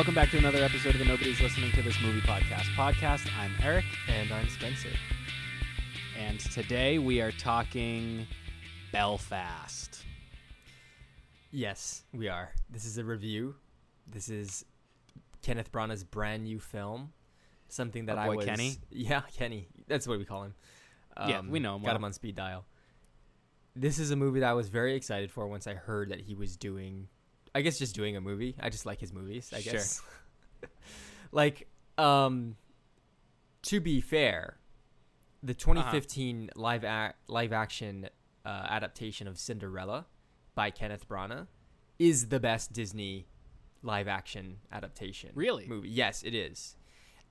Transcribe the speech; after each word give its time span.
Welcome 0.00 0.14
back 0.14 0.30
to 0.30 0.38
another 0.38 0.64
episode 0.64 0.94
of 0.94 0.98
the 0.98 1.04
Nobody's 1.04 1.42
Listening 1.42 1.72
to 1.72 1.82
This 1.82 2.00
Movie 2.00 2.22
podcast. 2.22 2.64
Podcast. 2.74 3.30
I'm 3.38 3.52
Eric, 3.62 3.84
And 4.08 4.32
I'm 4.32 4.48
Spencer. 4.48 4.88
and 6.18 6.40
today 6.40 6.98
we 6.98 7.20
are 7.20 7.30
talking 7.30 8.26
Belfast. 8.92 10.02
Yes, 11.50 12.04
we 12.14 12.28
are. 12.28 12.48
This 12.70 12.86
is 12.86 12.96
a 12.96 13.04
review. 13.04 13.56
This 14.06 14.30
is 14.30 14.64
Kenneth 15.42 15.70
Branagh's 15.70 16.02
brand 16.02 16.44
new 16.44 16.60
film. 16.60 17.12
Something 17.68 18.06
that 18.06 18.16
Our 18.16 18.24
I 18.24 18.36
was. 18.36 18.46
Kenny? 18.46 18.78
Yeah, 18.90 19.20
Kenny. 19.36 19.68
That's 19.86 20.08
what 20.08 20.18
we 20.18 20.24
call 20.24 20.44
him. 20.44 20.54
Yeah, 21.28 21.42
we 21.42 21.58
um, 21.58 21.62
know 21.62 21.76
him 21.76 21.82
Got 21.82 21.88
well. 21.88 21.96
him 21.96 22.04
on 22.06 22.14
speed 22.14 22.36
dial. 22.36 22.64
This 23.76 23.98
is 23.98 24.10
a 24.10 24.16
movie 24.16 24.40
that 24.40 24.48
I 24.48 24.54
was 24.54 24.70
very 24.70 24.94
excited 24.96 25.30
for 25.30 25.46
once 25.46 25.66
I 25.66 25.74
heard 25.74 26.08
that 26.08 26.22
he 26.22 26.34
was 26.34 26.56
doing. 26.56 27.08
I 27.54 27.62
guess 27.62 27.78
just 27.78 27.94
doing 27.94 28.16
a 28.16 28.20
movie. 28.20 28.56
I 28.60 28.70
just 28.70 28.86
like 28.86 29.00
his 29.00 29.12
movies. 29.12 29.50
I 29.54 29.60
Sure. 29.60 29.72
guess. 29.74 30.02
like, 31.32 31.68
um, 31.98 32.56
to 33.62 33.80
be 33.80 34.00
fair, 34.00 34.58
the 35.42 35.52
Uh-huh. 35.52 35.72
2015 35.74 36.50
live 36.54 36.84
act 36.84 37.28
live 37.28 37.52
action 37.52 38.08
uh, 38.44 38.48
adaptation 38.70 39.26
of 39.28 39.38
Cinderella 39.38 40.06
by 40.54 40.70
Kenneth 40.70 41.08
Branagh 41.08 41.46
is 41.98 42.28
the 42.28 42.40
best 42.40 42.72
Disney 42.72 43.26
live 43.82 44.08
action 44.08 44.58
adaptation. 44.72 45.30
Really? 45.34 45.66
Movie. 45.66 45.88
Yes, 45.90 46.22
it 46.22 46.34
is. 46.34 46.76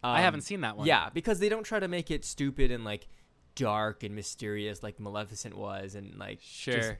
I 0.03 0.17
Um, 0.17 0.23
haven't 0.23 0.41
seen 0.41 0.61
that 0.61 0.77
one. 0.77 0.87
Yeah, 0.87 1.09
because 1.13 1.39
they 1.39 1.49
don't 1.49 1.63
try 1.63 1.79
to 1.79 1.87
make 1.87 2.09
it 2.11 2.23
stupid 2.25 2.71
and 2.71 2.83
like 2.85 3.07
dark 3.55 4.03
and 4.03 4.15
mysterious 4.15 4.81
like 4.83 4.99
Maleficent 4.99 5.57
was 5.57 5.95
and 5.95 6.17
like 6.17 6.39
Sure. 6.41 6.99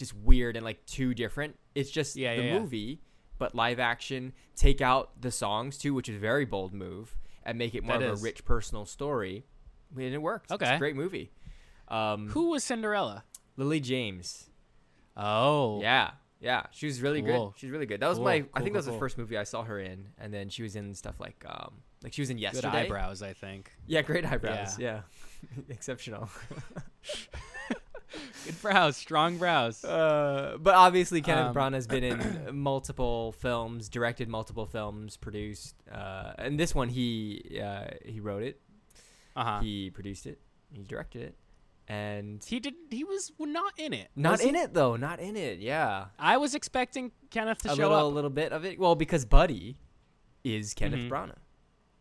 Just, 0.00 0.14
weird 0.14 0.56
and 0.56 0.64
like 0.64 0.84
too 0.86 1.14
different. 1.14 1.56
It's 1.74 1.90
just 1.90 2.16
Yeah, 2.16 2.34
the 2.36 2.42
yeah, 2.42 2.52
yeah. 2.54 2.58
movie, 2.58 3.00
but 3.38 3.54
live 3.54 3.78
action. 3.78 4.32
Take 4.56 4.80
out 4.80 5.20
the 5.20 5.30
songs 5.30 5.78
too, 5.78 5.94
which 5.94 6.08
is 6.08 6.16
a 6.16 6.18
very 6.18 6.44
bold 6.44 6.74
move, 6.74 7.16
and 7.44 7.56
make 7.58 7.74
it 7.74 7.84
more 7.84 7.98
That 7.98 8.06
of 8.08 8.14
is. 8.14 8.20
a 8.20 8.24
rich 8.24 8.44
personal 8.44 8.84
story. 8.84 9.44
And 9.94 10.02
it 10.14 10.18
worked. 10.22 10.46
It's 10.50 10.62
Okay. 10.62 10.74
a 10.74 10.78
great 10.78 10.96
movie. 10.96 11.30
Um, 11.88 12.28
Who 12.30 12.50
was 12.50 12.62
Cinderella? 12.64 13.24
Lily 13.56 13.80
James. 13.80 14.48
Oh. 15.16 15.80
Yeah, 15.82 16.12
yeah, 16.40 16.66
she 16.70 16.86
was 16.86 17.02
really 17.02 17.20
Cool. 17.22 17.50
good. 17.50 17.58
She's 17.60 17.70
really 17.70 17.86
good. 17.86 18.00
That 18.00 18.08
was 18.08 18.18
Cool, 18.18 18.24
my. 18.24 18.34
I 18.34 18.40
cool, 18.40 18.62
think 18.62 18.72
that 18.74 18.78
was 18.78 18.86
the 18.86 18.92
first 18.98 19.18
movie 19.18 19.36
I 19.36 19.42
saw 19.44 19.62
her 19.64 19.78
in, 19.80 20.08
and 20.18 20.32
then 20.32 20.48
she 20.48 20.62
was 20.62 20.76
in 20.76 20.94
stuff 20.94 21.18
like 21.20 21.44
um, 21.46 21.82
like 22.02 22.12
she 22.12 22.22
was 22.22 22.30
in 22.30 22.36
Good 22.36 22.42
Yesterday. 22.44 22.68
eyebrows, 22.84 23.22
I 23.22 23.32
think. 23.34 23.72
Yeah, 23.86 24.02
great 24.02 24.24
eyebrows. 24.24 24.78
Yeah, 24.78 25.00
exceptional. 25.68 26.30
Good 28.44 28.60
brows, 28.62 28.96
strong 28.96 29.38
brows. 29.38 29.84
Uh, 29.84 30.56
but 30.60 30.74
obviously, 30.74 31.20
Kenneth 31.22 31.48
Um, 31.48 31.54
Branagh 31.54 31.74
has 31.74 31.86
been 31.86 32.04
in 32.04 32.48
multiple 32.56 33.32
films, 33.32 33.88
directed 33.88 34.28
multiple 34.28 34.66
films, 34.66 35.16
produced, 35.16 35.74
uh, 35.92 36.32
and 36.38 36.58
this 36.58 36.74
one 36.74 36.88
he 36.88 37.60
uh, 37.62 37.84
he 38.04 38.20
wrote 38.20 38.42
it, 38.42 38.60
Uh 39.36 39.44
huh. 39.44 39.60
He, 39.60 39.90
produced 39.90 40.26
it, 40.26 40.38
he 40.72 40.82
directed 40.82 41.22
it, 41.22 41.34
and 41.88 42.42
he 42.44 42.60
did. 42.60 42.74
He 42.90 43.04
was 43.04 43.32
not 43.38 43.72
in 43.78 43.92
it. 43.92 44.08
not 44.16 44.32
was 44.32 44.40
he? 44.42 44.48
in 44.48 44.56
it 44.56 44.74
though, 44.74 44.96
not 44.96 45.20
in 45.20 45.36
it. 45.36 45.58
Yeah, 45.60 46.06
I 46.18 46.36
was 46.38 46.54
expecting 46.54 47.12
Kenneth 47.30 47.58
to 47.62 47.72
a 47.72 47.76
show 47.76 47.82
little 47.90 47.96
up. 47.96 48.12
a 48.12 48.14
little 48.14 48.30
bit 48.30 48.52
of 48.52 48.64
it. 48.64 48.78
Well, 48.78 48.94
because 48.96 49.24
Buddy 49.24 49.76
is 50.42 50.74
Kenneth 50.74 51.00
Mhm. 51.00 51.08
Branagh. 51.10 51.36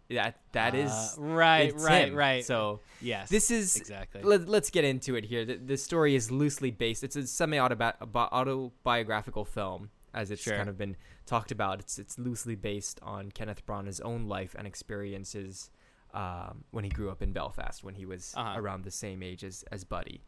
That 0.10 0.40
that 0.54 0.74
is 0.74 0.90
Uh, 0.92 1.16
right, 1.22 1.72
right, 1.80 2.08
him. 2.08 2.16
right. 2.16 2.44
So 2.44 2.80
yes. 3.00 3.30
this 3.30 3.52
is 3.52 3.76
exactly. 3.76 4.24
Let, 4.24 4.50
let's 4.50 4.72
get 4.72 4.84
into 4.84 5.14
it 5.16 5.26
here. 5.26 5.46
The, 5.46 5.58
the 5.58 5.78
story 5.78 6.16
is 6.16 6.32
loosely 6.32 6.72
based. 6.72 7.04
It's 7.04 7.16
a 7.16 7.28
semi-autobiographical 7.28 9.46
film, 9.46 9.90
as 10.14 10.32
it's 10.32 10.42
Sure. 10.42 10.58
kind 10.58 10.70
of 10.70 10.78
been 10.78 10.96
talked 11.26 11.52
about. 11.52 11.80
It's 11.80 12.00
it's 12.00 12.18
loosely 12.18 12.56
based 12.56 13.00
on 13.04 13.32
Kenneth 13.32 13.66
Branagh's 13.66 14.00
own 14.02 14.28
life 14.28 14.56
and 14.58 14.68
experiences 14.68 15.70
um, 16.14 16.64
when 16.72 16.84
he 16.84 16.90
grew 16.90 17.10
up 17.12 17.22
in 17.22 17.32
Belfast, 17.32 17.84
when 17.84 17.96
he 17.96 18.06
was 18.06 18.34
Uh-huh. 18.36 18.60
around 18.60 18.84
the 18.84 18.92
same 18.92 19.22
age 19.22 19.44
as 19.44 19.64
as 19.72 19.84
Buddy. 19.84 20.22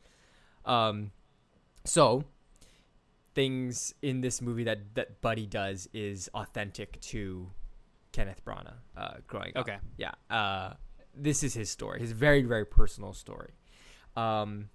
Um, 0.66 1.12
so 1.86 2.24
things 3.34 3.94
in 4.02 4.22
this 4.22 4.42
movie 4.42 4.64
that 4.66 4.94
that 4.96 5.22
Buddy 5.22 5.48
does 5.48 5.88
is 5.94 6.30
authentic 6.36 7.00
to 7.02 7.50
Kenneth 8.12 8.44
Branagh 8.46 8.74
uh, 8.98 9.14
growing 9.28 9.52
up. 9.56 9.68
Okay. 9.68 9.78
Yeah. 9.98 10.12
Uh, 10.30 10.74
this 11.16 11.44
is 11.44 11.54
his 11.54 11.70
story. 11.70 12.00
His 12.00 12.12
very 12.12 12.42
very 12.44 12.66
personal 12.66 13.14
story. 13.14 13.52
Um, 14.16 14.70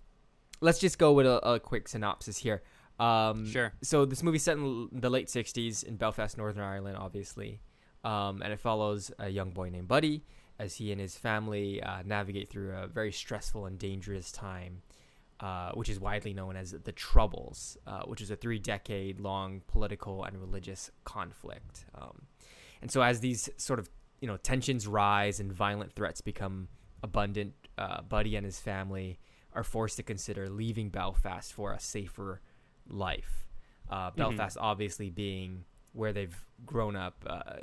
let's 0.61 0.79
just 0.79 0.99
go 0.99 1.13
with 1.13 1.27
a, 1.27 1.47
a 1.47 1.61
quick 1.61 1.89
synopsis 1.89 2.39
here. 2.39 2.63
Um, 2.99 3.47
Sure. 3.47 3.73
So 3.83 4.05
this 4.07 4.23
movie's 4.23 4.43
set 4.43 4.57
in 4.57 4.89
the 4.93 5.11
late 5.11 5.29
'60s 5.29 5.85
in 5.85 5.97
Belfast, 5.97 6.37
Northern 6.39 6.63
Ireland, 6.63 6.97
obviously, 6.97 7.61
um, 8.05 8.41
and 8.43 8.53
it 8.53 8.61
follows 8.61 9.11
a 9.19 9.29
young 9.29 9.51
boy 9.51 9.69
named 9.69 9.89
Buddy 9.89 10.25
as 10.59 10.77
he 10.77 10.91
and 10.93 11.01
his 11.01 11.15
family 11.17 11.83
uh, 11.83 12.03
navigate 12.05 12.49
through 12.49 12.73
a 12.73 12.87
very 12.87 13.13
stressful 13.13 13.67
and 13.67 13.79
dangerous 13.79 14.33
time, 14.33 14.81
uh, 15.41 15.73
which 15.73 15.91
is 15.91 16.01
widely 16.01 16.33
known 16.33 16.57
as 16.57 16.71
the 16.71 16.93
Troubles, 16.93 17.77
uh, 17.87 18.05
which 18.05 18.23
is 18.23 18.31
a 18.31 18.37
three-decade-long 18.37 19.61
political 19.67 20.25
and 20.25 20.41
religious 20.41 20.91
conflict. 21.05 21.85
Um, 21.95 22.23
and 22.87 22.91
so, 22.93 23.03
as 23.03 23.19
these 23.19 23.51
sort 23.57 23.81
of 23.81 23.91
you 24.21 24.29
know 24.29 24.37
tensions 24.37 24.87
rise 24.87 25.41
and 25.41 25.53
violent 25.53 25.93
threats 25.95 26.21
become 26.21 26.69
abundant, 27.03 27.53
uh, 27.77 28.03
Buddy 28.03 28.37
and 28.37 28.45
his 28.47 28.61
family 28.61 29.19
are 29.53 29.65
forced 29.65 29.97
to 29.97 30.05
consider 30.05 30.49
leaving 30.49 30.91
Belfast 30.91 31.53
for 31.53 31.73
a 31.73 31.81
safer 31.81 32.41
life. 32.89 33.49
Uh, 33.91 34.13
Belfast, 34.13 34.57
obviously, 34.61 35.11
being 35.11 35.65
where 35.95 36.13
they've 36.13 36.47
grown 36.65 36.95
up, 36.95 37.25
uh, 37.27 37.57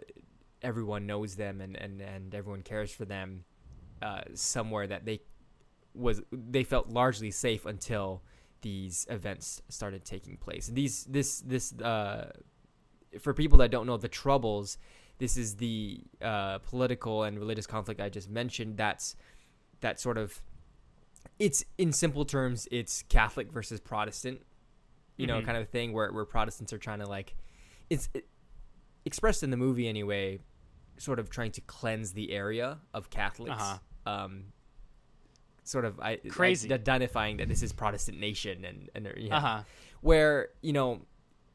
everyone 0.62 1.06
knows 1.06 1.38
them 1.38 1.62
and, 1.62 1.78
and, 1.78 2.02
and 2.02 2.36
everyone 2.36 2.62
cares 2.62 2.92
for 2.92 3.06
them. 3.06 3.46
Uh, 4.02 4.24
somewhere 4.34 4.88
that 4.88 5.06
they 5.06 5.22
was 5.94 6.22
they 6.34 6.66
felt 6.66 6.90
largely 6.90 7.32
safe 7.32 7.66
until 7.66 8.24
these 8.62 9.08
events 9.10 9.62
started 9.70 10.04
taking 10.04 10.36
place. 10.36 10.68
And 10.68 10.76
these 10.76 11.06
this 11.06 11.40
this 11.40 11.72
uh, 11.80 12.34
for 13.20 13.34
people 13.34 13.60
that 13.60 13.72
don't 13.72 13.88
know 13.88 13.96
the 13.96 14.10
troubles, 14.10 14.78
this 15.20 15.38
is 15.38 15.56
the 15.58 16.02
uh, 16.22 16.60
political 16.60 17.24
and 17.24 17.38
religious 17.40 17.68
conflict 17.68 18.02
I 18.02 18.10
just 18.10 18.30
mentioned. 18.30 18.78
That's 18.78 19.16
that 19.82 20.00
sort 20.00 20.18
of 20.18 20.42
it's 21.40 21.64
in 21.78 21.92
simple 21.94 22.26
terms, 22.26 22.68
it's 22.72 23.04
Catholic 23.04 23.52
versus 23.52 23.80
Protestant, 23.80 24.42
you 25.18 25.26
know, 25.28 25.40
Mhm. 25.42 25.46
kind 25.46 25.58
of 25.58 25.70
thing 25.70 25.94
where 25.94 26.12
where 26.12 26.26
Protestants 26.26 26.74
are 26.74 26.78
trying 26.78 27.00
to 27.00 27.08
like 27.08 27.36
it's 27.90 28.10
it, 28.14 28.28
expressed 29.06 29.44
in 29.44 29.50
the 29.50 29.58
movie 29.58 29.88
anyway, 29.88 30.40
sort 30.98 31.20
of 31.20 31.30
trying 31.30 31.52
to 31.52 31.62
cleanse 31.62 32.14
the 32.14 32.32
area 32.32 32.80
of 32.94 33.10
Catholics. 33.10 33.62
Uh-huh. 33.62 33.78
Um, 34.12 34.46
sort 35.64 35.86
of 35.86 36.00
I, 36.00 36.18
Crazy. 36.30 36.72
identifying 36.74 37.38
that 37.38 37.48
this 37.48 37.64
is 37.64 37.72
Protestant 37.72 38.20
nation 38.20 38.66
and 38.66 38.90
and 38.96 39.14
yeah 39.18 39.38
Uh 39.38 39.40
huh. 39.40 39.64
where 40.02 40.50
you 40.62 40.74
know 40.74 41.06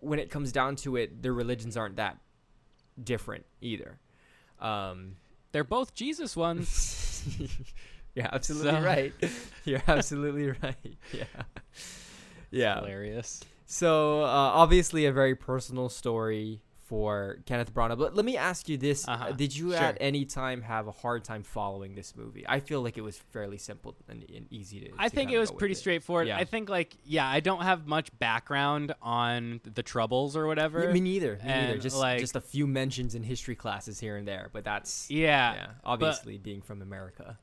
when 0.00 0.18
it 0.18 0.30
comes 0.30 0.50
down 0.52 0.76
to 0.76 0.96
it 0.96 1.22
their 1.22 1.34
religions 1.34 1.76
aren't 1.76 1.96
that 1.96 2.16
different 3.02 3.46
either. 3.60 3.98
Um 4.60 5.16
They're 5.52 5.64
both 5.64 5.94
Jesus 5.94 6.36
ones. 6.36 7.24
you're 8.14 8.28
absolutely 8.32 8.70
So- 8.72 8.80
right. 8.80 9.12
You're 9.64 9.82
absolutely 9.86 10.48
right. 10.62 10.96
Yeah. 11.12 11.24
Yeah. 12.50 12.76
Hilarious. 12.80 13.40
so 13.66 14.22
uh, 14.22 14.26
obviously 14.26 15.04
a 15.06 15.12
very 15.12 15.34
personal 15.34 15.88
story 15.88 16.62
for 16.88 17.38
Kenneth 17.44 17.72
Branagh 17.74 17.98
but 17.98 18.14
let 18.16 18.24
me 18.24 18.36
ask 18.36 18.68
you 18.68 18.76
this 18.78 19.06
Uh-huh. 19.06 19.32
did 19.32 19.54
you 19.54 19.72
Sure. 19.72 19.78
at 19.80 19.98
any 20.00 20.24
time 20.24 20.62
have 20.62 20.86
a 20.88 20.90
hard 20.90 21.22
time 21.22 21.42
following 21.42 21.94
this 21.94 22.16
movie 22.16 22.44
I 22.48 22.60
feel 22.60 22.80
like 22.82 22.96
it 22.96 23.02
was 23.02 23.18
fairly 23.18 23.58
simple 23.58 23.94
and, 24.08 24.24
and 24.34 24.46
easy 24.50 24.80
to 24.80 24.90
I 24.98 25.08
to 25.08 25.14
think 25.14 25.30
it 25.30 25.38
was 25.38 25.50
pretty 25.50 25.74
straightforward. 25.74 26.28
Yeah. 26.28 26.38
I 26.38 26.44
think 26.44 26.68
like 26.70 26.96
yeah, 27.04 27.28
I 27.28 27.40
don't 27.40 27.62
have 27.62 27.86
much 27.86 28.08
background 28.18 28.94
on 29.02 29.60
the 29.64 29.82
troubles 29.82 30.34
or 30.36 30.46
whatever. 30.46 30.84
Yeah, 30.84 30.92
me 30.92 31.00
neither. 31.00 31.36
Me 31.36 31.48
neither. 31.48 31.78
Just 31.78 31.96
like- 31.96 32.20
just 32.20 32.36
a 32.36 32.40
few 32.40 32.66
mentions 32.66 33.14
in 33.14 33.22
history 33.22 33.54
classes 33.54 34.00
here 34.00 34.16
and 34.16 34.26
there, 34.26 34.48
but 34.52 34.64
that's 34.64 35.10
yeah. 35.10 35.54
yeah. 35.54 35.66
Obviously, 35.84 36.38
being 36.38 36.62
from 36.62 36.80
America. 36.82 37.38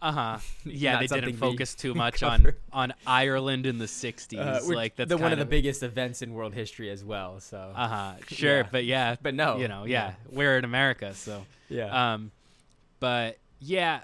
Uh 0.00 0.12
huh. 0.12 0.38
Yeah, 0.64 1.00
they 1.00 1.06
didn't 1.08 1.36
focus 1.36 1.74
too 1.74 1.92
much 2.04 2.22
on 2.22 2.40
cover. 2.42 2.56
on 2.72 2.94
Ireland 3.06 3.66
in 3.66 3.78
the 3.78 3.86
'60s. 3.86 4.38
Uh, 4.38 4.74
like 4.74 4.96
that's 4.96 5.08
the 5.08 5.16
one 5.18 5.32
of 5.32 5.38
the 5.38 5.44
biggest 5.44 5.82
events 5.82 6.22
in 6.22 6.34
world 6.34 6.54
history 6.54 6.90
as 6.90 7.04
well. 7.04 7.40
So, 7.40 7.72
Uh 7.74 7.88
huh. 7.88 8.12
Sure, 8.28 8.58
Yeah. 8.58 8.68
but 8.70 8.84
yeah, 8.84 9.16
but 9.20 9.34
no, 9.34 9.58
you 9.58 9.66
know, 9.68 9.84
yeah, 9.84 10.14
we're 10.30 10.56
in 10.58 10.64
America, 10.64 11.14
so. 11.14 11.44
yeah, 11.68 12.12
Um, 12.14 12.30
but 13.00 13.38
yeah, 13.60 14.00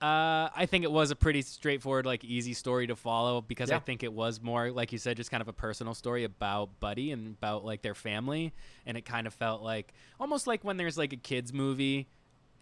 uh, 0.00 0.48
I 0.54 0.66
think 0.66 0.84
it 0.84 0.90
was 0.92 1.10
a 1.10 1.16
pretty 1.16 1.42
straightforward, 1.42 2.04
like 2.06 2.24
easy 2.24 2.52
story 2.54 2.86
to 2.86 2.96
follow 2.96 3.40
because 3.42 3.70
I 3.70 3.78
think 3.80 4.02
it 4.02 4.12
was 4.12 4.40
more, 4.42 4.70
like 4.70 4.92
you 4.92 4.98
said, 4.98 5.16
just 5.16 5.30
kind 5.30 5.40
of 5.40 5.48
a 5.48 5.52
personal 5.52 5.94
story 5.94 6.24
about 6.24 6.78
Buddy 6.80 7.10
and 7.12 7.36
about 7.36 7.64
like 7.64 7.82
their 7.82 7.94
family, 7.94 8.52
and 8.86 8.96
it 8.96 9.04
kind 9.04 9.26
of 9.26 9.34
felt 9.34 9.62
like 9.62 9.92
almost 10.18 10.46
like 10.46 10.64
when 10.64 10.76
there's 10.78 10.96
like 10.98 11.12
a 11.12 11.16
kids 11.18 11.52
movie, 11.52 12.06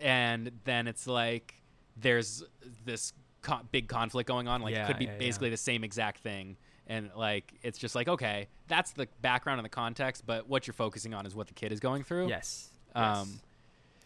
and 0.00 0.50
then 0.64 0.87
it's 0.88 1.06
like 1.06 1.55
there's 1.97 2.43
this 2.85 3.12
co- 3.43 3.61
big 3.71 3.89
conflict 3.89 4.27
going 4.29 4.49
on, 4.49 4.62
like 4.62 4.75
Yeah, 4.75 4.85
it 4.85 4.87
could 4.87 4.99
be 4.99 5.05
yeah, 5.06 5.19
basically 5.19 5.50
the 5.50 5.56
same 5.56 5.85
exact 5.85 6.21
thing. 6.21 6.56
And 6.87 7.11
like 7.17 7.53
it's 7.62 7.79
just 7.79 7.94
like 7.94 8.09
okay, 8.09 8.49
that's 8.69 8.93
the 8.93 9.09
background 9.21 9.59
and 9.61 9.65
the 9.65 9.69
context, 9.71 10.25
but 10.27 10.49
what 10.49 10.67
you're 10.67 10.75
focusing 10.75 11.15
on 11.15 11.27
is 11.27 11.35
what 11.35 11.47
the 11.47 11.55
kid 11.55 11.73
is 11.73 11.81
going 11.81 12.03
through. 12.03 12.29
yes, 12.29 12.71
Um, 12.94 13.41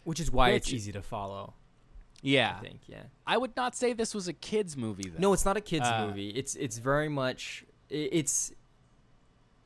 Which 0.04 0.20
is 0.20 0.30
why 0.30 0.50
it's 0.50 0.72
easy 0.72 0.92
to 0.92 1.02
follow. 1.02 1.54
yeah, 2.22 2.56
I 2.58 2.60
think. 2.62 2.80
Yeah. 2.86 3.02
I 3.26 3.38
would 3.38 3.56
not 3.56 3.74
say 3.74 3.92
this 3.92 4.14
was 4.14 4.28
a 4.28 4.32
kids 4.32 4.76
movie. 4.76 5.08
Though. 5.08 5.18
No, 5.18 5.32
it's 5.32 5.44
not 5.44 5.56
a 5.56 5.60
kids 5.60 5.86
Uh, 5.86 6.06
movie. 6.06 6.30
It's 6.30 6.54
it's 6.54 6.78
very 6.78 7.08
much 7.08 7.64
it's 7.88 8.52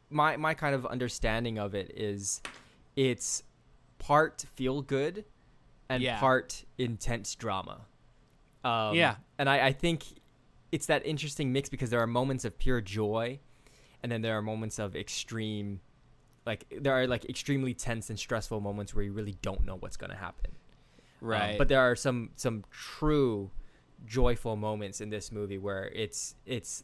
my 0.09 0.37
my 0.37 0.55
kind 0.55 0.75
of 0.75 0.87
understanding 0.87 1.59
of 1.59 1.75
it 1.75 1.93
is 1.97 2.43
it's 2.97 3.43
part 3.99 4.45
feel 4.55 4.83
good 4.83 5.25
and 5.89 6.03
Yeah. 6.03 6.19
part 6.21 6.65
intense 6.79 7.35
drama. 7.35 7.87
Um, 8.65 8.95
Yeah. 8.95 9.17
and 9.39 9.49
I, 9.49 9.67
I 9.69 9.73
think 9.73 10.05
it's 10.73 10.87
that 10.87 11.05
interesting 11.07 11.53
mix 11.53 11.69
because 11.69 11.91
there 11.91 12.01
are 12.01 12.07
moments 12.07 12.45
of 12.45 12.59
pure 12.59 12.81
joy, 12.81 13.41
and 14.03 14.11
then 14.13 14.23
there 14.23 14.37
are 14.39 14.43
moments 14.43 14.79
of 14.79 14.95
extreme, 14.95 15.81
like 16.47 16.67
there 16.81 16.93
are 16.93 17.07
like 17.07 17.25
extremely 17.29 17.75
tense 17.75 18.11
and 18.11 18.19
stressful 18.19 18.61
moments 18.61 18.95
where 18.95 19.05
you 19.05 19.13
really 19.13 19.37
don't 19.43 19.65
know 19.65 19.77
what's 19.77 19.97
going 19.97 20.11
to 20.11 20.17
happen. 20.17 20.53
Um, 21.23 21.29
right. 21.29 21.59
but 21.59 21.69
there 21.69 21.81
are 21.81 21.95
some 21.97 22.31
some 22.37 22.65
true 22.71 23.51
joyful 24.07 24.57
moments 24.57 25.03
in 25.03 25.11
this 25.11 25.31
movie 25.31 25.59
where 25.59 25.91
it's 25.95 26.35
it's 26.47 26.83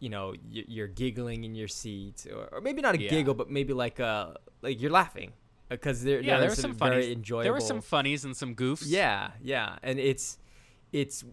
you 0.00 0.10
know 0.10 0.34
you're 0.50 0.86
giggling 0.88 1.44
in 1.44 1.54
your 1.54 1.68
seat 1.68 2.26
or, 2.30 2.48
or 2.52 2.60
maybe 2.60 2.82
not 2.82 2.94
a 2.94 3.00
Yeah. 3.00 3.08
giggle 3.08 3.32
but 3.32 3.48
maybe 3.50 3.72
like 3.72 3.98
uh 3.98 4.34
like 4.60 4.78
you're 4.80 4.90
laughing 4.90 5.32
because 5.70 6.04
there, 6.04 6.20
yeah, 6.20 6.38
there, 6.38 6.40
there 6.40 6.46
are 6.48 6.50
were 6.50 6.54
some, 6.54 6.70
some 6.72 6.74
funnies. 6.74 7.04
very 7.04 7.12
enjoyable 7.12 7.42
There 7.44 7.52
were 7.54 7.60
some 7.60 7.80
funnies 7.80 8.24
and 8.26 8.36
some 8.36 8.54
goofs. 8.54 8.84
yeah 8.86 9.30
yeah 9.42 9.76
and 9.82 9.98
it's 9.98 10.38
it's 10.92 11.24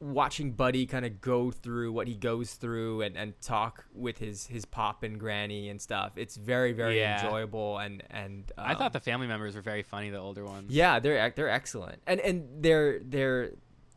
watching 0.00 0.50
buddy 0.50 0.84
kind 0.84 1.04
of 1.04 1.20
go 1.20 1.52
through 1.52 1.92
what 1.92 2.08
he 2.08 2.14
goes 2.16 2.54
through 2.54 3.02
and, 3.02 3.16
and 3.16 3.40
talk 3.40 3.84
with 3.94 4.18
his 4.18 4.48
his 4.48 4.64
pop 4.64 5.04
and 5.04 5.20
granny 5.20 5.68
and 5.68 5.80
stuff 5.80 6.18
it's 6.18 6.34
very 6.36 6.72
very 6.72 6.98
Yeah. 6.98 7.22
enjoyable 7.24 7.78
and 7.78 8.02
and 8.10 8.50
I 8.58 8.72
um, 8.72 8.78
thought 8.78 8.92
the 8.92 8.98
family 9.00 9.28
members 9.28 9.54
were 9.54 9.62
very 9.62 9.84
funny. 9.84 10.10
The 10.10 10.18
older 10.18 10.44
ones. 10.44 10.72
yeah, 10.72 10.98
they're 10.98 11.30
they're 11.30 11.48
excellent, 11.48 12.02
and 12.06 12.18
and 12.20 12.62
they're 12.64 12.98
they're 12.98 13.52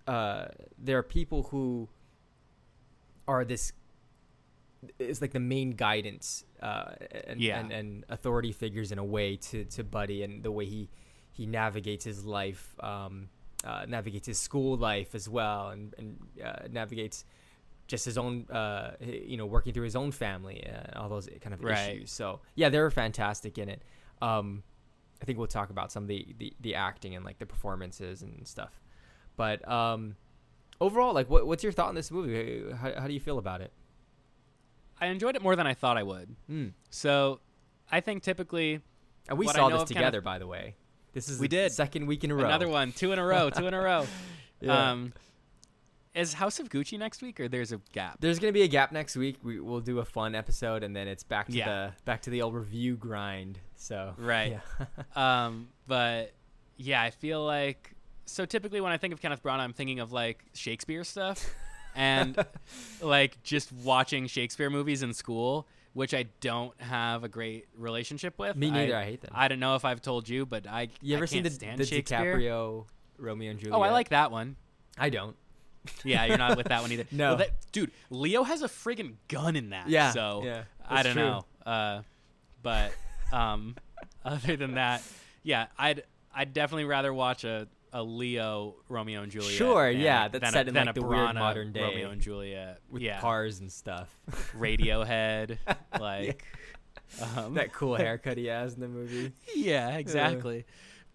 uh 0.08 0.46
there 0.78 1.00
are 1.00 1.04
people 1.04 1.44
who 1.44 1.90
are 3.28 3.44
this 3.44 3.74
is 5.00 5.22
like 5.22 5.32
the 5.32 5.40
main 5.40 5.72
guidance 5.72 6.46
uh 6.62 6.92
and, 7.28 7.42
Yeah. 7.42 7.60
and 7.60 7.72
and 7.72 8.06
authority 8.10 8.52
figures 8.52 8.92
in 8.92 9.00
a 9.00 9.04
way 9.04 9.38
to 9.38 9.66
to 9.66 9.84
Buddy 9.84 10.22
and 10.22 10.44
the 10.44 10.52
way 10.52 10.66
he 10.66 10.90
he 11.32 11.48
navigates 11.48 12.06
his 12.06 12.24
life 12.26 12.76
um 12.80 13.30
uh, 13.66 13.86
navigates 13.88 14.28
his 14.28 14.38
school 14.40 14.78
life 14.78 15.16
as 15.16 15.28
well 15.28 15.70
and 15.70 15.94
and 15.98 16.18
uh, 16.44 16.68
navigates 16.70 17.26
just 17.88 18.06
his 18.06 18.18
own 18.18 18.46
uh 18.50 18.92
you 19.02 19.38
know 19.38 19.46
working 19.46 19.74
through 19.74 19.84
his 19.84 19.96
own 19.96 20.12
family 20.12 20.62
and 20.64 20.96
all 20.96 21.10
those 21.10 21.28
kind 21.42 21.54
of 21.54 21.64
Right. 21.64 21.96
issues 21.98 22.12
so 22.12 22.40
yeah 22.56 22.70
they're 22.70 22.90
fantastic 22.92 23.58
in 23.58 23.70
it 23.70 23.82
um 24.22 24.64
I 25.22 25.26
think 25.26 25.38
we'll 25.38 25.48
talk 25.48 25.70
about 25.70 25.92
some 25.94 26.04
of 26.04 26.10
the, 26.10 26.36
the, 26.38 26.54
the 26.60 26.76
acting 26.76 27.16
and 27.16 27.24
like 27.24 27.40
the 27.40 27.46
performances 27.46 28.22
and 28.22 28.46
stuff. 28.46 28.82
But 29.38 29.66
um, 29.68 30.18
overall, 30.82 31.14
like, 31.14 31.30
what, 31.30 31.48
what's 31.48 31.64
your 31.64 31.72
thought 31.72 31.88
on 31.88 31.96
this 31.96 32.12
movie? 32.12 32.66
How, 32.76 33.00
how 33.00 33.08
do 33.08 33.14
you 33.14 33.22
feel 33.22 33.38
about 33.40 33.62
it? 33.62 33.72
I 35.00 35.08
enjoyed 35.08 35.36
it 35.38 35.42
more 35.42 35.56
than 35.56 35.66
I 35.66 35.74
thought 35.74 35.98
I 35.98 36.04
would. 36.04 36.36
Mm. 36.52 36.74
So, 36.90 37.40
I 37.90 38.02
think 38.02 38.24
typically 38.24 38.82
And 39.30 39.38
we 39.38 39.48
saw 39.48 39.70
this 39.70 39.76
of 39.84 39.88
kind 39.88 39.88
together, 39.88 40.18
of- 40.20 40.26
by 40.26 40.38
the 40.38 40.48
way. 40.48 40.76
This 41.16 41.30
is 41.30 41.40
We 41.40 41.48
did. 41.48 41.72
second 41.72 42.06
week 42.06 42.24
in 42.24 42.30
a 42.30 42.36
row. 42.36 42.46
another 42.46 42.68
one, 42.68 42.92
two 42.92 43.12
in 43.14 43.18
a 43.20 43.26
row, 43.26 43.50
two 43.50 43.66
in 43.66 43.74
a 43.74 43.82
row. 43.82 44.06
Yeah. 44.62 44.92
Um, 44.92 45.14
is 46.14 46.34
House 46.34 46.60
of 46.62 46.70
Gucci 46.70 46.98
next 46.98 47.22
week, 47.22 47.40
or 47.42 47.50
there's 47.50 47.74
a 47.74 47.82
gap? 47.92 48.18
There's 48.22 48.40
gonna 48.40 48.54
be 48.54 48.62
a 48.64 48.68
gap 48.70 48.92
next 48.94 49.16
week. 49.18 49.36
We 49.44 49.60
we'll 49.60 49.82
do 49.82 50.00
a 50.00 50.06
fun 50.06 50.34
episode, 50.34 50.82
and 50.82 50.96
then 50.96 51.08
it's 51.10 51.24
back 51.24 51.48
to 51.48 51.52
Yeah. 51.54 51.66
the 51.68 51.94
back 52.06 52.22
to 52.24 52.30
the 52.30 52.42
old 52.42 52.54
review 52.56 52.96
grind. 52.96 53.60
So 53.76 54.14
Right. 54.18 54.58
yeah. 54.80 54.86
Um, 55.46 55.68
but 55.88 56.34
yeah, 56.78 57.02
I 57.02 57.10
feel 57.10 57.44
like 57.46 57.96
so 58.26 58.46
typically 58.46 58.80
when 58.82 58.94
I 58.94 58.98
think 58.98 59.14
of 59.14 59.22
Kenneth 59.22 59.44
Branagh, 59.44 59.60
I'm 59.60 59.74
thinking 59.74 60.00
of 60.00 60.12
like 60.14 60.44
Shakespeare 60.54 61.04
stuff, 61.04 61.54
and 61.96 62.44
like 63.02 63.44
just 63.44 63.72
watching 63.74 64.28
Shakespeare 64.28 64.70
movies 64.70 65.04
in 65.04 65.14
school, 65.14 65.68
which 65.96 66.14
I 66.14 66.26
don't 66.42 66.80
have 66.82 67.24
a 67.24 67.30
great 67.30 67.68
relationship 67.76 68.38
with. 68.38 68.58
Me 68.58 68.70
neither. 68.70 68.96
I, 68.96 69.02
I, 69.02 69.06
hate 69.06 69.22
them. 69.22 69.32
I 69.34 69.48
don't 69.48 69.62
know 69.62 69.76
if 69.76 69.86
I've 69.86 70.02
told 70.02 70.28
you, 70.28 70.46
but 70.46 70.68
I 70.68 70.90
you 71.02 71.16
I 71.16 71.18
ever 71.18 71.26
seen 71.26 71.44
the, 71.44 71.50
the 71.50 71.58
DiCaprio 71.58 72.86
Romeo 73.18 73.50
and 73.50 73.60
Juliet? 73.60 73.80
Oh, 73.80 73.82
I 73.82 73.92
like 73.92 74.10
that 74.10 74.30
one. 74.30 74.58
I 74.98 75.10
don't. 75.10 75.36
Yeah, 76.04 76.26
you're 76.26 76.40
not 76.40 76.58
with 76.58 76.68
that 76.70 76.82
one 76.82 76.92
either. 76.92 77.06
No. 77.12 77.30
Well, 77.30 77.38
that, 77.38 77.52
dude, 77.72 77.92
Leo 78.10 78.42
has 78.42 78.64
a 78.64 78.68
friggin' 78.68 79.18
gun 79.28 79.56
in 79.56 79.70
that. 79.70 79.88
Yeah. 79.88 80.12
So 80.12 80.42
yeah. 80.44 80.64
I 80.90 81.04
don't 81.04 81.14
true. 81.14 81.24
know. 81.24 81.46
Uh, 81.64 82.02
but 82.64 82.92
um, 83.32 83.76
other 84.26 84.56
than 84.56 84.74
that, 84.74 85.04
yeah, 85.44 85.68
I'd 85.78 86.04
I'd 86.34 86.54
definitely 86.54 86.86
rather 86.86 87.14
watch 87.14 87.44
a, 87.44 87.68
a 87.96 88.04
Leo 88.04 88.76
Romeo 88.90 89.24
and 89.24 89.32
Juliet. 89.32 89.54
Sure, 89.54 89.92
than- 89.92 90.02
yeah, 90.02 90.28
that's 90.28 90.52
set 90.52 90.68
a, 90.68 90.70
in, 90.70 90.76
like, 90.76 90.94
the 90.94 91.02
weird 91.02 91.34
modern 91.34 91.72
day 91.72 91.82
Romeo 91.82 92.10
and 92.10 92.22
Juliet 92.22 92.82
with 92.90 93.02
yeah, 93.02 93.22
cars 93.22 93.62
and 93.62 93.72
stuff. 93.72 94.14
Radiohead, 94.58 95.58
like. 96.00 96.44
Um, 97.38 97.54
that 97.54 97.72
cool 97.72 97.96
haircut 97.96 98.38
he 98.38 98.48
has 98.48 98.74
in 98.74 98.82
the 98.82 98.90
movie. 98.90 99.32
yeah, 99.56 99.96
exactly. 99.96 100.66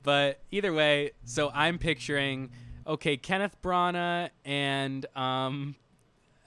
But 0.03 0.41
either 0.51 0.73
way, 0.73 1.11
so 1.25 1.51
I'm 1.53 1.79
picturing 1.79 2.51
okay, 2.87 3.19
Kenneth 3.19 3.61
Branagh 3.61 4.31
and 4.47 5.05
um 5.15 5.75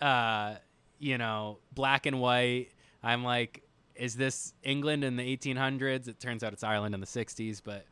uh 0.01 0.55
you 0.97 1.19
know, 1.19 1.59
black 1.75 2.07
and 2.07 2.19
white. 2.19 2.69
I'm 3.03 3.23
like 3.23 3.61
is 3.95 4.15
this 4.15 4.55
England 4.63 5.03
in 5.03 5.17
the 5.17 5.37
1800s? 5.37 6.07
It 6.07 6.19
turns 6.19 6.43
out 6.43 6.53
it's 6.53 6.63
Ireland 6.63 6.95
in 6.95 7.01
the 7.01 7.05
60s, 7.05 7.61
but 7.63 7.85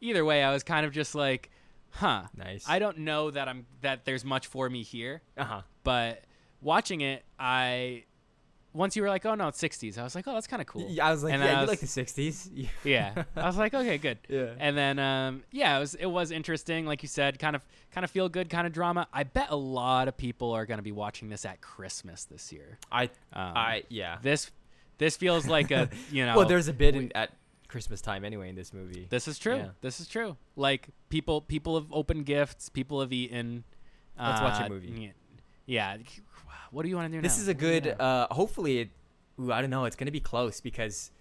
either 0.00 0.24
way, 0.24 0.44
I 0.44 0.52
was 0.52 0.62
kind 0.62 0.86
of 0.86 0.92
just 0.92 1.16
like, 1.16 1.50
huh. 1.90 2.22
Nice. 2.36 2.64
I 2.68 2.78
don't 2.78 2.98
know 2.98 3.30
that 3.30 3.48
I'm 3.48 3.66
that 3.82 4.04
there's 4.04 4.24
much 4.24 4.46
for 4.46 4.68
me 4.68 4.82
here, 4.82 5.22
Uh 5.36 5.44
huh. 5.44 5.60
but 5.84 6.22
watching 6.60 7.00
it, 7.00 7.24
I 7.38 8.04
once 8.74 8.94
you 8.94 9.02
were 9.02 9.08
like, 9.08 9.24
"Oh 9.26 9.34
no, 9.34 9.48
it's 9.48 9.60
60s." 9.60 9.98
I 9.98 10.02
was 10.04 10.14
like, 10.14 10.28
"Oh, 10.28 10.34
that's 10.34 10.46
kind 10.46 10.60
of 10.60 10.66
cool." 10.68 10.86
Yeah, 10.88 11.08
I 11.08 11.10
was 11.10 11.24
like, 11.24 11.32
And 11.34 11.42
yeah, 11.42 11.54
you 11.54 11.60
was- 11.62 11.68
like 11.70 11.80
the 11.80 11.86
'60s. 11.86 12.68
Yeah. 12.84 13.24
I 13.34 13.46
was 13.46 13.56
like, 13.56 13.74
"Okay, 13.74 13.98
good." 13.98 14.18
yeah. 14.28 14.50
And 14.58 14.76
then 14.76 14.98
um, 14.98 15.42
yeah, 15.50 15.76
it 15.76 15.80
was 15.80 15.94
it 15.94 16.06
was 16.06 16.30
interesting, 16.30 16.84
like 16.86 17.02
you 17.02 17.08
said, 17.08 17.38
kind 17.38 17.56
of 17.56 17.62
kind 17.92 18.04
of 18.04 18.10
feel 18.10 18.28
good, 18.28 18.50
kind 18.50 18.66
of 18.66 18.72
drama. 18.72 19.08
I 19.12 19.24
bet 19.24 19.48
a 19.50 19.56
lot 19.56 20.06
of 20.08 20.16
people 20.16 20.52
are 20.52 20.66
going 20.66 20.78
to 20.78 20.82
be 20.84 20.92
watching 20.92 21.28
this 21.30 21.44
at 21.44 21.60
Christmas 21.60 22.24
this 22.24 22.52
year. 22.52 22.78
I, 22.92 23.04
Um, 23.04 23.10
I, 23.56 23.82
yeah. 23.88 24.18
this 24.22 24.50
this 24.98 25.16
feels 25.16 25.46
like 25.46 25.70
a 25.70 25.88
you 26.12 26.26
know. 26.26 26.36
well, 26.36 26.46
there's 26.46 26.68
a 26.68 26.72
bit 26.72 26.94
in, 26.94 27.10
at 27.14 27.30
Christmas 27.68 28.00
time 28.00 28.24
anyway 28.24 28.48
in 28.48 28.54
this 28.54 28.72
movie. 28.72 29.06
this 29.10 29.28
is 29.28 29.38
true. 29.38 29.56
yeah. 29.56 29.68
This 29.82 30.00
is 30.00 30.08
true. 30.08 30.36
Like 30.56 30.88
people 31.10 31.40
people 31.42 31.74
have 31.78 31.86
opened 31.92 32.26
gifts, 32.26 32.68
people 32.68 33.00
have 33.00 33.12
eaten. 33.12 33.64
Let's 34.18 34.40
watch 34.40 34.60
a 34.60 34.64
uh, 34.64 34.68
movie. 34.68 35.12
Yeah. 35.66 35.98
What 36.70 36.82
do 36.82 36.88
you 36.88 36.96
want 36.96 37.12
to 37.12 37.18
do 37.18 37.22
this 37.22 37.36
now? 37.36 37.42
is 37.42 37.48
a 37.48 37.52
What 37.52 37.58
do 37.60 37.66
you 37.66 37.80
good. 37.82 37.96
now? 37.98 38.04
Uh, 38.04 38.34
hopefully, 38.34 38.78
it. 38.80 38.90
Ooh, 39.40 39.52
I 39.52 39.60
don't 39.60 39.70
know. 39.70 39.84
It's 39.84 39.96
gonna 39.96 40.10
be 40.10 40.20
close 40.20 40.60
because, 40.60 41.12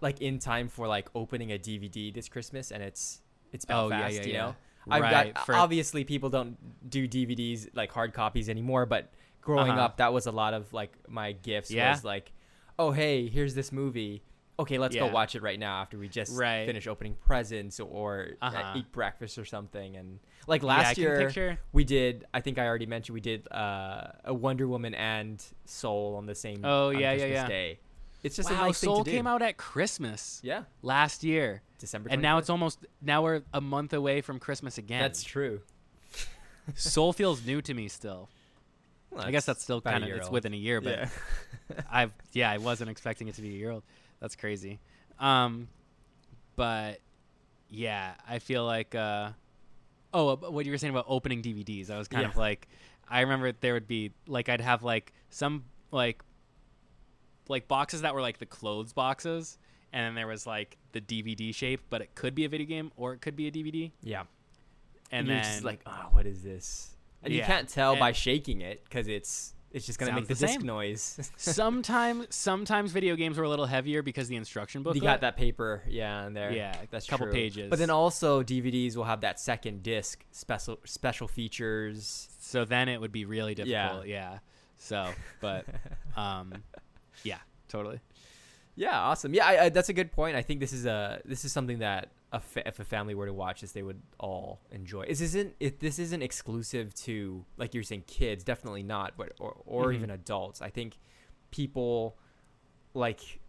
like, 0.00 0.20
in 0.20 0.38
time 0.38 0.68
for 0.68 0.88
like 0.88 1.08
opening 1.14 1.52
a 1.52 1.58
DVD 1.58 2.12
this 2.12 2.28
Christmas, 2.28 2.72
and 2.72 2.82
it's 2.82 3.20
it's 3.52 3.64
Oh, 3.68 3.88
Belfast. 3.88 4.14
yeah, 4.14 4.20
yeah, 4.20 4.26
you 4.26 4.32
yeah. 4.32 4.40
know, 4.46 4.56
I've 4.90 5.02
Right, 5.02 5.34
got 5.34 5.46
for- 5.46 5.54
obviously 5.54 6.02
people 6.04 6.28
don't 6.30 6.56
do 6.90 7.06
DVDs 7.06 7.68
like 7.74 7.92
hard 7.92 8.12
copies 8.12 8.48
anymore, 8.48 8.84
but 8.86 9.10
growing 9.40 9.70
Uh-huh. 9.72 9.80
up, 9.82 9.96
that 9.98 10.12
was 10.12 10.26
a 10.26 10.32
lot 10.32 10.54
of 10.54 10.72
like 10.72 10.92
my 11.08 11.32
gifts. 11.32 11.70
Yeah. 11.70 11.90
Was 11.92 12.04
like, 12.04 12.32
oh 12.78 12.90
hey, 12.90 13.28
here's 13.28 13.54
this 13.54 13.70
movie. 13.70 14.22
Okay, 14.56 14.78
let's 14.78 14.94
go 14.94 15.08
watch 15.08 15.34
it 15.34 15.42
right 15.42 15.58
now 15.58 15.80
after 15.82 15.98
we 15.98 16.08
just 16.08 16.38
Right. 16.38 16.64
finish 16.64 16.86
opening 16.86 17.16
presents 17.16 17.80
or 17.80 18.28
uh, 18.40 18.46
Uh-huh. 18.46 18.74
eat 18.78 18.92
breakfast 18.92 19.36
or 19.36 19.44
something. 19.44 19.96
And 19.96 20.20
like 20.46 20.62
last 20.62 20.94
can 20.94 21.02
year, 21.02 21.18
picture- 21.18 21.58
we 21.72 21.82
did. 21.82 22.24
I 22.32 22.40
think 22.40 22.58
I 22.58 22.66
already 22.68 22.86
mentioned 22.86 23.14
we 23.14 23.20
did 23.20 23.50
uh, 23.50 24.12
a 24.24 24.32
Wonder 24.32 24.68
Woman 24.68 24.94
and 24.94 25.42
Soul 25.64 26.14
on 26.16 26.26
the 26.26 26.36
same. 26.36 26.60
Oh, 26.64 26.90
yeah, 26.90 26.98
yeah, 26.98 27.10
Christmas 27.14 27.30
yeah. 27.34 27.48
Day. 27.48 27.78
It's 28.22 28.36
just 28.36 28.48
wow, 28.50 28.62
a 28.62 28.66
nice 28.68 28.78
Soul 28.78 28.96
thing 28.98 29.04
to 29.04 29.10
do. 29.10 29.16
came 29.16 29.26
out 29.26 29.42
at 29.42 29.56
Christmas 29.58 30.40
Yeah, 30.44 30.62
last 30.82 31.24
year, 31.24 31.60
December. 31.78 32.08
and 32.10 32.22
now 32.22 32.38
it's 32.38 32.48
almost 32.48 32.86
now 33.02 33.22
we're 33.22 33.42
a 33.52 33.60
month 33.60 33.92
away 33.92 34.20
from 34.22 34.38
Christmas 34.38 34.78
again. 34.78 35.02
that's 35.02 35.22
true. 35.24 35.60
Soul 36.74 37.12
feels 37.20 37.44
new 37.44 37.60
to 37.62 37.74
me 37.74 37.88
still. 37.88 38.30
Well, 39.10 39.24
I 39.26 39.30
guess 39.30 39.44
that's 39.46 39.62
still 39.62 39.80
kind 39.80 40.02
of 40.04 40.10
it's 40.10 40.24
old. 40.26 40.32
within 40.32 40.54
a 40.54 40.56
year, 40.56 40.80
but 40.80 40.98
yeah. 41.70 41.80
I've 41.90 42.12
yeah, 42.32 42.50
I 42.50 42.58
wasn't 42.58 42.90
expecting 42.90 43.28
it 43.28 43.34
to 43.34 43.42
be 43.42 43.48
a 43.50 43.58
year 43.58 43.70
old. 43.70 43.82
That's 44.24 44.36
crazy. 44.36 44.80
Um, 45.18 45.68
but 46.56 47.00
yeah, 47.68 48.14
I 48.26 48.38
feel 48.38 48.64
like 48.64 48.94
uh, 48.94 49.32
oh, 50.14 50.36
what 50.36 50.64
you 50.64 50.72
were 50.72 50.78
saying 50.78 50.94
about 50.94 51.04
opening 51.08 51.42
DVDs, 51.42 51.90
I 51.90 51.98
was 51.98 52.08
kind 52.08 52.22
Yeah. 52.22 52.30
of 52.30 52.36
like, 52.38 52.66
I 53.06 53.20
remember 53.20 53.52
there 53.52 53.74
would 53.74 53.86
be 53.86 54.12
like 54.26 54.48
I'd 54.48 54.62
have 54.62 54.82
like 54.82 55.12
some 55.28 55.64
like 55.90 56.22
like 57.50 57.68
boxes 57.68 58.00
that 58.00 58.14
were 58.14 58.22
like 58.22 58.38
the 58.38 58.46
clothes 58.46 58.94
boxes, 58.94 59.58
and 59.92 60.06
then 60.06 60.14
there 60.14 60.26
was 60.26 60.46
like 60.46 60.78
the 60.92 61.02
DVD 61.02 61.54
shape, 61.54 61.82
but 61.90 62.00
it 62.00 62.14
could 62.14 62.34
be 62.34 62.46
a 62.46 62.48
video 62.48 62.66
game 62.66 62.92
or 62.96 63.12
it 63.12 63.20
could 63.20 63.36
be 63.36 63.46
a 63.46 63.50
DVD, 63.50 63.90
yeah. 64.02 64.22
and, 65.10 65.26
you're 65.26 65.36
then 65.36 65.44
just 65.44 65.64
like, 65.64 65.80
oh, 65.84 66.06
what 66.12 66.24
is 66.24 66.42
this? 66.42 66.96
And 67.22 67.30
you 67.30 67.42
can't 67.42 67.68
tell 67.68 67.90
and- 67.92 68.00
by 68.00 68.12
shaking 68.12 68.62
it 68.62 68.84
because 68.84 69.06
it's 69.06 69.53
It's 69.74 69.84
just 69.84 69.98
gonna 69.98 70.12
Sounds 70.12 70.20
make 70.20 70.28
the, 70.28 70.34
the 70.34 70.46
disc 70.46 70.60
same. 70.60 70.66
noise. 70.66 71.30
sometimes 71.36 72.28
sometimes 72.30 72.92
video 72.92 73.16
games 73.16 73.36
were 73.36 73.44
a 73.44 73.48
little 73.48 73.66
heavier 73.66 74.02
because 74.02 74.28
the 74.28 74.36
instruction 74.36 74.84
book. 74.84 74.94
you 74.94 75.00
got 75.02 75.20
that 75.22 75.36
paper, 75.36 75.82
yeah, 75.88 76.26
in 76.26 76.32
there. 76.32 76.52
Yeah, 76.52 76.76
that's 76.90 77.06
a 77.08 77.10
couple 77.10 77.26
true. 77.26 77.34
pages. 77.34 77.70
But 77.70 77.80
then 77.80 77.90
also 77.90 78.42
DVDs 78.44 78.94
will 78.96 79.04
have 79.04 79.22
that 79.22 79.40
second 79.40 79.82
disc 79.82 80.24
special 80.30 80.78
special 80.84 81.26
features. 81.26 82.28
So 82.40 82.64
then 82.64 82.88
it 82.88 83.00
would 83.00 83.12
be 83.12 83.24
really 83.24 83.54
Yeah. 83.58 83.64
difficult. 83.64 84.06
Yeah. 84.06 84.38
So, 84.78 85.10
but 85.40 85.66
um, 86.16 86.54
yeah, 87.24 87.38
totally. 87.68 88.00
Yeah, 88.76 88.98
awesome. 88.98 89.34
Yeah, 89.34 89.46
I, 89.46 89.64
I, 89.64 89.68
that's 89.70 89.88
a 89.88 89.92
good 89.92 90.12
point. 90.12 90.36
I 90.36 90.42
think 90.42 90.60
this 90.60 90.72
is 90.72 90.86
a 90.86 91.20
this 91.24 91.44
is 91.44 91.52
something 91.52 91.80
that 91.80 92.10
a 92.34 92.40
fa- 92.40 92.66
if 92.68 92.80
a 92.80 92.84
family 92.84 93.14
were 93.14 93.26
to 93.26 93.32
watch 93.32 93.60
this, 93.60 93.72
they 93.72 93.82
would 93.82 94.02
all 94.18 94.60
enjoy. 94.70 95.06
This 95.06 95.20
isn't 95.20 95.54
if 95.60 95.78
this 95.78 95.98
isn't 95.98 96.22
exclusive 96.22 96.92
to 97.06 97.44
like 97.56 97.74
you're 97.74 97.82
saying 97.82 98.04
kids, 98.06 98.42
definitely 98.44 98.82
not, 98.82 99.16
but 99.16 99.32
or 99.38 99.52
or 99.66 99.86
Mhm. 99.86 99.94
even 99.96 100.10
adults. 100.10 100.60
I 100.60 100.70
think 100.70 100.98
people 101.50 102.18
like 102.94 103.40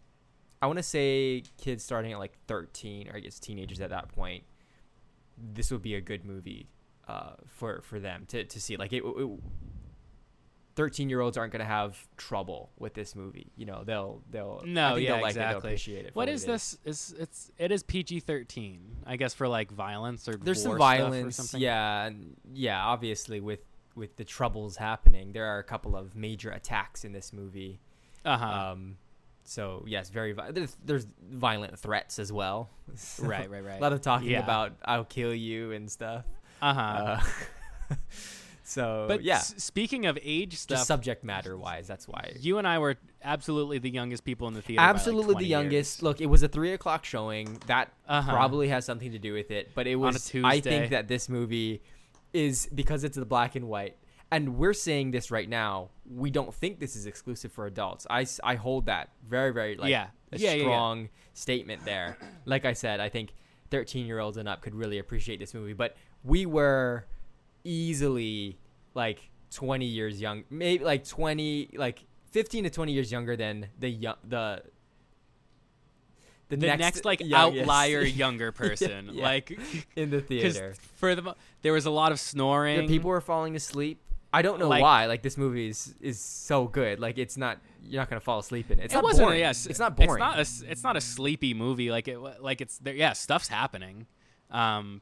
I 0.62 0.66
want 0.66 0.78
to 0.78 0.82
say 0.82 1.42
kids 1.58 1.84
starting 1.84 2.12
at 2.12 2.18
like 2.18 2.34
13 2.46 3.08
or 3.08 3.16
I 3.16 3.20
guess 3.20 3.38
teenagers 3.38 3.80
at 3.80 3.90
that 3.90 4.08
point. 4.08 4.44
This 5.36 5.70
would 5.70 5.82
be 5.82 5.94
a 5.94 6.00
good 6.00 6.24
movie 6.24 6.68
uh, 7.08 7.34
for 7.46 7.82
for 7.82 8.00
them 8.00 8.24
to 8.28 8.44
to 8.44 8.60
see. 8.60 8.76
Like 8.76 8.92
it, 8.92 9.02
it 9.04 9.28
13 10.76 11.08
year 11.10 11.20
olds 11.20 11.36
aren't 11.36 11.52
going 11.52 11.60
to 11.60 11.66
have 11.66 11.98
trouble 12.16 12.70
with 12.78 12.94
this 12.94 13.16
movie. 13.16 13.50
You 13.56 13.66
know, 13.66 13.82
they'll 13.84 14.22
they'll 14.30 14.62
No, 14.64 14.96
yeah, 14.96 15.14
they'll 15.14 15.22
like 15.22 15.32
it, 15.32 15.38
they'll 15.38 15.44
exactly. 15.48 15.68
appreciate 15.70 16.06
it. 16.06 16.14
What 16.14 16.28
it 16.28 16.34
is 16.34 16.42
is. 16.42 16.46
this? 16.46 16.78
Is 16.84 17.14
it's 17.18 17.50
it 17.58 17.72
is 17.72 17.82
PG 17.82 18.20
thirteen? 18.20 18.96
I 19.06 19.16
guess 19.16 19.34
for 19.34 19.48
like 19.48 19.70
violence 19.72 20.28
or 20.28 20.34
There's 20.36 20.62
some 20.62 20.70
war 20.72 20.78
stuff 20.78 20.92
or 20.94 20.96
violence, 20.98 21.36
something? 21.36 21.60
yeah, 21.60 22.10
yeah. 22.52 22.84
Obviously, 22.84 23.40
with 23.40 23.60
with 23.94 24.16
the 24.16 24.24
troubles 24.24 24.76
happening, 24.76 25.32
there 25.32 25.46
are 25.46 25.58
a 25.58 25.64
couple 25.64 25.96
of 25.96 26.14
major 26.14 26.50
attacks 26.50 27.04
in 27.04 27.12
this 27.12 27.32
movie. 27.32 27.80
Uh 28.24 28.36
huh. 28.36 28.46
Um, 28.72 28.98
so 29.44 29.84
yes, 29.86 30.10
very 30.10 30.32
vi- 30.32 30.50
there's 30.50 30.76
there's 30.84 31.06
violent 31.30 31.78
threats 31.78 32.18
as 32.18 32.30
well. 32.32 32.68
So, 32.96 33.22
right. 33.26 33.48
Right. 33.50 33.64
Right. 33.64 33.78
A 33.78 33.82
lot 33.82 33.92
of 33.94 34.02
talking 34.02 34.28
Yeah. 34.30 34.42
about 34.42 34.72
"I'll 34.84 35.04
kill 35.04 35.32
you" 35.34 35.72
and 35.72 35.90
stuff. 35.90 36.24
Uh 36.60 36.74
huh. 36.74 37.16
Uh, 37.88 37.94
so 38.68 39.06
but 39.08 39.22
yeah, 39.22 39.36
s- 39.36 39.54
speaking 39.62 40.06
of 40.06 40.18
age 40.22 40.56
stuff, 40.56 40.78
just 40.78 40.88
subject 40.88 41.24
matter 41.24 41.56
wise, 41.56 41.86
that's 41.86 42.06
why. 42.08 42.32
you 42.40 42.58
and 42.58 42.66
I 42.66 42.78
were 42.78 42.96
absolutely 43.22 43.78
the 43.78 43.90
youngest 43.90 44.24
people 44.24 44.48
in 44.48 44.54
the 44.54 44.62
theater. 44.62 44.78
by, 44.80 44.86
like, 44.86 44.94
Absolutely 44.94 45.34
the 45.36 45.46
youngest. 45.46 45.98
years. 45.98 46.02
Look, 46.02 46.20
it 46.20 46.26
was 46.26 46.42
a 46.42 46.48
three 46.48 46.72
o'clock 46.72 47.04
showing. 47.04 47.58
That 47.66 47.92
Uh-huh. 48.08 48.30
probably 48.32 48.68
has 48.68 48.84
something 48.84 49.12
to 49.12 49.18
do 49.18 49.32
with 49.32 49.50
it. 49.50 49.70
But 49.74 49.86
it 49.86 49.94
On 49.94 50.02
a 50.02 50.06
was. 50.06 50.32
I 50.44 50.60
think 50.60 50.90
that 50.90 51.08
this 51.08 51.28
movie 51.28 51.82
is 52.32 52.68
because 52.74 53.04
it's 53.04 53.16
the 53.16 53.24
black 53.24 53.56
and 53.56 53.68
white, 53.68 53.96
and 54.30 54.56
we're 54.58 54.72
saying 54.74 55.12
this 55.12 55.30
right 55.30 55.48
now. 55.48 55.90
We 56.08 56.30
don't 56.30 56.52
think 56.54 56.78
this 56.80 56.96
is 56.96 57.06
exclusive 57.06 57.52
for 57.52 57.66
adults. 57.66 58.06
I, 58.10 58.26
I 58.44 58.56
hold 58.56 58.86
that 58.86 59.10
very 59.28 59.52
very 59.52 59.76
like 59.76 59.90
Yeah. 59.90 60.08
a 60.32 60.38
Yeah, 60.38 60.50
yeah, 60.50 60.56
yeah. 60.56 60.62
strong 60.62 61.08
statement 61.34 61.84
there. 61.84 62.18
Like 62.44 62.64
I 62.64 62.72
said, 62.74 63.00
I 63.00 63.08
think 63.08 63.32
thirteen 63.70 64.06
year 64.06 64.18
olds 64.18 64.36
and 64.36 64.48
up 64.48 64.60
could 64.62 64.74
really 64.74 64.98
appreciate 64.98 65.38
this 65.38 65.54
movie. 65.54 65.72
But 65.72 65.96
we 66.24 66.46
were 66.46 67.06
easily 67.66 68.58
like 68.94 69.18
twenty 69.50 69.86
years 69.86 70.20
young, 70.20 70.44
maybe 70.50 70.84
like 70.84 71.06
twenty 71.06 71.70
like. 71.76 72.04
15 72.32 72.64
to 72.64 72.70
20 72.70 72.92
years 72.92 73.10
younger 73.10 73.34
than 73.34 73.68
the 73.78 73.88
young 73.88 74.16
the 74.28 74.62
the 76.48 76.56
next, 76.58 77.04
like 77.04 77.20
youngest 77.20 77.62
outlier 77.62 78.02
younger 78.24 78.52
person, 78.52 79.10
yeah. 79.12 79.22
like 79.24 79.58
in 79.96 80.10
the 80.10 80.20
theater. 80.28 80.74
for 80.96 81.14
the 81.14 81.34
there 81.62 81.72
was 81.72 81.86
a 81.86 81.90
lot 81.90 82.12
of 82.12 82.20
snoring. 82.20 82.82
The 82.82 82.86
people 82.88 83.08
were 83.10 83.20
falling 83.20 83.56
asleep. 83.56 84.00
I 84.32 84.42
don't 84.42 84.58
know 84.60 84.68
Like- 84.68 84.82
why. 84.82 85.06
Like 85.06 85.22
this 85.22 85.36
movie 85.36 85.68
is 85.68 85.94
is 86.00 86.20
so 86.20 86.66
good. 86.66 87.00
Like 87.00 87.16
it's 87.16 87.36
not 87.38 87.58
you're 87.82 88.02
not 88.02 88.10
gonna 88.10 88.20
fall 88.20 88.38
asleep 88.38 88.70
in 88.70 88.78
it. 88.80 88.84
It's 88.86 88.92
it 88.94 88.98
not 88.98 89.04
wasn't. 89.04 89.26
boring. 89.28 89.40
Yes, 89.40 89.66
it's 89.66 89.78
not 89.78 89.96
boring. 89.96 90.10
It's 90.10 90.18
not 90.18 90.36
a. 90.68 90.70
It's 90.70 90.82
not 90.84 90.96
a 90.96 91.00
sleepy 91.00 91.54
movie. 91.54 91.90
Like 91.90 92.06
it. 92.06 92.18
Like 92.18 92.60
it's 92.60 92.78
there. 92.78 92.94
Yeah, 92.94 93.14
stuff's 93.14 93.48
happening. 93.48 94.06
Um, 94.50 95.00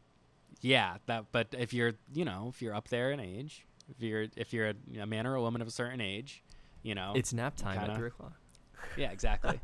yeah. 0.60 0.96
That. 1.06 1.26
But 1.32 1.48
if 1.58 1.72
you're, 1.72 1.92
you 2.12 2.24
know, 2.24 2.48
if 2.54 2.60
you're 2.62 2.74
up 2.74 2.88
there 2.88 3.10
in 3.12 3.20
age, 3.20 3.66
if 3.88 4.00
you're, 4.02 4.26
if 4.36 4.52
you're 4.52 4.68
a, 4.68 4.74
a 5.00 5.06
man 5.06 5.26
or 5.26 5.34
a 5.34 5.40
woman 5.42 5.60
of 5.62 5.68
a 5.68 5.70
certain 5.70 6.00
age, 6.00 6.42
you 6.82 6.94
know. 6.94 7.12
it's 7.16 7.32
nap 7.32 7.56
time 7.56 7.76
kinda- 7.78 7.92
at 7.92 7.96
three 7.98 8.08
o'clock. 8.08 8.34
yeah. 8.96 9.10
Exactly. 9.10 9.60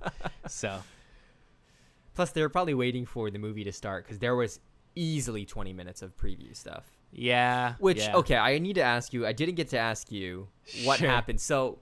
so. 0.48 0.80
Plus, 2.14 2.30
they 2.32 2.42
were 2.42 2.48
probably 2.48 2.74
waiting 2.74 3.06
for 3.06 3.30
the 3.30 3.38
movie 3.38 3.64
to 3.64 3.72
start 3.72 4.04
because 4.04 4.18
there 4.18 4.34
was 4.36 4.60
easily 4.96 5.44
20 5.46 5.72
minutes 5.72 6.02
of 6.02 6.16
preview 6.16 6.54
stuff. 6.54 6.84
Yeah. 7.12 7.74
Which 7.78 7.98
yeah. 7.98 8.16
okay, 8.16 8.36
I 8.36 8.58
need 8.58 8.74
to 8.74 8.82
ask 8.82 9.12
you. 9.12 9.26
I 9.26 9.32
didn't 9.32 9.54
get 9.54 9.68
to 9.68 9.78
ask 9.78 10.10
you 10.12 10.48
what 10.84 10.98
Sure. 10.98 11.08
happened. 11.08 11.40
So, 11.40 11.78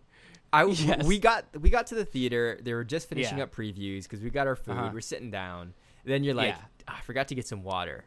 I 0.52 0.64
Yes. 0.66 1.04
we 1.04 1.18
got 1.18 1.44
we 1.60 1.70
got 1.70 1.86
to 1.88 1.94
the 1.94 2.04
theater. 2.04 2.58
They 2.62 2.72
were 2.74 2.84
just 2.84 3.08
finishing 3.08 3.38
Yeah. 3.38 3.44
up 3.44 3.54
previews 3.54 4.04
because 4.04 4.20
we 4.20 4.30
got 4.30 4.46
our 4.46 4.56
food. 4.56 4.72
Uh-huh. 4.72 4.90
We're 4.92 5.00
sitting 5.00 5.30
down. 5.30 5.74
Then 6.04 6.24
you're 6.24 6.34
like, 6.34 6.54
Yeah. 6.54 6.62
"Ah, 6.88 6.98
I 6.98 7.02
forgot 7.02 7.28
to 7.28 7.34
get 7.34 7.46
some 7.46 7.62
water. 7.62 8.04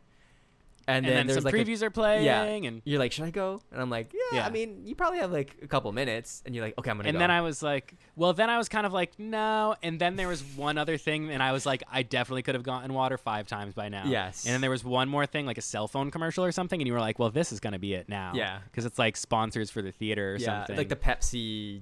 And, 0.88 0.98
And, 0.98 1.06
then, 1.06 1.14
then, 1.16 1.28
there's 1.28 1.38
some 1.38 1.44
like 1.46 1.54
a- 1.54 1.58
previews 1.58 1.82
are 1.84 1.90
playing, 1.92 2.66
and 2.66 2.82
you're 2.86 2.98
like, 3.00 3.12
should 3.12 3.26
I 3.26 3.30
go? 3.30 3.62
And 3.72 3.80
I'm 3.82 3.90
like, 3.90 4.14
yeah, 4.14 4.40
Yeah. 4.40 4.46
I 4.46 4.50
mean, 4.50 4.82
you 4.86 4.96
probably 4.96 5.20
have 5.20 5.32
like 5.32 5.58
a 5.62 5.68
couple 5.68 5.92
minutes. 5.92 6.42
And 6.46 6.56
you're 6.56 6.66
like, 6.66 6.78
okay, 6.80 6.90
I'm 6.90 6.98
gonna 6.98 7.04
go. 7.06 7.10
and 7.10 7.16
go. 7.16 7.20
then 7.20 7.32
I 7.32 7.42
was 7.42 7.62
like, 7.62 7.94
well, 8.16 8.34
then 8.34 8.50
I 8.50 8.58
was 8.58 8.68
kind 8.68 8.86
of 8.86 8.92
like, 8.94 9.20
no. 9.20 9.76
And 9.84 10.00
then 10.00 10.16
there 10.16 10.28
was 10.28 10.42
one 10.44 10.78
other 10.78 10.98
thing, 10.98 11.30
and 11.30 11.44
I 11.44 11.52
was 11.52 11.66
like, 11.66 11.84
I 11.92 12.04
definitely 12.04 12.42
could 12.42 12.56
have 12.56 12.64
gotten 12.64 12.94
water 12.94 13.18
five 13.18 13.48
times 13.48 13.74
by 13.74 13.90
now. 13.90 14.06
Yes. 14.06 14.46
And 14.46 14.54
then 14.54 14.62
there 14.62 14.72
was 14.72 14.84
one 14.84 15.08
more 15.08 15.26
thing, 15.26 15.46
like 15.46 15.58
a 15.58 15.62
cell 15.62 15.88
phone 15.88 16.10
commercial 16.10 16.44
or 16.44 16.52
something, 16.52 16.82
and 16.82 16.88
you 16.88 16.94
were 16.94 17.00
like, 17.00 17.20
well, 17.20 17.30
this 17.30 17.52
is 17.52 17.60
gonna 17.60 17.80
be 17.80 17.94
it 17.94 18.10
now. 18.10 18.32
Yeah. 18.34 18.60
Because 18.66 18.86
it's 18.86 18.98
like 18.98 19.18
sponsors 19.18 19.70
for 19.70 19.82
the 19.82 19.92
theater 19.92 20.34
or 20.34 20.38
yeah, 20.38 20.46
something. 20.60 20.78
like 20.78 20.90
the 20.90 20.96
Pepsi, 20.96 21.82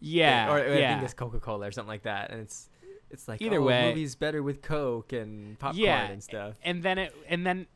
yeah, 0.00 0.46
thing, 0.46 0.54
or, 0.54 0.58
or 0.58 0.74
I 0.74 0.88
think 0.88 1.02
it's 1.02 1.14
Coca 1.14 1.40
Cola 1.40 1.66
or 1.68 1.72
something 1.72 1.88
like 1.88 2.04
that. 2.04 2.30
And 2.30 2.40
it's 2.40 2.68
it's 3.10 3.26
like 3.26 3.40
Either 3.40 3.58
oh, 3.58 3.62
way. 3.64 3.88
movies 3.88 4.14
better 4.14 4.42
with 4.42 4.60
Coke 4.60 5.12
and 5.14 5.58
popcorn 5.58 5.82
Yeah. 5.82 6.06
and 6.08 6.22
stuff. 6.22 6.54
and 6.62 6.82
then 6.82 6.98
it, 6.98 7.14
and 7.28 7.46
then. 7.46 7.66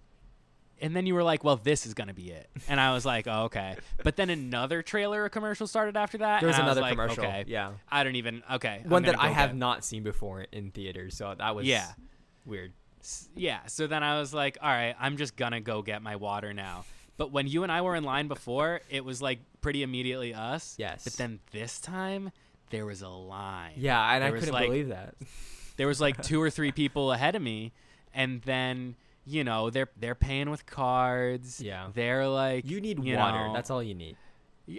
And 0.82 0.94
then 0.94 1.06
you 1.06 1.14
were 1.14 1.22
like, 1.22 1.44
"Well, 1.44 1.56
this 1.56 1.86
is 1.86 1.94
gonna 1.94 2.12
be 2.12 2.30
it," 2.32 2.50
and 2.68 2.78
I 2.80 2.92
was 2.92 3.06
like, 3.06 3.26
"Oh, 3.28 3.44
okay." 3.44 3.76
But 4.02 4.16
then 4.16 4.28
another 4.28 4.82
trailer 4.82 5.22
or 5.24 5.28
commercial 5.30 5.66
started 5.66 5.96
after 5.96 6.18
that. 6.18 6.40
There 6.40 6.48
was 6.48 6.58
I 6.58 6.62
another 6.62 6.80
like, 6.82 6.90
commercial. 6.92 7.24
Okay, 7.24 7.44
Yeah, 7.46 7.72
I 7.90 8.02
don't 8.04 8.16
even. 8.16 8.42
Okay, 8.52 8.82
one 8.84 9.04
that 9.04 9.18
I 9.18 9.28
have 9.30 9.50
get- 9.50 9.56
not 9.56 9.84
seen 9.84 10.02
before 10.02 10.42
in 10.52 10.70
theaters. 10.72 11.16
So 11.16 11.34
that 11.38 11.54
was 11.54 11.66
Yeah. 11.66 11.92
weird. 12.44 12.72
Yeah 13.34 13.60
so 13.66 13.88
then 13.88 14.04
i 14.04 14.20
was 14.20 14.32
like 14.32 14.56
all 14.62 14.68
right 14.70 14.94
i'm 15.00 15.16
just 15.16 15.34
gonna 15.34 15.60
go 15.60 15.82
get 15.82 16.02
my 16.02 16.14
water 16.14 16.54
now 16.54 16.84
but 17.16 17.32
when 17.32 17.48
you 17.48 17.64
and 17.64 17.72
i 17.72 17.80
were 17.80 17.96
in 17.96 18.04
line 18.04 18.28
before 18.28 18.80
it 18.90 19.04
was 19.04 19.20
like 19.20 19.40
pretty 19.60 19.82
immediately 19.82 20.32
us 20.32 20.76
Yes. 20.78 21.02
but 21.02 21.14
then 21.14 21.40
this 21.50 21.80
time 21.80 22.30
there 22.70 22.86
was 22.86 23.02
a 23.02 23.08
line 23.08 23.72
Yeah, 23.76 24.00
and 24.14 24.22
I 24.22 24.28
There 24.28 24.32
was, 24.34 24.40
couldn't 24.42 24.54
like- 24.54 24.68
believe 24.68 24.88
that. 24.90 25.16
there 25.78 25.88
was 25.88 26.00
like 26.00 26.22
two 26.22 26.40
or 26.40 26.48
three 26.48 26.70
people 26.82 27.10
ahead 27.10 27.34
of 27.34 27.42
me 27.42 27.72
and 28.14 28.40
then 28.42 28.94
you 29.24 29.44
know 29.44 29.70
they're 29.70 29.88
they're 29.98 30.14
paying 30.14 30.50
with 30.50 30.66
cards 30.66 31.60
Yeah. 31.60 31.88
they're 31.94 32.26
like 32.26 32.68
You 32.68 32.80
need 32.80 33.02
you 33.04 33.16
water. 33.16 33.48
know, 33.48 33.54
That's 33.54 33.70
all 33.70 33.82
you 33.82 33.94
need. 33.94 34.16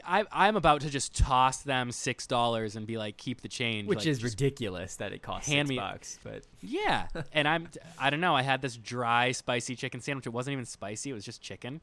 I, 0.06 0.24
i'm 0.32 0.56
about 0.56 0.80
to 0.82 0.90
just 0.90 1.14
toss 1.16 1.62
them 1.62 1.92
six 1.92 2.26
dollars 2.26 2.78
and 2.78 2.88
be 2.88 2.98
like 2.98 3.18
keep 3.18 3.42
the 3.42 3.50
change 3.50 3.86
Which 3.88 4.00
like, 4.00 4.08
is 4.08 4.24
ridiculous 4.24 4.96
that 4.96 5.12
it 5.12 5.22
costs 5.22 5.48
hand 5.50 5.68
six 5.68 5.70
me- 5.70 5.78
bucks. 5.78 6.20
But 6.24 6.44
Yeah, 6.62 7.08
and 7.34 7.48
I'm 7.48 7.68
I 8.00 8.10
don't 8.10 8.22
know. 8.22 8.36
I 8.36 8.42
had 8.44 8.62
this 8.62 8.78
dry 8.78 9.32
spicy 9.34 9.76
chicken 9.76 10.00
sandwich. 10.02 10.26
It 10.26 10.32
wasn't 10.34 10.54
even 10.54 10.66
spicy. 10.66 11.10
It 11.10 11.14
was 11.14 11.26
just 11.26 11.42
chicken. 11.42 11.82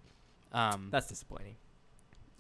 Um, 0.52 0.88
that's 0.90 1.06
disappointing. 1.08 1.56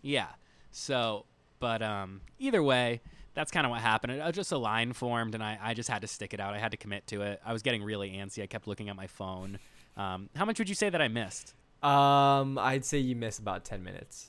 yeah. 0.02 0.28
So, 0.72 1.26
but 1.58 1.82
um, 1.82 2.20
either 2.38 2.62
way, 2.62 3.00
that's 3.34 3.50
kind 3.50 3.66
of 3.66 3.70
what 3.70 3.80
happened. 3.80 4.14
It, 4.14 4.20
uh, 4.20 4.32
just 4.32 4.52
a 4.52 4.58
line 4.58 4.92
formed, 4.92 5.34
and 5.34 5.42
I 5.42 5.58
I 5.60 5.74
just 5.74 5.88
had 5.90 6.02
to 6.02 6.08
stick 6.08 6.32
it 6.34 6.40
out. 6.40 6.54
I 6.54 6.58
had 6.58 6.70
to 6.72 6.76
commit 6.76 7.06
to 7.08 7.22
it. 7.22 7.40
I 7.44 7.52
was 7.52 7.62
getting 7.62 7.82
really 7.82 8.10
antsy. 8.12 8.42
I 8.42 8.46
kept 8.46 8.66
looking 8.66 8.88
at 8.88 8.96
my 8.96 9.06
phone. 9.06 9.58
Um, 10.00 10.30
how 10.36 10.44
much 10.44 10.58
would 10.58 10.68
you 10.68 10.74
say 10.74 10.88
that 10.88 11.02
I 11.02 11.08
missed? 11.08 11.54
Um, 11.82 12.58
I'd 12.58 12.84
say 12.84 12.98
you 12.98 13.14
miss 13.16 13.38
about 13.38 13.64
ten 13.64 13.82
minutes, 13.84 14.28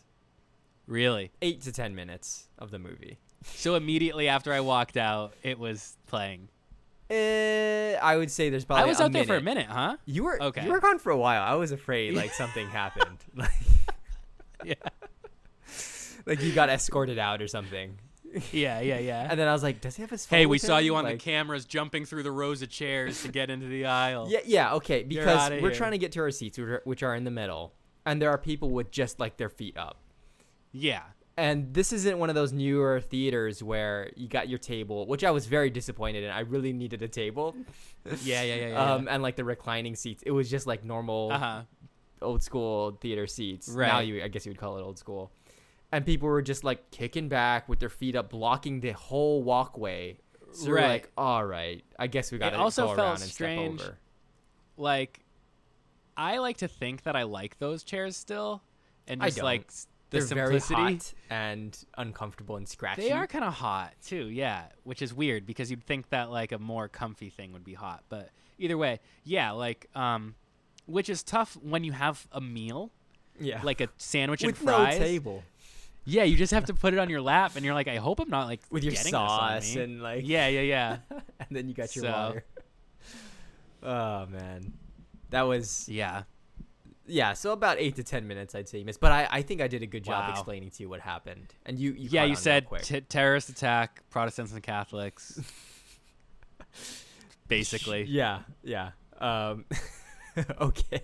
Really? 0.87 1.31
eight 1.41 1.61
to 1.61 1.71
ten 1.71 1.95
minutes 1.95 2.47
of 2.59 2.71
the 2.71 2.79
movie. 2.79 3.17
So 3.43 3.75
immediately 3.75 4.27
after 4.27 4.53
I 4.53 4.59
walked 4.59 4.97
out, 4.97 5.33
it 5.43 5.57
was 5.59 5.97
playing. 6.07 6.47
Eh, 7.09 7.95
I 8.01 8.15
would 8.17 8.31
say 8.31 8.49
there's 8.49 8.65
probably. 8.65 8.83
I 8.83 8.87
was 8.87 9.01
out 9.01 9.11
there 9.11 9.25
for 9.25 9.35
a 9.35 9.41
minute. 9.41 9.67
minute, 9.67 9.69
huh? 9.69 9.97
You 10.05 10.23
were 10.23 10.41
Okay. 10.41 10.63
You 10.65 10.71
were 10.71 10.79
gone 10.79 10.97
for 10.99 11.11
a 11.11 11.17
while. 11.17 11.41
I 11.43 11.55
was 11.55 11.71
afraid 11.71 12.13
like 12.15 12.33
something 12.43 12.67
happened, 12.69 13.17
like 13.35 13.51
Yeah. 14.63 14.75
like 16.25 16.41
you 16.41 16.51
got 16.53 16.69
escorted 16.69 17.17
out 17.19 17.41
or 17.41 17.47
something. 17.47 17.97
Yeah, 18.51 18.79
yeah, 18.79 18.99
yeah. 19.11 19.27
And 19.29 19.39
then 19.39 19.47
I 19.47 19.53
was 19.53 19.63
like, 19.63 19.81
does 19.81 19.95
he 19.95 20.01
have 20.01 20.09
his 20.09 20.25
phone? 20.25 20.39
Hey, 20.39 20.45
we 20.45 20.55
with 20.55 20.61
saw 20.61 20.77
him? 20.77 20.85
you 20.85 20.95
on 20.95 21.03
Like- 21.03 21.19
the 21.19 21.23
cameras 21.23 21.65
jumping 21.65 22.05
through 22.05 22.23
the 22.23 22.31
rows 22.31 22.61
of 22.61 22.69
chairs 22.69 23.21
to 23.23 23.29
get 23.29 23.49
into 23.49 23.67
the 23.67 23.85
aisle. 23.85 24.27
Yeah, 24.29 24.39
yeah, 24.45 24.73
okay. 24.75 25.03
Because 25.03 25.49
we're 25.49 25.59
here. 25.59 25.71
trying 25.71 25.91
to 25.91 25.97
get 25.97 26.11
to 26.13 26.21
our 26.21 26.31
seats, 26.31 26.57
which 26.57 26.67
are, 26.67 26.81
which 26.85 27.03
are 27.03 27.15
in 27.15 27.23
the 27.23 27.31
middle, 27.31 27.73
and 28.05 28.21
there 28.21 28.29
are 28.29 28.37
people 28.37 28.69
with 28.69 28.91
just 28.91 29.19
like 29.19 29.37
their 29.37 29.49
feet 29.49 29.77
up. 29.77 29.97
Yeah. 30.71 31.01
And 31.37 31.73
this 31.73 31.93
isn't 31.93 32.19
one 32.19 32.29
of 32.29 32.35
those 32.35 32.51
newer 32.51 32.99
theaters 32.99 33.63
where 33.63 34.11
you 34.15 34.27
got 34.27 34.49
your 34.49 34.59
table, 34.59 35.07
which 35.07 35.23
I 35.23 35.31
was 35.31 35.45
very 35.45 35.69
disappointed 35.69 36.23
in. 36.23 36.29
I 36.29 36.41
really 36.41 36.73
needed 36.73 37.01
a 37.01 37.07
table, 37.07 37.55
Yeah, 38.23 38.41
yeah, 38.43 38.55
yeah, 38.55 38.67
yeah. 38.69 38.93
um, 38.93 39.07
and 39.09 39.23
like 39.23 39.37
the 39.37 39.43
reclining 39.45 39.95
seats. 39.95 40.21
It 40.25 40.31
was 40.31 40.49
just 40.51 40.67
like 40.67 40.83
normal 40.83 41.31
uh 41.31 41.37
huh. 41.39 41.61
old 42.21 42.43
school 42.43 42.97
theater 43.01 43.27
seats. 43.27 43.69
Now 43.69 43.99
you, 43.99 44.21
I 44.23 44.27
guess 44.27 44.45
you 44.45 44.51
would 44.51 44.59
call 44.59 44.77
it 44.77 44.81
old 44.81 44.99
school. 44.99 45.31
And 45.91 46.05
people 46.05 46.27
were 46.27 46.41
just 46.41 46.63
like 46.63 46.91
kicking 46.91 47.27
back 47.27 47.67
with 47.67 47.79
their 47.79 47.89
feet 47.89 48.15
up, 48.15 48.29
blocking 48.29 48.79
the 48.79 48.91
whole 48.91 49.43
walkway. 49.43 50.17
So 50.53 50.69
we're 50.69 50.81
like, 50.81 51.09
all 51.17 51.45
right, 51.45 51.83
I 51.97 52.07
guess 52.07 52.31
we 52.31 52.37
got 52.37 52.51
to 52.51 52.57
also 52.57 52.87
go 52.87 52.95
felt 52.95 52.99
around 52.99 53.21
and 53.21 53.31
strange 53.31 53.79
step 53.79 53.89
over. 53.89 53.97
like 54.77 55.21
I 56.17 56.39
like 56.39 56.57
to 56.57 56.67
think 56.67 57.03
that 57.03 57.15
I 57.15 57.23
like 57.23 57.57
those 57.59 57.83
chairs 57.83 58.17
still, 58.17 58.61
and 59.07 59.21
just 59.21 59.41
like 59.41 59.71
the 59.71 60.17
They're 60.17 60.21
simplicity. 60.27 60.75
very 60.75 60.93
hot 60.95 61.13
and 61.29 61.85
uncomfortable 61.97 62.57
and 62.57 62.67
scratchy. 62.67 63.03
They 63.03 63.11
are 63.11 63.27
kind 63.27 63.45
of 63.45 63.53
hot 63.53 63.93
too, 64.05 64.27
yeah, 64.27 64.65
which 64.83 65.01
is 65.01 65.13
weird 65.13 65.45
because 65.45 65.71
you'd 65.71 65.85
think 65.85 66.09
that 66.09 66.29
like 66.29 66.51
a 66.51 66.59
more 66.59 66.89
comfy 66.89 67.29
thing 67.29 67.53
would 67.53 67.63
be 67.63 67.73
hot, 67.73 68.03
but 68.09 68.29
either 68.57 68.77
way, 68.77 68.99
yeah, 69.23 69.51
like 69.51 69.87
um, 69.95 70.35
which 70.85 71.09
is 71.09 71.23
tough 71.23 71.57
when 71.61 71.85
you 71.85 71.93
have 71.93 72.27
a 72.33 72.41
meal 72.41 72.91
yeah, 73.39 73.61
like 73.63 73.81
a 73.81 73.87
sandwich 73.97 74.43
and 74.43 74.55
fries. 74.57 74.99
no 74.99 75.05
table, 75.05 75.43
Yeah, 76.03 76.23
you 76.23 76.35
just 76.35 76.51
have 76.51 76.65
to 76.65 76.73
put 76.73 76.93
it 76.93 76.99
on 76.99 77.09
your 77.09 77.21
lap, 77.21 77.55
and 77.55 77.63
you're 77.63 77.75
like, 77.75 77.87
I 77.87 77.97
hope 77.97 78.19
I'm 78.19 78.29
not 78.29 78.47
like 78.47 78.61
with 78.71 78.83
your 78.83 78.91
getting 78.91 79.11
this 79.11 79.13
on 79.13 79.61
sauce 79.61 79.75
and 79.75 80.01
like 80.01 80.27
yeah, 80.27 80.47
yeah, 80.47 80.61
yeah, 80.61 80.97
and 81.11 81.47
then 81.51 81.67
you 81.67 81.73
got 81.75 81.95
your 81.95 82.05
So- 82.05 82.11
water. 82.11 82.43
Oh 83.83 84.25
man, 84.27 84.73
that 85.31 85.41
was 85.43 85.87
yeah. 85.89 86.23
yeah. 87.07 87.33
So 87.33 87.51
about 87.51 87.77
eight 87.79 87.95
to 87.97 88.03
ten 88.03 88.27
minutes, 88.27 88.53
I'd 88.55 88.67
say 88.69 88.79
you 88.79 88.85
missed, 88.85 88.99
but 88.99 89.11
I, 89.11 89.27
I 89.31 89.41
think 89.43 89.59
I 89.61 89.67
did 89.67 89.81
a 89.83 89.87
good 89.87 90.03
job 90.03 90.25
Wow. 90.27 90.31
explaining 90.31 90.69
to 90.71 90.83
you 90.83 90.89
what 90.89 90.99
happened, 91.01 91.53
and 91.65 91.77
you, 91.79 91.91
you 91.93 92.09
yeah, 92.11 92.23
you 92.25 92.35
said 92.35 92.67
t- 92.81 93.01
terrorist 93.01 93.49
attack, 93.49 94.01
Protestants 94.09 94.53
and 94.53 94.61
Catholics. 94.63 95.39
Basically, 97.47 98.03
yeah, 98.03 98.39
yeah. 98.63 98.91
Um, 99.19 99.65
okay. 100.61 101.01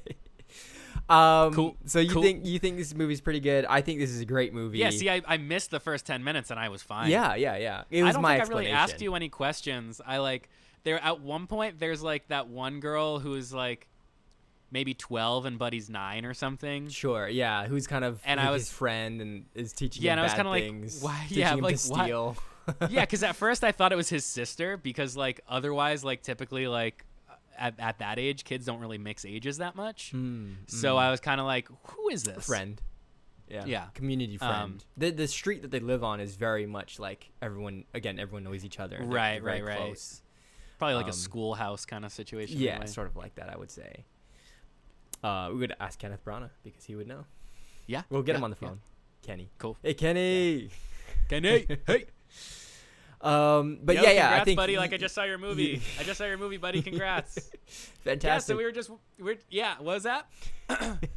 Um, 1.09 1.53
Cool, 1.53 1.77
So 1.85 1.99
you 1.99 2.11
cool. 2.11 2.21
think 2.21 2.45
you 2.45 2.59
think 2.59 2.77
this 2.77 2.93
movie's 2.93 3.21
pretty 3.21 3.39
good? 3.39 3.65
I 3.65 3.81
think 3.81 3.99
this 3.99 4.09
is 4.09 4.19
a 4.21 4.25
great 4.25 4.53
movie. 4.53 4.79
yeah. 4.79 4.89
See, 4.89 5.09
I, 5.09 5.21
I 5.25 5.37
missed 5.37 5.71
the 5.71 5.79
first 5.79 6.05
ten 6.05 6.23
minutes, 6.23 6.51
and 6.51 6.59
I 6.59 6.69
was 6.69 6.81
fine. 6.83 7.09
yeah, 7.09 7.35
yeah, 7.35 7.55
yeah. 7.57 7.83
It 7.89 8.03
was 8.03 8.09
I 8.09 8.13
don't 8.13 8.21
my 8.23 8.37
think 8.39 8.45
I 8.45 8.49
really 8.49 8.69
asked 8.71 9.01
you 9.01 9.15
any 9.15 9.29
questions. 9.29 10.01
I 10.05 10.17
like 10.17 10.49
there 10.83 11.01
at 11.03 11.21
one 11.21 11.47
point. 11.47 11.79
There's 11.79 12.03
like 12.03 12.27
that 12.27 12.47
one 12.49 12.79
girl 12.81 13.19
who's 13.19 13.53
like 13.53 13.87
maybe 14.69 14.93
twelve 14.93 15.45
and 15.45 15.57
Buddy's 15.57 15.89
nine 15.89 16.25
or 16.25 16.33
something. 16.33 16.89
Sure, 16.89 17.27
yeah. 17.27 17.67
Who's 17.67 17.87
kind 17.87 18.03
of 18.03 18.19
And 18.25 18.37
like 18.37 18.49
I 18.49 18.53
his 18.53 18.63
was- 18.63 18.71
friend 18.71 19.21
and 19.21 19.45
is 19.55 19.71
teaching 19.71 20.03
Yeah, 20.03 20.11
him 20.13 20.19
and 20.19 20.19
I 20.19 20.23
was 20.23 20.31
bad 20.33 20.37
kinda 20.37 20.49
like, 20.51 21.01
why- 21.01 21.23
teaching 21.29 21.37
yeah, 21.39 21.53
him 21.53 21.59
like, 21.61 21.77
to 21.77 21.89
why- 21.89 22.03
steal. 22.05 22.37
yeah, 22.89 23.01
because 23.05 23.23
at 23.23 23.35
first 23.37 23.63
I 23.63 23.71
thought 23.71 23.93
it 23.93 23.95
was 23.95 24.09
his 24.09 24.25
sister 24.25 24.75
because 24.75 25.15
like 25.15 25.39
otherwise 25.47 26.03
like 26.03 26.21
typically 26.21 26.67
like 26.67 27.05
at, 27.57 27.79
at 27.79 27.99
that 27.99 28.19
age 28.19 28.43
kids 28.43 28.65
don't 28.65 28.79
really 28.79 28.97
mix 28.97 29.25
ages 29.25 29.57
that 29.57 29.75
much. 29.75 30.11
Hmm, 30.11 30.53
So 30.67 30.93
hmm. 30.93 30.99
I 30.99 31.11
was 31.11 31.19
kind 31.19 31.39
of 31.41 31.45
like, 31.47 31.67
who 31.91 32.09
is 32.09 32.23
this? 32.23 32.45
friend. 32.45 32.81
Yeah. 33.49 33.63
Yeah. 33.65 33.85
Community 33.93 34.37
friend. 34.37 34.53
Um, 34.53 34.77
the 34.97 35.09
the 35.11 35.27
street 35.27 35.61
that 35.61 35.71
they 35.71 35.79
live 35.79 36.03
on 36.03 36.19
is 36.19 36.35
very 36.35 36.65
much 36.65 36.99
like 36.99 37.31
everyone 37.41 37.85
again, 37.93 38.19
everyone 38.19 38.43
knows 38.43 38.65
each 38.65 38.79
other. 38.79 38.99
Right, 39.01 39.41
right, 39.41 39.63
right. 39.63 39.77
Close. 39.77 40.21
Probably 40.77 40.95
like 40.95 41.05
Um, 41.05 41.11
a 41.11 41.13
schoolhouse 41.13 41.85
kind 41.85 42.03
of 42.05 42.11
situation. 42.11 42.59
Yeah, 42.59 42.83
sort 42.85 43.07
of 43.07 43.15
like 43.15 43.35
that, 43.35 43.49
I 43.49 43.57
would 43.57 43.71
say. 43.71 44.03
Uh, 45.23 45.49
we 45.51 45.57
would 45.59 45.73
ask 45.79 45.97
Kenneth 45.97 46.23
Branagh 46.25 46.49
because 46.63 46.83
he 46.83 46.95
would 46.95 47.07
know. 47.07 47.25
Yeah, 47.87 48.03
We'll 48.09 48.21
get 48.21 48.33
yeah, 48.33 48.37
him 48.39 48.43
on 48.43 48.49
the 48.51 48.57
yeah. 48.61 48.67
phone. 48.67 48.79
Kenny. 49.25 49.49
Cool. 49.57 49.77
Hey, 49.81 49.93
Kenny. 49.93 50.69
Kenny, 51.29 51.65
hey. 51.87 52.05
Um, 53.21 53.79
but 53.83 53.95
Yo, 53.95 54.03
yeah, 54.03 54.11
yeah, 54.11 54.41
I 54.41 54.43
think 54.43 54.57
buddy. 54.57 54.77
Like 54.77 54.93
I 54.93 54.97
just 54.97 55.15
saw 55.15 55.23
your 55.23 55.37
movie. 55.37 55.81
I 55.99 56.03
just 56.03 56.17
saw 56.17 56.25
your 56.25 56.37
movie, 56.37 56.57
buddy. 56.57 56.81
Congrats. 56.81 57.49
fantastic. 58.03 58.23
yeah, 58.23 58.37
so 58.39 58.57
we 58.57 58.63
were 58.63 58.71
just 58.71 58.91
we're 59.19 59.37
yeah. 59.49 59.75
What 59.77 59.95
was 59.95 60.03
that? 60.03 60.27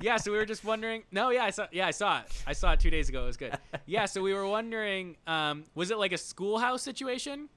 yeah, 0.00 0.18
so 0.18 0.32
we 0.32 0.38
were 0.38 0.44
just 0.44 0.64
wondering. 0.64 1.04
No, 1.10 1.30
yeah, 1.30 1.44
I 1.44 1.50
saw. 1.50 1.66
Yeah, 1.72 1.86
I 1.86 1.92
saw 1.92 2.20
it. 2.20 2.26
I 2.46 2.52
saw 2.52 2.72
it 2.72 2.80
two 2.80 2.90
days 2.90 3.08
ago. 3.08 3.24
It 3.24 3.26
was 3.26 3.36
good. 3.36 3.56
Yeah, 3.86 4.04
so 4.04 4.20
we 4.20 4.34
were 4.34 4.46
wondering. 4.46 5.16
Um, 5.26 5.64
was 5.74 5.90
it 5.90 5.98
like 5.98 6.12
a 6.12 6.18
schoolhouse 6.18 6.82
situation? 6.82 7.48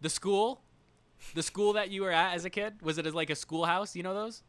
The 0.00 0.10
school, 0.10 0.62
the 1.34 1.42
school 1.42 1.72
that 1.72 1.90
you 1.90 2.02
were 2.02 2.12
at 2.12 2.34
as 2.34 2.44
a 2.44 2.50
kid. 2.50 2.82
Was 2.82 2.98
it 2.98 3.06
as 3.06 3.14
like 3.14 3.30
a 3.30 3.34
schoolhouse? 3.34 3.96
You 3.96 4.04
know 4.04 4.14
those? 4.14 4.44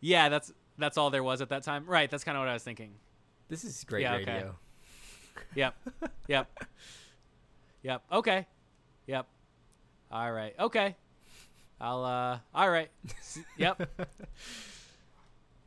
Yeah, 0.00 0.28
that's 0.28 0.52
that's 0.76 0.98
all 0.98 1.10
there 1.10 1.22
was 1.22 1.40
at 1.40 1.48
that 1.50 1.62
time. 1.62 1.86
Right. 1.86 2.10
That's 2.10 2.24
kind 2.24 2.36
of 2.36 2.42
what 2.42 2.48
I 2.48 2.54
was 2.54 2.62
thinking. 2.62 2.94
This 3.48 3.64
is 3.64 3.84
great 3.84 4.02
Yeah, 4.02 4.14
okay. 4.16 4.44
Yep. 5.54 5.74
Yep. 6.28 6.64
Yep. 7.82 8.02
Okay. 8.12 8.46
Yep. 9.06 9.26
All 10.12 10.32
right. 10.32 10.54
Okay. 10.58 10.96
I'll 11.80 12.04
uh 12.04 12.38
all 12.54 12.70
right. 12.70 12.90
Yep. 13.56 13.88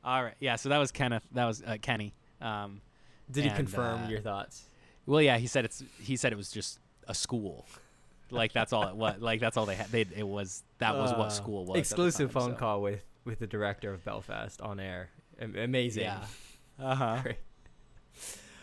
all 0.03 0.23
right. 0.23 0.35
Yeah, 0.39 0.55
so 0.57 0.69
that 0.69 0.77
was 0.77 0.91
Kenneth. 0.91 1.23
That 1.33 1.45
was 1.45 1.63
uh, 1.65 1.77
Kenny. 1.81 2.13
Um 2.41 2.81
Did 3.31 3.43
he 3.43 3.49
And, 3.49 3.57
confirm 3.57 4.03
uh, 4.05 4.09
your 4.09 4.19
thoughts? 4.21 4.63
well, 5.05 5.21
yeah, 5.21 5.37
he 5.37 5.47
said 5.47 5.65
it's 5.65 5.83
he 5.99 6.15
said 6.15 6.31
it 6.31 6.37
was 6.37 6.51
just 6.51 6.79
a 7.07 7.13
school. 7.15 7.65
Like 8.31 8.51
that's 8.53 8.73
all 8.73 8.87
it 8.87 8.95
was. 8.95 9.19
Like 9.19 9.39
that's 9.39 9.57
all 9.57 9.65
they 9.65 9.75
had. 9.75 9.87
They 9.91 10.01
it 10.15 10.27
was 10.27 10.63
that 10.79 10.95
was 10.95 11.11
Uh, 11.11 11.15
what 11.15 11.31
school 11.31 11.65
was. 11.65 11.77
Exclusive 11.77 12.31
time, 12.33 12.41
phone 12.41 12.51
so. 12.53 12.57
call 12.57 12.81
with 12.81 13.03
with 13.25 13.39
the 13.39 13.47
director 13.47 13.93
of 13.93 14.03
Belfast 14.03 14.59
on 14.61 14.79
air. 14.79 15.09
Am- 15.39 15.55
amazing. 15.55 16.03
Yeah. 16.03 16.23
Uh-huh. 16.79 17.19
Great. 17.21 17.37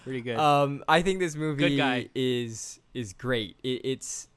Pretty 0.04 0.22
good. 0.22 0.38
Um, 0.38 0.84
I 0.88 1.02
think 1.02 1.18
this 1.20 1.34
movie 1.36 2.08
is 2.14 2.80
is 2.94 3.12
great. 3.12 3.56
It, 3.62 3.80
it's 3.84 4.28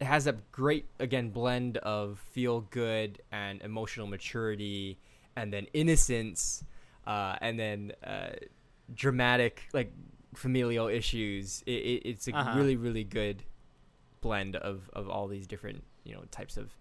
it 0.00 0.04
has 0.06 0.26
a 0.26 0.32
great 0.52 0.86
again 0.98 1.30
blend 1.30 1.76
of 1.78 2.18
feel 2.32 2.62
good 2.70 3.20
and 3.32 3.62
emotional 3.62 4.06
maturity, 4.06 4.98
and 5.36 5.52
then 5.52 5.66
innocence, 5.72 6.64
uh, 7.06 7.36
and 7.40 7.58
then 7.58 7.92
uh, 8.04 8.30
dramatic 8.94 9.62
like 9.72 9.92
familial 10.34 10.88
issues. 10.88 11.62
It, 11.66 11.72
it, 11.72 12.08
it's 12.08 12.28
a 12.28 12.32
Uh-huh. 12.32 12.56
really 12.56 12.76
really 12.76 13.04
good 13.04 13.44
blend 14.20 14.56
of 14.56 14.90
of 14.94 15.08
all 15.08 15.28
these 15.28 15.46
different 15.46 15.84
you 16.04 16.14
know 16.14 16.22
types 16.30 16.56
of 16.56 16.76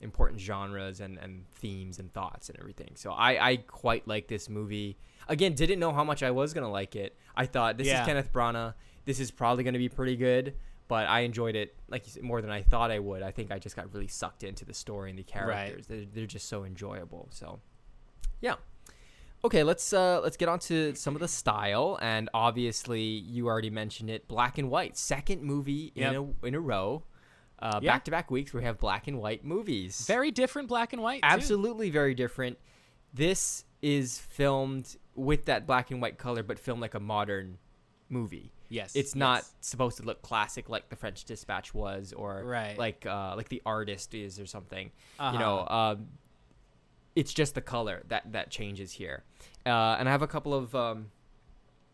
important 0.00 0.40
genres 0.40 1.00
and, 1.00 1.18
and 1.18 1.44
themes 1.50 1.98
and 1.98 2.12
thoughts 2.12 2.48
and 2.48 2.58
everything. 2.58 2.92
So 2.94 3.10
I, 3.12 3.50
I 3.50 3.56
quite 3.56 4.06
like 4.06 4.28
this 4.28 4.48
movie. 4.48 4.96
Again, 5.28 5.54
didn't 5.54 5.78
know 5.80 5.92
how 5.92 6.04
much 6.04 6.22
I 6.22 6.30
was 6.30 6.54
gonna 6.54 6.70
like 6.70 6.94
it. 6.96 7.16
I 7.36 7.46
thought 7.46 7.78
this 7.78 7.86
Yeah. 7.88 8.00
is 8.02 8.06
Kenneth 8.06 8.32
Branagh. 8.32 8.74
This 9.04 9.20
is 9.20 9.30
probably 9.30 9.64
gonna 9.64 9.78
be 9.78 9.88
pretty 9.88 10.16
good, 10.16 10.54
but 10.86 11.08
I 11.08 11.20
enjoyed 11.20 11.56
it 11.56 11.74
like 11.88 12.06
you 12.06 12.12
said, 12.12 12.22
more 12.22 12.40
than 12.40 12.50
I 12.50 12.62
thought 12.62 12.90
I 12.90 12.98
would. 12.98 13.22
I 13.22 13.30
think 13.30 13.50
I 13.50 13.58
just 13.58 13.74
got 13.76 13.92
really 13.92 14.08
sucked 14.08 14.44
into 14.44 14.64
the 14.64 14.74
story 14.74 15.10
and 15.10 15.18
the 15.18 15.22
characters. 15.24 15.86
They're, 15.86 16.04
they're 16.14 16.26
just 16.26 16.48
so 16.48 16.64
enjoyable. 16.64 17.28
So 17.30 17.60
yeah. 18.40 18.54
Okay, 19.44 19.62
let's 19.62 19.92
uh, 19.92 20.20
let's 20.20 20.36
get 20.36 20.48
on 20.48 20.58
to 20.60 20.94
some 20.96 21.14
of 21.14 21.20
the 21.20 21.28
style, 21.28 21.96
and 22.02 22.28
obviously 22.34 23.02
you 23.02 23.46
already 23.46 23.70
mentioned 23.70 24.10
it. 24.10 24.26
Black 24.26 24.58
and 24.58 24.68
white, 24.68 24.96
second 24.96 25.42
movie 25.42 25.92
in 25.94 26.14
a 26.14 26.46
in 26.46 26.54
a 26.56 26.60
row, 26.60 27.04
uh, 27.60 27.80
Yeah. 27.82 27.92
back 27.92 28.04
to 28.04 28.10
back 28.10 28.30
weeks 28.30 28.52
where 28.52 28.60
we 28.60 28.66
have 28.66 28.78
black 28.78 29.06
and 29.08 29.18
white 29.18 29.44
movies. 29.44 30.06
Very 30.06 30.30
different 30.30 30.68
black 30.68 30.92
and 30.92 31.02
white. 31.02 31.22
too. 31.22 31.28
absolutely 31.28 31.90
very 31.90 32.14
different. 32.14 32.58
This 33.14 33.64
is 33.82 34.18
filmed 34.18 34.96
with 35.14 35.46
that 35.46 35.66
black 35.66 35.90
and 35.90 36.00
white 36.00 36.18
color, 36.18 36.42
but 36.42 36.58
filmed 36.58 36.80
like 36.82 36.94
a 36.94 37.00
modern 37.00 37.58
movie. 38.08 38.52
Yes. 38.68 38.94
It's 38.94 39.14
not 39.14 39.38
yes. 39.38 39.52
supposed 39.60 39.96
to 39.96 40.02
look 40.02 40.20
classic 40.22 40.68
like 40.68 40.88
the 40.90 40.96
French 40.96 41.24
Dispatch 41.24 41.72
was, 41.72 42.12
or 42.12 42.42
Right. 42.44 42.76
like 42.78 43.06
uh, 43.06 43.34
like 43.36 43.48
the 43.48 43.62
Artist 43.64 44.14
is, 44.14 44.38
or 44.38 44.46
something. 44.46 44.90
Uh-huh. 45.18 45.32
You 45.32 45.38
know, 45.38 45.66
um, 45.68 46.08
it's 47.16 47.32
just 47.32 47.54
the 47.54 47.60
color 47.62 48.02
that 48.08 48.32
that 48.32 48.50
changes 48.50 48.92
here. 48.92 49.24
Uh, 49.64 49.96
and 49.98 50.08
I 50.08 50.12
have 50.12 50.22
a 50.22 50.26
couple 50.26 50.52
of 50.54 50.74
um, 50.74 51.10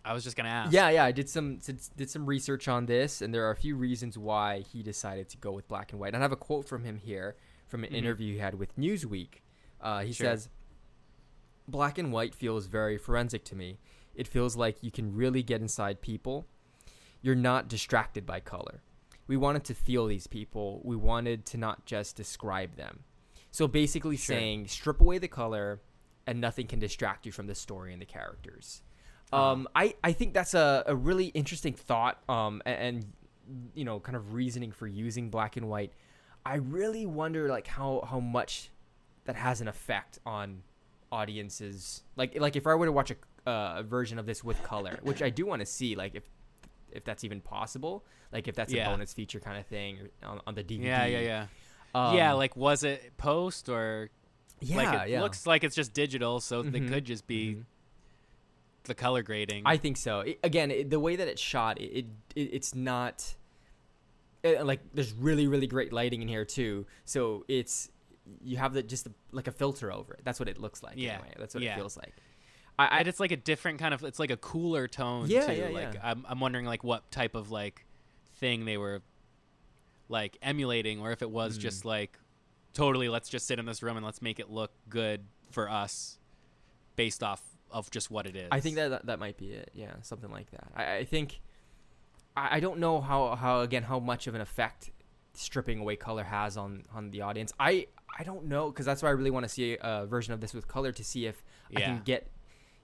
I 0.05 0.13
was 0.13 0.23
just 0.25 0.37
gonna 0.37 0.51
ask. 0.51 0.73
yeah, 0.73 0.91
yeah. 0.91 1.05
I 1.05 1.13
did 1.13 1.29
some 1.31 1.57
did, 1.57 1.81
did 1.97 2.11
some 2.11 2.27
research 2.27 2.69
on 2.69 2.87
this, 2.87 3.23
and 3.23 3.33
there 3.33 3.47
are 3.47 3.51
a 3.51 3.57
few 3.57 3.75
reasons 3.77 4.19
why 4.19 4.61
he 4.61 4.83
decided 4.83 5.29
to 5.31 5.37
go 5.39 5.53
with 5.53 5.67
black 5.69 5.93
and 5.93 6.01
white. 6.01 6.09
And 6.15 6.19
I 6.19 6.21
have 6.25 6.33
a 6.33 6.37
quote 6.37 6.69
from 6.69 6.85
him 6.85 6.99
here 6.99 7.37
from 7.67 7.85
an 7.85 7.91
Mhm. 7.91 7.97
interview 7.97 8.33
he 8.35 8.39
had 8.39 8.55
with 8.57 8.77
Newsweek. 8.77 9.41
Uh, 9.81 10.03
he 10.03 10.13
Sure. 10.13 10.27
says, 10.27 10.49
"Black 11.67 11.99
and 11.99 12.13
white 12.13 12.35
feels 12.35 12.67
very 12.67 12.99
forensic 12.99 13.45
to 13.45 13.57
me. 13.57 13.79
It 14.15 14.29
feels 14.29 14.57
like 14.57 14.83
you 14.83 14.91
can 14.91 15.15
really 15.15 15.43
get 15.43 15.61
inside 15.61 16.01
people. 16.01 16.47
You're 17.23 17.35
not 17.35 17.69
distracted 17.69 18.27
by 18.27 18.41
color. 18.41 18.83
We 19.27 19.37
wanted 19.39 19.65
to 19.65 19.75
feel 19.75 20.07
these 20.07 20.27
people. 20.27 20.83
We 20.85 20.97
wanted 20.97 21.47
to 21.47 21.57
not 21.57 21.87
just 21.87 22.15
describe 22.17 22.77
them. 22.77 23.05
So 23.51 23.67
basically, 23.67 24.17
Sure. 24.17 24.37
saying 24.37 24.69
strip 24.69 25.01
away 25.01 25.17
the 25.19 25.29
color, 25.29 25.81
and 26.27 26.41
nothing 26.41 26.67
can 26.67 26.79
distract 26.79 27.25
you 27.25 27.33
from 27.33 27.47
the 27.47 27.55
story 27.55 27.93
and 27.93 28.03
the 28.03 28.07
characters." 28.07 28.83
Uh-huh. 29.33 29.53
Um, 29.53 29.69
I, 29.75 29.95
I 30.05 30.13
think 30.13 30.35
that's 30.35 30.55
a, 30.55 30.85
a 30.87 30.95
really 30.95 31.27
interesting 31.27 31.75
thought 31.75 32.23
um, 32.29 32.63
a- 32.67 32.69
and, 32.69 33.07
you 33.75 33.85
know 33.85 34.01
kind 34.01 34.17
of 34.17 34.33
reasoning 34.33 34.73
for 34.73 34.87
using 34.87 35.29
black 35.29 35.57
and 35.59 35.69
white. 35.69 35.93
I 36.47 36.55
really 36.57 37.05
wonder 37.05 37.49
like 37.49 37.67
how, 37.67 38.07
how 38.09 38.21
much 38.21 38.71
that 39.25 39.37
has 39.37 39.61
an 39.61 39.69
effect 39.69 40.19
on 40.25 40.63
audiences. 41.13 42.03
Like 42.17 42.39
like 42.39 42.57
if 42.57 42.67
I 42.67 42.75
were 42.75 42.87
to 42.87 42.93
watch 42.93 43.11
a, 43.11 43.49
uh, 43.49 43.77
a 43.79 43.83
version 43.83 44.19
of 44.19 44.27
this 44.27 44.43
with 44.45 44.63
color, 44.63 44.99
which 45.03 45.23
I 45.23 45.31
do 45.31 45.47
want 45.47 45.61
to 45.61 45.67
see, 45.67 45.95
like 45.95 46.15
if 46.15 46.25
if 46.93 47.05
that's 47.05 47.25
even 47.25 47.41
possible, 47.41 48.05
like 48.33 48.47
if 48.49 48.55
that's 48.55 48.73
Yeah. 48.73 48.87
a 48.87 48.91
bonus 48.91 49.13
feature 49.13 49.41
kind 49.41 49.59
of 49.59 49.67
thing 49.67 50.09
on, 50.23 50.41
on 50.47 50.55
the 50.55 50.63
DVD. 50.63 50.85
Yeah, 50.85 51.07
yeah, 51.07 51.21
yeah. 51.21 51.47
Um, 51.95 52.17
yeah, 52.17 52.33
like 52.33 52.57
was 52.57 52.83
it 52.85 53.17
post 53.17 53.69
or 53.69 54.11
yeah, 54.61 54.77
like 54.77 55.07
it 55.07 55.11
yeah. 55.11 55.21
looks 55.23 55.47
like 55.47 55.65
it's 55.65 55.77
just 55.77 55.93
digital, 55.93 56.41
so 56.41 56.63
Mhm, 56.63 56.75
it 56.75 56.89
could 56.89 57.05
just 57.05 57.27
be 57.27 57.55
mhm. 57.57 57.65
The 58.85 58.95
color 58.95 59.23
grading. 59.23 59.63
I 59.67 59.77
think 59.77 59.97
so. 59.97 60.21
It- 60.21 60.39
again, 60.43 60.71
it, 60.71 60.91
the 60.91 61.01
way 61.01 61.17
that 61.17 61.29
it's 61.29 61.43
shot, 61.43 61.81
it, 61.81 61.85
it, 61.99 62.07
it 62.35 62.41
it's 62.53 62.75
not 62.75 63.35
uh, 64.45 64.65
like 64.65 64.81
there's 64.95 65.13
really 65.13 65.47
really 65.47 65.67
great 65.67 65.93
lighting 65.93 66.23
in 66.23 66.29
here 66.29 66.45
too. 66.45 66.87
So 67.05 67.45
it's 67.49 67.91
you 68.43 68.57
have 68.57 68.73
the 68.75 68.83
just 68.83 69.09
like 69.33 69.47
a 69.49 69.53
filter 69.53 69.93
over 69.93 70.15
it. 70.15 70.21
That's 70.25 70.39
what 70.41 70.49
it 70.49 70.59
looks 70.59 70.83
like. 70.83 70.95
Yeah. 70.97 71.15
Anyway. 71.15 71.35
That's 71.39 71.55
what 71.55 71.63
Yeah. 71.63 71.73
it 71.75 71.77
feels 71.77 71.97
like. 71.97 72.13
I, 72.79 72.87
I 72.87 72.99
and 73.01 73.09
it's 73.09 73.21
like 73.21 73.33
a 73.33 73.37
different 73.37 73.79
kind 73.79 73.95
of 73.95 74.03
it's 74.05 74.19
like 74.19 74.31
a 74.31 74.37
cooler 74.37 74.89
tone 74.89 75.29
Yeah, 75.29 75.47
too. 75.47 75.53
yeah, 75.55 75.69
like 75.69 75.95
yeah. 75.95 76.01
I'm 76.03 76.25
I'm 76.29 76.41
wondering 76.41 76.67
like 76.67 76.83
what 76.85 77.11
type 77.11 77.35
of 77.35 77.51
like 77.51 77.87
thing 78.37 78.65
they 78.65 78.77
were 78.77 79.03
like 80.09 80.37
emulating 80.43 81.01
or 81.01 81.13
if 81.13 81.23
it 81.23 81.31
was 81.31 81.57
Mm. 81.59 81.63
just 81.63 81.85
like 81.85 82.19
totally 82.75 83.09
let's 83.09 83.29
just 83.29 83.47
sit 83.47 83.59
in 83.59 83.65
this 83.67 83.83
room 83.83 83.97
and 83.97 84.05
let's 84.05 84.21
make 84.21 84.39
it 84.41 84.51
look 84.51 84.73
good 84.89 85.25
for 85.51 85.71
us 85.71 86.19
based 86.97 87.23
off 87.23 87.41
of 87.71 87.91
just 87.91 88.11
what 88.11 88.27
it 88.27 88.37
is. 88.37 88.49
I 88.51 88.61
think 88.61 88.77
that, 88.77 88.89
that 88.89 89.07
that 89.07 89.19
might 89.19 89.37
be 89.37 89.53
it. 89.53 89.71
Yeah, 89.75 89.93
something 90.03 90.31
like 90.31 90.51
that. 90.53 90.69
I, 90.75 90.97
I 90.99 91.05
think 91.05 91.41
I, 92.37 92.57
I 92.57 92.61
don't 92.61 92.79
know 92.79 93.01
how 93.01 93.35
how 93.35 93.61
again 93.61 93.83
how 93.85 93.99
much 93.99 94.27
of 94.27 94.35
an 94.35 94.41
effect 94.41 94.91
stripping 95.35 95.81
away 95.81 95.97
color 95.97 96.25
has 96.25 96.57
on 96.57 96.85
on 96.95 97.11
the 97.11 97.23
audience. 97.23 97.53
I 97.59 97.87
I 98.19 98.23
don't 98.23 98.47
know 98.47 98.71
because 98.71 98.87
that's 98.87 99.03
why 99.03 99.09
I 99.09 99.13
really 99.13 99.31
want 99.31 99.45
to 99.45 99.49
see 99.49 99.77
a 99.81 100.07
version 100.07 100.33
of 100.33 100.41
this 100.41 100.55
with 100.55 100.69
color 100.69 100.93
to 100.93 101.05
see 101.05 101.27
if 101.27 101.43
I 101.77 101.81
can 101.81 102.03
get 102.05 102.31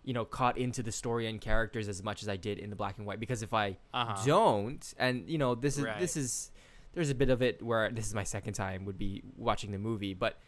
you 0.02 0.12
know 0.14 0.24
caught 0.24 0.58
into 0.58 0.82
the 0.82 0.90
story 0.92 1.28
and 1.28 1.40
characters 1.40 1.88
as 1.88 2.02
much 2.02 2.22
as 2.22 2.28
I 2.28 2.36
did 2.36 2.58
in 2.58 2.70
the 2.70 2.76
black 2.76 2.98
and 2.98 3.06
white. 3.06 3.20
Because 3.20 3.42
if 3.42 3.54
I 3.54 3.76
Uh-huh. 3.94 4.22
don't, 4.26 4.94
and 4.98 5.28
you 5.28 5.38
know 5.38 5.54
this 5.54 5.78
is 5.78 5.84
Right. 5.84 6.00
this 6.00 6.16
is 6.16 6.50
there's 6.94 7.10
a 7.10 7.14
bit 7.14 7.30
of 7.30 7.40
it 7.42 7.62
where 7.62 7.88
this 7.90 8.06
is 8.08 8.14
my 8.14 8.24
second 8.24 8.54
time 8.54 8.84
would 8.86 8.98
be 8.98 9.22
watching 9.36 9.70
the 9.70 9.78
movie, 9.78 10.14
but 10.14 10.40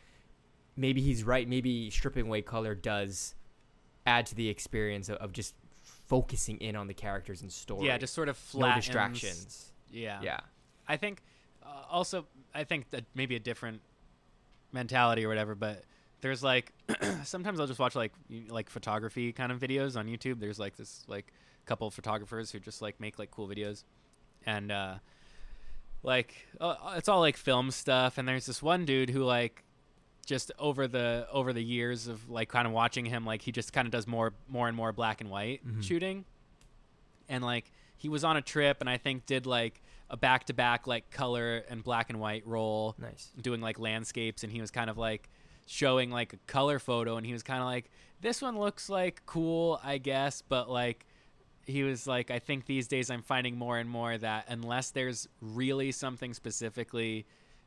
maybe 0.77 1.01
he's 1.01 1.23
right. 1.23 1.49
Maybe 1.49 1.89
stripping 1.91 2.27
away 2.27 2.43
color 2.43 2.75
does 2.75 3.35
add 4.07 4.27
to 4.27 4.35
the 4.35 4.49
experience 4.49 5.09
of, 5.09 5.17
of 5.19 5.33
just 5.33 5.55
focusing 5.83 6.59
in 6.59 6.77
on 6.77 6.87
the 6.87 6.95
characters 6.95 7.43
and 7.43 7.51
story. 7.53 7.87
Yeah, 7.87 7.99
just 7.99 8.15
sort 8.15 8.29
of 8.29 8.37
no 8.55 8.61
flattens- 8.61 8.85
distractions. 8.87 9.73
Yeah. 9.91 10.21
Yeah. 10.23 10.41
I 10.89 10.97
think 10.97 11.23
uh, 11.63 11.69
also 11.91 12.27
I 12.55 12.65
think 12.65 12.91
that 12.91 13.05
maybe 13.15 13.37
a 13.37 13.41
different 13.41 13.81
mentality 14.73 15.25
or 15.25 15.29
whatever, 15.29 15.55
but 15.55 15.85
there's 16.21 16.43
like 16.43 16.73
sometimes 17.25 17.61
I'll 17.61 17.67
just 17.67 17.79
watch 17.79 17.95
like 17.95 18.13
like 18.49 18.71
photography 18.71 19.33
kind 19.33 19.53
of 19.53 19.59
videos 19.61 19.97
on 19.97 20.07
YouTube. 20.07 20.41
There's 20.41 20.59
like 20.59 20.77
this 20.77 21.05
like 21.09 21.33
couple 21.67 21.87
of 21.87 21.95
photographers 21.95 22.51
who 22.51 22.59
just 22.59 22.83
like 22.83 22.99
make 23.01 23.19
like 23.19 23.31
cool 23.31 23.49
videos, 23.49 23.85
and 24.47 24.73
uh, 24.73 24.95
like 26.03 26.47
uh, 26.61 26.95
it's 26.97 27.09
all 27.09 27.21
like 27.21 27.37
film 27.37 27.71
stuff. 27.71 28.19
And 28.19 28.27
there's 28.27 28.47
this 28.47 28.63
one 28.63 28.85
dude 28.85 29.11
who 29.11 29.25
like 29.25 29.65
just 30.27 30.53
over 30.59 30.87
the 30.87 31.27
over 31.33 31.53
the 31.53 31.63
years 31.63 32.07
of 32.07 32.31
like 32.31 32.49
kind 32.49 32.67
of 32.67 32.73
watching 32.73 33.05
him, 33.07 33.25
like 33.27 33.43
he 33.43 33.53
just 33.53 33.73
kind 33.73 33.87
of 33.87 33.93
does 33.93 34.07
more 34.07 34.33
more 34.49 34.69
and 34.69 34.77
more 34.77 34.93
black 34.93 35.21
and 35.21 35.31
white 35.31 35.67
Mhm. 35.67 35.83
shooting, 35.83 36.25
and 37.29 37.43
like 37.45 37.71
he 37.97 38.09
was 38.09 38.25
on 38.25 38.37
a 38.37 38.43
trip 38.43 38.79
and 38.81 38.91
I 38.91 38.97
think 38.99 39.27
did 39.27 39.47
like 39.47 39.81
a 40.11 40.17
back 40.17 40.45
to 40.47 40.53
back 40.55 40.87
like 40.87 41.11
color 41.11 41.65
and 41.69 41.83
black 41.83 42.11
and 42.11 42.21
white 42.21 42.47
roll 42.47 42.95
Nice. 42.99 43.31
doing 43.41 43.61
like 43.61 43.79
landscapes 43.79 44.43
and 44.45 44.53
he 44.53 44.61
was 44.61 44.71
kind 44.71 44.91
of 44.91 44.99
like 44.99 45.29
showing 45.67 46.11
like 46.11 46.33
a 46.35 46.37
color 46.47 46.79
photo 46.79 47.17
and 47.17 47.25
he 47.25 47.33
was 47.33 47.43
kind 47.43 47.61
of 47.61 47.67
like 47.67 47.91
this 48.21 48.43
one 48.43 48.59
looks 48.59 48.89
like 48.91 49.23
cool 49.25 49.81
I 49.83 49.99
guess 49.99 50.43
but 50.43 50.69
like 50.69 51.07
he 51.65 51.83
was 51.85 52.07
like 52.07 52.31
I 52.31 52.41
think 52.41 52.67
these 52.67 52.89
days 52.89 53.09
I'm 53.11 53.23
finding 53.23 53.57
more 53.57 53.79
and 53.79 53.89
more 53.89 54.19
that 54.19 54.47
unless 54.49 54.91
there's 54.91 55.29
really 55.41 55.93
something 55.93 56.35
specifically 56.35 57.25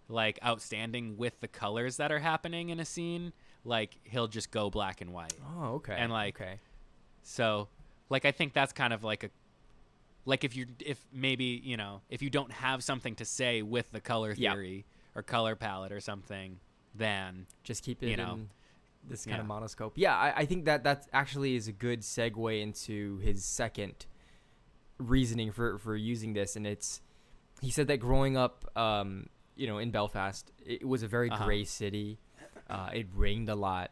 like 0.08 0.40
outstanding 0.46 1.18
with 1.18 1.40
the 1.40 1.48
colors 1.48 1.98
that 1.98 2.12
are 2.12 2.20
happening 2.20 2.70
in 2.70 2.80
a 2.80 2.86
scene 2.86 3.34
like 3.64 3.98
he'll 4.04 4.28
just 4.28 4.52
go 4.52 4.70
black 4.70 5.02
and 5.02 5.12
white 5.12 5.34
Oh, 5.58 5.76
okay. 5.76 5.96
And, 5.98 6.12
like, 6.12 6.40
okay. 6.40 6.60
so, 7.24 7.68
like, 8.10 8.24
I 8.26 8.32
think 8.32 8.54
that's 8.54 8.72
kind 8.74 8.94
of 8.94 9.04
like 9.04 9.24
a, 9.24 9.30
like 10.26 10.44
if 10.44 10.56
you 10.56 10.66
if 10.80 11.00
maybe 11.14 11.62
you 11.64 11.78
know 11.78 12.02
if 12.10 12.22
you 12.24 12.30
don't 12.32 12.52
have 12.52 12.84
something 12.84 13.16
to 13.16 13.26
say 13.26 13.62
with 13.62 13.92
the 13.92 14.02
color 14.02 14.34
Yeah. 14.36 14.54
theory 14.54 14.86
or 15.16 15.22
color 15.24 15.56
palette 15.56 15.92
or 15.92 16.00
something, 16.00 16.60
then 16.96 17.46
just 17.64 17.84
keep 17.84 18.02
it 18.04 18.10
you 18.10 18.18
know, 18.18 18.34
in 18.34 18.50
this 19.08 19.26
kind 19.26 19.40
of 19.40 19.48
monoscope. 19.48 19.92
Yeah, 19.96 20.16
I, 20.16 20.34
I 20.42 20.46
think 20.46 20.66
that 20.66 20.84
that 20.84 21.08
actually 21.14 21.56
is 21.56 21.68
a 21.68 21.72
good 21.72 22.02
segue 22.02 22.62
into 22.62 23.18
his 23.20 23.46
second 23.46 24.06
reasoning 24.98 25.52
for 25.52 25.78
for 25.78 25.96
using 25.96 26.34
this, 26.34 26.56
and 26.56 26.66
it's 26.66 27.02
he 27.62 27.70
said 27.72 27.88
that 27.88 27.98
growing 27.98 28.36
up, 28.36 28.66
um, 28.78 29.28
you 29.56 29.68
know, 29.68 29.78
in 29.78 29.92
Belfast, 29.92 30.52
it 30.66 30.88
was 30.88 31.04
a 31.04 31.08
very 31.08 31.30
Uh-huh. 31.30 31.46
gray 31.46 31.64
city. 31.64 32.20
Uh, 32.70 32.90
it 32.94 33.08
rained 33.14 33.48
a 33.50 33.56
lot, 33.56 33.92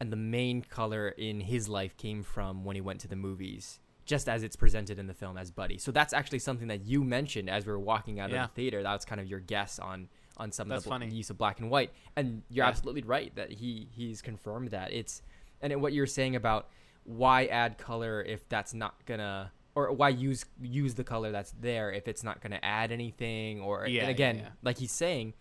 and 0.00 0.10
the 0.12 0.16
main 0.16 0.62
color 0.62 1.08
in 1.08 1.40
his 1.40 1.68
life 1.68 1.96
came 1.96 2.22
from 2.22 2.64
when 2.64 2.74
he 2.76 2.80
went 2.80 3.00
to 3.00 3.08
the 3.08 3.16
movies. 3.16 3.78
Just 4.06 4.28
as 4.28 4.42
it's 4.44 4.54
presented 4.56 4.98
in 5.00 5.06
the 5.08 5.14
film 5.14 5.36
as 5.36 5.50
Buddy, 5.50 5.78
so 5.78 5.90
that's 5.90 6.12
actually 6.12 6.38
something 6.38 6.68
that 6.68 6.82
you 6.86 7.02
mentioned 7.02 7.50
as 7.50 7.66
we 7.66 7.72
were 7.72 7.78
walking 7.80 8.20
out 8.20 8.30
Yeah. 8.30 8.44
of 8.44 8.50
the 8.50 8.54
theater. 8.54 8.82
That 8.82 8.92
was 8.92 9.04
kind 9.04 9.20
of 9.20 9.26
your 9.26 9.40
guess 9.40 9.78
on 9.78 10.08
on 10.38 10.52
some 10.52 10.68
That's 10.68 10.84
of 10.86 11.00
the 11.00 11.06
bl- 11.06 11.14
use 11.14 11.30
of 11.30 11.38
black 11.38 11.60
and 11.60 11.70
white, 11.70 11.92
and 12.14 12.42
you're 12.50 12.64
Yeah. 12.64 12.68
absolutely 12.68 13.02
right 13.02 13.34
that 13.36 13.50
he 13.52 13.88
he's 13.90 14.20
confirmed 14.22 14.70
that 14.70 14.92
it's 14.92 15.22
and 15.60 15.72
it- 15.72 15.80
what 15.80 15.92
you're 15.94 16.06
saying 16.06 16.36
about 16.36 16.68
why 17.04 17.46
add 17.46 17.78
color 17.78 18.22
if 18.22 18.46
that's 18.48 18.74
not 18.74 19.04
gonna 19.06 19.50
or 19.76 19.92
why 19.92 20.08
use 20.08 20.44
use 20.60 20.94
the 20.94 21.04
color 21.04 21.30
that's 21.30 21.52
there 21.60 21.92
if 21.92 22.08
it's 22.08 22.24
not 22.24 22.40
gonna 22.40 22.58
add 22.62 22.90
anything 22.90 23.60
or 23.60 23.86
Yeah, 23.86 24.02
and 24.02 24.10
again 24.10 24.38
yeah. 24.38 24.48
like 24.64 24.78
he's 24.78 24.90
saying 24.90 25.34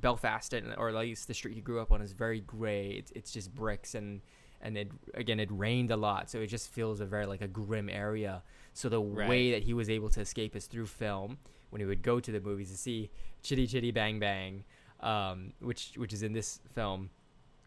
Belfast 0.00 0.52
and 0.52 0.74
or 0.76 0.90
at 0.90 0.94
least 0.94 1.26
the 1.28 1.32
street 1.34 1.54
he 1.54 1.62
grew 1.62 1.80
up 1.80 1.90
on 1.90 2.02
is 2.02 2.12
very 2.12 2.40
gray 2.40 2.90
it's, 2.90 3.10
it's 3.12 3.30
just 3.32 3.54
bricks 3.54 3.94
and 3.94 4.20
and 4.60 4.76
it 4.76 4.90
again 5.14 5.40
it 5.40 5.48
rained 5.50 5.90
a 5.90 5.96
lot 5.96 6.28
so 6.28 6.38
it 6.40 6.48
just 6.48 6.68
feels 6.68 7.00
a 7.00 7.06
very 7.06 7.24
like 7.24 7.40
a 7.40 7.48
grim 7.48 7.88
area 7.88 8.42
so 8.74 8.88
the 8.90 9.00
Right. 9.00 9.28
way 9.28 9.50
that 9.52 9.62
he 9.62 9.72
was 9.72 9.88
able 9.88 10.10
to 10.10 10.20
escape 10.20 10.54
is 10.54 10.66
through 10.66 10.86
film 10.86 11.38
when 11.70 11.80
he 11.80 11.86
would 11.86 12.02
go 12.02 12.20
to 12.20 12.30
the 12.30 12.40
movies 12.40 12.70
to 12.70 12.76
see 12.76 13.10
Chitty 13.42 13.66
Chitty 13.66 13.90
Bang 13.92 14.18
Bang 14.18 14.64
um, 15.00 15.52
which 15.60 15.92
which 15.96 16.12
is 16.12 16.22
in 16.22 16.32
this 16.32 16.60
film 16.74 17.10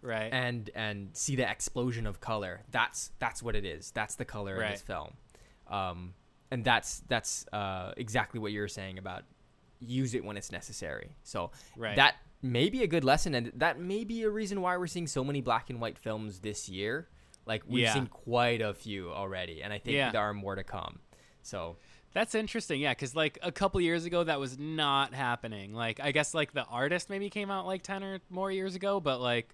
right, 0.02 0.30
and 0.34 0.70
and 0.76 1.10
see 1.14 1.36
the 1.36 1.48
explosion 1.50 2.08
of 2.08 2.20
color. 2.20 2.62
That's 2.72 3.12
that's 3.20 3.44
what 3.44 3.56
it 3.56 3.66
is. 3.66 3.92
That's 3.92 4.16
the 4.16 4.26
color 4.26 4.56
in 4.56 4.72
this 4.72 4.82
film, 4.82 5.14
um, 5.70 6.14
and 6.52 6.64
that's 6.64 7.02
that's 7.08 7.46
uh, 7.54 7.94
exactly 7.98 8.40
what 8.40 8.52
you're 8.52 8.68
saying 8.68 8.98
about 8.98 9.24
use 9.80 10.14
it 10.14 10.24
when 10.26 10.36
it's 10.36 10.52
necessary. 10.52 11.12
So 11.24 11.52
right. 11.78 11.96
that 11.96 12.16
may 12.42 12.70
be 12.70 12.84
a 12.84 12.88
good 12.88 13.04
lesson, 13.04 13.36
and 13.36 13.52
that 13.56 13.80
may 13.80 14.04
be 14.04 14.24
a 14.24 14.30
reason 14.30 14.62
why 14.62 14.76
we're 14.78 14.88
seeing 14.88 15.08
so 15.08 15.24
many 15.24 15.42
black 15.42 15.70
and 15.70 15.80
white 15.80 15.98
films 15.98 16.40
this 16.40 16.68
year. 16.68 17.08
Like 17.46 17.64
we've 17.68 17.84
Yeah. 17.84 17.94
seen 17.94 18.08
quite 18.08 18.62
a 18.62 18.74
few 18.74 19.12
already, 19.12 19.64
and 19.64 19.72
I 19.72 19.80
think 19.80 19.96
Yeah. 19.96 20.12
there 20.12 20.22
are 20.22 20.34
more 20.34 20.56
to 20.56 20.64
come. 20.64 21.00
So 21.42 21.78
That's 22.12 22.34
interesting, 22.34 22.82
yeah, 22.82 22.92
because 22.92 23.16
like 23.16 23.38
a 23.44 23.52
couple 23.52 23.80
years 23.82 24.04
ago 24.06 24.24
that 24.24 24.40
was 24.40 24.58
not 24.58 25.14
happening. 25.14 25.74
Like 25.74 26.00
I 26.00 26.12
guess 26.12 26.34
like 26.34 26.54
the 26.54 26.66
artist 26.66 27.08
maybe 27.10 27.30
came 27.30 27.52
out 27.52 27.68
like 27.68 27.84
ten 27.84 28.04
or 28.04 28.20
more 28.32 28.52
years 28.52 28.76
ago, 28.76 29.00
but 29.00 29.22
like 29.22 29.54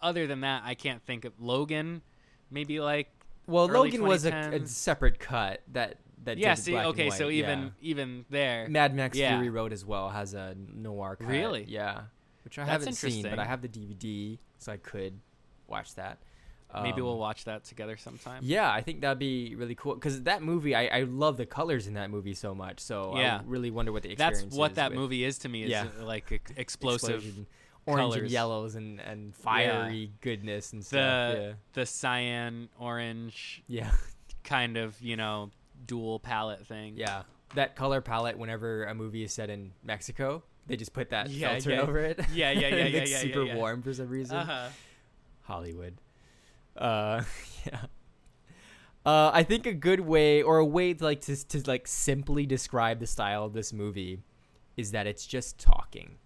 other 0.00 0.26
than 0.26 0.40
that, 0.40 0.62
I 0.64 0.74
can't 0.74 1.02
think 1.04 1.24
of 1.24 1.40
Logan. 1.40 2.02
Maybe 2.50 2.80
like 2.80 3.12
well, 3.48 3.66
Logan 3.66 4.02
was 4.02 4.24
a, 4.24 4.32
a 4.32 4.66
separate 4.66 5.18
cut 5.18 5.62
that 5.72 5.96
that 6.24 6.38
yeah. 6.38 6.54
did 6.54 6.62
See, 6.64 6.70
black 6.72 6.84
and 6.84 6.92
okay, 6.92 7.10
so 7.10 7.30
even 7.30 7.60
yeah. 7.60 7.70
even 7.80 8.24
there, 8.30 8.68
Mad 8.68 8.94
Max 8.94 9.16
Yeah. 9.16 9.30
Fury 9.36 9.50
Road 9.50 9.72
as 9.72 9.84
well 9.84 10.10
has 10.10 10.34
a 10.34 10.54
noir 10.74 11.16
cut. 11.16 11.28
Really? 11.28 11.64
Yeah. 11.66 12.02
Which 12.44 12.58
I 12.58 12.64
That's 12.64 12.84
haven't 12.84 12.94
seen, 12.94 13.24
but. 13.24 13.38
I 13.38 13.44
have 13.44 13.60
the 13.62 13.68
DVD, 13.68 14.38
so 14.58 14.72
I 14.72 14.76
could 14.78 15.20
watch 15.66 15.94
that. 15.96 16.18
maybe 16.74 17.00
Um, 17.00 17.06
we'll 17.06 17.18
watch 17.18 17.44
that 17.44 17.64
together 17.64 17.96
sometime. 17.96 18.40
Yeah, 18.42 18.70
I 18.70 18.80
think 18.80 19.00
that'd 19.00 19.18
be 19.18 19.54
really 19.54 19.74
cool 19.74 19.94
because 19.94 20.22
that 20.22 20.42
movie, 20.42 20.74
I, 20.74 20.86
I 20.86 21.02
love 21.02 21.36
the 21.36 21.46
colors 21.46 21.86
in 21.86 21.94
that 21.94 22.10
movie 22.10 22.34
so 22.34 22.54
much. 22.54 22.80
So 22.80 23.14
Yeah. 23.16 23.38
I 23.38 23.42
really 23.46 23.70
wonder 23.70 23.92
what 23.92 24.02
the 24.02 24.12
experience 24.12 24.42
That's 24.42 24.54
what 24.54 24.74
that 24.76 24.90
with 24.90 24.98
movie 24.98 25.24
is 25.24 25.38
to 25.40 25.48
me. 25.48 25.64
Is 25.64 25.70
Yeah. 25.70 25.88
like 26.00 26.30
explosive. 26.56 27.16
explosion, 27.16 27.46
orange 27.88 28.16
and 28.16 28.30
yellows 28.30 28.74
and, 28.74 29.00
and 29.00 29.34
fiery 29.34 30.12
goodness 30.20 30.72
and 30.72 30.82
The 30.82 30.86
stuff. 30.86 31.56
the 31.74 31.86
cyan 31.86 32.68
orange 32.78 33.62
Yeah, 33.66 33.90
kind 34.44 34.76
of 34.76 35.00
you 35.00 35.16
know 35.16 35.50
dual 35.86 36.18
palette 36.20 36.66
thing. 36.66 36.94
yeah, 36.96 37.06
yeah. 37.08 37.22
That 37.54 37.76
color 37.76 38.00
palette. 38.00 38.36
Whenever 38.38 38.84
a 38.84 38.94
movie 38.94 39.22
is 39.22 39.32
set 39.32 39.48
in 39.50 39.72
Mexico, 39.82 40.42
they 40.66 40.76
just 40.76 40.92
put 40.92 41.10
that 41.10 41.30
Yeah, 41.30 41.52
filter 41.54 41.70
yeah. 41.70 41.80
over 41.80 41.98
it. 42.00 42.20
Yeah, 42.32 42.50
yeah, 42.50 42.60
yeah, 42.68 42.76
And 42.76 42.88
it 42.88 42.92
yeah, 42.94 43.04
yeah, 43.04 43.18
super 43.18 43.42
yeah, 43.44 43.52
yeah. 43.54 43.56
warm 43.56 43.80
for 43.82 43.94
some 43.94 44.08
reason. 44.08 44.36
Uh-huh. 44.36 44.68
Hollywood. 45.42 45.94
Uh, 46.76 47.22
yeah. 47.66 47.80
Uh, 49.06 49.30
I 49.32 49.42
think 49.44 49.64
a 49.66 49.72
good 49.72 50.00
way 50.00 50.42
or 50.42 50.58
a 50.58 50.64
way 50.66 50.92
to 50.92 51.02
like 51.04 51.22
to, 51.22 51.48
to 51.48 51.62
like 51.66 51.86
simply 51.86 52.44
describe 52.44 53.00
the 53.00 53.06
style 53.06 53.44
of 53.44 53.54
this 53.54 53.72
movie 53.72 54.18
is 54.76 54.90
that 54.92 55.06
it's 55.06 55.26
just 55.26 55.58
talking. 55.58 56.16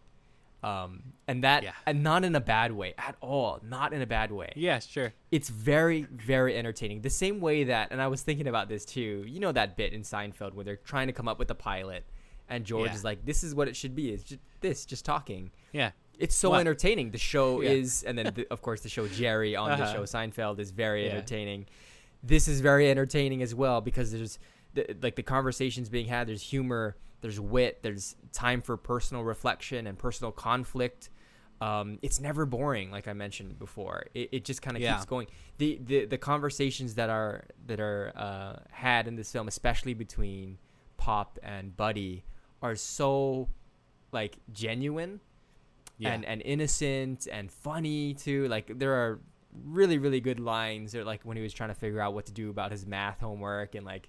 Um, 0.62 1.02
and 1.26 1.42
that 1.42 1.64
Yeah. 1.64 1.72
and 1.86 2.02
not 2.04 2.24
in 2.24 2.34
a 2.36 2.40
bad 2.40 2.70
way 2.72 2.94
at 2.96 3.16
all, 3.20 3.58
not 3.64 3.92
in 3.92 4.00
a 4.00 4.06
bad 4.06 4.30
way. 4.30 4.52
Yeah, 4.54 4.78
sure. 4.78 5.12
It's 5.32 5.48
very 5.48 6.02
very 6.02 6.56
entertaining. 6.56 7.00
The 7.00 7.10
same 7.10 7.40
way 7.40 7.64
that 7.64 7.88
and 7.90 8.00
I 8.00 8.06
was 8.06 8.22
thinking 8.22 8.46
about 8.46 8.68
this 8.68 8.84
too. 8.84 9.24
You 9.26 9.40
know 9.40 9.50
that 9.52 9.76
bit 9.76 9.92
in 9.92 10.02
Seinfeld 10.02 10.54
where 10.54 10.64
they're 10.64 10.76
trying 10.76 11.08
to 11.08 11.12
come 11.12 11.26
up 11.26 11.38
with 11.38 11.50
a 11.50 11.54
pilot 11.56 12.04
and 12.48 12.64
George 12.64 12.90
Yeah. 12.90 12.94
is 12.94 13.02
like 13.04 13.24
this 13.24 13.42
is 13.42 13.54
what 13.54 13.66
it 13.66 13.74
should 13.74 13.94
be. 13.96 14.10
It's 14.10 14.22
just 14.22 14.40
this, 14.60 14.86
just 14.86 15.04
talking 15.04 15.50
Yeah. 15.72 15.90
it's 16.18 16.36
so 16.36 16.50
What? 16.50 16.60
entertaining. 16.60 17.10
The 17.10 17.18
show 17.18 17.60
Yeah. 17.60 17.70
is, 17.70 18.04
and 18.04 18.16
then 18.16 18.32
the, 18.34 18.46
of 18.52 18.62
course 18.62 18.82
the 18.82 18.88
show 18.88 19.08
Jerry 19.08 19.56
on 19.56 19.76
the 19.76 19.84
Uh-huh. 19.84 19.92
show 19.94 20.02
Seinfeld 20.04 20.60
is 20.60 20.70
very 20.70 21.10
entertaining. 21.10 21.66
this 22.24 22.46
is 22.46 22.60
very 22.60 22.88
entertaining 22.88 23.42
as 23.42 23.52
well 23.52 23.80
because 23.80 24.12
there's 24.12 24.38
the, 24.74 24.96
like 25.02 25.16
the 25.16 25.24
conversations 25.24 25.88
being 25.88 26.06
had. 26.06 26.28
There's 26.28 26.42
humor. 26.42 26.94
There's 27.22 27.40
wit. 27.40 27.82
There's 27.82 28.14
time 28.32 28.60
for 28.60 28.76
personal 28.76 29.24
reflection 29.24 29.86
and 29.86 29.98
personal 29.98 30.30
conflict. 30.32 31.08
Um, 31.60 31.98
it's 32.02 32.18
never 32.20 32.44
boring, 32.44 32.90
like 32.90 33.06
I 33.06 33.12
mentioned 33.12 33.58
before. 33.58 34.06
It, 34.14 34.28
it 34.32 34.44
just 34.44 34.60
kind 34.62 34.76
of 34.76 34.82
Yeah. 34.82 34.94
keeps 34.94 35.06
going. 35.06 35.28
The, 35.58 35.80
the 35.84 36.04
the 36.06 36.18
conversations 36.18 36.96
that 36.96 37.08
are 37.08 37.44
that 37.66 37.78
are 37.80 38.12
uh, 38.16 38.56
had 38.70 39.06
in 39.08 39.14
this 39.16 39.30
film, 39.32 39.46
especially 39.48 39.94
between 39.94 40.58
Pop 40.96 41.38
and 41.42 41.76
Buddy, 41.76 42.24
are 42.60 42.74
so 42.74 43.48
like 44.10 44.38
genuine 44.52 45.20
Yeah. 45.98 46.12
and 46.14 46.24
and 46.24 46.42
innocent 46.42 47.28
and 47.30 47.50
funny 47.52 48.14
too. 48.14 48.48
Like 48.48 48.76
there 48.80 48.94
are 48.94 49.20
really 49.64 49.98
really 49.98 50.20
good 50.20 50.40
lines. 50.40 50.96
Or 50.96 51.04
like 51.04 51.22
when 51.22 51.36
he 51.36 51.44
was 51.44 51.52
trying 51.52 51.68
to 51.70 51.76
figure 51.76 52.00
out 52.00 52.12
what 52.12 52.26
to 52.26 52.32
do 52.32 52.50
about 52.50 52.72
his 52.72 52.84
math 52.86 53.20
homework 53.20 53.76
and 53.76 53.86
like 53.86 54.08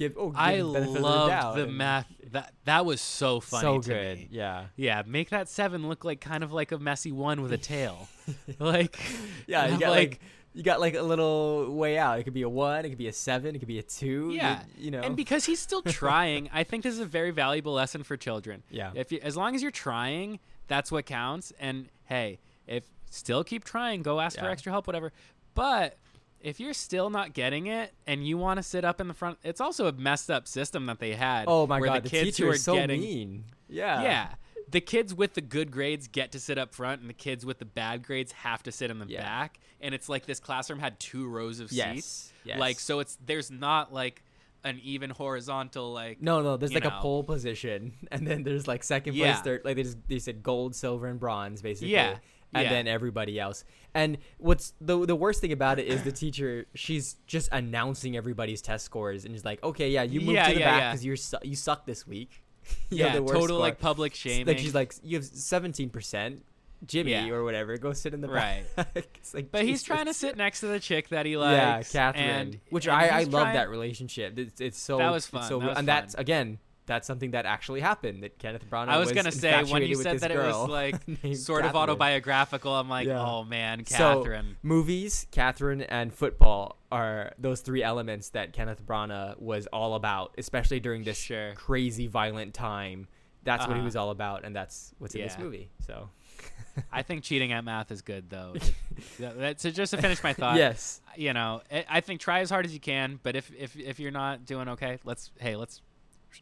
give 0.00 0.16
oh 0.18 0.30
give 0.30 0.36
I 0.36 0.52
him 0.54 0.72
benefit 0.72 0.88
of 0.88 0.94
the 0.94 1.00
loved 1.00 1.30
doubt 1.30 1.56
the 1.56 1.66
math. 1.66 2.06
That 2.32 2.52
that 2.64 2.86
was 2.86 3.00
so 3.00 3.40
funny. 3.40 3.62
so 3.62 3.78
good. 3.78 4.18
me. 4.18 4.28
Yeah. 4.30 4.66
Yeah, 4.76 5.02
make 5.06 5.30
that 5.30 5.48
seven 5.48 5.88
look 5.88 6.04
like 6.04 6.20
kind 6.20 6.42
of 6.42 6.52
like 6.52 6.72
a 6.72 6.78
messy 6.78 7.12
one 7.12 7.42
with 7.42 7.52
a 7.52 7.58
tail. 7.58 8.08
like 8.58 8.98
Yeah, 9.46 9.66
you 9.68 9.78
got 9.78 9.90
like, 9.90 10.20
you 10.54 10.62
got 10.62 10.80
like 10.80 10.94
a 10.94 11.02
little 11.02 11.74
way 11.74 11.98
out. 11.98 12.18
It 12.18 12.24
could 12.24 12.34
be 12.34 12.42
a 12.42 12.48
one, 12.48 12.84
it 12.84 12.88
could 12.88 12.98
be 12.98 13.08
a 13.08 13.12
seven, 13.12 13.54
it 13.54 13.58
could 13.58 13.68
be 13.68 13.78
a 13.78 13.82
two. 13.82 14.30
Yeah, 14.32 14.62
you, 14.76 14.86
you 14.86 14.90
know. 14.90 15.00
and 15.00 15.16
because 15.16 15.44
he's 15.44 15.60
still 15.60 15.82
trying, 15.86 16.48
I 16.52 16.64
think 16.64 16.82
this 16.82 16.94
is 16.94 17.00
a 17.00 17.06
very 17.06 17.30
valuable 17.30 17.74
lesson 17.74 18.02
for 18.02 18.16
children. 18.16 18.62
yeah, 18.70 18.92
If 18.94 19.12
you, 19.12 19.20
as 19.22 19.36
long 19.36 19.54
as 19.54 19.62
you're 19.62 19.70
trying, 19.70 20.38
that's 20.66 20.90
what 20.90 21.06
counts. 21.06 21.52
And 21.60 21.88
hey, 22.04 22.38
if 22.66 22.84
still 23.10 23.44
keep 23.44 23.64
trying, 23.64 24.02
go 24.02 24.20
ask 24.20 24.38
for 24.38 24.46
extra 24.48 24.72
help, 24.72 24.86
whatever. 24.86 25.12
But 25.54 25.98
if 26.40 26.58
you're 26.60 26.72
still 26.74 27.10
not 27.10 27.32
getting 27.34 27.66
it 27.66 27.92
and 28.06 28.26
you 28.26 28.38
want 28.38 28.56
to 28.58 28.62
sit 28.62 28.84
up 28.84 29.00
in 29.00 29.08
the 29.08 29.14
front, 29.14 29.38
it's 29.44 29.60
also 29.60 29.86
a 29.86 29.92
messed 29.92 30.30
up 30.30 30.48
system 30.48 30.86
that 30.86 30.98
they 30.98 31.12
had. 31.14 31.44
oh 31.48 31.66
my 31.66 31.78
where 31.80 31.90
god, 31.90 31.98
the 32.04 32.08
the, 32.08 32.24
kids 32.24 32.38
who 32.38 32.48
are 32.48 32.56
so 32.56 32.74
getting 32.74 33.00
mean. 33.00 33.44
Yeah, 33.68 34.02
yeah. 34.02 34.28
The 34.70 34.80
kids 34.80 35.12
with 35.12 35.34
the 35.34 35.40
good 35.40 35.70
grades 35.72 36.06
get 36.06 36.30
to 36.32 36.38
sit 36.40 36.56
up 36.56 36.72
front, 36.74 37.00
and 37.00 37.10
the 37.10 37.14
kids 37.14 37.44
with 37.44 37.58
the 37.58 37.64
bad 37.64 38.02
grades 38.04 38.30
have 38.32 38.62
to 38.64 38.72
sit 38.72 38.90
in 38.90 38.98
the 39.00 39.06
Yeah. 39.06 39.22
back. 39.22 39.58
And 39.80 39.94
it's 39.94 40.08
like 40.08 40.26
this 40.26 40.38
classroom 40.40 40.78
had 40.78 41.00
two 41.00 41.26
rows 41.26 41.58
of 41.60 41.72
Yes. 41.72 41.94
seats. 41.94 42.32
Yes. 42.44 42.58
Like 42.60 42.78
so, 42.78 43.00
it's 43.00 43.18
there's 43.24 43.50
not 43.50 43.92
like 43.92 44.22
an 44.62 44.78
even 44.84 45.10
horizontal 45.10 45.92
like. 45.92 46.22
No, 46.22 46.40
no, 46.42 46.56
there's 46.56 46.72
like 46.72 46.84
know. 46.84 46.90
a 46.96 47.00
pole 47.00 47.24
position, 47.24 47.94
and 48.12 48.26
then 48.26 48.44
there's 48.44 48.68
like 48.68 48.84
second 48.84 49.14
place, 49.14 49.20
Yeah. 49.22 49.42
third. 49.42 49.62
Like 49.64 49.76
they 49.76 49.82
just 49.82 49.98
they 50.08 50.18
said 50.20 50.42
gold, 50.42 50.74
silver, 50.76 51.06
and 51.06 51.18
bronze, 51.18 51.62
basically. 51.62 51.90
Yeah, 51.92 52.18
and 52.54 52.64
yeah. 52.64 52.70
then 52.70 52.86
everybody 52.88 53.38
else. 53.38 53.64
And 53.94 54.18
what's 54.38 54.72
the 54.80 55.04
the 55.06 55.16
worst 55.16 55.40
thing 55.40 55.52
about 55.52 55.78
it 55.78 55.86
is 55.86 56.02
the 56.02 56.12
teacher. 56.12 56.66
She's 56.74 57.16
just 57.26 57.48
announcing 57.52 58.16
everybody's 58.16 58.62
test 58.62 58.84
scores, 58.84 59.24
and 59.24 59.34
she's 59.34 59.44
like, 59.44 59.62
"Okay, 59.62 59.90
yeah, 59.90 60.02
you 60.02 60.20
moved 60.20 60.32
Yeah, 60.32 60.48
to 60.48 60.54
the 60.54 60.60
yeah, 60.60 60.70
back 60.70 60.80
yeah. 60.80 60.90
because 60.92 61.04
you're 61.04 61.16
su- 61.16 61.38
you 61.42 61.56
suck 61.56 61.86
this 61.86 62.06
week." 62.06 62.42
Yeah, 62.90 63.14
total 63.14 63.46
score. 63.46 63.58
like 63.58 63.80
public 63.80 64.14
shaming. 64.14 64.46
Like 64.46 64.58
she's 64.58 64.74
like, 64.74 64.94
you 65.02 65.16
have 65.16 65.24
seventeen 65.24 65.90
percent, 65.90 66.44
Jimmy 66.86 67.12
Yeah. 67.12 67.28
or 67.30 67.42
whatever. 67.42 67.76
Go 67.78 67.92
sit 67.92 68.14
in 68.14 68.20
the 68.20 68.28
Right. 68.28 68.64
like, 69.34 69.50
but 69.50 69.64
he's 69.64 69.82
trying 69.82 70.06
to 70.06 70.14
sit 70.14 70.36
next 70.36 70.60
to 70.60 70.66
the 70.66 70.78
chick 70.78 71.08
that 71.08 71.26
he 71.26 71.32
Yeah, 71.32 71.38
likes. 71.74 71.90
Catherine. 71.90 72.24
and, 72.24 72.60
which 72.68 72.86
and 72.86 72.94
I, 72.94 73.06
I 73.20 73.22
love 73.24 73.30
trying- 73.42 73.54
that 73.54 73.70
relationship. 73.70 74.38
It's, 74.38 74.60
it's 74.60 74.78
so 74.78 74.98
That 74.98 75.10
was 75.10 75.26
fun. 75.26 75.48
so 75.48 75.58
That 75.58 75.68
was 75.70 75.78
and 75.78 75.88
that's 75.88 76.14
again, 76.14 76.58
that's 76.90 77.06
something 77.06 77.30
that 77.30 77.46
actually 77.46 77.80
happened. 77.80 78.24
That 78.24 78.36
Kenneth 78.38 78.68
Branagh 78.68 78.88
I 78.88 78.98
was 78.98 79.12
gonna 79.12 79.30
say 79.30 79.62
when 79.64 79.82
you 79.82 79.94
said 79.94 80.18
that 80.20 80.30
it 80.32 80.36
was 80.38 80.68
like 80.68 80.96
sort 81.36 81.64
of 81.64 81.76
autobiographical. 81.76 82.74
I'm 82.74 82.88
like, 82.88 83.06
Yeah. 83.06 83.24
oh 83.24 83.44
man, 83.44 83.86
So, 83.86 83.96
Catherine. 84.22 84.56
movies, 84.62 85.26
Catherine, 85.30 85.82
and 85.82 86.12
football 86.12 86.78
are 86.90 87.32
those 87.38 87.60
three 87.60 87.82
elements 87.84 88.30
that 88.30 88.52
Kenneth 88.52 88.84
Branagh 88.84 89.38
was 89.40 89.68
all 89.68 89.94
about, 89.94 90.34
especially 90.36 90.80
during 90.80 91.04
this 91.04 91.16
Sure. 91.18 91.54
crazy 91.54 92.08
violent 92.08 92.54
time. 92.54 93.06
That's 93.44 93.62
what 93.66 93.74
he 93.74 93.78
Uh-huh. 93.78 93.84
was 93.84 93.96
all 93.96 94.10
about, 94.10 94.44
and 94.44 94.54
that's 94.54 94.92
what's 94.98 95.14
in 95.14 95.22
this 95.22 95.38
movie. 95.38 95.70
So 95.86 96.10
I 96.92 97.02
think 97.02 97.22
cheating 97.22 97.52
at 97.52 97.64
math 97.64 97.90
is 97.92 98.02
good 98.02 98.28
though. 98.30 98.52
If- 98.56 98.74
that- 99.18 99.38
that- 99.38 99.60
so 99.60 99.70
just 99.70 99.92
to 99.92 100.02
finish 100.02 100.22
my 100.24 100.32
thought, 100.32 100.56
yes, 100.56 101.00
you 101.16 101.32
know, 101.32 101.62
I 101.70 101.84
I 101.88 102.00
think 102.00 102.20
try 102.20 102.40
as 102.40 102.50
hard 102.50 102.66
as 102.66 102.74
you 102.74 102.80
can. 102.80 103.20
But 103.22 103.36
if 103.36 103.50
if 103.56 103.76
if 103.78 104.00
you're 104.00 104.10
not 104.10 104.44
doing 104.44 104.68
okay, 104.70 104.98
let's 105.04 105.30
hey, 105.38 105.54
let's 105.56 105.80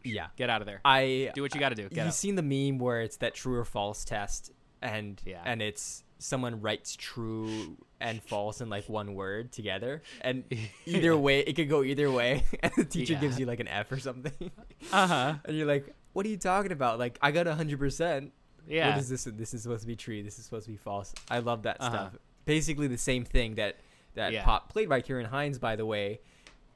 yeah. 0.04 0.26
get 0.36 0.50
out 0.50 0.60
of 0.60 0.66
there. 0.66 0.80
I 0.84 1.30
Do 1.34 1.42
what 1.42 1.54
you 1.54 1.60
got 1.60 1.70
to 1.70 1.74
do. 1.74 1.84
Get 1.88 1.92
You've 1.96 2.06
out. 2.08 2.14
seen 2.14 2.34
the 2.36 2.42
meme 2.42 2.78
where 2.78 3.00
it's 3.02 3.16
that 3.18 3.34
true 3.34 3.54
or 3.56 3.64
false 3.64 4.04
test, 4.04 4.52
and 4.82 5.20
Yeah. 5.24 5.42
and 5.44 5.60
it's 5.62 6.04
someone 6.20 6.60
writes 6.60 6.96
true 6.96 7.76
and 8.00 8.20
false 8.22 8.60
in 8.60 8.68
like 8.68 8.88
one 8.88 9.14
word 9.14 9.52
together, 9.52 10.02
and 10.20 10.44
either 10.86 11.16
way 11.16 11.40
it 11.40 11.54
could 11.54 11.68
go 11.68 11.82
either 11.82 12.10
way, 12.10 12.44
and 12.62 12.72
the 12.76 12.84
teacher 12.84 13.12
Yeah. 13.14 13.20
gives 13.20 13.38
you 13.38 13.46
like 13.46 13.60
an 13.60 13.68
F 13.68 13.90
or 13.92 13.98
something, 13.98 14.50
Uh 14.92 15.06
huh. 15.06 15.34
and 15.44 15.56
you're 15.56 15.66
like, 15.66 15.94
"What 16.12 16.26
are 16.26 16.28
you 16.28 16.36
talking 16.36 16.72
about? 16.72 16.98
Like 16.98 17.18
I 17.22 17.30
got 17.30 17.46
hundred 17.46 17.78
percent. 17.78 18.32
Yeah. 18.66 18.90
What 18.90 18.98
is 18.98 19.08
this? 19.08 19.24
This 19.24 19.54
is 19.54 19.62
supposed 19.62 19.80
to 19.82 19.86
be 19.86 19.96
true. 19.96 20.22
This 20.22 20.38
is 20.38 20.44
supposed 20.44 20.66
to 20.66 20.72
be 20.72 20.76
false. 20.76 21.14
I 21.30 21.38
love 21.38 21.62
that 21.62 21.78
Uh-huh. 21.80 21.90
stuff. 21.90 22.16
Basically 22.44 22.86
the 22.86 22.98
same 22.98 23.24
thing 23.24 23.54
that 23.54 23.76
that 24.14 24.32
Yeah. 24.32 24.44
Pop 24.44 24.70
played 24.72 24.88
by 24.88 25.00
Ciarán 25.00 25.26
Hinds, 25.26 25.58
by 25.58 25.76
the 25.76 25.86
way, 25.86 26.20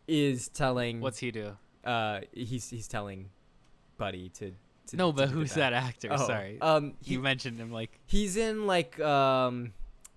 is 0.09 0.49
telling. 0.49 1.01
What's 1.01 1.19
he 1.19 1.31
do? 1.31 1.57
Uh 1.85 2.21
he's 2.33 2.69
he's 2.71 2.89
telling 2.89 3.29
Buddy 3.99 4.29
to. 4.31 4.53
to 4.89 4.97
No, 4.97 5.13
but 5.13 5.27
do 5.29 5.35
who's 5.35 5.55
that. 5.55 5.71
that 5.71 5.73
actor? 5.73 6.09
Oh, 6.11 6.27
Sorry, 6.27 6.61
Um, 6.61 6.95
he, 7.03 7.15
you 7.15 7.21
mentioned 7.21 7.59
him 7.59 7.71
like 7.73 7.99
he's 8.07 8.37
in 8.37 8.67
like 8.67 8.99
um, 9.01 9.73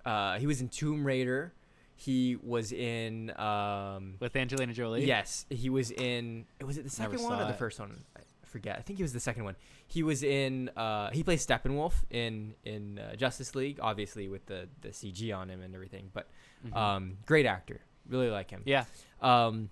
uh, 0.06 0.38
he 0.40 0.48
was 0.48 0.62
in 0.62 0.70
Tomb 0.70 1.06
Raider. 1.06 1.54
He 1.98 2.36
was 2.36 2.72
in 2.74 3.32
um, 3.40 4.16
with 4.20 4.36
Angelina 4.36 4.74
Jolie. 4.74 5.06
yes, 5.06 5.46
he 5.50 5.70
was 5.70 5.92
in. 5.92 6.46
Was 6.64 6.78
it 6.78 6.84
the 6.84 6.90
second 6.90 7.22
one 7.24 7.34
or 7.40 7.42
saw 7.44 7.48
the 7.48 7.54
first 7.54 7.80
one? 7.80 8.04
I 8.18 8.22
forget. 8.44 8.78
I 8.78 8.82
think 8.82 9.00
it 9.00 9.04
was 9.04 9.14
the 9.14 9.20
second 9.20 9.46
one. 9.46 9.56
He 9.88 10.04
was 10.04 10.22
in. 10.24 10.70
Uh, 10.76 11.12
he 11.12 11.24
plays 11.24 11.46
Steppenwolf 11.46 11.94
in 12.10 12.54
in 12.66 13.00
uh, 13.00 13.16
Justice 13.16 13.56
League, 13.56 13.80
obviously 13.82 14.28
with 14.28 14.46
the 14.46 14.68
the 14.82 14.90
CG 14.90 15.34
on 15.36 15.50
him 15.50 15.62
and 15.62 15.74
everything. 15.74 16.10
But 16.14 16.28
Mhm. 16.68 16.76
um, 16.76 17.18
great 17.26 17.46
actor. 17.46 17.80
Really 18.10 18.30
like 18.30 18.50
him. 18.52 18.62
yeah. 18.66 18.86
Um, 19.22 19.70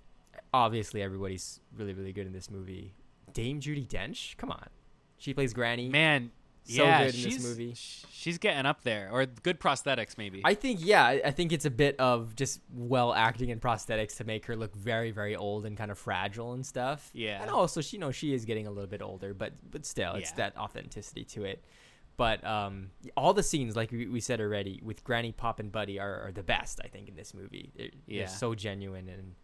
obviously 0.52 1.02
everybody's 1.02 1.60
really 1.76 1.94
really 1.94 2.12
good 2.12 2.26
in 2.26 2.32
this 2.32 2.50
movie. 2.50 2.94
Dame 3.32 3.60
Judi 3.60 3.86
Dench, 3.86 4.36
come 4.36 4.50
on, 4.50 4.66
she 5.18 5.34
plays 5.34 5.52
Granny. 5.52 5.88
Man, 5.88 6.30
so 6.64 6.84
yeah, 6.84 7.04
good 7.06 7.14
in 7.14 7.20
she's 7.20 7.36
this 7.42 7.44
movie. 7.46 7.74
she's 7.76 8.38
getting 8.38 8.64
up 8.64 8.82
there, 8.84 9.08
or 9.12 9.26
good 9.26 9.58
prosthetics 9.60 10.16
maybe. 10.16 10.40
I 10.44 10.54
think 10.54 10.78
yeah, 10.82 11.04
I 11.24 11.30
think 11.30 11.52
it's 11.52 11.64
a 11.64 11.70
bit 11.70 11.96
of 11.98 12.36
just 12.36 12.60
well 12.72 13.12
acting 13.12 13.50
and 13.50 13.60
prosthetics 13.60 14.16
to 14.18 14.24
make 14.24 14.46
her 14.46 14.56
look 14.56 14.74
very 14.76 15.10
very 15.10 15.34
old 15.36 15.66
and 15.66 15.76
kind 15.76 15.90
of 15.90 15.98
fragile 15.98 16.52
and 16.52 16.64
stuff. 16.64 17.10
Yeah. 17.12 17.42
and 17.42 17.50
also 17.50 17.80
she 17.80 17.96
you 17.96 18.00
know 18.00 18.12
she 18.12 18.32
is 18.34 18.44
getting 18.44 18.66
a 18.66 18.70
little 18.70 18.88
bit 18.88 19.02
older, 19.02 19.34
but 19.34 19.52
but 19.70 19.84
still 19.84 20.14
it's 20.14 20.30
Yeah. 20.30 20.36
that 20.36 20.56
authenticity 20.58 21.24
to 21.24 21.44
it. 21.44 21.64
But 22.16 22.46
um, 22.46 22.90
all 23.16 23.34
the 23.34 23.42
scenes, 23.42 23.74
like 23.74 23.90
we, 23.90 24.06
we 24.06 24.20
said 24.20 24.40
already, 24.40 24.80
with 24.84 25.02
Granny, 25.02 25.32
Pop, 25.32 25.58
and 25.58 25.72
Buddy 25.72 25.98
are, 25.98 26.28
are 26.28 26.30
the 26.30 26.44
best. 26.44 26.80
I 26.84 26.86
think 26.86 27.08
in 27.08 27.16
this 27.16 27.34
movie, 27.34 27.72
they're, 27.76 27.88
Yeah. 28.06 28.18
they're 28.20 28.28
so 28.28 28.54
genuine 28.54 29.08
and 29.08 29.34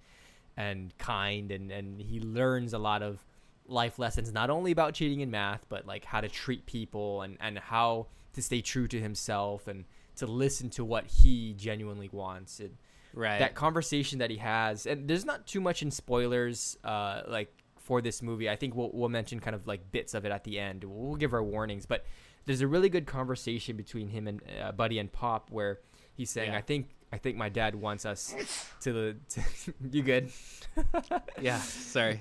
and 0.61 0.97
kind, 0.99 1.51
and 1.51 1.71
and 1.71 2.01
he 2.01 2.21
learns 2.21 2.73
a 2.73 2.79
lot 2.79 3.03
of 3.03 3.25
life 3.67 3.99
lessons, 3.99 4.33
not 4.33 4.51
only 4.51 4.73
about 4.73 4.95
cheating 4.95 5.21
in 5.21 5.31
math, 5.31 5.65
but 5.69 5.87
like 5.87 6.05
how 6.05 6.21
to 6.21 6.29
treat 6.29 6.67
people 6.67 7.23
and 7.23 7.37
and 7.41 7.59
how 7.59 8.07
to 8.35 8.43
stay 8.43 8.61
true 8.61 8.87
to 8.89 9.01
himself 9.01 9.67
and 9.67 9.85
to 10.17 10.27
listen 10.27 10.69
to 10.71 10.85
what 10.85 11.07
he 11.07 11.55
genuinely 11.55 12.09
wants. 12.13 12.61
And 12.61 12.77
right. 13.15 13.39
that 13.39 13.55
conversation 13.55 14.19
that 14.19 14.31
he 14.31 14.37
has, 14.37 14.87
and 14.87 15.09
there's 15.09 15.25
not 15.25 15.47
too 15.47 15.61
much 15.61 15.83
in 15.83 15.91
spoilers, 15.91 16.77
uh, 16.85 17.23
like 17.27 17.53
for 17.79 18.03
this 18.03 18.23
movie. 18.23 18.49
I 18.51 18.57
think 18.57 18.75
we'll 18.75 18.91
we'll 18.93 19.09
mention 19.09 19.41
kind 19.41 19.55
of 19.55 19.67
like 19.67 19.91
bits 19.91 20.15
of 20.15 20.25
it 20.25 20.33
at 20.33 20.45
the 20.45 20.59
end. 20.59 20.85
We'll 20.85 21.17
give 21.17 21.33
our 21.33 21.43
warnings, 21.43 21.87
but 21.87 22.05
there's 22.45 22.61
a 22.61 22.69
really 22.69 22.89
good 22.89 23.07
conversation 23.07 23.77
between 23.77 24.09
him 24.09 24.29
and 24.29 24.41
uh, 24.63 24.73
Buddy 24.73 24.99
and 24.99 25.11
Pop 25.11 25.51
where 25.51 25.81
he's 26.15 26.31
saying, 26.31 26.53
Yeah. 26.53 26.59
"I 26.59 26.63
think 26.63 26.91
I 27.13 27.19
think 27.19 27.37
my 27.37 27.49
dad 27.49 27.75
wants 27.75 28.05
us 28.07 28.35
to 28.83 28.93
the 28.93 29.17
to, 29.31 29.43
you 29.91 30.03
good." 30.03 30.31
yeah. 31.41 31.59
Sorry. 31.59 32.21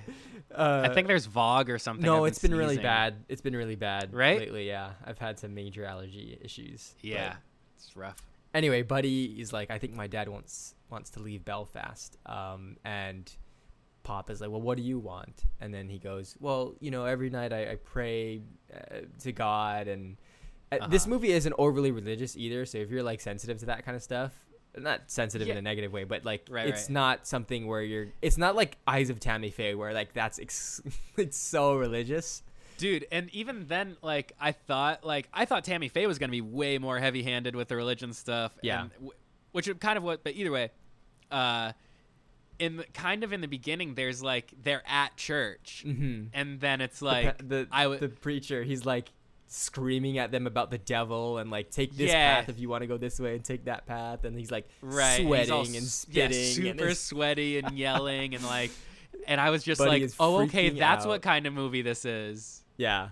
Uh, 0.53 0.87
I 0.89 0.93
think 0.93 1.07
there's 1.07 1.27
Vogue 1.27 1.69
or 1.69 1.77
something. 1.77 2.03
no, 2.05 2.25
I've 2.25 2.29
it's 2.31 2.39
been 2.39 2.55
really 2.55 2.77
bad. 2.77 3.15
It's 3.29 3.41
been 3.41 3.55
really 3.55 3.75
bad 3.75 4.13
Right? 4.13 4.39
lately. 4.39 4.67
Yeah, 4.67 4.91
I've 5.05 5.19
had 5.19 5.37
some 5.39 5.53
major 5.53 5.85
allergy 5.85 6.37
issues. 6.41 6.95
Yeah, 7.01 7.35
it's 7.77 7.95
rough. 7.95 8.17
anyway, 8.53 8.81
Buddy 8.81 9.39
is 9.39 9.53
like, 9.53 9.69
I 9.69 9.77
think 9.77 9.93
my 9.93 10.07
dad 10.07 10.27
wants 10.29 10.73
wants 10.89 11.11
to 11.11 11.19
leave 11.19 11.45
Belfast. 11.45 12.17
Um, 12.25 12.77
and 12.83 13.31
Pop 14.01 14.31
is 14.31 14.41
like, 14.41 14.49
well, 14.49 14.61
what 14.61 14.77
do 14.77 14.83
you 14.83 14.97
want? 14.97 15.43
And 15.61 15.71
then 15.71 15.87
he 15.87 15.99
goes, 15.99 16.35
well, 16.39 16.73
you 16.79 16.89
know, 16.89 17.05
every 17.05 17.29
night 17.29 17.53
I, 17.53 17.73
I 17.73 17.75
pray 17.75 18.41
uh, 18.73 19.01
to 19.19 19.31
God, 19.31 19.87
and 19.87 20.17
uh, 20.71 20.87
this 20.87 21.03
Uh-huh. 21.03 21.11
movie 21.11 21.31
isn't 21.31 21.53
overly 21.59 21.91
religious 21.91 22.35
either. 22.35 22.65
So 22.65 22.79
if 22.79 22.89
you're 22.89 23.03
like 23.03 23.21
sensitive 23.21 23.59
to 23.59 23.67
that 23.67 23.85
kind 23.85 23.95
of 23.95 24.01
stuff. 24.01 24.33
Not 24.77 25.09
sensitive 25.11 25.47
in 25.49 25.57
a 25.57 25.61
negative 25.61 25.91
way, 25.91 26.03
but 26.03 26.23
like 26.25 26.47
Right, 26.49 26.67
it's 26.67 26.83
right. 26.83 26.89
not 26.91 27.27
something 27.27 27.65
where 27.67 27.81
you're. 27.81 28.07
It's 28.21 28.37
not 28.37 28.55
like 28.55 28.77
Eyes 28.87 29.09
of 29.09 29.19
Tammy 29.19 29.49
Faye, 29.49 29.73
where 29.75 29.93
like 29.93 30.13
that's 30.13 30.39
ex- 30.39 30.81
it's 31.17 31.37
so 31.37 31.75
religious. 31.75 32.43
Dude, 32.77 33.05
and 33.11 33.29
even 33.33 33.65
then, 33.67 33.97
like 34.01 34.31
I 34.39 34.51
thought, 34.53 35.03
like 35.03 35.27
I 35.33 35.45
thought 35.45 35.63
Tammy 35.65 35.89
Faye 35.89 36.07
was 36.07 36.17
gonna 36.19 36.31
be 36.31 36.41
way 36.41 36.77
more 36.77 36.97
heavy-handed 36.99 37.55
with 37.55 37.67
the 37.67 37.75
religion 37.75 38.13
stuff. 38.13 38.51
Yeah. 38.61 38.83
and 38.83 38.91
w- 38.93 39.11
which 39.51 39.67
is 39.67 39.75
kind 39.79 39.97
of 39.97 40.03
what. 40.03 40.23
But 40.23 40.35
either 40.35 40.51
way, 40.51 40.71
uh, 41.31 41.73
in 42.59 42.77
the, 42.77 42.83
kind 42.93 43.23
of 43.23 43.33
in 43.33 43.41
the 43.41 43.47
beginning, 43.47 43.95
there's 43.95 44.21
like 44.23 44.53
they're 44.63 44.83
at 44.87 45.17
church, 45.17 45.83
Mm-hmm. 45.85 46.27
and 46.33 46.59
then 46.61 46.79
it's 46.79 46.99
the, 46.99 47.05
like 47.05 47.37
pa- 47.39 47.43
the 47.45 47.67
I 47.71 47.87
would- 47.87 47.99
the 47.99 48.07
preacher 48.09 48.63
he's 48.63 48.85
like 48.85 49.11
screaming 49.51 50.19
at 50.19 50.31
them 50.31 50.45
about 50.45 50.69
the 50.69 50.77
devil 50.77 51.39
and 51.39 51.49
like 51.49 51.71
take 51.71 51.91
this 51.97 52.11
Yeah. 52.11 52.35
path 52.35 52.49
if 52.49 52.59
you 52.59 52.69
want 52.69 52.81
to 52.83 52.87
go 52.87 52.97
this 52.97 53.19
way 53.19 53.33
and 53.35 53.43
take 53.43 53.65
that 53.65 53.87
path 53.87 54.23
and 54.23 54.37
he's 54.37 54.51
like 54.51 54.69
right, 54.81 55.21
sweating 55.21 55.51
all 55.51 55.61
and 55.65 55.75
s- 55.75 56.05
yeah, 56.09 56.27
spitting 56.27 56.67
and 56.69 56.79
super 56.79 56.93
sweaty 56.95 57.57
and 57.57 57.71
yelling 57.77 58.35
and 58.35 58.43
like, 58.45 58.69
and 59.27 59.41
I 59.41 59.49
was 59.49 59.63
just 59.63 59.79
Buddy 59.79 60.01
like, 60.03 60.11
oh, 60.19 60.43
okay, 60.43 60.69
that's 60.69 61.05
out. 61.05 61.09
what 61.09 61.21
kind 61.23 61.47
of 61.47 61.53
movie 61.53 61.81
this 61.81 62.05
is. 62.05 62.63
yeah 62.77 63.09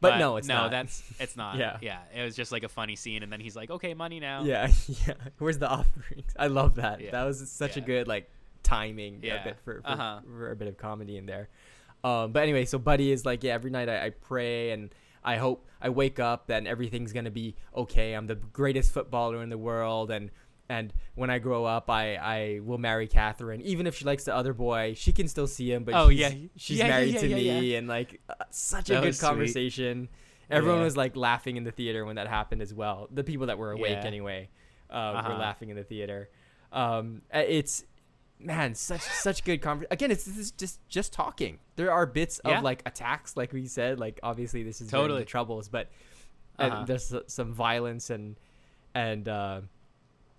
but, 0.00 0.18
no 0.18 0.36
it's 0.36 0.46
no, 0.46 0.54
not 0.56 0.70
that's 0.72 1.02
it's 1.20 1.36
not. 1.36 1.56
Yeah. 1.56 1.78
yeah, 1.80 1.98
it 2.14 2.22
was 2.22 2.36
just 2.36 2.52
like 2.52 2.62
a 2.64 2.68
funny 2.68 2.96
scene, 2.96 3.22
and 3.22 3.32
then 3.32 3.40
he's 3.40 3.56
like, 3.56 3.70
okay, 3.70 3.94
money 3.94 4.20
now. 4.20 4.42
yeah 4.42 4.68
yeah 5.06 5.14
where's 5.38 5.58
the 5.58 5.68
offerings 5.68 6.32
i 6.36 6.48
love 6.48 6.74
that 6.76 7.00
Yeah. 7.00 7.12
that 7.12 7.24
was 7.24 7.48
such 7.50 7.76
a 7.76 7.80
good 7.80 8.06
like 8.08 8.28
timing 8.64 9.20
a 9.22 9.26
Yeah. 9.26 9.44
bit 9.44 9.56
for, 9.64 9.80
for, 9.82 9.88
Uh-huh. 9.88 10.20
for 10.26 10.50
a 10.50 10.56
bit 10.56 10.66
of 10.68 10.76
comedy 10.76 11.16
in 11.16 11.26
there 11.26 11.48
um 12.04 12.32
but 12.32 12.42
anyway 12.42 12.64
so 12.64 12.78
buddy 12.78 13.10
is 13.12 13.24
like 13.24 13.42
yeah 13.44 13.54
every 13.54 13.70
night 13.70 13.88
I, 13.88 14.06
I 14.06 14.10
pray 14.10 14.70
and 14.72 14.90
i 15.26 15.36
hope 15.36 15.66
i 15.82 15.88
wake 15.90 16.18
up 16.18 16.48
and 16.48 16.66
everything's 16.66 17.12
gonna 17.12 17.30
be 17.30 17.54
okay 17.76 18.14
i'm 18.14 18.26
the 18.26 18.34
greatest 18.36 18.92
footballer 18.92 19.42
in 19.42 19.50
the 19.50 19.58
world 19.58 20.10
and 20.10 20.30
and 20.68 20.92
when 21.14 21.30
I 21.30 21.38
grow 21.38 21.64
up, 21.64 21.88
I, 21.88 22.16
I 22.16 22.58
will 22.60 22.76
marry 22.78 23.06
Catherine. 23.06 23.60
Even 23.60 23.86
if 23.86 23.94
she 23.94 24.04
likes 24.04 24.24
the 24.24 24.34
other 24.34 24.52
boy, 24.52 24.94
she 24.96 25.12
can 25.12 25.28
still 25.28 25.46
see 25.46 25.70
him. 25.70 25.84
But 25.84 25.94
Oh, 25.94 26.10
she's, 26.10 26.18
yeah. 26.18 26.30
she's 26.56 26.78
Yeah, 26.78 26.88
married 26.88 27.14
yeah, 27.14 27.20
to 27.20 27.28
yeah, 27.28 27.36
me, 27.36 27.70
yeah. 27.70 27.78
and 27.78 27.86
like 27.86 28.20
uh, 28.28 28.34
such 28.50 28.86
That 28.88 28.94
a 28.96 29.00
good 29.00 29.06
was 29.06 29.18
sweet. 29.20 29.28
conversation. 29.28 30.08
Everyone 30.50 30.80
was 30.82 30.96
like 30.96 31.14
laughing 31.14 31.56
in 31.56 31.62
the 31.62 31.70
theater 31.70 32.04
when 32.04 32.16
that 32.16 32.26
happened 32.26 32.62
as 32.62 32.74
well. 32.74 33.06
The 33.12 33.22
people 33.22 33.46
that 33.46 33.58
were 33.58 33.70
awake 33.70 33.98
anyway 34.04 34.48
uh, 34.90 34.94
were 35.14 35.18
Uh-huh. 35.20 35.38
laughing 35.38 35.68
in 35.68 35.76
the 35.76 35.84
theater. 35.84 36.30
Um, 36.72 37.22
it's 37.32 37.84
man, 38.40 38.74
such 38.74 39.02
such 39.02 39.44
good 39.44 39.62
conversation. 39.62 39.92
Again, 39.92 40.10
it's 40.10 40.24
this 40.24 40.36
is 40.36 40.50
just 40.50 40.80
just 40.88 41.12
talking. 41.12 41.60
There 41.76 41.92
are 41.92 42.06
bits 42.06 42.40
Yeah. 42.44 42.58
of 42.58 42.64
like 42.64 42.82
attacks, 42.86 43.36
like 43.36 43.52
we 43.52 43.66
said. 43.66 44.00
Like 44.00 44.18
obviously 44.22 44.62
this 44.62 44.80
is 44.80 44.90
Totally. 44.90 45.20
the 45.20 45.24
troubles, 45.26 45.68
but 45.68 45.90
and 46.58 46.72
Uh-huh. 46.72 46.84
there's 46.86 47.14
some 47.28 47.52
violence 47.52 48.10
and 48.10 48.36
and 48.94 49.28
uh, 49.28 49.60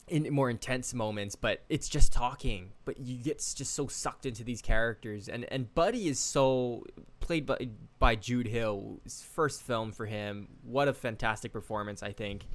in 0.08 0.34
more 0.34 0.50
intense 0.50 0.94
moments. 0.94 1.36
But 1.36 1.64
it's 1.70 1.88
just 1.88 2.12
talking. 2.12 2.72
But 2.86 3.00
you 3.00 3.18
get 3.24 3.38
just 3.38 3.74
so 3.74 3.88
sucked 3.88 4.26
into 4.26 4.44
these 4.44 4.62
characters, 4.62 5.30
and 5.30 5.46
and 5.52 5.74
Buddy 5.76 6.08
is 6.08 6.20
so 6.20 6.84
played 7.20 7.46
by 7.46 7.70
by 8.00 8.16
Jude 8.16 8.48
Hill. 8.48 9.00
His 9.04 9.22
first 9.22 9.62
film 9.62 9.92
for 9.92 10.06
him. 10.08 10.48
What 10.64 10.88
a 10.88 10.94
fantastic 10.94 11.54
performance, 11.54 12.02
I 12.02 12.14
think. 12.14 12.48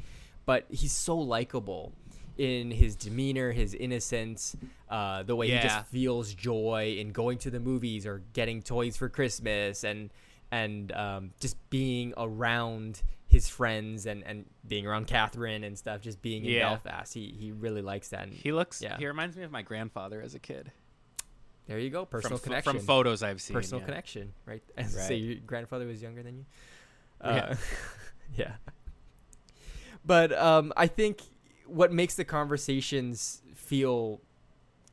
But 0.45 0.67
he's 0.71 0.91
so 0.93 1.17
likable 1.17 1.93
in 2.39 2.71
his 2.71 2.97
demeanor, 2.97 3.53
his 3.53 3.75
innocence, 3.75 4.57
uh, 4.89 5.23
the 5.23 5.37
way 5.37 5.49
he 5.49 5.59
just 5.59 5.87
feels 5.87 6.33
joy 6.35 6.97
in 6.99 7.13
going 7.13 7.39
to 7.39 7.51
the 7.51 7.61
movies 7.61 8.07
or 8.07 8.23
getting 8.33 8.63
toys 8.63 8.97
for 8.97 9.09
Christmas, 9.09 9.85
and 9.85 10.11
and 10.51 10.93
um, 10.93 11.31
just 11.41 11.57
being 11.71 12.13
around 12.17 13.03
his 13.27 13.49
friends 13.49 14.05
and, 14.05 14.23
and 14.25 14.45
being 14.69 14.87
around 14.87 15.07
Catherine 15.07 15.65
and 15.65 15.79
stuff. 15.79 16.03
Just 16.03 16.21
being 16.21 16.45
in 16.45 16.51
Yeah. 16.53 16.69
Belfast, 16.71 17.15
he 17.15 17.35
he 17.39 17.53
really 17.53 17.81
likes 17.83 18.09
that. 18.11 18.25
And 18.25 18.33
He 18.35 18.53
looks. 18.53 18.83
Yeah. 18.83 18.99
He 18.99 19.07
reminds 19.07 19.37
me 19.37 19.43
of 19.45 19.51
my 19.51 19.63
grandfather 19.63 20.21
as 20.21 20.35
a 20.35 20.39
kid. 20.39 20.71
there 21.67 21.79
you 21.79 21.89
go, 21.91 22.05
personal 22.05 22.37
from, 22.39 22.45
connection. 22.51 22.73
from 22.75 22.85
photos 22.85 23.23
I've 23.23 23.41
seen. 23.41 23.55
personal 23.55 23.81
yeah. 23.81 23.87
connection, 23.87 24.33
right? 24.45 24.63
As 24.77 24.95
Right. 24.95 25.05
say 25.09 25.15
your 25.17 25.37
grandfather 25.47 25.87
was 25.87 26.03
younger 26.03 26.23
than 26.23 26.37
you. 26.39 26.45
Yeah. 27.25 27.31
Uh, 27.31 27.55
yeah. 28.37 28.53
But 30.05 30.33
um, 30.37 30.73
I 30.77 30.87
think 30.89 31.23
what 31.73 31.93
makes 31.93 32.15
the 32.15 32.25
conversations 32.25 33.43
feel 33.55 34.21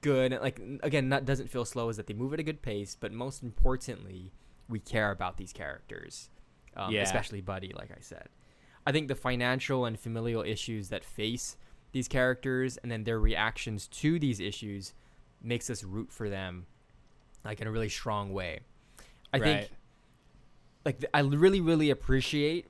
good, 0.01 0.31
and 0.33 0.41
like 0.41 0.59
again, 0.81 1.09
not 1.09 1.25
doesn't 1.25 1.49
feel 1.49 1.65
slow, 1.65 1.89
is 1.89 1.97
that 1.97 2.07
they 2.07 2.13
move 2.13 2.33
at 2.33 2.39
a 2.39 2.43
good 2.43 2.61
pace. 2.61 2.95
But 2.99 3.11
most 3.11 3.43
importantly, 3.43 4.31
we 4.67 4.79
care 4.79 5.11
about 5.11 5.37
these 5.37 5.51
characters, 5.53 6.29
um, 6.75 6.93
Yeah. 6.93 7.01
especially 7.01 7.41
Buddy. 7.41 7.73
Like 7.73 7.91
I 7.91 7.99
said, 8.01 8.29
I 8.85 8.91
think 8.91 9.07
the 9.07 9.15
financial 9.15 9.85
and 9.85 9.99
familial 9.99 10.41
issues 10.43 10.89
that 10.89 11.03
face 11.03 11.57
these 11.91 12.07
characters, 12.07 12.77
and 12.77 12.91
then 12.91 13.03
their 13.03 13.19
reactions 13.19 13.87
to 13.87 14.19
these 14.19 14.39
issues, 14.39 14.93
makes 15.41 15.69
us 15.69 15.83
root 15.83 16.11
for 16.11 16.29
them, 16.29 16.65
like 17.43 17.59
in 17.61 17.67
a 17.67 17.71
really 17.71 17.89
strong 17.89 18.31
way. 18.31 18.59
I 19.33 19.39
think 19.39 19.59
Right. 19.61 19.69
like 20.85 20.99
th- 20.99 21.09
I 21.13 21.19
really 21.21 21.61
really 21.61 21.89
appreciate 21.89 22.67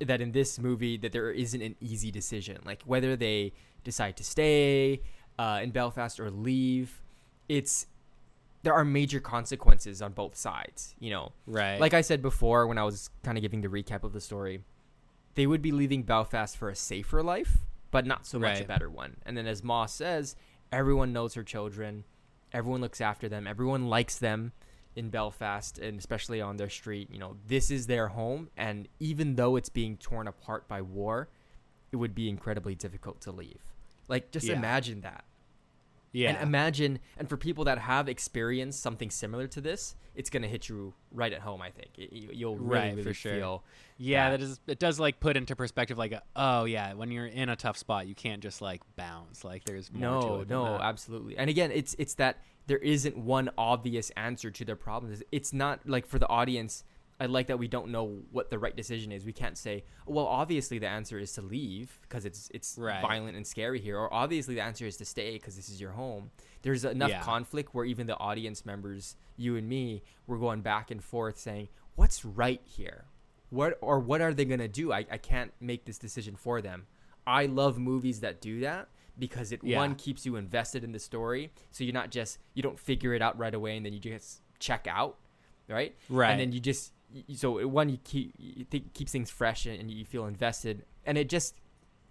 that 0.00 0.20
in 0.20 0.32
this 0.32 0.58
movie 0.58 0.96
that 0.98 1.12
there 1.12 1.30
isn't 1.30 1.62
an 1.62 1.74
easy 1.80 2.10
decision. 2.10 2.58
Like 2.64 2.82
whether 2.84 3.16
they 3.16 3.52
decide 3.84 4.16
to 4.16 4.24
stay 4.24 5.00
uh, 5.38 5.60
in 5.62 5.70
Belfast 5.70 6.18
or 6.20 6.30
leave 6.30 7.02
it's 7.48 7.86
there 8.62 8.74
are 8.74 8.84
major 8.84 9.20
consequences 9.20 10.02
on 10.02 10.12
both 10.12 10.34
sides 10.36 10.94
you 10.98 11.10
know? 11.10 11.32
Right. 11.46 11.80
like 11.80 11.94
I 11.94 12.00
said 12.00 12.20
before 12.20 12.66
when 12.66 12.78
I 12.78 12.84
was 12.84 13.10
kind 13.22 13.38
of 13.38 13.42
giving 13.42 13.60
the 13.60 13.68
recap 13.68 14.02
of 14.02 14.12
the 14.12 14.20
story 14.20 14.60
they 15.34 15.46
would 15.46 15.62
be 15.62 15.70
leaving 15.70 16.02
Belfast 16.02 16.56
for 16.56 16.68
a 16.68 16.74
safer 16.74 17.22
life 17.22 17.58
but 17.92 18.04
not 18.04 18.26
so 18.26 18.38
much 18.38 18.60
a 18.60 18.64
better 18.64 18.90
one. 18.90 19.16
And 19.24 19.36
then 19.36 19.46
as 19.46 19.62
Moss 19.62 19.94
says 19.94 20.34
everyone 20.72 21.12
knows 21.12 21.34
her 21.34 21.44
children 21.44 22.04
everyone 22.52 22.80
looks 22.80 23.00
after 23.00 23.28
them 23.28 23.46
everyone 23.46 23.86
likes 23.86 24.18
them 24.18 24.52
in 24.96 25.10
Belfast 25.10 25.78
and 25.78 25.98
especially 25.98 26.40
on 26.40 26.56
their 26.56 26.70
street, 26.70 27.08
you 27.12 27.18
know, 27.18 27.36
this 27.46 27.70
is 27.70 27.86
their 27.86 28.08
home 28.08 28.48
and 28.56 28.88
even 28.98 29.36
though 29.36 29.56
it's 29.56 29.68
being 29.68 29.96
torn 29.98 30.26
apart 30.26 30.66
by 30.66 30.80
war, 30.82 31.28
it 31.92 31.96
would 31.96 32.14
be 32.14 32.28
incredibly 32.28 32.74
difficult 32.74 33.20
to 33.20 33.30
leave. 33.30 33.60
Like 34.08 34.30
just 34.32 34.46
Yeah. 34.46 34.56
imagine 34.56 35.02
that. 35.02 35.24
yeah. 36.12 36.30
And 36.30 36.42
imagine 36.42 36.98
and 37.18 37.28
for 37.28 37.36
people 37.36 37.64
that 37.64 37.78
have 37.78 38.08
experienced 38.08 38.80
something 38.80 39.10
similar 39.10 39.46
to 39.48 39.60
this, 39.60 39.94
it's 40.14 40.30
going 40.30 40.42
to 40.42 40.48
hit 40.48 40.66
you 40.66 40.94
right 41.12 41.30
at 41.30 41.40
home, 41.42 41.60
I 41.60 41.68
think. 41.70 41.90
It, 41.98 42.10
you'll 42.34 42.56
really, 42.56 42.68
Right, 42.68 42.90
really 42.92 43.02
for 43.02 43.12
sure. 43.12 43.34
feel 43.34 43.64
yeah, 43.98 44.30
that- 44.30 44.40
that 44.40 44.44
is. 44.44 44.60
It 44.66 44.78
does 44.78 44.98
like 44.98 45.20
put 45.20 45.36
into 45.36 45.54
perspective, 45.54 45.98
like, 45.98 46.18
oh 46.34 46.64
yeah, 46.64 46.94
when 46.94 47.10
you're 47.10 47.26
in 47.26 47.50
a 47.50 47.56
tough 47.56 47.76
spot, 47.76 48.06
you 48.06 48.14
can't 48.14 48.42
just 48.42 48.62
like 48.62 48.80
bounce. 48.96 49.44
Like, 49.44 49.64
there's 49.64 49.92
more 49.92 50.20
to 50.22 50.26
No, 50.28 50.40
it 50.40 50.48
no, 50.48 50.64
that. 50.72 50.80
absolutely. 50.80 51.36
And 51.36 51.50
again, 51.50 51.70
it's 51.70 51.94
it's 51.98 52.14
that 52.14 52.38
there 52.66 52.78
isn't 52.78 53.16
one 53.16 53.50
obvious 53.56 54.10
answer 54.16 54.50
to 54.50 54.64
their 54.64 54.76
problems. 54.76 55.22
It's 55.32 55.52
not 55.52 55.88
like 55.88 56.06
for 56.06 56.18
the 56.18 56.28
audience. 56.28 56.84
I 57.18 57.26
like 57.26 57.46
that 57.46 57.58
we 57.58 57.66
don't 57.68 57.88
know 57.90 58.18
what 58.30 58.50
the 58.50 58.58
right 58.58 58.76
decision 58.76 59.10
is. 59.10 59.24
We 59.24 59.32
can't 59.32 59.56
say, 59.56 59.84
well, 60.04 60.26
obviously 60.26 60.78
the 60.78 60.88
answer 60.88 61.18
is 61.18 61.32
to 61.32 61.42
leave 61.42 61.98
because 62.02 62.26
it's 62.26 62.50
it's 62.52 62.76
Right. 62.76 63.00
violent 63.00 63.36
and 63.36 63.46
scary 63.46 63.80
here, 63.80 63.96
or 63.98 64.12
obviously 64.12 64.54
the 64.54 64.60
answer 64.62 64.86
is 64.86 64.96
to 64.98 65.04
stay 65.06 65.32
because 65.34 65.56
this 65.56 65.68
is 65.70 65.80
your 65.80 65.92
home. 65.92 66.30
There's 66.62 66.84
enough 66.84 67.10
Yeah. 67.10 67.22
conflict 67.22 67.74
where 67.74 67.84
even 67.86 68.06
the 68.06 68.18
audience 68.18 68.66
members, 68.66 69.16
you 69.36 69.56
and 69.56 69.66
me, 69.68 70.02
we're 70.26 70.38
going 70.38 70.60
back 70.60 70.90
and 70.90 71.02
forth 71.02 71.38
saying, 71.38 71.68
what's 71.94 72.24
right 72.24 72.60
here? 72.64 73.06
What 73.48 73.78
or 73.80 73.98
what 74.00 74.20
are 74.20 74.34
they 74.34 74.44
gonna 74.44 74.68
do? 74.68 74.92
I, 74.92 75.06
I 75.10 75.16
can't 75.18 75.52
make 75.60 75.84
this 75.86 75.98
decision 75.98 76.36
for 76.36 76.60
them. 76.60 76.86
I 77.26 77.46
love 77.46 77.78
movies 77.78 78.20
that 78.20 78.40
do 78.42 78.60
that 78.60 78.88
because 79.18 79.52
it 79.52 79.60
Yeah. 79.62 79.78
one 79.78 79.94
keeps 79.94 80.24
you 80.26 80.36
invested 80.36 80.84
in 80.84 80.92
the 80.92 80.98
story, 80.98 81.50
so 81.70 81.84
you're 81.84 81.94
not 81.94 82.10
just 82.10 82.38
you 82.54 82.62
don't 82.62 82.78
figure 82.78 83.14
it 83.14 83.22
out 83.22 83.38
right 83.38 83.54
away 83.54 83.76
and 83.76 83.84
then 83.86 83.92
you 83.92 84.00
just 84.00 84.40
check 84.58 84.86
out, 84.88 85.16
right? 85.68 85.94
Right. 86.08 86.30
And 86.32 86.40
then 86.40 86.52
you 86.52 86.60
just 86.60 86.92
so 87.34 87.58
it- 87.58 87.70
one 87.70 87.88
you 87.88 87.98
keep 88.04 88.34
you 88.38 88.64
think 88.64 88.92
keeps 88.94 89.12
things 89.12 89.30
fresh 89.30 89.64
and 89.66 89.90
you 89.90 90.04
feel 90.04 90.26
invested, 90.26 90.84
and 91.04 91.16
it 91.16 91.28
just 91.28 91.54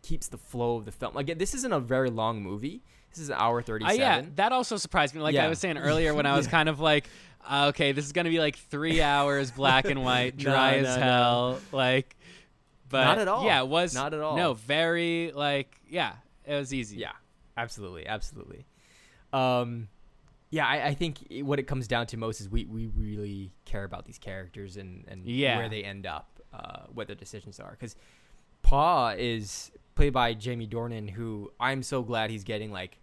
keeps 0.02 0.28
the 0.28 0.38
flow 0.38 0.78
of 0.78 0.86
the 0.86 0.92
film. 0.92 1.18
Again, 1.18 1.38
this 1.38 1.54
isn't 1.56 1.74
a 1.74 1.80
very 1.80 2.10
long 2.10 2.42
movie. 2.42 2.84
This 3.10 3.20
is 3.20 3.30
an 3.30 3.36
hour 3.38 3.60
Uh, 3.60 3.64
thirty-seven. 3.64 4.00
yeah, 4.00 4.22
that 4.36 4.52
also 4.52 4.78
surprised 4.78 5.16
me. 5.16 5.22
Like 5.22 5.34
Yeah. 5.36 5.46
I 5.46 5.50
was 5.50 5.60
saying 5.60 5.78
earlier, 5.78 6.14
when 6.14 6.26
I 6.26 6.36
was 6.36 6.46
Yeah. 6.48 6.52
kind 6.58 6.70
of 6.70 6.80
like, 6.80 7.08
uh, 7.48 7.68
okay, 7.70 7.92
this 7.92 8.06
is 8.06 8.12
gonna 8.12 8.30
be 8.30 8.40
like 8.40 8.56
three 8.56 9.02
hours, 9.02 9.52
black 9.52 9.86
and 9.86 10.04
white, 10.04 10.38
dry 10.48 10.80
no, 10.82 10.88
as 10.88 10.98
no. 10.98 11.02
hell. 11.04 11.60
Like, 11.72 12.16
but 12.90 13.04
Not 13.04 13.18
at 13.20 13.28
all. 13.28 13.46
Yeah, 13.46 13.62
it 13.62 13.68
was 13.68 13.94
Not 13.96 14.14
at 14.14 14.22
all. 14.22 14.36
No, 14.38 14.54
very 14.54 15.32
like, 15.34 15.76
yeah, 15.90 16.14
it 16.48 16.56
was 16.56 16.74
easy. 16.74 16.98
Yeah, 16.98 17.12
absolutely, 17.58 18.06
absolutely. 18.08 18.66
Um, 19.34 19.88
yeah, 20.50 20.66
I, 20.68 20.88
I 20.88 20.94
think 20.94 21.28
i- 21.32 21.42
what 21.42 21.60
it 21.60 21.64
comes 21.64 21.88
down 21.88 22.08
to 22.08 22.18
most 22.18 22.40
is 22.42 22.50
we, 22.50 22.66
we 22.66 22.88
really 22.88 23.52
care 23.66 23.84
about 23.84 24.06
these 24.06 24.18
characters 24.18 24.78
and, 24.78 25.04
and 25.08 25.26
Yeah. 25.26 25.58
where 25.58 25.70
they 25.70 25.84
end 25.84 26.06
up, 26.06 26.40
uh, 26.54 26.84
what 26.94 27.08
their 27.08 27.16
decisions 27.16 27.60
are. 27.60 27.72
Because 27.72 27.96
Pa 28.62 29.10
is 29.18 29.72
played 29.96 30.14
by 30.14 30.34
Jamie 30.34 30.68
Dornan, 30.68 31.10
who 31.10 31.52
I'm 31.60 31.84
so 31.84 32.04
glad 32.04 32.30
he's 32.30 32.44
getting 32.44 32.72
like 32.72 32.98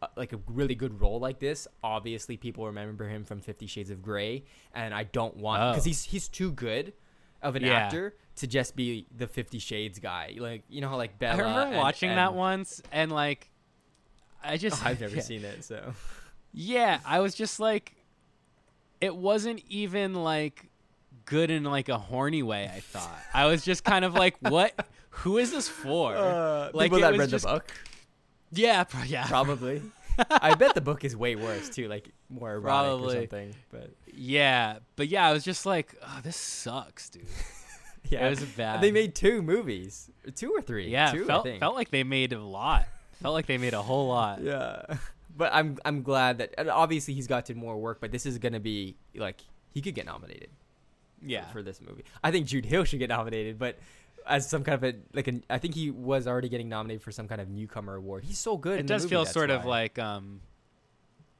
uh, 0.00 0.06
like 0.16 0.32
a 0.32 0.38
really 0.46 0.76
good 0.76 1.00
role 1.00 1.18
like 1.18 1.40
this. 1.40 1.66
Obviously, 1.82 2.36
people 2.36 2.64
remember 2.66 3.08
him 3.08 3.24
from 3.24 3.40
Fifty 3.40 3.66
Shades 3.66 3.90
of 3.90 4.00
Grey, 4.00 4.44
and 4.72 4.94
I 4.94 5.02
don't 5.02 5.36
want 5.36 5.72
because 5.72 5.84
Oh. 5.84 5.90
he's 5.90 6.04
he's 6.04 6.28
too 6.28 6.52
good 6.52 6.92
of 7.42 7.56
an 7.56 7.64
Yeah. 7.64 7.74
actor 7.74 8.14
to 8.36 8.46
just 8.46 8.76
be 8.76 9.06
the 9.16 9.26
Fifty 9.26 9.58
Shades 9.58 9.98
guy. 9.98 10.34
Like 10.38 10.62
you 10.68 10.80
know 10.80 10.88
how 10.88 10.96
like 10.96 11.18
Bella. 11.18 11.34
I 11.34 11.38
remember 11.40 11.60
and- 11.68 11.76
watching 11.76 12.10
that 12.14 12.34
once, 12.34 12.80
and 12.92 13.10
like, 13.12 13.50
I 14.42 14.56
just 14.64 14.84
I've 14.84 15.00
never 15.00 15.16
yeah. 15.16 15.22
seen 15.30 15.44
it, 15.44 15.64
so 15.64 15.92
Yeah, 16.52 17.00
I 17.04 17.20
was 17.20 17.34
just 17.34 17.60
like, 17.60 17.94
it 19.00 19.14
wasn't 19.14 19.62
even 19.68 20.14
like 20.14 20.70
good 21.24 21.50
in 21.50 21.64
like 21.64 21.88
a 21.88 21.98
horny 21.98 22.42
way. 22.42 22.70
I 22.72 22.80
thought 22.80 23.16
I 23.34 23.46
was 23.46 23.64
just 23.64 23.84
kind 23.84 24.04
of 24.04 24.14
like, 24.14 24.36
what? 24.40 24.74
Who 25.22 25.38
is 25.38 25.50
this 25.50 25.68
for? 25.68 26.14
Uh, 26.14 26.70
Like, 26.72 26.92
people 26.92 27.00
that 27.00 27.16
read 27.18 27.28
just- 27.30 27.44
the 27.44 27.50
book, 27.54 27.72
yeah, 28.52 28.84
pro- 28.84 29.02
yeah, 29.02 29.26
probably. 29.26 29.82
I 30.30 30.54
bet 30.54 30.74
the 30.74 30.80
book 30.80 31.04
is 31.04 31.16
way 31.16 31.36
worse 31.36 31.68
too, 31.68 31.88
like 31.88 32.10
more 32.28 32.54
erotic 32.54 32.64
Probably. 32.64 33.16
or 33.16 33.20
something. 33.20 33.54
But 33.70 33.90
yeah, 34.14 34.78
but 34.96 35.08
yeah, 35.08 35.26
I 35.28 35.32
was 35.32 35.44
just 35.44 35.66
like, 35.66 35.94
oh, 36.02 36.20
this 36.22 36.36
sucks, 36.36 37.10
dude. 37.10 37.26
yeah, 38.10 38.26
It 38.26 38.30
was 38.30 38.42
bad. 38.44 38.80
They 38.80 38.92
made 38.92 39.14
two 39.14 39.42
movies, 39.42 40.10
two 40.34 40.50
or 40.50 40.62
three. 40.62 40.88
yeah, 40.88 41.12
two, 41.12 41.24
felt 41.24 41.48
felt 41.58 41.74
like 41.74 41.90
they 41.90 42.04
made 42.04 42.32
a 42.32 42.40
lot. 42.42 42.86
felt 43.22 43.34
like 43.34 43.46
they 43.46 43.58
made 43.58 43.74
a 43.74 43.82
whole 43.82 44.08
lot. 44.08 44.40
Yeah, 44.42 44.82
but 45.36 45.52
I'm 45.52 45.78
I'm 45.84 46.02
glad 46.02 46.38
that 46.38 46.54
and 46.58 46.68
obviously 46.68 47.14
he's 47.14 47.26
got 47.26 47.46
to 47.46 47.54
more 47.54 47.76
work, 47.78 48.00
but 48.00 48.10
this 48.12 48.26
is 48.26 48.38
gonna 48.38 48.60
be 48.60 48.96
like 49.14 49.40
he 49.72 49.80
could 49.80 49.94
get 49.94 50.06
nominated. 50.06 50.50
Yeah. 51.20 51.46
for, 51.50 51.64
this 51.64 51.80
movie, 51.80 52.04
I 52.22 52.30
think 52.30 52.46
Jude 52.46 52.64
Hill 52.64 52.84
should 52.84 53.00
get 53.00 53.08
nominated, 53.08 53.58
but 53.58 53.76
as 54.28 54.48
some 54.48 54.62
kind 54.64 54.74
of 54.74 54.84
a 54.84 54.96
like 55.14 55.26
an 55.28 55.44
I 55.50 55.58
think 55.58 55.74
he 55.74 55.90
was 55.90 56.26
already 56.26 56.48
getting 56.48 56.68
nominated 56.68 57.02
for 57.02 57.10
some 57.12 57.26
kind 57.28 57.40
of 57.40 57.48
newcomer 57.48 57.94
award. 57.96 58.24
He's 58.24 58.38
so 58.38 58.56
good. 58.56 58.74
It 58.76 58.80
in 58.80 58.86
the 58.86 58.94
does 58.94 59.02
movie, 59.04 59.14
feel 59.14 59.26
sort 59.26 59.50
of 59.50 59.64
like 59.64 59.98
um, 59.98 60.40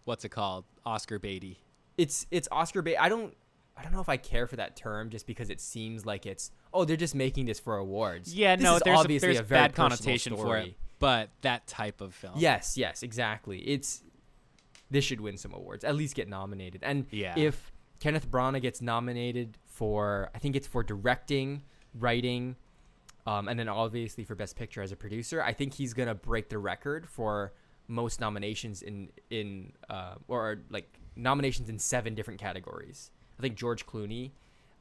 what's 0.05 0.25
it 0.25 0.31
called? 0.31 0.65
Oscar 0.87 1.19
Beatty. 1.19 1.59
it's 1.97 2.27
it's 2.31 2.49
Oscar 2.51 2.83
bait. 2.83 2.97
I 2.97 3.09
don't 3.09 3.35
I 3.77 3.83
don't 3.83 3.93
know 3.93 4.01
if 4.01 4.09
I 4.09 4.17
care 4.17 4.47
for 4.47 4.57
that 4.57 4.75
term 4.77 5.11
just 5.11 5.27
because 5.27 5.51
it 5.51 5.61
seems 5.61 6.05
like 6.07 6.27
it's 6.27 6.51
oh 6.73 6.85
they're 6.85 6.97
just 6.97 7.15
making 7.15 7.47
this 7.47 7.61
for 7.61 7.77
awards. 7.77 8.35
Yeah, 8.35 8.57
This 8.57 8.65
no, 8.65 8.79
there's 8.83 8.97
a, 8.97 9.01
obviously 9.01 9.29
there's 9.29 9.41
a 9.41 9.43
very 9.45 9.61
bad 9.63 9.75
connotation 9.75 10.33
for 10.35 10.41
story. 10.41 10.63
it, 10.71 10.75
but 10.99 11.31
that 11.43 11.67
type 11.67 12.01
of 12.01 12.15
film. 12.15 12.35
Yes, 12.37 12.77
yes, 12.79 13.03
exactly. 13.03 13.59
It's 13.61 14.03
this 14.91 15.05
should 15.05 15.21
win 15.21 15.37
some 15.37 15.53
awards, 15.53 15.85
at 15.85 15.95
least 15.95 16.15
get 16.15 16.29
nominated. 16.29 16.83
And 16.83 17.07
Yeah. 17.11 17.35
if 17.37 17.71
Kenneth 18.01 18.31
Branagh 18.31 18.63
gets 18.63 18.81
nominated 18.81 19.59
for, 19.67 20.31
I 20.35 20.39
think 20.39 20.57
it's 20.57 20.67
for 20.67 20.83
directing, 20.83 21.63
writing, 21.95 22.57
um, 23.29 23.49
and 23.49 23.59
then 23.59 23.69
obviously 23.69 24.25
for 24.25 24.35
Best 24.35 24.57
Picture 24.57 24.83
as 24.83 24.93
a 24.93 24.97
producer, 24.97 25.43
I 25.43 25.53
think 25.53 25.75
he's 25.75 25.93
gonna 25.95 26.15
break 26.15 26.49
the 26.49 26.59
record 26.59 27.09
for 27.09 27.53
most 27.89 28.21
nominations 28.21 28.83
in 28.83 29.11
in 29.31 29.73
uh, 29.89 30.15
or 30.29 30.61
like 30.71 30.99
nominations 31.17 31.69
in 31.69 31.79
seven 31.79 32.15
different 32.15 32.41
categories. 32.41 33.11
I 33.39 33.43
think 33.43 33.55
George 33.57 33.87
Clooney, 33.87 34.33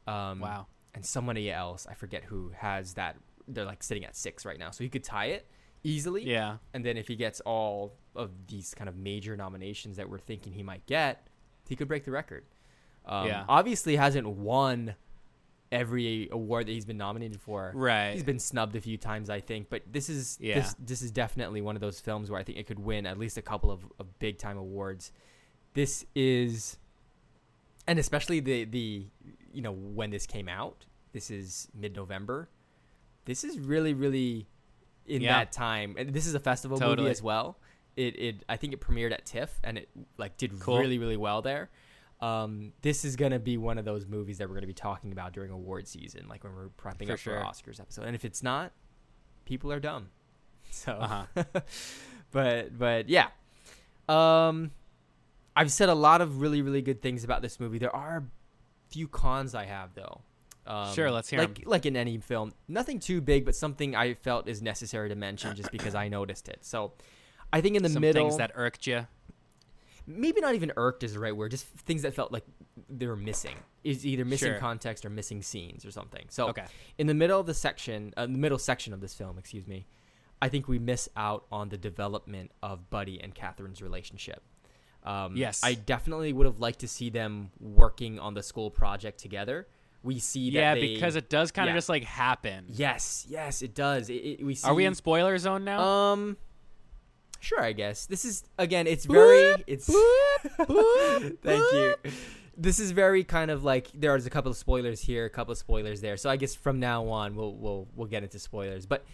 um, 0.08 0.40
Wow. 0.40 0.68
and 0.94 1.06
somebody 1.06 1.52
else, 1.52 1.86
I 1.90 1.94
forget 1.94 2.24
who, 2.24 2.52
has 2.58 2.94
that. 2.96 3.16
They're 3.48 3.66
like 3.66 3.82
sitting 3.84 4.04
at 4.04 4.16
six 4.16 4.46
right 4.46 4.60
now, 4.60 4.72
so 4.72 4.84
he 4.84 4.90
could 4.90 5.04
tie 5.04 5.28
it 5.28 5.48
easily. 5.84 6.24
Yeah. 6.26 6.58
And 6.74 6.84
then 6.84 6.98
if 6.98 7.08
he 7.08 7.16
gets 7.16 7.40
all 7.42 7.94
of 8.16 8.30
these 8.48 8.74
kind 8.74 8.90
of 8.90 8.96
major 8.98 9.38
nominations 9.38 9.96
that 9.98 10.10
we're 10.10 10.18
thinking 10.20 10.52
he 10.54 10.64
might 10.64 10.86
get, 10.86 11.28
he 11.70 11.76
could 11.78 11.88
break 11.88 12.04
the 12.04 12.12
record. 12.12 12.44
Um, 13.06 13.28
Yeah. 13.28 13.46
Obviously, 13.48 13.96
hasn't 13.96 14.28
won 14.28 14.96
every 15.72 16.30
award 16.32 16.68
that 16.68 16.72
he's 16.72 16.86
been 16.86 16.98
nominated 16.98 17.42
for. 17.42 17.72
Right. 17.76 18.14
He's 18.14 18.24
been 18.24 18.40
snubbed 18.40 18.76
a 18.76 18.82
few 18.82 18.98
times, 18.98 19.30
I 19.30 19.42
think. 19.42 19.70
But 19.70 19.84
this 19.92 20.10
is 20.10 20.38
Yeah. 20.40 20.56
this 20.60 20.76
this 20.80 21.02
is 21.02 21.12
definitely 21.12 21.62
one 21.62 21.76
of 21.76 21.82
those 21.82 22.00
films 22.00 22.30
where 22.32 22.40
I 22.40 22.44
think 22.44 22.58
it 22.58 22.68
could 22.68 22.80
win 22.80 23.06
at 23.06 23.18
least 23.20 23.38
a 23.38 23.42
couple 23.42 23.70
of, 23.72 23.84
of 24.00 24.18
big 24.20 24.38
time 24.38 24.58
awards. 24.58 25.12
This 25.74 26.06
is, 26.16 26.78
and 27.88 28.00
especially 28.00 28.40
the 28.40 28.64
the 28.66 29.06
you 29.54 29.62
know 29.62 29.72
when 29.74 30.10
this 30.10 30.26
came 30.26 30.48
out. 30.50 30.86
This 31.14 31.30
is 31.32 31.68
mid 31.74 31.96
November. 31.96 32.50
This 33.26 33.44
is 33.44 33.60
really 33.60 33.94
really 33.94 34.48
in 35.06 35.22
Yeah. 35.22 35.40
that 35.40 35.52
time, 35.52 35.96
and 35.98 36.14
this 36.14 36.28
is 36.28 36.34
a 36.36 36.40
festival 36.40 36.78
Totally. 36.78 36.98
movie 37.04 37.12
as 37.12 37.22
well. 37.22 37.58
It 37.96 38.18
it 38.20 38.44
I 38.48 38.58
think 38.58 38.74
it 38.74 38.80
premiered 38.82 39.12
at 39.12 39.26
TIFF 39.26 39.60
and 39.64 39.78
it 39.80 39.90
like 40.18 40.38
did 40.38 40.60
Cool. 40.60 40.80
really 40.80 40.98
really 41.00 41.18
well 41.18 41.42
there. 41.42 41.70
Um, 42.20 42.74
this 42.82 43.06
is 43.06 43.16
gonna 43.16 43.38
be 43.40 43.58
one 43.58 43.78
of 43.78 43.86
those 43.86 44.06
movies 44.08 44.40
that 44.40 44.50
we're 44.50 44.56
gonna 44.56 44.68
be 44.68 44.74
talking 44.74 45.12
about 45.12 45.34
during 45.34 45.52
award 45.52 45.88
season, 45.88 46.28
like 46.28 46.44
when 46.44 46.54
we're 46.56 46.70
prepping 46.70 47.08
For 47.08 47.14
up 47.14 47.20
sure. 47.20 47.40
for 47.40 47.46
Oscars 47.46 47.80
episode. 47.80 48.06
And 48.06 48.16
if 48.16 48.26
it's 48.26 48.42
not, 48.42 48.72
people 49.46 49.72
are 49.72 49.80
dumb. 49.80 50.10
So, 50.72 50.92
Uh-huh. 50.94 51.44
but 52.32 52.78
but 52.78 53.08
yeah, 53.10 53.28
um, 54.10 54.72
I've 55.56 55.72
said 55.72 55.90
a 55.90 55.96
lot 55.96 56.22
of 56.22 56.42
really 56.42 56.62
really 56.62 56.82
good 56.82 57.02
things 57.02 57.24
about 57.24 57.42
this 57.42 57.60
movie. 57.60 57.78
There 57.78 57.96
are 57.96 58.18
a 58.18 58.24
few 58.92 59.08
cons 59.08 59.56
I 59.56 59.66
have 59.66 59.94
though. 59.96 60.22
Um, 60.66 60.94
Sure, 60.94 61.10
let's 61.12 61.30
hear 61.30 61.40
like 61.40 61.64
like 61.66 61.86
in 61.86 61.96
any 61.96 62.18
film, 62.18 62.54
nothing 62.68 63.00
too 63.00 63.22
big, 63.22 63.46
but 63.46 63.56
something 63.56 63.96
I 63.96 64.14
felt 64.16 64.48
is 64.50 64.62
necessary 64.62 65.08
to 65.10 65.16
mention 65.16 65.56
just 65.56 65.72
because 65.72 65.96
I 65.96 66.10
noticed 66.10 66.50
it. 66.50 66.60
So, 66.66 66.92
I 67.54 67.62
think 67.62 67.78
in 67.78 67.84
the 67.84 67.90
middle 67.90 67.94
Some 67.94 68.02
middle, 68.02 68.24
things 68.26 68.38
that 68.38 68.52
irked 68.56 68.86
you. 68.88 69.08
Maybe 70.08 70.40
not 70.42 70.56
even 70.56 70.72
irked 70.78 71.04
is 71.04 71.14
the 71.14 71.20
right 71.20 71.36
word. 71.36 71.52
Just 71.52 71.66
things 71.68 72.02
that 72.04 72.14
felt 72.14 72.32
like 72.32 72.44
they 72.90 73.06
were 73.08 73.16
missing. 73.18 73.56
Is 73.84 74.06
either 74.06 74.26
missing 74.26 74.52
Sure. 74.54 74.60
context 74.60 75.06
or 75.06 75.10
missing 75.10 75.42
scenes 75.44 75.86
or 75.86 75.92
something. 75.92 76.26
So 76.30 76.48
Okay. 76.50 76.66
in 76.98 77.08
the 77.08 77.14
middle 77.14 77.40
of 77.40 77.46
the 77.46 77.54
section, 77.54 78.14
uh, 78.18 78.24
the 78.26 78.30
middle 78.32 78.58
section 78.58 78.94
of 78.94 79.02
this 79.02 79.14
film, 79.14 79.38
excuse 79.38 79.68
me, 79.68 79.86
I 80.42 80.50
think 80.50 80.68
we 80.68 80.80
miss 80.80 81.10
out 81.16 81.46
on 81.52 81.70
the 81.70 81.78
development 81.78 82.52
of 82.64 82.90
Buddy 82.90 83.20
and 83.22 83.34
Catherine's 83.36 83.82
relationship. 83.82 84.44
Um, 85.04 85.36
Yes. 85.38 85.62
I 85.64 85.74
definitely 85.74 86.32
would 86.34 86.46
have 86.46 86.60
liked 86.60 86.80
to 86.80 86.88
see 86.88 87.10
them 87.10 87.52
working 87.60 88.20
on 88.20 88.34
the 88.34 88.44
school 88.44 88.70
project 88.72 89.20
together. 89.20 89.68
We 90.04 90.20
see 90.20 90.52
that 90.52 90.60
Yeah, 90.60 90.76
they- 90.76 90.94
because 90.96 91.16
it 91.16 91.30
does 91.30 91.52
kind 91.52 91.70
of 91.70 91.76
just 91.76 91.90
like 91.90 92.04
happen. 92.04 92.66
yes, 92.70 93.26
yes, 93.30 93.62
it 93.62 93.74
does. 93.74 94.10
It, 94.10 94.14
it- 94.16 94.46
we 94.46 94.54
see, 94.56 94.68
Are 94.68 94.74
we 94.74 94.86
in 94.86 94.96
spoiler 94.96 95.38
zone 95.38 95.64
now? 95.66 95.82
Um, 95.82 96.38
sure, 97.48 97.62
I 97.62 97.74
guess 97.74 98.06
this 98.06 98.24
is 98.26 98.44
again. 98.58 98.88
It's 98.88 99.06
very. 99.06 99.56
It's. 99.68 99.88
Thank 100.58 101.74
you. 101.74 101.96
This 102.60 102.80
is 102.80 102.92
very 102.92 103.24
kind 103.24 103.52
of 103.52 103.64
like 103.64 103.88
there's 103.94 104.26
a 104.26 104.30
couple 104.30 104.50
of 104.52 104.58
spoilers 104.58 105.00
here, 105.02 105.26
a 105.26 105.30
couple 105.30 105.52
of 105.52 105.58
spoilers 105.58 106.02
there. 106.02 106.18
So 106.18 106.30
I 106.30 106.38
guess 106.38 106.56
from 106.56 106.80
now 106.80 107.08
on 107.08 107.36
we'll 107.36 107.54
we'll 107.56 107.88
we'll 107.96 108.08
get 108.08 108.24
into 108.24 108.40
spoilers. 108.40 108.86
But 108.88 109.06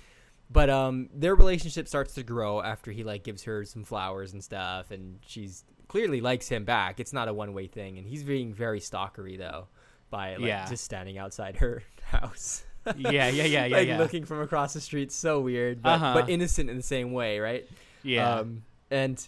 but 0.50 0.70
um 0.70 1.10
their 1.14 1.36
relationship 1.36 1.88
starts 1.88 2.14
to 2.16 2.24
grow 2.24 2.62
after 2.62 2.92
he 2.92 3.04
like 3.04 3.24
gives 3.24 3.44
her 3.44 3.66
some 3.66 3.84
flowers 3.84 4.32
and 4.34 4.42
stuff 4.44 4.92
and 4.92 5.20
she's 5.26 5.66
clearly 5.90 6.22
likes 6.22 6.48
him 6.48 6.64
back. 6.64 7.00
It's 7.02 7.12
not 7.12 7.28
a 7.28 7.34
one 7.34 7.54
way 7.54 7.68
thing 7.68 7.98
and 7.98 8.08
he's 8.08 8.24
being 8.24 8.54
very 8.54 8.80
stalkery 8.80 9.38
though 9.38 9.68
by 10.10 10.36
like 10.38 10.46
Yeah. 10.48 10.70
just 10.70 10.86
standing 10.86 11.18
outside 11.18 11.58
her 11.58 11.84
house. 12.04 12.64
yeah, 12.96 13.28
yeah, 13.28 13.28
yeah, 13.30 13.46
yeah, 13.66 13.76
like 13.78 13.88
yeah. 13.90 13.98
looking 13.98 14.24
from 14.24 14.40
across 14.42 14.74
the 14.74 14.82
street 14.82 15.12
so 15.12 15.42
weird 15.42 15.82
but, 15.82 15.94
Uh-huh. 15.96 16.14
but 16.14 16.30
innocent 16.30 16.70
in 16.70 16.78
the 16.78 16.84
same 16.84 17.12
way, 17.12 17.40
right? 17.40 17.68
Yeah. 18.04 18.36
Um, 18.36 18.64
and 18.92 19.26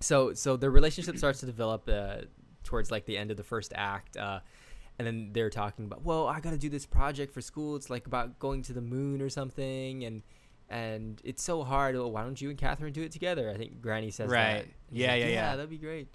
so 0.00 0.34
so 0.34 0.56
the 0.56 0.70
relationship 0.70 1.16
starts 1.16 1.40
to 1.40 1.46
develop 1.46 1.88
uh, 1.88 2.18
towards 2.64 2.90
like 2.90 3.06
the 3.06 3.16
end 3.16 3.30
of 3.30 3.36
the 3.36 3.44
first 3.44 3.72
act. 3.74 4.16
Uh, 4.16 4.40
and 4.98 5.06
then 5.06 5.30
they're 5.32 5.50
talking 5.50 5.84
about, 5.84 6.04
well, 6.04 6.26
I 6.26 6.40
got 6.40 6.50
to 6.50 6.58
do 6.58 6.68
this 6.68 6.86
project 6.86 7.32
for 7.32 7.40
school. 7.40 7.76
It's 7.76 7.90
like 7.90 8.06
about 8.06 8.38
going 8.38 8.62
to 8.62 8.72
the 8.72 8.80
moon 8.80 9.20
or 9.20 9.28
something, 9.28 10.04
and 10.04 10.22
and 10.68 11.20
it's 11.24 11.42
so 11.42 11.62
hard. 11.62 11.94
Well, 11.94 12.10
why 12.10 12.22
don't 12.22 12.40
you 12.40 12.50
and 12.50 12.58
Catherine 12.58 12.92
do 12.92 13.02
it 13.02 13.12
together? 13.12 13.50
I 13.50 13.56
think 13.56 13.80
Granny 13.80 14.10
says 14.10 14.30
that. 14.30 14.34
Right. 14.34 14.66
Yeah, 14.90 15.12
like, 15.12 15.20
yeah, 15.20 15.28
yeah. 15.28 15.56
That'd 15.56 15.70
be 15.70 15.78
great. 15.78 16.08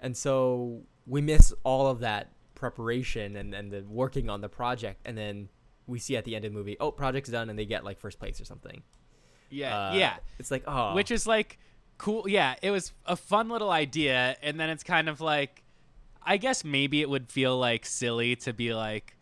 And 0.00 0.16
so 0.16 0.82
we 1.06 1.20
miss 1.20 1.54
all 1.64 1.86
of 1.86 2.00
that 2.00 2.32
preparation 2.54 3.36
and 3.36 3.54
and 3.54 3.70
the 3.70 3.84
working 3.88 4.28
on 4.28 4.40
the 4.40 4.48
project, 4.48 5.02
and 5.04 5.16
then 5.16 5.48
we 5.86 5.98
see 5.98 6.16
at 6.16 6.24
the 6.24 6.34
end 6.34 6.44
of 6.44 6.52
the 6.52 6.58
movie, 6.58 6.76
oh, 6.80 6.90
project's 6.90 7.30
done, 7.30 7.48
and 7.48 7.58
they 7.58 7.66
get 7.66 7.84
like 7.84 7.98
first 7.98 8.18
place 8.18 8.40
or 8.40 8.44
something. 8.44 8.82
Yeah, 9.50 9.88
Uh, 9.88 9.94
yeah. 9.94 10.16
It's 10.38 10.50
like, 10.50 10.64
oh, 10.66 10.94
Which 10.94 11.10
is 11.10 11.26
like 11.26 11.58
cool. 11.98 12.28
Yeah, 12.28 12.54
it 12.62 12.70
was 12.70 12.92
a 13.06 13.16
fun 13.16 13.48
little 13.48 13.70
idea, 13.70 14.36
and 14.42 14.58
then 14.60 14.70
it's 14.70 14.82
kind 14.82 15.08
of 15.08 15.20
like, 15.20 15.62
I 16.22 16.36
guess 16.36 16.64
maybe 16.64 17.00
it 17.00 17.08
would 17.08 17.30
feel 17.30 17.56
like 17.58 17.86
silly 17.86 18.36
to 18.36 18.52
be 18.52 18.74
like, 18.74 19.16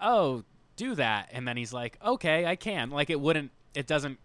oh, 0.00 0.44
do 0.76 0.94
that, 0.94 1.28
and 1.32 1.46
then 1.46 1.56
he's 1.56 1.72
like, 1.72 1.98
okay, 2.04 2.46
I 2.46 2.56
can. 2.56 2.90
Like 2.90 3.10
it 3.10 3.20
wouldn't. 3.20 3.50
It 3.74 3.86
doesn't 3.86 4.18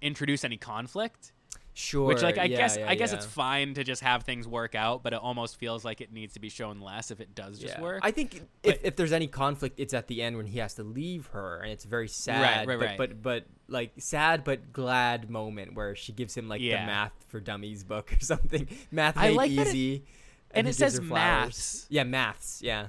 introduce 0.00 0.44
any 0.44 0.56
conflict. 0.56 1.32
Sure. 1.80 2.08
Which 2.08 2.22
like 2.22 2.38
I 2.38 2.44
yeah, 2.44 2.56
guess 2.56 2.76
yeah, 2.76 2.90
I 2.90 2.96
guess 2.96 3.12
yeah. 3.12 3.18
it's 3.18 3.26
fine 3.26 3.74
to 3.74 3.84
just 3.84 4.02
have 4.02 4.24
things 4.24 4.48
work 4.48 4.74
out, 4.74 5.04
but 5.04 5.12
it 5.12 5.20
almost 5.22 5.60
feels 5.60 5.84
like 5.84 6.00
it 6.00 6.12
needs 6.12 6.34
to 6.34 6.40
be 6.40 6.48
shown 6.48 6.80
less 6.80 7.12
if 7.12 7.20
it 7.20 7.36
does 7.36 7.60
just 7.60 7.74
Yeah. 7.76 7.80
work. 7.80 8.00
I 8.02 8.10
think 8.10 8.42
But- 8.62 8.70
if, 8.74 8.84
if 8.84 8.96
there's 8.96 9.12
any 9.12 9.28
conflict, 9.28 9.78
it's 9.78 9.94
at 9.94 10.08
the 10.08 10.20
end 10.20 10.36
when 10.36 10.46
he 10.46 10.58
has 10.58 10.74
to 10.74 10.82
leave 10.82 11.26
her, 11.28 11.60
and 11.60 11.70
it's 11.70 11.84
very 11.84 12.08
sad. 12.08 12.66
right, 12.66 12.66
but, 12.66 12.84
right. 12.84 12.98
But 12.98 13.22
but 13.22 13.44
like 13.68 13.92
sad 13.98 14.42
but 14.42 14.72
glad 14.72 15.30
moment 15.30 15.74
where 15.74 15.94
she 15.94 16.12
gives 16.12 16.36
him 16.36 16.48
like 16.48 16.60
the 16.60 16.70
math 16.72 17.12
for 17.28 17.38
dummies 17.38 17.84
book 17.84 18.12
or 18.20 18.20
something. 18.24 18.66
Math 18.90 19.16
I 19.16 19.28
made 19.28 19.36
like 19.36 19.54
that 19.54 19.66
it- 19.68 19.74
easy. 19.74 20.04
and 20.50 20.66
it 20.66 20.74
says 20.74 21.00
maths. 21.00 21.86
Yeah, 21.88 22.02
maths. 22.02 22.60
Yeah. 22.60 22.88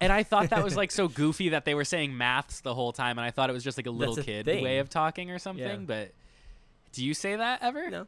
And 0.00 0.12
I 0.12 0.24
thought 0.24 0.50
that 0.50 0.64
was 0.64 0.74
like 0.82 0.90
so 0.90 1.06
goofy 1.06 1.50
that 1.50 1.64
they 1.64 1.74
were 1.76 1.84
saying 1.84 2.16
maths 2.18 2.60
the 2.62 2.74
whole 2.74 2.92
time, 2.92 3.18
and 3.18 3.24
I 3.24 3.30
thought 3.30 3.50
it 3.50 3.52
was 3.52 3.62
just 3.62 3.78
like 3.78 3.86
a 3.86 3.90
little 3.92 4.16
kid 4.16 4.46
thing. 4.46 4.64
way 4.64 4.78
of 4.78 4.88
talking 4.88 5.30
or 5.30 5.38
something. 5.38 5.84
But 5.86 6.10
do 6.92 7.04
you 7.04 7.14
say 7.14 7.36
that 7.36 7.62
ever? 7.62 7.90
No. 7.90 8.06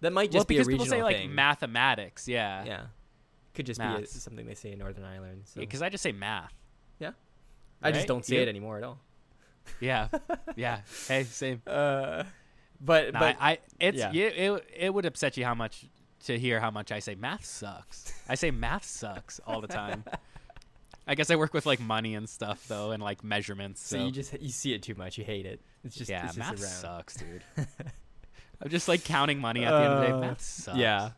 That 0.00 0.12
might 0.12 0.30
well, 0.30 0.40
just 0.40 0.48
be 0.48 0.56
a 0.56 0.58
because 0.58 0.68
people 0.68 0.86
say 0.86 1.02
like 1.02 1.28
mathematics, 1.28 2.28
yeah. 2.28 2.64
Yeah. 2.64 2.82
Could 3.54 3.66
just 3.66 3.80
be 3.80 3.86
a, 3.86 4.06
something 4.06 4.46
they 4.46 4.54
say 4.54 4.72
in 4.72 4.78
Northern 4.78 5.04
Ireland. 5.04 5.42
So. 5.46 5.60
Because 5.60 5.82
I 5.82 5.88
just 5.88 6.02
say 6.02 6.12
math. 6.12 6.54
Yeah. 7.00 7.10
I 7.82 7.90
just 7.90 8.06
don't 8.06 8.24
say 8.24 8.36
You? 8.36 8.42
it 8.42 8.48
anymore 8.48 8.78
at 8.78 8.84
all. 8.84 9.00
Yeah, 9.80 10.08
yeah. 10.56 10.80
Hey, 11.06 11.24
same. 11.24 11.62
Uh, 11.66 12.24
but 12.80 13.12
but 13.12 13.36
I, 13.40 13.58
it's 13.78 13.98
yeah. 13.98 14.12
you, 14.12 14.26
it 14.26 14.64
it 14.76 14.94
would 14.94 15.04
upset 15.04 15.36
you 15.36 15.44
how 15.44 15.54
much 15.54 15.86
to 16.24 16.38
hear 16.38 16.60
how 16.60 16.70
much 16.70 16.92
I 16.92 17.00
say 17.00 17.14
math 17.14 17.44
sucks. 17.44 18.12
I 18.28 18.34
say 18.34 18.50
math 18.50 18.84
sucks 18.84 19.40
all 19.46 19.60
the 19.60 19.68
time. 19.68 20.04
I 21.06 21.14
guess 21.14 21.30
I 21.30 21.36
work 21.36 21.54
with 21.54 21.66
like 21.66 21.80
money 21.80 22.14
and 22.14 22.28
stuff 22.28 22.66
though, 22.68 22.90
and 22.92 23.02
like 23.02 23.24
measurements. 23.24 23.80
so, 23.86 23.96
So, 23.96 24.04
you 24.04 24.10
just 24.10 24.40
you 24.40 24.50
see 24.50 24.74
it 24.74 24.82
too 24.82 24.94
much. 24.94 25.18
You 25.18 25.24
hate 25.24 25.46
it. 25.46 25.60
It's 25.84 25.96
just 25.96 26.10
yeah, 26.10 26.26
it's 26.26 26.36
just 26.36 26.38
math 26.38 26.60
around. 26.60 26.70
sucks, 26.70 27.16
dude. 27.16 27.44
I'm 28.62 28.70
just 28.70 28.88
like 28.88 29.04
counting 29.04 29.38
money 29.40 29.64
at 29.64 29.70
the 29.70 29.76
end 29.76 29.92
of 29.94 30.00
the 30.00 30.06
day. 30.06 30.12
Uh, 30.12 30.20
That 30.20 30.40
sucks. 30.40 30.76
Yeah. 30.78 31.10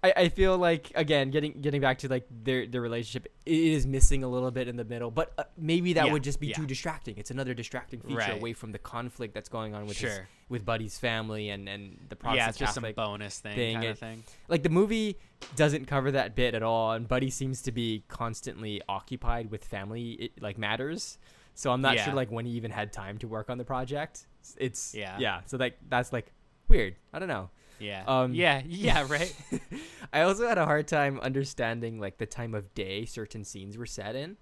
I, 0.00 0.12
I 0.16 0.28
feel 0.28 0.56
like 0.56 0.92
again 0.94 1.32
getting 1.32 1.60
getting 1.60 1.80
back 1.80 1.98
to 1.98 2.08
like 2.08 2.24
their 2.30 2.68
their 2.68 2.80
relationship 2.80 3.26
it 3.44 3.52
is 3.52 3.84
missing 3.84 4.22
a 4.22 4.28
little 4.28 4.52
bit 4.52 4.68
in 4.68 4.76
the 4.76 4.84
middle 4.84 5.10
but 5.10 5.32
uh, 5.36 5.42
maybe 5.56 5.94
that 5.94 6.06
Yeah, 6.06 6.12
would 6.12 6.22
just 6.22 6.38
be 6.38 6.46
yeah. 6.48 6.54
too 6.54 6.66
distracting 6.66 7.16
it's 7.18 7.32
another 7.32 7.52
distracting 7.52 8.00
feature 8.02 8.18
Right. 8.18 8.32
away 8.38 8.52
from 8.52 8.70
the 8.70 8.78
conflict 8.78 9.34
that's 9.34 9.48
going 9.48 9.74
on 9.74 9.86
with 9.86 9.98
his, 9.98 10.14
Sure. 10.14 10.28
with 10.48 10.64
Buddy's 10.64 10.96
family 11.00 11.50
and 11.50 11.68
and 11.68 11.98
the 12.10 12.14
Protestant 12.14 12.36
yeah, 12.44 12.48
it's 12.48 12.58
just 12.58 12.74
Catholic 12.76 12.94
some 12.94 13.04
bonus 13.06 13.40
thing, 13.40 13.56
thing, 13.56 13.74
kind 13.74 13.86
it- 13.86 13.90
of 13.90 13.98
thing. 13.98 14.22
like 14.46 14.62
the 14.62 14.68
movie 14.68 15.16
doesn't 15.56 15.86
cover 15.88 16.12
that 16.12 16.36
bit 16.36 16.54
at 16.54 16.62
all 16.62 16.92
and 16.92 17.08
Buddy 17.08 17.28
seems 17.28 17.60
to 17.62 17.72
be 17.72 18.04
constantly 18.06 18.80
occupied 18.88 19.50
with 19.50 19.64
family 19.64 20.30
i- 20.38 20.40
like 20.40 20.58
matters 20.58 21.18
so 21.54 21.72
I'm 21.72 21.80
not 21.80 21.96
Yeah. 21.96 22.04
sure 22.04 22.14
like 22.14 22.30
when 22.30 22.46
he 22.46 22.52
even 22.52 22.70
had 22.70 22.92
time 22.92 23.18
to 23.18 23.26
work 23.26 23.50
on 23.50 23.58
the 23.58 23.64
project 23.64 24.26
it's 24.58 24.94
Yeah. 24.94 25.16
yeah 25.18 25.40
so 25.46 25.56
like 25.56 25.76
that's 25.88 26.12
like 26.12 26.30
weird 26.68 26.96
I 27.12 27.18
don't 27.18 27.28
know 27.28 27.50
Yeah. 27.80 28.02
Um, 28.06 28.34
yeah. 28.34 28.62
Yeah. 28.66 29.06
Right. 29.08 29.34
I 30.12 30.22
also 30.22 30.48
had 30.48 30.58
a 30.58 30.64
hard 30.64 30.88
time 30.88 31.20
understanding 31.20 32.00
like 32.00 32.18
the 32.18 32.26
time 32.26 32.54
of 32.54 32.74
day 32.74 33.04
certain 33.04 33.44
scenes 33.44 33.76
were 33.78 33.86
set 33.86 34.16
in. 34.16 34.36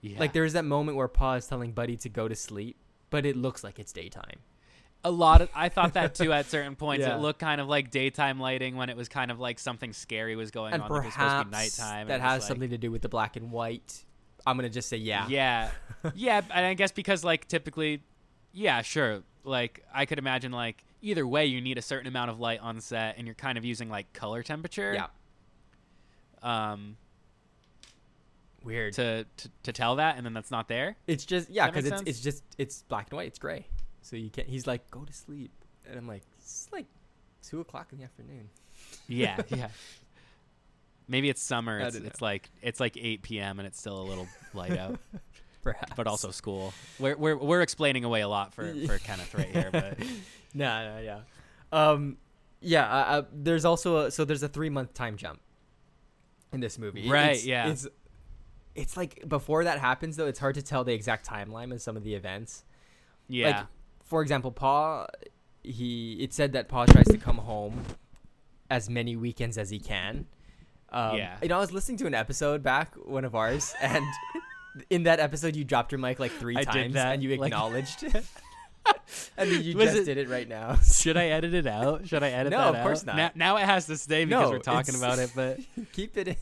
Yeah. 0.00 0.18
Like 0.18 0.32
there 0.32 0.44
was 0.44 0.54
that 0.54 0.64
moment 0.64 0.96
where 0.96 1.08
Pa 1.08 1.34
is 1.34 1.46
telling 1.46 1.72
Buddy 1.72 1.96
to 1.98 2.08
go 2.08 2.28
to 2.28 2.34
sleep, 2.34 2.76
but 3.10 3.26
it 3.26 3.36
looks 3.36 3.62
like 3.64 3.78
it's 3.78 3.92
daytime. 3.92 4.38
a 5.04 5.10
lot 5.10 5.40
of 5.42 5.48
I 5.54 5.68
thought 5.68 5.92
that 5.94 6.14
too 6.14 6.32
at 6.32 6.46
certain 6.46 6.76
points. 6.84 7.04
Yeah. 7.06 7.16
It 7.16 7.20
looked 7.20 7.40
kind 7.40 7.60
of 7.60 7.68
like 7.68 7.90
daytime 7.90 8.40
lighting 8.40 8.76
when 8.76 8.88
it 8.90 8.96
was 8.96 9.08
kind 9.08 9.30
of 9.30 9.38
like 9.38 9.58
something 9.58 9.92
scary 9.92 10.34
was 10.36 10.50
going 10.50 10.72
and 10.72 10.82
on. 10.82 10.88
like 10.90 11.02
it 11.02 11.04
was 11.06 11.12
supposed 11.14 11.30
to 11.30 11.44
be 11.44 11.50
perhaps 11.50 11.78
nighttime. 11.78 12.08
that 12.08 12.20
has 12.20 12.40
like- 12.42 12.48
something 12.48 12.70
to 12.70 12.78
do 12.78 12.90
with 12.90 13.02
the 13.02 13.08
black 13.10 13.36
and 13.36 13.50
white. 13.52 14.04
I'm 14.46 14.56
gonna 14.56 14.70
just 14.70 14.88
say 14.88 14.96
yeah. 14.96 15.26
Yeah. 15.28 15.70
yeah, 16.14 16.40
and 16.54 16.64
I 16.64 16.72
guess 16.74 16.92
because 16.92 17.22
like 17.22 17.48
typically, 17.48 18.02
yeah, 18.52 18.80
sure. 18.82 19.22
Like 19.44 19.84
I 19.92 20.06
could 20.06 20.18
imagine 20.18 20.52
like 20.52 20.84
either 21.00 21.26
way 21.26 21.46
you 21.46 21.60
need 21.60 21.78
a 21.78 21.82
certain 21.82 22.06
amount 22.06 22.30
of 22.30 22.40
light 22.40 22.60
on 22.60 22.80
set, 22.80 23.16
and 23.18 23.26
you're 23.26 23.34
kind 23.34 23.58
of 23.58 23.64
using 23.64 23.88
like 23.88 24.12
color 24.12 24.42
temperature. 24.42 24.94
Yeah. 24.94 25.06
Um. 26.42 26.96
Weird. 28.64 28.94
To, 28.94 29.24
to 29.24 29.50
to 29.64 29.72
tell 29.72 29.96
that, 29.96 30.16
and 30.16 30.26
then 30.26 30.34
that's 30.34 30.50
not 30.50 30.68
there. 30.68 30.96
it's 31.06 31.24
just 31.24 31.48
yeah, 31.48 31.66
because 31.66 31.86
it's 31.86 31.96
sense? 31.96 32.08
it's 32.08 32.20
just 32.20 32.42
it's 32.58 32.82
black 32.82 33.06
and 33.10 33.16
white. 33.16 33.28
It's 33.28 33.38
gray, 33.38 33.66
so 34.02 34.16
you 34.16 34.30
can't. 34.30 34.48
He's 34.48 34.66
like, 34.66 34.90
go 34.90 35.04
to 35.04 35.12
sleep, 35.12 35.52
and 35.86 35.96
I'm 35.96 36.06
like, 36.06 36.22
it's 36.38 36.68
like 36.72 36.86
two 37.42 37.60
o'clock 37.60 37.88
in 37.92 37.98
the 37.98 38.04
afternoon. 38.04 38.50
Yeah. 39.08 39.40
yeah. 39.48 39.68
Maybe 41.10 41.30
it's 41.30 41.42
summer. 41.42 41.78
It's, 41.80 41.96
it's 41.96 42.20
like 42.20 42.50
it's 42.60 42.80
like 42.80 42.96
8 42.98 43.22
p.m. 43.22 43.58
and 43.58 43.66
it's 43.66 43.78
still 43.78 43.98
a 43.98 44.04
little 44.04 44.28
light 44.52 44.76
out, 44.76 44.98
Perhaps, 45.62 45.92
but 45.96 46.06
also 46.06 46.30
school. 46.30 46.72
We're 46.98 47.16
we're 47.16 47.36
we're 47.36 47.62
explaining 47.62 48.04
away 48.04 48.20
a 48.20 48.28
lot 48.28 48.54
for 48.54 48.72
for 48.86 48.98
Kenneth 48.98 49.34
right 49.34 49.48
here, 49.50 49.68
but 49.72 49.98
no, 50.54 50.96
no, 50.96 50.98
yeah, 51.00 51.20
um, 51.72 52.16
yeah. 52.60 52.84
Uh, 52.86 52.96
uh, 52.96 53.22
there's 53.32 53.64
also 53.64 54.06
a, 54.06 54.10
so 54.10 54.24
there's 54.24 54.42
a 54.42 54.48
three 54.48 54.70
month 54.70 54.94
time 54.94 55.16
jump 55.16 55.40
in 56.52 56.60
this 56.60 56.78
movie. 56.78 57.08
Right, 57.10 57.30
it's- 57.30 57.44
yeah. 57.46 57.68
It's 57.68 57.86
it's 58.74 58.96
like 58.96 59.28
before 59.28 59.64
that 59.64 59.78
happens 59.80 60.16
though. 60.16 60.26
It's 60.28 60.38
hard 60.38 60.54
to 60.54 60.62
tell 60.62 60.84
the 60.84 60.92
exact 60.94 61.26
timeline 61.28 61.72
of 61.72 61.82
some 61.82 61.96
of 61.96 62.04
the 62.04 62.14
events. 62.14 62.64
yeah. 63.28 63.46
Like 63.48 63.66
for 64.04 64.22
example, 64.22 64.50
Paul. 64.52 65.06
He 65.64 66.14
it 66.20 66.32
said 66.32 66.52
that 66.52 66.68
Paul 66.68 66.86
tries 66.86 67.08
to 67.08 67.18
come 67.18 67.38
home 67.38 67.82
as 68.70 68.88
many 68.88 69.16
weekends 69.16 69.58
as 69.58 69.68
he 69.70 69.78
can. 69.80 70.26
Um, 70.90 71.16
Yeah. 71.16 71.36
You 71.42 71.48
know, 71.48 71.56
I 71.56 71.60
was 71.60 71.72
listening 71.72 71.98
to 71.98 72.06
an 72.06 72.14
episode 72.14 72.62
back, 72.62 72.94
one 72.94 73.24
of 73.26 73.34
ours, 73.34 73.74
and 73.82 74.04
in 74.90 75.04
that 75.04 75.20
episode, 75.20 75.56
you 75.56 75.64
dropped 75.64 75.92
your 75.92 75.98
mic 75.98 76.18
like 76.18 76.32
three 76.32 76.56
I 76.56 76.64
times, 76.64 76.96
and 76.96 77.22
you 77.22 77.36
like- 77.36 77.48
acknowledged. 77.52 78.04
and 79.36 79.50
then 79.50 79.62
you 79.62 79.76
Was 79.76 79.90
just 79.90 80.02
it- 80.02 80.04
did 80.14 80.18
it 80.18 80.28
right 80.28 80.48
now. 80.48 80.76
Should 80.76 81.16
I 81.16 81.26
edit 81.26 81.52
it 81.54 81.66
out? 81.66 82.08
Should 82.08 82.22
I 82.22 82.30
edit 82.30 82.52
No, 82.52 82.58
that 82.58 82.66
out? 82.68 82.72
No, 82.72 82.78
of 82.78 82.84
course 82.84 83.04
not. 83.04 83.16
Now, 83.16 83.30
now 83.34 83.56
it 83.56 83.64
has 83.64 83.86
to 83.86 83.96
stay 83.98 84.24
because 84.24 84.44
No, 84.44 84.50
we're 84.50 84.58
talking 84.60 84.94
about 84.94 85.18
it, 85.18 85.30
but 85.34 85.60
Keep 85.92 86.16
it 86.16 86.28
in. 86.28 86.36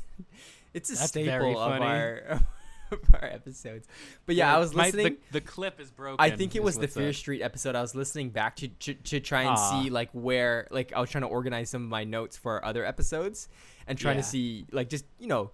It's 0.73 0.91
a 0.91 0.95
That's 0.95 1.09
staple 1.09 1.59
of 1.59 1.81
our 1.81 2.41
of 2.93 3.01
our 3.15 3.25
episodes. 3.25 3.89
But 4.27 4.37
yeah, 4.37 4.55
I 4.55 4.59
was 4.61 4.73
My- 4.75 4.85
listening. 4.85 5.17
the, 5.33 5.41
the 5.41 5.41
clip 5.41 5.81
is 5.81 5.91
broken. 5.91 6.17
I 6.21 6.31
think 6.31 6.55
it 6.55 6.63
was 6.63 6.77
the 6.79 6.87
Fear 6.87 7.09
up. 7.09 7.15
Street 7.17 7.43
episode. 7.43 7.75
I 7.75 7.81
was 7.81 7.97
listening 7.97 8.31
back 8.31 8.55
to, 8.57 8.69
to 8.69 8.95
to 8.95 9.19
try 9.21 9.41
and 9.41 9.51
Aw. 9.57 9.83
see 9.83 9.91
like 9.91 10.11
where 10.13 10.69
like 10.71 10.93
I 10.93 11.01
was 11.01 11.11
trying 11.11 11.23
to 11.23 11.29
organize 11.29 11.71
some 11.71 11.83
of 11.83 11.89
my 11.89 12.05
notes 12.05 12.37
for 12.37 12.65
other 12.65 12.85
episodes 12.85 13.49
and 13.89 13.99
trying 13.99 14.17
Yeah. 14.17 14.23
to 14.23 14.29
see 14.29 14.67
like 14.71 14.89
just 14.89 15.05
you 15.19 15.27
know 15.27 15.51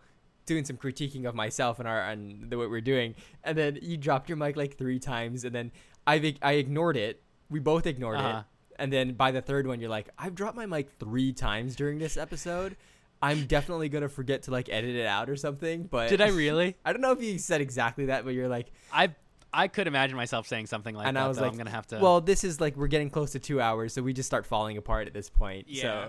doing 0.46 0.64
some 0.64 0.76
critiquing 0.76 1.26
of 1.26 1.34
myself 1.34 1.78
and 1.78 1.86
our 1.88 2.00
and 2.00 2.50
the 2.50 2.58
what 2.58 2.70
we're 2.70 2.80
doing. 2.80 3.14
And 3.44 3.56
then 3.56 3.78
you 3.82 3.96
dropped 3.96 4.28
your 4.28 4.36
mic 4.36 4.56
like 4.56 4.76
three 4.76 4.98
times, 4.98 5.44
and 5.44 5.54
then 5.54 5.72
I 6.06 6.34
I 6.42 6.52
ignored 6.54 6.96
it. 6.96 7.22
We 7.50 7.60
both 7.60 7.86
ignored 7.86 8.18
Uh-huh. 8.18 8.38
it. 8.38 8.44
And 8.78 8.92
then 8.92 9.12
by 9.12 9.30
the 9.30 9.42
third 9.42 9.66
one, 9.66 9.80
you're 9.80 9.90
like, 9.90 10.08
I've 10.18 10.34
dropped 10.34 10.56
my 10.56 10.66
mic 10.66 10.90
three 10.98 11.32
times 11.32 11.76
during 11.76 11.98
this 11.98 12.16
episode. 12.16 12.76
I'm 13.20 13.46
definitely 13.46 13.88
gonna 13.88 14.08
forget 14.08 14.42
to 14.44 14.50
like 14.50 14.68
edit 14.68 14.96
it 14.96 15.06
out 15.06 15.30
or 15.30 15.36
something. 15.36 15.84
But 15.84 16.08
Did 16.08 16.20
I 16.20 16.28
really? 16.28 16.76
I 16.84 16.92
don't 16.92 17.02
know 17.02 17.12
if 17.12 17.22
you 17.22 17.38
said 17.38 17.60
exactly 17.60 18.06
that, 18.06 18.24
but 18.24 18.34
you're 18.34 18.48
like, 18.48 18.72
I 18.92 19.14
I 19.52 19.68
could 19.68 19.86
imagine 19.86 20.16
myself 20.16 20.48
saying 20.48 20.66
something 20.66 20.94
like 20.96 21.06
and 21.06 21.16
that. 21.16 21.24
I 21.24 21.28
was 21.28 21.36
though. 21.36 21.42
like, 21.44 21.52
I'm 21.52 21.58
gonna 21.58 21.70
have 21.70 21.86
to. 21.88 21.98
Well, 21.98 22.20
this 22.20 22.42
is 22.42 22.60
like 22.60 22.74
we're 22.76 22.88
getting 22.88 23.10
close 23.10 23.32
to 23.32 23.38
two 23.38 23.60
hours, 23.60 23.92
so 23.92 24.02
we 24.02 24.12
just 24.12 24.26
start 24.26 24.46
falling 24.46 24.76
apart 24.78 25.06
at 25.06 25.12
this 25.14 25.28
point. 25.30 25.66
Yeah. 25.68 26.08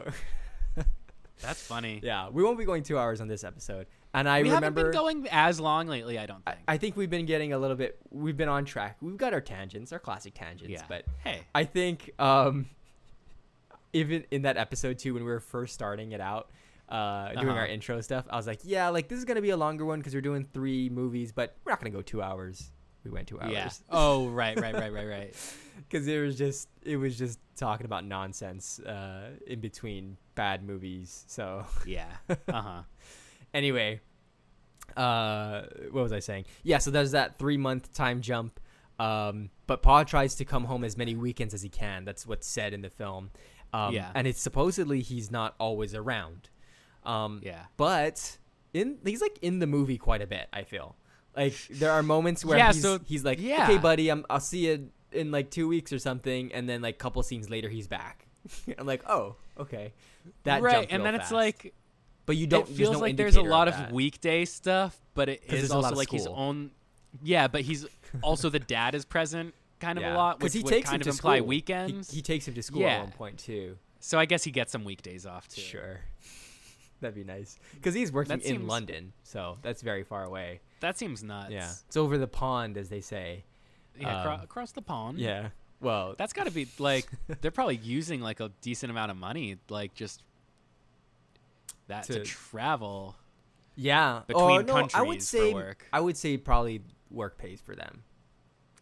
So 0.75 0.83
that's 1.41 1.61
funny. 1.67 1.99
yeah, 2.01 2.29
we 2.29 2.41
won't 2.43 2.57
be 2.57 2.65
going 2.65 2.83
two 2.83 2.97
hours 2.97 3.21
on 3.21 3.27
this 3.27 3.43
episode. 3.43 3.85
And 4.15 4.29
I 4.29 4.43
we 4.43 4.49
remember, 4.49 4.65
haven't 4.65 4.83
been 4.83 4.91
going 4.91 5.27
as 5.31 5.59
long 5.59 5.87
lately. 5.87 6.19
I 6.19 6.25
don't 6.27 6.45
think. 6.45 6.57
I 6.67 6.77
think 6.77 6.95
we've 6.95 7.09
been 7.09 7.25
getting 7.25 7.51
a 7.53 7.57
little 7.57 7.75
bit. 7.75 7.97
We've 8.11 8.37
been 8.37 8.49
on 8.49 8.63
track. 8.65 8.97
We've 9.01 9.17
got 9.17 9.33
our 9.33 9.41
tangents, 9.41 9.91
our 9.91 9.99
classic 9.99 10.33
tangents. 10.35 10.71
yeah. 10.71 10.83
But 10.87 11.05
hey, 11.23 11.39
I 11.55 11.63
think 11.63 12.11
um, 12.19 12.67
even 13.93 14.23
in 14.31 14.43
that 14.43 14.57
episode 14.57 14.99
too, 14.99 15.13
when 15.13 15.23
we 15.23 15.29
were 15.31 15.39
first 15.39 15.73
starting 15.73 16.11
it 16.11 16.21
out. 16.21 16.49
Uh, 16.89 17.31
doing 17.33 17.49
Uh-huh. 17.49 17.59
our 17.59 17.65
intro 17.65 18.01
stuff, 18.01 18.25
I 18.29 18.35
was 18.35 18.45
like, 18.45 18.59
"Yeah, 18.63 18.89
like 18.89 19.07
this 19.07 19.17
is 19.17 19.25
gonna 19.25 19.41
be 19.41 19.49
a 19.51 19.57
longer 19.57 19.83
one 19.85 19.99
because 19.99 20.13
we're 20.13 20.21
doing 20.21 20.45
three 20.53 20.89
movies, 20.89 21.31
but 21.31 21.55
we're 21.63 21.71
not 21.71 21.79
gonna 21.79 21.89
go 21.89 22.01
two 22.03 22.21
hours." 22.21 22.71
We 23.03 23.09
went 23.09 23.27
two 23.27 23.39
hours. 23.41 23.51
yeah. 23.53 23.69
Oh, 23.89 24.27
right, 24.41 24.59
right, 24.59 24.73
right, 24.75 24.93
right, 24.93 25.07
right. 25.07 25.55
because 25.89 26.07
it 26.07 26.19
was 26.19 26.37
just 26.37 26.67
it 26.83 26.97
was 26.97 27.17
just 27.17 27.39
talking 27.55 27.85
about 27.85 28.05
nonsense 28.05 28.79
uh, 28.79 29.29
in 29.47 29.59
between 29.59 30.17
bad 30.35 30.61
movies. 30.63 31.23
So 31.27 31.65
Yeah. 31.85 32.05
Uh 32.47 32.61
huh. 32.61 32.81
Anyway, 33.53 34.01
uh, 34.95 35.63
what 35.91 36.03
was 36.03 36.13
I 36.13 36.19
saying? 36.19 36.45
Yeah, 36.63 36.77
so 36.77 36.91
there's 36.91 37.11
that 37.11 37.37
three 37.37 37.57
month 37.57 37.93
time 37.93 38.21
jump. 38.21 38.59
Um, 38.99 39.49
but 39.65 39.81
Paul 39.81 40.05
tries 40.05 40.35
to 40.35 40.45
come 40.45 40.65
home 40.65 40.83
as 40.83 40.97
many 40.97 41.15
weekends 41.15 41.53
as 41.53 41.61
he 41.61 41.69
can. 41.69 42.05
That's 42.05 42.27
what's 42.27 42.47
said 42.47 42.73
in 42.73 42.81
the 42.81 42.89
film. 42.89 43.31
Um, 43.73 43.93
Yeah. 43.93 44.11
and 44.13 44.27
it's 44.27 44.39
supposedly 44.41 45.01
he's 45.01 45.31
not 45.31 45.55
always 45.59 45.95
around. 45.95 46.49
Um, 47.03 47.41
Yeah. 47.43 47.63
but 47.75 48.37
in 48.73 48.99
he's 49.03 49.21
like 49.21 49.39
in 49.41 49.59
the 49.59 49.67
movie 49.67 49.97
quite 49.97 50.21
a 50.21 50.27
bit. 50.27 50.47
I 50.53 50.63
feel 50.63 50.95
like 51.35 51.55
there 51.71 51.91
are 51.91 52.03
moments 52.03 52.45
where 52.45 52.57
Yeah, 52.57 52.71
he's, 52.71 52.81
so- 52.81 52.99
he's 53.03 53.23
like, 53.25 53.39
yeah. 53.41 53.63
"Okay, 53.63 53.77
buddy, 53.79 54.09
I'm, 54.09 54.25
I'll 54.29 54.39
see 54.39 54.67
you 54.67 54.89
in 55.11 55.31
like 55.31 55.49
two 55.49 55.67
weeks 55.67 55.91
or 55.91 55.97
something," 55.99 56.53
and 56.53 56.69
then 56.69 56.81
like 56.83 56.99
couple 56.99 57.21
scenes 57.23 57.49
later, 57.49 57.67
he's 57.69 57.87
back. 57.87 58.27
I'm 58.77 58.85
like, 58.85 59.01
"Oh, 59.09 59.37
okay." 59.57 59.93
That 60.43 60.61
right, 60.61 60.87
and 60.91 61.03
then 61.03 61.15
it's 61.15 61.31
like 61.31 61.73
but 62.25 62.35
you 62.37 62.47
don't. 62.47 62.69
it 62.69 62.73
feels 62.75 62.93
no 62.93 62.99
like 62.99 63.17
there's 63.17 63.35
a 63.35 63.41
lot 63.41 63.67
of 63.67 63.75
that. 63.75 63.91
weekday 63.91 64.45
stuff, 64.45 64.97
but 65.13 65.29
it 65.29 65.43
is 65.45 65.49
there's 65.51 65.69
a 65.71 65.75
lot 65.75 65.85
also 65.85 65.95
like 65.95 66.09
his 66.09 66.27
own. 66.27 66.71
Yeah, 67.23 67.47
but 67.47 67.61
he's 67.61 67.85
also 68.21 68.49
the 68.49 68.59
dad 68.59 68.95
is 68.95 69.05
present 69.05 69.53
kind 69.79 69.97
of 69.99 70.05
a 70.05 70.13
lot, 70.15 70.41
which 70.41 70.53
he 70.53 70.63
takes 70.63 70.89
kind 70.89 71.01
him 71.01 71.07
of 71.09 71.15
to 71.15 71.19
imply 71.19 71.37
school. 71.37 71.47
Weekends. 71.47 72.11
He, 72.11 72.21
takes 72.21 72.47
him 72.47 72.53
to 72.55 72.63
school 72.63 72.81
Yeah. 72.81 72.95
at 72.95 72.99
one 73.01 73.11
point 73.11 73.37
too. 73.39 73.77
so 73.99 74.17
I 74.17 74.25
guess 74.25 74.43
he 74.43 74.51
gets 74.51 74.71
some 74.71 74.83
weekdays 74.83 75.25
off 75.25 75.47
too. 75.47 75.61
Sure, 75.61 75.99
that'd 77.01 77.15
be 77.15 77.23
nice 77.23 77.57
because 77.75 77.93
he's 77.93 78.11
working 78.11 78.37
That 78.37 78.45
in 78.45 78.57
seems- 78.57 78.67
London, 78.67 79.13
so 79.23 79.57
that's 79.61 79.81
very 79.81 80.03
far 80.03 80.23
away. 80.23 80.61
That 80.79 80.97
seems 80.97 81.23
nuts. 81.23 81.51
Yeah, 81.51 81.71
it's 81.87 81.97
over 81.97 82.17
the 82.17 82.27
pond, 82.27 82.77
as 82.77 82.89
they 82.89 83.01
say. 83.01 83.43
Yeah, 83.99 84.23
Um, 84.33 84.41
across 84.41 84.71
the 84.71 84.81
pond. 84.81 85.19
Yeah. 85.19 85.49
Well, 85.79 86.15
That's 86.17 86.31
got 86.33 86.45
to 86.45 86.51
be 86.51 86.67
like 86.79 87.07
they're 87.41 87.51
probably 87.51 87.75
using 87.75 88.21
like 88.21 88.39
a 88.39 88.51
decent 88.61 88.89
amount 88.89 89.11
of 89.11 89.17
money, 89.17 89.57
like 89.69 89.93
just 89.93 90.23
that 91.87 92.03
to, 92.05 92.13
To- 92.13 92.23
travel. 92.23 93.15
yeah. 93.75 94.21
between 94.27 94.43
oh, 94.43 94.61
no, 94.61 94.73
I 94.75 94.81
would 94.81 94.91
countries 94.91 95.29
for 95.29 95.37
say 95.37 95.53
work. 95.53 95.87
I 95.93 95.99
would 95.99 96.17
say 96.17 96.37
probably 96.37 96.81
work 97.09 97.37
pays 97.37 97.61
for 97.61 97.75
them. 97.75 98.03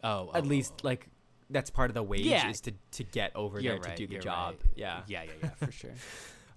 Oh, 0.03 0.31
At 0.33 0.43
oh, 0.43 0.47
least 0.47 0.73
oh, 0.77 0.87
like 0.87 1.07
that's 1.49 1.69
part 1.69 1.89
of 1.89 1.93
the 1.93 2.03
wage 2.03 2.21
Yeah. 2.25 2.49
is 2.49 2.61
to 2.61 2.73
to 2.91 3.03
get 3.03 3.35
over 3.35 3.59
You're 3.59 3.73
there 3.73 3.81
right, 3.89 3.97
to 3.97 4.07
do 4.07 4.13
the 4.15 4.19
job. 4.21 4.55
right. 4.61 4.71
Yeah. 4.75 5.01
yeah, 5.07 5.23
yeah, 5.23 5.31
yeah, 5.43 5.49
for 5.65 5.71
sure. 5.71 5.91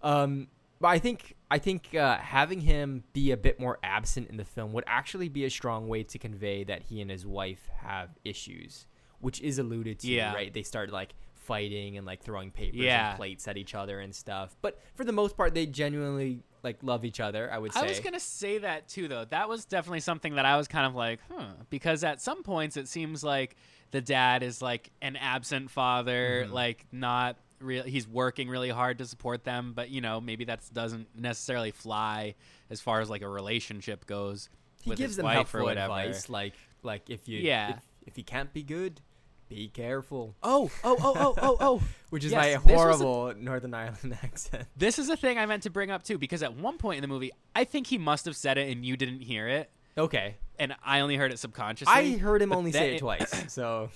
Um, 0.03 0.49
but 0.83 0.89
I 0.89 0.99
think 0.99 1.35
I 1.51 1.57
think 1.59 1.95
uh, 1.95 2.19
having 2.19 2.61
him 2.61 3.05
be 3.15 3.31
a 3.31 3.39
bit 3.39 3.59
more 3.59 3.79
absent 3.83 4.29
in 4.29 4.37
the 4.37 4.45
film 4.45 4.75
would 4.75 4.85
actually 4.87 5.31
be 5.31 5.47
a 5.47 5.51
strong 5.51 5.89
way 5.89 6.03
to 6.03 6.19
convey 6.19 6.63
that 6.65 6.83
he 6.83 7.01
and 7.01 7.11
his 7.11 7.25
wife 7.27 7.71
have 7.79 8.11
issues, 8.23 8.87
which 9.21 9.41
is 9.41 9.59
alluded 9.59 10.01
to. 10.01 10.09
Yeah. 10.09 10.35
Right? 10.35 10.53
They 10.53 10.63
start 10.63 10.91
like 10.91 11.15
fighting 11.45 11.97
and 11.97 12.07
like 12.07 12.23
throwing 12.23 12.51
papers 12.51 12.81
Yeah. 12.81 13.11
and 13.11 13.17
plates 13.17 13.47
at 13.49 13.57
each 13.57 13.75
other 13.75 14.01
and 14.01 14.15
stuff. 14.15 14.57
But 14.63 14.81
for 14.95 15.05
the 15.05 15.13
most 15.13 15.37
part, 15.37 15.55
they 15.55 15.67
genuinely 15.67 16.43
like 16.63 16.79
love 16.83 17.05
each 17.05 17.21
other. 17.21 17.51
I 17.53 17.59
would 17.59 17.73
say. 17.73 17.81
I 17.81 17.85
was 17.87 18.01
gonna 18.01 18.19
say 18.21 18.59
that 18.59 18.89
too, 18.89 19.07
though. 19.09 19.25
That 19.27 19.49
was 19.49 19.65
definitely 19.65 20.01
something 20.01 20.35
that 20.37 20.47
I 20.47 20.57
was 20.57 20.67
kind 20.69 20.87
of 20.87 20.95
like, 20.95 21.21
huh, 21.31 21.45
because 21.71 22.03
at 22.05 22.21
some 22.21 22.43
points 22.43 22.77
it 22.77 22.89
seems 22.89 23.23
like 23.23 23.57
the 23.91 24.01
dad 24.01 24.43
is 24.43 24.61
like 24.63 24.91
an 25.03 25.17
absent 25.17 25.71
father, 25.71 26.47
Mhm. 26.49 26.53
like 26.53 26.87
not 26.91 27.37
real. 27.61 27.85
He's 27.85 28.09
working 28.09 28.49
really 28.49 28.71
hard 28.71 28.99
to 28.99 29.07
support 29.07 29.45
them, 29.45 29.73
but 29.75 29.91
you 29.91 30.01
know 30.01 30.21
maybe 30.21 30.45
that 30.47 30.61
doesn't 30.73 31.09
necessarily 31.15 31.71
fly 31.71 32.35
as 32.71 32.81
far 32.81 33.01
as 33.01 33.11
like 33.11 33.23
a 33.23 33.29
relationship 33.29 34.07
goes. 34.07 34.49
He 34.83 34.91
with 34.91 34.99
gives 34.99 35.11
his 35.11 35.17
them 35.19 35.25
wife 35.27 35.35
helpful 35.35 35.69
advice, 35.69 36.29
like 36.29 36.55
like 36.83 37.09
if 37.11 37.29
you 37.29 37.39
Yeah. 37.41 37.71
if, 37.77 37.83
if 38.07 38.19
you 38.19 38.25
can't 38.25 38.53
be 38.53 38.63
good, 38.63 39.01
be 39.49 39.69
careful. 39.69 40.35
Oh, 40.43 40.71
oh, 40.83 40.97
oh, 41.01 41.15
oh, 41.17 41.35
oh, 41.41 41.57
oh. 41.61 41.83
Which 42.11 42.25
is 42.25 42.33
Yes, 42.33 42.63
my 42.65 42.73
was 42.73 42.73
a- 42.73 43.05
horrible 43.05 43.35
Northern 43.37 43.75
Ireland 43.75 44.17
accent. 44.23 44.67
This 44.77 44.99
is 44.99 45.09
a 45.09 45.17
thing 45.17 45.39
I 45.39 45.47
meant 45.47 45.65
to 45.65 45.71
bring 45.71 45.91
up 45.91 46.03
too, 46.03 46.19
because 46.19 46.43
at 46.43 46.55
one 46.57 46.79
point 46.79 46.99
in 46.99 47.03
the 47.03 47.09
movie, 47.09 47.33
I 47.55 47.65
think 47.65 47.87
he 47.89 47.99
must 47.99 48.25
have 48.25 48.37
said 48.37 48.59
it 48.59 48.71
and 48.71 48.85
you 48.85 48.97
didn't 48.97 49.21
hear 49.21 49.49
it, 49.49 49.71
Okay, 49.97 50.37
and 50.59 50.75
I 50.85 51.01
only 51.01 51.17
heard 51.17 51.33
it 51.33 51.39
subconsciously. 51.39 51.93
I 51.95 52.17
heard 52.19 52.43
him 52.43 52.53
only 52.53 52.73
say 52.73 52.97
it 52.97 52.99
twice, 52.99 53.45
so 53.53 53.91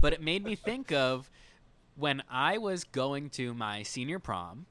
but 0.00 0.12
it 0.12 0.20
made 0.22 0.44
me 0.44 0.54
think 0.54 0.92
of 0.92 1.30
when 1.96 2.22
I 2.30 2.58
was 2.58 2.84
going 2.84 3.30
to 3.30 3.52
my 3.54 3.82
senior 3.82 4.18
prom. 4.18 4.66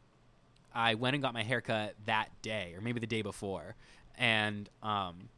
I 0.74 0.95
went 0.95 1.14
and 1.16 1.24
got 1.24 1.34
my 1.34 1.43
haircut 1.43 1.95
that 2.06 2.30
day, 2.41 2.74
or 2.76 2.82
maybe 2.82 2.99
the 2.99 3.08
day 3.08 3.22
before, 3.22 3.76
and 4.18 4.70
um, 4.84 5.30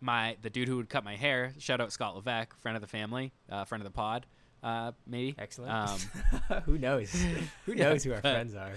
my 0.00 0.36
the 0.42 0.50
dude 0.50 0.68
who 0.68 0.76
would 0.76 0.88
cut 0.88 1.04
my 1.04 1.16
hair, 1.16 1.54
shout 1.58 1.80
out 1.80 1.92
Scott 1.92 2.14
Levesque, 2.14 2.54
friend 2.60 2.76
of 2.76 2.80
the 2.80 2.86
family, 2.88 3.32
uh, 3.50 3.64
friend 3.64 3.80
of 3.82 3.84
the 3.86 3.94
pod, 3.94 4.26
uh, 4.62 4.92
maybe. 5.06 5.34
excellent. 5.38 5.72
Um, 5.72 5.98
who 6.64 6.78
knows? 6.78 7.10
Who 7.66 7.72
Yeah, 7.74 7.90
knows 7.90 8.04
who 8.04 8.12
our 8.12 8.20
but- 8.20 8.32
friends 8.34 8.54
are? 8.54 8.72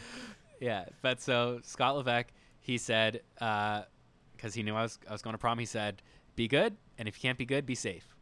Yeah, 0.59 0.85
but 1.01 1.19
so 1.21 1.59
Scott 1.63 1.95
Levesque, 1.95 2.31
he 2.59 2.77
said, 2.77 3.21
uh, 3.39 3.83
because 4.35 4.53
he 4.53 4.61
knew 4.63 4.75
I 4.75 4.83
was 4.83 4.99
I 5.09 5.11
was 5.11 5.21
going 5.21 5.33
to 5.33 5.37
prom, 5.39 5.57
he 5.59 5.65
said, 5.65 6.01
"Be 6.35 6.47
good, 6.47 6.75
and 6.97 7.07
if 7.07 7.15
you 7.17 7.21
can't 7.27 7.37
be 7.37 7.45
good, 7.45 7.65
be 7.65 7.75
safe." 7.75 8.15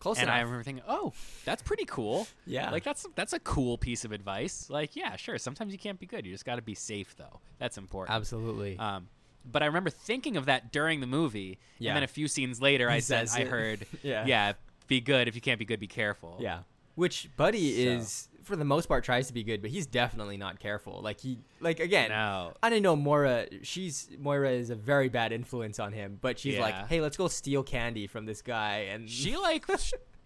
Close 0.00 0.18
and 0.20 0.30
I 0.30 0.40
remember 0.40 0.62
thinking, 0.62 0.84
"Oh, 0.88 1.12
that's 1.44 1.62
pretty 1.62 1.84
cool." 1.84 2.26
yeah, 2.46 2.70
Like 2.70 2.84
that's 2.84 3.06
that's 3.16 3.32
a 3.32 3.40
cool 3.40 3.78
piece 3.78 4.04
of 4.04 4.12
advice. 4.12 4.68
Like, 4.70 4.94
yeah, 4.96 5.16
sure. 5.16 5.38
Sometimes 5.38 5.72
you 5.72 5.78
can't 5.78 5.98
be 5.98 6.06
good. 6.06 6.24
You 6.26 6.32
just 6.32 6.44
got 6.44 6.56
to 6.56 6.62
be 6.62 6.74
safe, 6.74 7.16
though. 7.16 7.40
That's 7.58 7.78
important. 7.78 8.14
absolutely. 8.14 8.76
Um, 8.78 9.08
but 9.50 9.62
I 9.62 9.66
remember 9.66 9.90
thinking 9.90 10.36
of 10.36 10.46
that 10.46 10.72
during 10.72 11.00
the 11.00 11.06
movie, 11.06 11.58
Yeah. 11.78 11.90
and 11.90 11.96
then 11.96 12.02
a 12.02 12.08
few 12.08 12.28
scenes 12.28 12.60
later, 12.60 12.88
He 12.90 12.96
I 12.96 13.00
said, 13.00 13.28
I 13.34 13.44
heard, 13.44 13.86
yeah, 14.02 14.24
yeah, 14.26 14.52
be 14.86 15.00
good. 15.00 15.28
If 15.28 15.34
you 15.34 15.40
can't 15.40 15.58
be 15.58 15.64
good, 15.64 15.80
be 15.80 15.86
careful. 15.86 16.36
yeah. 16.40 16.60
Which 16.94 17.28
Buddy 17.36 17.74
So- 17.84 17.90
is, 17.92 18.28
for 18.42 18.56
the 18.56 18.64
most 18.64 18.86
part, 18.88 19.04
tries 19.04 19.28
to 19.28 19.32
be 19.34 19.44
good, 19.44 19.60
but 19.62 19.70
he's 19.70 19.86
definitely 19.86 20.36
not 20.36 20.58
careful. 20.58 21.00
Like 21.02 21.20
he, 21.20 21.38
like 21.60 21.78
again, 21.80 22.08
No. 22.08 22.54
I 22.62 22.70
didn't 22.70 22.82
know 22.82 22.96
Moira. 22.96 23.46
She's 23.62 24.08
Moira 24.18 24.50
is 24.50 24.70
a 24.70 24.74
very 24.74 25.08
bad 25.08 25.30
influence 25.32 25.78
on 25.78 25.92
him, 25.92 26.18
but 26.20 26.38
she's 26.38 26.54
Yeah. 26.54 26.62
like, 26.62 26.88
"Hey, 26.88 27.00
let's 27.00 27.16
go 27.16 27.28
steal 27.28 27.62
candy 27.62 28.06
from 28.08 28.24
this 28.26 28.40
guy." 28.42 28.88
And 28.90 29.08
She 29.08 29.36
like 29.36 29.66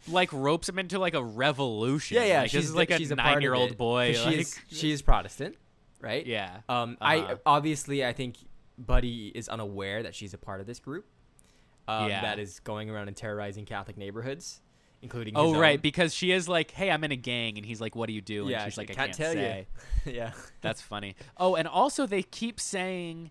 like 0.09 0.33
ropes 0.33 0.69
him 0.69 0.79
into 0.79 0.99
like 0.99 1.15
a 1.15 1.23
revolution. 1.23 2.17
yeah, 2.17 2.25
yeah, 2.25 2.41
Like, 2.43 2.51
she's 2.53 2.71
like 2.73 2.93
she's 2.93 3.11
a 3.11 3.15
of 3.15 3.19
nine 3.19 3.43
year 3.43 3.55
old 3.55 3.77
boy. 3.77 4.15
Like, 4.25 4.33
She 4.35 4.41
is, 4.41 4.61
she 4.71 4.91
is 4.93 5.03
Protestant, 5.03 5.57
right? 6.01 6.25
yeah. 6.27 6.61
Um, 6.69 6.97
Uh-huh. 7.01 7.35
I 7.35 7.37
obviously 7.45 8.05
I 8.05 8.13
think 8.13 8.37
Buddy 8.87 9.33
is 9.35 9.49
unaware 9.49 10.03
that 10.03 10.15
she's 10.15 10.35
a 10.35 10.39
part 10.39 10.61
of 10.61 10.67
this 10.67 10.79
group. 10.79 11.07
Um, 11.89 12.09
Yeah. 12.09 12.23
that 12.23 12.39
is 12.39 12.61
going 12.61 12.91
around 12.91 13.09
and 13.09 13.17
terrorizing 13.17 13.65
Catholic 13.65 13.97
neighborhoods, 13.97 14.61
including. 15.03 15.35
Oh 15.37 15.59
right, 15.59 15.81
because 15.83 16.15
she 16.15 16.31
is 16.31 16.49
like, 16.49 16.71
"Hey, 16.71 16.91
I'm 16.91 17.03
in 17.03 17.11
a 17.13 17.17
gang," 17.17 17.57
and 17.59 17.67
he's 17.67 17.81
like, 17.81 17.97
"What 17.97 18.07
do 18.07 18.13
you 18.13 18.21
do?" 18.21 18.43
And 18.43 18.51
Yeah, 18.51 18.65
she's 18.65 18.79
like, 18.79 18.91
"I 18.91 18.95
"Can't 18.95 19.13
tell 19.15 19.35
you." 19.35 19.67
yeah. 20.07 20.33
That's 20.61 20.81
funny. 20.93 21.17
Oh, 21.37 21.57
and 21.57 21.67
also 21.67 22.07
they 22.07 22.23
keep 22.23 22.61
saying 22.61 23.31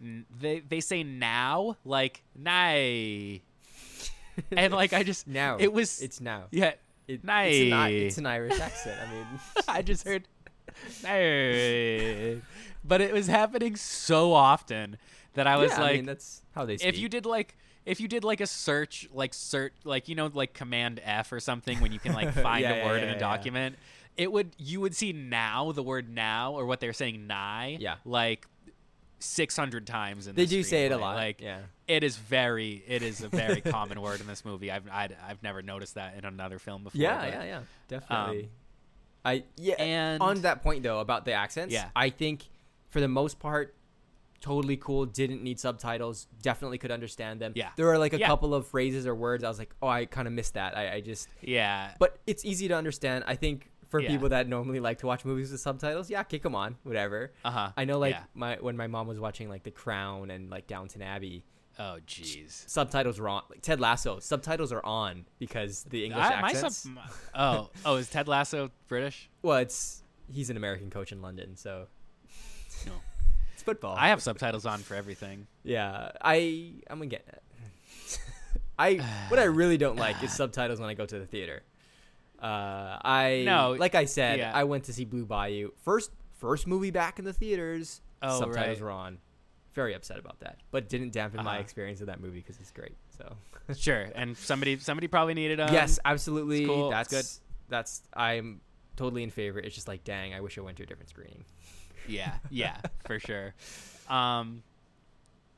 they 0.00 0.60
they 0.60 0.80
say 0.80 1.02
now 1.02 1.76
like 1.84 2.22
nay, 2.36 3.42
and 4.56 4.72
like 4.72 4.92
I 4.92 5.02
just 5.02 5.26
Now 5.26 5.56
it 5.58 5.72
was 5.72 6.00
It's 6.00 6.20
now. 6.20 6.44
yeah 6.52 6.74
It, 7.08 7.20
It's 7.24 7.24
an, 7.24 7.72
it's 7.92 8.18
an 8.18 8.26
Irish 8.26 8.58
accent. 8.60 9.00
I 9.00 9.12
mean, 9.12 9.26
I 9.68 9.82
just 9.82 10.04
heard 10.06 10.28
nay, 11.02 12.40
but 12.84 13.00
it 13.00 13.12
was 13.12 13.26
happening 13.26 13.76
so 13.76 14.32
often 14.32 14.96
that 15.34 15.46
I 15.46 15.56
was 15.56 15.70
yeah, 15.72 15.80
like, 15.80 15.90
I 15.92 15.96
mean, 15.96 16.06
that's 16.06 16.42
how 16.54 16.64
they 16.66 16.76
speak. 16.76 16.88
if 16.88 16.98
you 16.98 17.08
did 17.08 17.24
like 17.26 17.56
if 17.86 18.00
you 18.00 18.06
did 18.08 18.22
like 18.24 18.40
a 18.40 18.46
search 18.46 19.08
like 19.12 19.34
search 19.34 19.72
like 19.84 20.08
you 20.08 20.14
know 20.14 20.30
like 20.32 20.52
command 20.54 21.00
f 21.02 21.32
or 21.32 21.40
something 21.40 21.80
when 21.80 21.92
you 21.92 21.98
can 21.98 22.12
like 22.12 22.32
find 22.48 22.62
Yeah, 22.62 22.74
a 22.74 22.86
word 22.86 23.02
yeah, 23.02 23.10
in 23.10 23.16
a 23.16 23.18
document 23.18 23.76
it 24.16 24.30
would 24.30 24.50
you 24.58 24.80
would 24.80 24.94
see 24.94 25.12
now 25.12 25.72
the 25.72 25.82
word 25.82 26.08
now 26.12 26.52
or 26.52 26.66
what 26.66 26.80
they're 26.80 26.92
saying 26.92 27.26
nigh 27.26 27.76
Yeah. 27.80 27.96
like 28.04 28.46
600 29.20 29.86
times 29.86 30.26
in 30.26 30.34
they 30.34 30.44
the 30.46 30.50
do 30.56 30.62
say 30.64 30.86
it 30.86 30.92
a 30.92 30.96
lot. 30.96 31.14
like 31.14 31.40
yeah. 31.40 31.60
it 31.86 32.02
is 32.02 32.16
very 32.16 32.82
it 32.88 33.02
is 33.02 33.22
a 33.22 33.28
very 33.28 33.60
common 33.76 34.00
word 34.00 34.20
in 34.20 34.26
this 34.26 34.44
movie 34.44 34.70
I've, 34.70 34.88
I'd, 34.90 35.16
I've 35.28 35.42
never 35.42 35.62
noticed 35.62 35.94
that 35.94 36.16
in 36.16 36.24
another 36.24 36.58
film 36.58 36.82
before 36.84 37.00
Yeah, 37.00 37.18
but- 37.20 37.28
yeah, 37.32 37.44
yeah, 37.44 37.56
um, 37.58 37.64
definitely. 37.88 38.48
I 39.24 39.44
yeah. 39.56 39.74
and 39.78 40.20
on 40.22 40.40
that 40.42 40.62
point 40.64 40.82
though 40.82 40.98
about 40.98 41.24
the 41.24 41.32
accents, 41.32 41.72
Yeah. 41.72 41.88
I 41.94 42.10
think 42.10 42.42
for 42.92 43.00
the 43.00 43.08
most 43.08 43.38
part, 43.40 43.74
totally 44.40 44.76
cool. 44.76 45.06
Didn't 45.06 45.42
need 45.42 45.58
subtitles. 45.60 46.26
Definitely 46.42 46.78
could 46.78 46.90
understand 46.90 47.40
them. 47.40 47.52
Yeah. 47.54 47.70
there 47.76 47.86
were 47.86 47.98
like 47.98 48.12
a 48.12 48.18
Yeah. 48.18 48.26
couple 48.26 48.54
of 48.54 48.66
phrases 48.66 49.06
or 49.06 49.14
words 49.14 49.44
I 49.44 49.48
was 49.48 49.58
like, 49.58 49.74
oh, 49.82 49.88
I 49.88 50.04
kind 50.06 50.26
of 50.28 50.34
missed 50.34 50.54
that. 50.54 50.76
I, 50.76 50.94
I 50.94 51.00
just, 51.00 51.28
yeah 51.40 51.94
but 51.98 52.18
it's 52.26 52.44
easy 52.44 52.68
to 52.68 52.74
understand. 52.74 53.24
I 53.26 53.34
think 53.36 53.70
for 53.88 54.00
Yeah. 54.00 54.08
people 54.10 54.28
that 54.30 54.48
normally 54.48 54.80
like 54.80 54.98
to 54.98 55.06
watch 55.06 55.24
movies 55.24 55.52
with 55.52 55.60
subtitles, 55.60 56.08
yeah, 56.10 56.22
kick 56.22 56.42
them 56.42 56.54
on, 56.54 56.76
whatever. 56.82 57.32
uh-huh 57.44 57.72
I 57.76 57.84
know 57.84 57.98
like 57.98 58.14
Yeah. 58.14 58.24
my 58.34 58.56
when 58.60 58.76
my 58.76 58.86
mom 58.88 59.06
was 59.06 59.18
watching 59.20 59.48
like 59.48 59.62
The 59.64 59.70
Crown 59.70 60.30
and 60.30 60.50
like 60.50 60.66
Downton 60.66 61.02
Abbey, 61.02 61.44
oh 61.78 61.98
jeez 62.06 62.68
subtitles 62.68 63.20
were 63.20 63.28
on. 63.28 63.42
Like 63.48 63.62
Ted 63.62 63.80
Lasso, 63.80 64.18
subtitles 64.18 64.72
are 64.72 64.84
on 64.84 65.24
because 65.38 65.84
the 65.84 66.04
English 66.04 66.24
I- 66.24 66.40
my 66.40 66.50
accents. 66.50 66.78
sub- 66.78 66.98
oh 67.34 67.70
oh 67.86 67.96
is 67.96 68.10
ted 68.10 68.26
lasso 68.28 68.70
british 68.88 69.30
well, 69.42 69.58
it's 69.58 70.02
he's 70.30 70.50
an 70.50 70.56
American 70.56 70.90
coach 70.90 71.12
in 71.12 71.22
London, 71.22 71.54
so 71.56 71.86
No. 72.86 72.92
it's 73.54 73.62
football. 73.62 73.94
i 73.96 74.08
have 74.08 74.22
subtitles 74.22 74.66
on 74.66 74.80
for 74.80 74.94
everything 74.94 75.46
Yeah, 75.62 76.10
I 76.20 76.72
I'm 76.88 76.98
gonna 76.98 77.06
get 77.06 77.24
it. 77.28 77.42
I 78.78 78.96
what 79.28 79.38
I 79.38 79.44
really 79.44 79.76
don't 79.78 79.96
like 79.96 80.22
is 80.22 80.32
subtitles 80.36 80.80
when 80.80 80.88
I 80.88 80.94
go 80.94 81.06
to 81.06 81.18
the 81.18 81.26
theater. 81.26 81.62
Uh, 82.40 82.98
I 83.04 83.42
No, 83.46 83.76
like 83.78 83.94
I 83.94 84.06
said, 84.06 84.38
yeah. 84.40 84.50
I 84.54 84.64
went 84.64 84.84
to 84.84 84.92
see 84.92 85.04
Blue 85.04 85.24
Bayou 85.24 85.70
first 85.84 86.10
first 86.38 86.66
movie 86.66 86.90
back 86.90 87.18
in 87.18 87.24
the 87.24 87.32
theaters. 87.32 88.00
Oh, 88.20 88.40
subtitles 88.40 88.80
right. 88.80 88.84
were 88.84 88.90
on. 88.90 89.18
Very 89.74 89.94
upset 89.94 90.18
about 90.18 90.40
that, 90.40 90.58
but 90.70 90.88
didn't 90.88 91.12
dampen 91.12 91.42
my 91.44 91.52
Uh-huh. 91.52 91.60
experience 91.60 92.00
of 92.00 92.08
that 92.08 92.20
movie 92.20 92.40
because 92.40 92.58
it's 92.60 92.70
great. 92.72 92.96
So 93.16 93.36
sure 93.76 94.08
and 94.14 94.36
somebody 94.36 94.78
somebody 94.78 95.06
probably 95.06 95.34
needed 95.34 95.60
um, 95.60 95.72
yes, 95.72 95.98
absolutely. 96.04 96.66
cool, 96.66 96.90
That's 96.90 97.08
good. 97.08 97.24
That's 97.68 98.02
I'm 98.12 98.60
totally 98.96 99.22
in 99.22 99.30
favor. 99.30 99.58
It's 99.60 99.74
just 99.74 99.88
like, 99.88 100.02
dang, 100.04 100.34
I 100.34 100.40
wish 100.40 100.58
I 100.58 100.60
went 100.62 100.76
to 100.78 100.82
a 100.82 100.86
different 100.86 101.08
screening. 101.10 101.44
Yeah 102.08 102.34
yeah 102.50 102.76
for 103.06 103.18
sure 103.18 103.54
um 104.08 104.62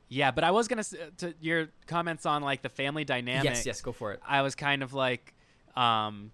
yeah 0.09 0.31
but 0.31 0.43
i 0.43 0.51
was 0.51 0.67
gonna 0.67 0.83
to 1.17 1.33
your 1.41 1.69
comments 1.87 2.25
on 2.25 2.41
like 2.43 2.61
the 2.61 2.69
family 2.69 3.03
dynamic 3.03 3.43
Yes, 3.45 3.65
yes, 3.65 3.81
go 3.81 3.91
for 3.91 4.13
it. 4.13 4.19
i 4.27 4.41
was 4.41 4.55
kind 4.55 4.83
of 4.83 4.93
like 4.93 5.33
um 5.75 6.31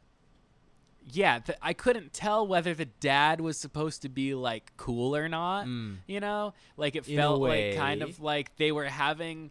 yeah 1.11 1.39
th- 1.39 1.57
i 1.61 1.73
couldn't 1.73 2.13
tell 2.13 2.45
whether 2.45 2.73
the 2.75 2.85
dad 2.85 3.41
was 3.41 3.57
supposed 3.57 4.03
to 4.03 4.09
be 4.09 4.35
like 4.35 4.71
cool 4.77 5.15
or 5.15 5.27
not 5.27 5.65
Mm. 5.65 5.97
you 6.07 6.19
know 6.19 6.53
like 6.77 6.95
it 6.95 7.07
In 7.07 7.17
felt 7.17 7.41
like 7.41 7.75
kind 7.75 8.01
of 8.03 8.19
like 8.19 8.55
they 8.57 8.71
were 8.71 8.85
having 8.85 9.49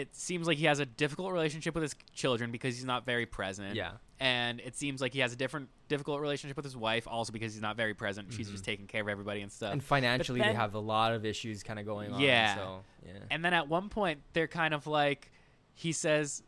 it 0.00 0.14
seems 0.14 0.46
like 0.46 0.58
he 0.58 0.66
has 0.66 0.78
a 0.78 0.86
difficult 0.86 1.32
relationship 1.32 1.74
with 1.74 1.82
his 1.82 1.94
children 2.12 2.50
because 2.50 2.74
he's 2.76 2.84
not 2.84 3.06
very 3.06 3.24
present 3.26 3.74
Yeah. 3.74 3.92
and 4.20 4.60
it 4.60 4.76
seems 4.76 5.00
like 5.00 5.12
he 5.12 5.20
has 5.20 5.32
a 5.32 5.36
different 5.36 5.68
difficult 5.88 6.20
relationship 6.20 6.56
with 6.56 6.64
his 6.64 6.76
wife 6.76 7.08
also 7.08 7.32
because 7.32 7.52
he's 7.54 7.62
not 7.62 7.76
very 7.76 7.94
present 7.94 8.32
she's 8.32 8.50
just 8.50 8.64
taking 8.64 8.86
care 8.86 9.00
of 9.02 9.08
everybody 9.08 9.40
and 9.42 9.50
stuff 9.50 9.68
Mm-hmm. 9.68 9.72
And 9.74 9.84
financially, 9.84 10.40
then- 10.40 10.48
they 10.50 10.54
have 10.54 10.74
a 10.74 10.78
lot 10.80 11.12
of 11.14 11.24
issues 11.24 11.62
kind 11.62 11.78
of 11.78 11.86
going 11.86 12.12
on. 12.12 12.20
Yeah. 12.20 12.54
So 12.56 12.80
yeah. 13.06 13.12
and 13.30 13.44
then 13.44 13.54
at 13.54 13.68
one 13.68 13.88
point 13.88 14.20
they're 14.34 14.48
kind 14.62 14.74
of 14.74 14.86
like 14.86 15.30
he 15.74 15.92
says 15.92 16.42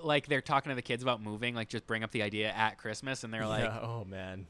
like 0.00 0.26
they're 0.26 0.40
talking 0.42 0.70
to 0.70 0.76
the 0.76 0.82
kids 0.82 1.02
about 1.02 1.22
moving 1.22 1.54
like 1.54 1.68
just 1.68 1.86
bring 1.86 2.02
up 2.02 2.10
the 2.10 2.22
idea 2.22 2.50
at 2.50 2.78
christmas 2.78 3.22
and 3.24 3.32
they're 3.32 3.46
like 3.56 3.64
Yeah, 3.64 3.78
oh 3.80 4.04
man. 4.04 4.46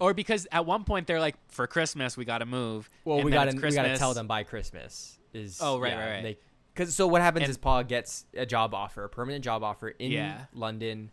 or 0.00 0.14
because 0.14 0.46
at 0.52 0.64
one 0.64 0.84
point 0.84 1.06
they're 1.06 1.20
like 1.20 1.34
for 1.48 1.66
christmas 1.66 2.16
we 2.16 2.24
gotta 2.24 2.46
move 2.46 2.88
Well, 3.04 3.16
and 3.16 3.24
we 3.24 3.32
gotta 3.32 3.52
we 3.54 3.70
gotta 3.72 3.98
tell 3.98 4.14
them 4.14 4.26
by 4.26 4.44
Christmas 4.44 5.18
is. 5.34 5.58
Oh, 5.60 5.78
right, 5.78 5.92
yeah, 5.92 5.98
right, 6.00 6.10
right. 6.14 6.22
They, 6.22 6.38
Cause 6.76 6.94
so 6.94 7.06
what 7.06 7.22
happens 7.22 7.44
And- 7.44 7.50
is 7.50 7.56
Paul 7.58 7.82
gets 7.84 8.26
a 8.34 8.46
job 8.46 8.74
offer, 8.74 9.02
a 9.04 9.08
permanent 9.08 9.42
job 9.44 9.62
offer 9.64 9.88
in 9.88 10.12
Yeah. 10.12 10.44
London, 10.52 11.10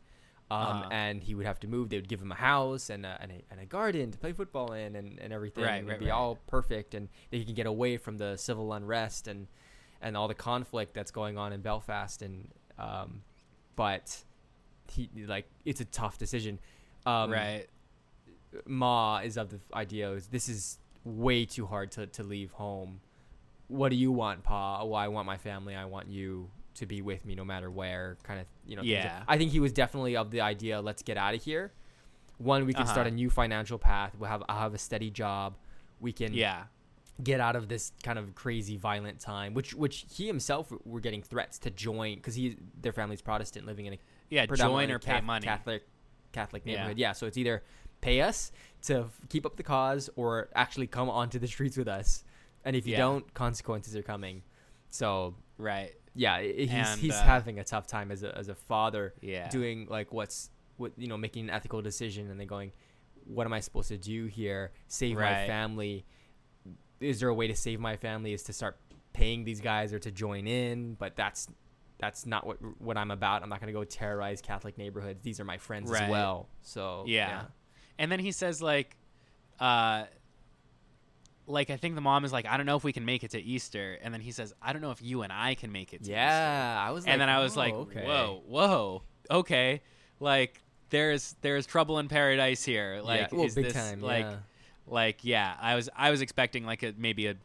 um, 0.52 0.60
Uh-huh. 0.62 0.90
and 0.92 1.24
he 1.24 1.34
would 1.36 1.46
have 1.46 1.60
to 1.62 1.68
move. 1.68 1.90
They 1.90 1.98
would 1.98 2.08
give 2.10 2.22
him 2.22 2.32
a 2.32 2.36
house 2.36 2.90
and 2.90 3.06
a, 3.06 3.18
and 3.22 3.32
a, 3.32 3.42
and 3.50 3.60
a 3.60 3.66
garden 3.66 4.12
to 4.12 4.18
play 4.18 4.34
football 4.34 4.74
in, 4.74 4.96
and, 4.96 5.18
and 5.20 5.32
everything. 5.34 5.64
Right, 5.64 5.78
It 5.82 5.86
would 5.86 5.92
right, 5.92 6.00
be 6.00 6.06
right. 6.08 6.12
all 6.12 6.36
perfect, 6.48 6.94
and 6.94 7.08
they 7.32 7.44
can 7.44 7.54
get 7.56 7.66
away 7.66 7.98
from 7.98 8.18
the 8.18 8.36
civil 8.38 8.72
unrest 8.74 9.28
and 9.28 9.48
and 10.02 10.18
all 10.18 10.28
the 10.28 10.36
conflict 10.36 10.94
that's 10.94 11.12
going 11.12 11.38
on 11.38 11.54
in 11.54 11.62
Belfast. 11.62 12.22
And 12.22 12.52
um, 12.78 13.24
but 13.78 14.24
he 14.92 15.10
like 15.26 15.48
it's 15.64 15.80
a 15.80 15.86
tough 15.86 16.18
decision. 16.18 16.60
Um, 17.06 17.32
right 17.32 17.68
Ma 18.66 19.20
is 19.20 19.38
of 19.38 19.50
the 19.50 19.60
idea 19.74 20.12
is 20.12 20.28
this 20.28 20.48
is 20.50 20.78
way 21.04 21.46
too 21.46 21.66
hard 21.66 21.92
to, 21.92 22.06
to 22.08 22.22
leave 22.24 22.52
home. 22.52 23.00
What 23.68 23.90
do 23.90 23.96
you 23.96 24.12
want, 24.12 24.44
Pa? 24.44 24.84
Well, 24.84 24.96
I 24.96 25.08
want 25.08 25.26
my 25.26 25.38
family. 25.38 25.76
I 25.76 25.86
want 25.86 26.08
you 26.08 26.50
to 26.76 26.86
be 26.86 27.02
with 27.02 27.24
me 27.26 27.36
no 27.36 27.46
matter 27.46 27.70
where. 27.72 28.18
Kind 28.24 28.40
of, 28.40 28.48
you 28.66 28.76
know. 28.76 28.82
things 28.82 28.94
like- 28.96 29.04
Yeah. 29.06 29.24
I 29.28 29.38
think 29.38 29.52
he 29.52 29.60
was 29.60 29.72
definitely 29.74 30.16
of 30.18 30.32
the 30.32 30.42
idea. 30.42 30.82
Let's 30.82 31.02
get 31.04 31.18
out 31.18 31.34
of 31.36 31.44
here. 31.44 31.72
one 32.40 32.66
we 32.66 32.74
can 32.74 32.86
start 32.88 33.06
a 33.06 33.10
Uh-huh. 33.12 33.16
new 33.16 33.30
financial 33.30 33.78
path. 33.78 34.16
We'll 34.18 34.28
have 34.30 34.44
I'll 34.50 34.58
have 34.60 34.74
a 34.74 34.78
steady 34.80 35.12
job. 35.12 35.56
We 36.02 36.12
can 36.12 36.34
Yeah. 36.34 36.64
get 37.22 37.40
out 37.40 37.56
of 37.56 37.70
this 37.70 37.94
kind 38.04 38.18
of 38.18 38.34
crazy 38.34 38.76
violent 38.76 39.20
time, 39.20 39.54
which 39.54 39.76
which 39.76 40.06
he 40.12 40.26
himself 40.28 40.74
were 40.84 41.00
getting 41.00 41.22
threats 41.22 41.60
to 41.60 41.70
join 41.70 42.16
because 42.16 42.34
he 42.36 42.58
their 42.82 42.92
family's 42.92 43.22
Protestant, 43.22 43.68
living 43.68 43.86
in 43.86 43.94
a 43.94 43.98
Yeah. 44.32 44.48
Join 44.48 44.90
or 44.90 44.98
pay 45.00 45.12
Cath- 45.14 45.24
money. 45.24 45.46
Catholic 45.46 45.88
Catholic 46.32 46.64
Yeah. 46.66 46.72
neighborhood. 46.74 46.98
Yeah. 46.98 47.12
so 47.14 47.28
it's 47.28 47.38
either 47.38 47.64
pay 48.02 48.20
us 48.20 48.52
to 48.82 49.02
f- 49.04 49.22
keep 49.30 49.46
up 49.46 49.56
the 49.56 49.64
cause 49.64 50.10
or 50.16 50.50
actually 50.56 50.88
come 50.88 51.10
onto 51.10 51.38
the 51.40 51.48
streets 51.48 51.78
with 51.78 51.88
us, 51.88 52.26
and 52.66 52.76
if 52.76 52.86
you 52.86 52.94
Yeah. 52.94 52.98
don't, 53.00 53.34
consequences 53.34 53.96
are 53.96 54.04
coming. 54.04 54.44
So 54.90 55.36
Right. 55.58 55.94
yeah, 56.16 56.42
he's 56.42 56.70
And, 56.70 57.00
he's 57.00 57.14
uh, 57.14 57.24
having 57.24 57.60
a 57.60 57.64
tough 57.64 57.88
time 57.88 58.12
as 58.12 58.24
a 58.24 58.38
as 58.38 58.48
a 58.50 58.56
father 58.56 59.14
Yeah. 59.22 59.50
doing 59.50 59.88
like 59.90 60.12
what's 60.14 60.50
what 60.78 60.92
you 60.98 61.08
know 61.08 61.18
making 61.18 61.46
an 61.46 61.50
ethical 61.50 61.82
decision 61.82 62.30
and 62.32 62.40
then 62.40 62.48
going 62.48 62.72
what 63.26 63.46
am 63.46 63.54
i 63.54 63.60
supposed 63.60 63.88
to 63.90 63.98
do 63.98 64.26
here 64.26 64.72
save 64.88 65.16
my 65.16 65.36
family 65.48 66.04
is 67.00 67.20
there 67.20 67.30
a 67.30 67.34
way 67.34 67.48
to 67.48 67.56
save 67.56 67.80
my 67.80 67.96
family 67.96 68.34
is 68.34 68.44
to 68.44 68.54
start 68.54 68.78
paying 69.14 69.44
these 69.44 69.62
guys 69.62 69.94
or 69.94 70.00
to 70.00 70.12
join 70.12 70.48
in 70.48 70.96
but 70.96 71.16
that's 71.16 71.48
that's 72.00 72.26
not 72.26 72.46
what 72.46 72.58
what 72.82 72.98
i'm 72.98 73.12
about 73.12 73.44
i'm 73.44 73.50
not 73.50 73.60
going 73.62 73.68
to 73.72 73.80
go 73.80 73.84
terrorize 73.84 74.42
catholic 74.42 74.78
neighborhoods 74.78 75.22
these 75.22 75.40
are 75.40 75.46
my 75.46 75.58
friends 75.58 75.92
as 75.92 76.10
well 76.10 76.50
so 76.62 77.04
Yeah. 77.08 77.46
And 78.00 78.12
then 78.12 78.20
he 78.20 78.32
says 78.32 78.62
like, 78.62 78.98
uh, 79.60 80.06
like 81.48 81.70
I 81.70 81.78
think 81.78 81.96
the 81.96 82.02
mom 82.02 82.26
is 82.26 82.32
like, 82.32 82.46
I 82.46 82.58
don't 82.58 82.66
know 82.66 82.78
if 82.78 82.84
we 82.84 82.94
can 82.94 83.06
make 83.06 83.24
it 83.24 83.32
to 83.32 83.42
Easter, 83.42 83.98
and 84.02 84.14
then 84.14 84.22
he 84.22 84.32
says, 84.32 84.54
I 84.62 84.74
don't 84.74 84.82
know 84.82 84.92
if 84.92 85.02
you 85.02 85.22
and 85.24 85.34
I 85.34 85.56
can 85.56 85.72
make 85.72 85.94
it. 85.94 85.98
to 85.98 86.04
Easter." 86.04 86.14
yeah 86.14 86.84
i 86.86 86.92
was 86.92 87.06
like, 87.06 87.12
and 87.12 87.22
then 87.22 87.30
I 87.30 87.40
was 87.40 87.56
oh, 87.58 87.60
like, 87.60 87.74
okay. 87.74 88.06
whoa, 88.06 88.44
whoa, 88.48 89.04
okay, 89.30 89.82
like 90.20 90.62
there's 90.94 91.36
there's 91.42 91.66
trouble 91.66 92.00
in 92.00 92.08
paradise 92.08 92.64
here. 92.64 93.02
Like, 93.04 93.20
yeah. 93.20 93.28
well, 93.32 93.46
is 93.46 93.56
big 93.56 93.66
this 93.66 93.74
time 93.74 94.00
like 94.00 94.26
yeah. 94.26 94.38
like 94.88 95.20
yeah? 95.24 95.56
I 95.60 95.76
was 95.76 95.90
I 95.96 96.12
was 96.12 96.22
expecting 96.22 96.66
like 96.66 96.84
a 96.84 96.94
maybe 96.98 97.28
a. 97.28 97.36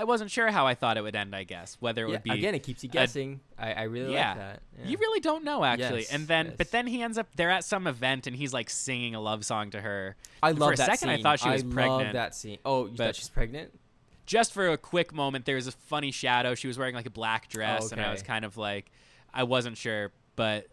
I 0.00 0.04
wasn't 0.04 0.30
sure 0.30 0.48
how 0.50 0.66
I 0.66 0.74
thought 0.74 0.96
it 0.96 1.02
would 1.02 1.14
end. 1.14 1.36
I 1.36 1.44
guess 1.44 1.76
whether 1.80 2.04
it 2.04 2.08
Yeah, 2.08 2.12
would 2.14 2.22
be 2.22 2.30
again 2.30 2.54
it 2.54 2.62
keeps 2.62 2.82
you 2.82 2.88
guessing 2.88 3.40
I, 3.58 3.72
I 3.72 3.82
really 3.82 4.14
Yeah. 4.14 4.28
like 4.30 4.38
that 4.38 4.62
yeah. 4.78 4.88
You 4.88 4.96
really 4.98 5.20
don't 5.20 5.44
know 5.44 5.62
actually. 5.62 6.00
Yes, 6.00 6.12
and 6.12 6.26
then 6.26 6.46
yes. 6.46 6.54
but 6.56 6.70
then 6.70 6.86
he 6.86 7.02
ends 7.02 7.18
up 7.18 7.26
they're 7.36 7.50
at 7.50 7.64
some 7.64 7.86
event 7.86 8.26
and 8.26 8.34
he's 8.34 8.54
like 8.54 8.70
singing 8.70 9.14
a 9.14 9.20
love 9.20 9.44
song 9.44 9.70
to 9.72 9.80
her. 9.82 10.16
I 10.42 10.52
for 10.54 10.58
love 10.60 10.72
a 10.72 10.76
that 10.76 10.86
second, 10.98 11.10
I 11.10 11.20
thought 11.20 11.40
she 11.40 11.50
was 11.50 11.62
love 11.64 11.74
pregnant. 11.74 12.12
that 12.14 12.34
scene. 12.34 12.58
Oh, 12.64 12.86
you 12.86 12.96
thought 12.96 13.14
she's 13.14 13.28
pregnant? 13.28 13.78
Just 14.24 14.54
for 14.54 14.68
a 14.70 14.78
quick 14.78 15.12
moment 15.12 15.44
there 15.44 15.56
was 15.56 15.66
a 15.66 15.72
funny 15.72 16.12
shadow. 16.12 16.54
She 16.54 16.66
was 16.66 16.78
wearing 16.78 16.94
like 16.94 17.06
a 17.06 17.10
black 17.10 17.48
dress 17.50 17.92
and 17.92 18.00
I 18.00 18.10
was 18.10 18.22
kind 18.22 18.46
of 18.46 18.56
like 18.56 18.90
I 19.34 19.42
wasn't 19.42 19.76
sure, 19.76 20.12
but 20.34 20.66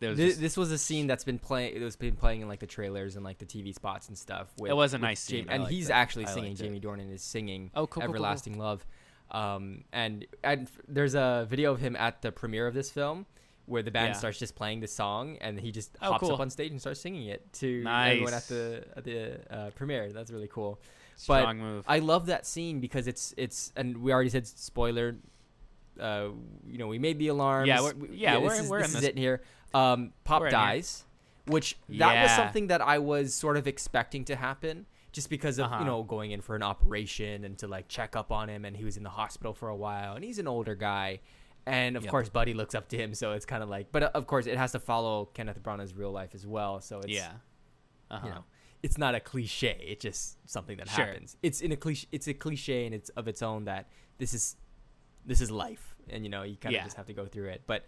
This, 0.00 0.36
this 0.36 0.56
was 0.56 0.70
a 0.72 0.78
scene 0.78 1.06
that's 1.06 1.24
been 1.24 1.38
playing. 1.38 1.74
It 1.76 1.82
was 1.82 1.96
been 1.96 2.16
playing 2.16 2.42
in 2.42 2.48
like 2.48 2.60
the 2.60 2.66
trailers 2.66 3.16
and 3.16 3.24
like 3.24 3.38
the 3.38 3.46
TV 3.46 3.74
spots 3.74 4.08
and 4.08 4.16
stuff. 4.18 4.48
With, 4.58 4.70
It 4.70 4.74
was 4.74 4.94
a 4.94 4.98
nice 4.98 5.20
scene. 5.20 5.44
Jamie- 5.46 5.54
and 5.64 5.66
he's 5.68 5.90
actually 5.90 6.26
I 6.26 6.30
singing. 6.34 6.54
Jamie 6.56 6.80
Dornan 6.80 7.12
is 7.12 7.22
singing 7.22 7.70
Oh, 7.74 7.86
cool, 7.86 7.86
cool, 7.86 8.00
cool, 8.02 8.06
cool. 8.08 8.14
"Everlasting 8.16 8.58
Love," 8.58 8.86
um, 9.30 9.84
and 9.92 10.26
and 10.42 10.68
there's 10.88 11.14
a 11.14 11.46
video 11.48 11.72
of 11.72 11.80
him 11.80 11.96
at 11.96 12.22
the 12.22 12.30
premiere 12.32 12.66
of 12.66 12.74
this 12.74 12.90
film 12.90 13.26
where 13.66 13.82
the 13.82 13.90
band 13.90 14.08
Yeah. 14.08 14.18
starts 14.18 14.38
just 14.38 14.54
playing 14.54 14.80
the 14.80 14.86
song 14.86 15.38
and 15.40 15.58
he 15.58 15.72
just 15.72 15.96
Oh, 16.02 16.12
hops 16.12 16.28
up 16.28 16.38
on 16.40 16.50
stage 16.50 16.70
and 16.70 16.78
starts 16.80 17.00
singing 17.00 17.28
it 17.28 17.50
to 17.54 17.82
everyone 17.86 18.34
at 18.34 18.46
the 18.48 18.84
at 18.96 19.04
the 19.04 19.40
uh, 19.54 19.70
premiere. 19.70 20.12
That's 20.12 20.30
really 20.30 20.48
cool. 20.52 20.78
strong 21.16 21.58
move. 21.60 21.84
I 21.88 22.00
love 22.00 22.26
that 22.26 22.44
scene 22.46 22.80
because 22.80 23.06
it's 23.06 23.32
it's 23.38 23.72
and 23.76 23.96
we 23.98 24.12
already 24.12 24.28
said 24.30 24.46
spoiler. 24.46 25.16
Uh, 25.98 26.28
you 26.66 26.78
know, 26.78 26.86
we 26.88 26.98
made 26.98 27.18
the 27.18 27.28
alarms. 27.28 27.68
Yeah, 27.68 27.80
we're- 27.82 27.94
We- 27.94 28.16
yeah, 28.16 28.34
this 28.40 28.42
we're- 28.48 28.58
is, 28.64 28.70
we're 28.70 28.82
this 28.82 28.90
in 28.92 28.96
is 28.96 29.00
this. 29.02 29.10
it 29.10 29.18
here. 29.18 29.42
Um, 29.72 30.12
Pop 30.24 30.42
We're 30.42 30.50
dies, 30.50 31.04
which 31.46 31.76
that 31.88 32.22
was 32.22 32.30
something 32.32 32.68
that 32.68 32.80
I 32.80 32.98
was 32.98 33.34
sort 33.34 33.56
of 33.56 33.66
expecting 33.66 34.24
to 34.26 34.36
happen, 34.36 34.86
just 35.12 35.30
because 35.30 35.58
of 35.58 35.66
Uh-huh. 35.66 35.78
you 35.80 35.84
know 35.84 36.02
going 36.02 36.30
in 36.32 36.40
for 36.40 36.56
an 36.56 36.62
operation 36.62 37.44
and 37.44 37.56
to 37.58 37.66
like 37.68 37.88
check 37.88 38.16
up 38.16 38.30
on 38.32 38.48
him, 38.48 38.64
and 38.64 38.76
he 38.76 38.84
was 38.84 38.96
in 38.96 39.02
the 39.02 39.10
hospital 39.10 39.52
for 39.54 39.68
a 39.68 39.76
while, 39.76 40.14
and 40.14 40.24
he's 40.24 40.38
an 40.38 40.46
older 40.48 40.74
guy. 40.74 41.20
And 41.66 41.96
of 41.96 42.02
Yep. 42.02 42.10
course, 42.10 42.28
Buddy 42.28 42.52
looks 42.54 42.74
up 42.74 42.88
to 42.90 42.96
him, 42.98 43.14
so 43.14 43.32
it's 43.32 43.46
kind 43.46 43.62
of 43.62 43.68
like. 43.70 43.90
But 43.90 44.02
uh, 44.02 44.10
of 44.14 44.26
course, 44.26 44.46
it 44.46 44.58
has 44.58 44.72
to 44.72 44.78
follow 44.80 45.26
Kenneth 45.26 45.62
Branagh's 45.62 45.94
real 45.94 46.12
life 46.12 46.34
as 46.34 46.46
well. 46.46 46.80
So 46.80 46.98
it's 46.98 47.08
yeah. 47.08 47.32
Uh-huh. 48.10 48.26
you 48.26 48.32
know, 48.34 48.44
it's 48.82 48.98
not 48.98 49.14
a 49.14 49.20
cliche. 49.20 49.78
It's 49.82 50.02
just 50.02 50.36
something 50.48 50.76
that 50.76 50.88
Sure. 50.90 51.06
happens. 51.06 51.36
It's 51.42 51.60
in 51.62 51.72
a 51.72 51.76
cliche. 51.76 52.06
It's 52.12 52.28
a 52.28 52.34
cliche, 52.34 52.84
and 52.84 52.94
it's 52.94 53.08
of 53.10 53.26
its 53.28 53.40
own 53.42 53.64
that 53.64 53.88
this 54.18 54.34
is 54.34 54.56
this 55.26 55.40
is 55.40 55.50
life, 55.50 55.94
and 56.08 56.24
you 56.24 56.30
know 56.30 56.42
you 56.42 56.56
kind 56.56 56.74
of 56.74 56.80
Yeah. 56.80 56.84
just 56.84 56.96
have 56.96 57.06
to 57.06 57.12
go 57.14 57.26
through 57.26 57.48
it. 57.48 57.62
But 57.66 57.84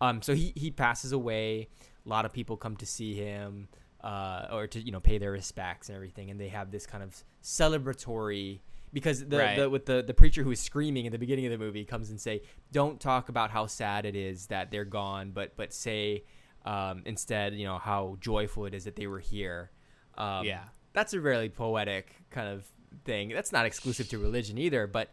um, 0.00 0.22
so 0.22 0.34
he 0.34 0.52
he 0.56 0.70
passes 0.70 1.12
away. 1.12 1.68
A 2.06 2.08
lot 2.08 2.24
of 2.24 2.32
people 2.32 2.56
come 2.56 2.76
to 2.76 2.86
see 2.86 3.14
him, 3.14 3.68
uh, 4.02 4.46
or 4.52 4.66
to 4.66 4.80
you 4.80 4.92
know 4.92 5.00
pay 5.00 5.18
their 5.18 5.32
respects 5.32 5.88
and 5.88 5.96
everything, 5.96 6.30
and 6.30 6.40
they 6.40 6.48
have 6.48 6.70
this 6.70 6.86
kind 6.86 7.02
of 7.02 7.14
celebratory. 7.42 8.60
Because 8.90 9.26
the, 9.26 9.36
Right. 9.36 9.56
the 9.56 9.68
with 9.68 9.84
the, 9.84 10.02
the 10.02 10.14
preacher 10.14 10.42
who 10.42 10.50
is 10.50 10.60
screaming 10.60 11.04
in 11.04 11.12
the 11.12 11.18
beginning 11.18 11.44
of 11.44 11.52
the 11.52 11.58
movie 11.58 11.84
comes 11.84 12.08
and 12.08 12.18
say, 12.18 12.40
"Don't 12.72 12.98
talk 12.98 13.28
about 13.28 13.50
how 13.50 13.66
sad 13.66 14.06
it 14.06 14.16
is 14.16 14.46
that 14.46 14.70
they're 14.70 14.86
gone, 14.86 15.30
but 15.32 15.56
but 15.56 15.74
say 15.74 16.24
um, 16.64 17.02
instead, 17.04 17.54
you 17.54 17.64
know 17.66 17.76
how 17.78 18.16
joyful 18.20 18.64
it 18.64 18.72
is 18.72 18.84
that 18.84 18.96
they 18.96 19.06
were 19.06 19.18
here." 19.20 19.70
Um, 20.16 20.46
Yeah. 20.46 20.64
that's 20.94 21.12
a 21.12 21.20
really 21.20 21.50
poetic 21.50 22.14
kind 22.30 22.48
of 22.48 22.66
thing. 23.04 23.28
That's 23.28 23.52
not 23.52 23.66
exclusive 23.66 24.08
to 24.08 24.18
religion 24.18 24.56
either, 24.56 24.86
but 24.86 25.10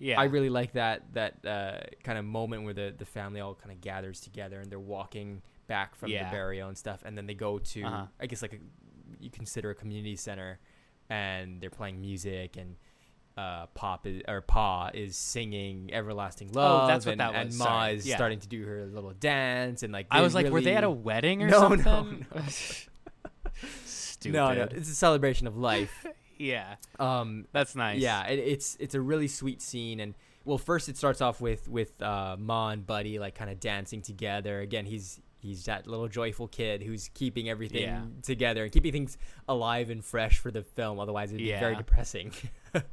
Yeah. 0.00 0.18
I 0.20 0.24
really 0.24 0.48
like 0.48 0.72
that 0.72 1.02
that 1.12 1.44
uh, 1.46 1.80
kind 2.02 2.18
of 2.18 2.24
moment 2.24 2.64
where 2.64 2.74
the 2.74 2.92
the 2.96 3.04
family 3.04 3.40
all 3.40 3.54
kind 3.54 3.70
of 3.70 3.80
gathers 3.80 4.20
together 4.20 4.58
and 4.60 4.70
they're 4.70 4.80
walking 4.80 5.42
back 5.68 5.94
from 5.94 6.10
Yeah. 6.10 6.24
the 6.24 6.30
burial 6.30 6.68
and 6.68 6.76
stuff, 6.76 7.02
and 7.04 7.16
then 7.16 7.26
they 7.26 7.34
go 7.34 7.58
to 7.58 7.82
Uh-huh. 7.84 8.06
I 8.20 8.26
guess 8.26 8.42
like 8.42 8.54
a, 8.54 8.58
you 9.22 9.30
consider 9.30 9.70
a 9.70 9.74
community 9.74 10.16
center, 10.16 10.58
and 11.08 11.60
they're 11.60 11.70
playing 11.70 12.00
music 12.00 12.56
and. 12.56 12.76
Uh, 13.38 13.64
Pop 13.74 14.06
is, 14.06 14.20
or 14.28 14.42
Pa 14.42 14.90
is 14.92 15.16
singing 15.16 15.94
"Everlasting 15.94 16.52
Love," 16.52 16.84
Oh, 16.84 16.86
that's 16.88 17.06
what 17.06 17.12
and, 17.12 17.20
that 17.20 17.34
and 17.34 17.48
was. 17.48 17.58
Ma 17.58 17.64
Sorry. 17.64 17.94
is 17.94 18.06
Yeah. 18.06 18.16
starting 18.16 18.40
to 18.40 18.48
do 18.48 18.66
her 18.66 18.84
little 18.86 19.12
dance, 19.12 19.82
and 19.82 19.92
like 19.94 20.08
I 20.10 20.20
was 20.20 20.34
like, 20.34 20.50
were 20.50 20.60
they 20.60 20.74
at 20.74 20.84
a 20.84 20.90
wedding 20.90 21.42
or 21.44 21.46
No, 21.56 21.68
no, 21.68 21.76
something? 21.82 22.26
no. 22.34 22.42
Stupid. 23.84 24.34
No, 24.36 24.52
no, 24.52 24.62
it's 24.70 24.90
a 24.90 24.94
celebration 24.94 25.46
of 25.46 25.56
life. 25.56 26.04
Yeah. 26.40 26.76
Um, 26.98 27.46
That's 27.52 27.76
nice. 27.76 28.00
Yeah, 28.00 28.26
it, 28.26 28.38
it's 28.38 28.76
it's 28.80 28.94
a 28.94 29.00
really 29.00 29.28
sweet 29.28 29.60
scene, 29.62 30.00
and 30.00 30.14
well, 30.44 30.58
first 30.58 30.88
it 30.88 30.96
starts 30.96 31.20
off 31.20 31.40
with 31.40 31.68
with 31.68 32.00
uh, 32.02 32.36
Ma 32.38 32.70
and 32.70 32.86
Buddy 32.86 33.18
like 33.18 33.34
kind 33.34 33.50
of 33.50 33.60
dancing 33.60 34.00
together. 34.02 34.60
Again, 34.60 34.86
he's 34.86 35.20
he's 35.38 35.64
that 35.66 35.86
little 35.86 36.08
joyful 36.08 36.48
kid 36.48 36.82
who's 36.82 37.08
keeping 37.14 37.48
everything 37.48 37.82
Yeah. 37.82 38.02
together 38.22 38.62
and 38.64 38.72
keeping 38.72 38.92
things 38.92 39.16
alive 39.48 39.88
and 39.90 40.04
fresh 40.04 40.38
for 40.38 40.50
the 40.50 40.62
film. 40.62 40.98
Otherwise, 40.98 41.30
it'd 41.30 41.38
be 41.42 41.50
very 41.52 41.76
depressing 41.76 42.30
kind 42.72 42.84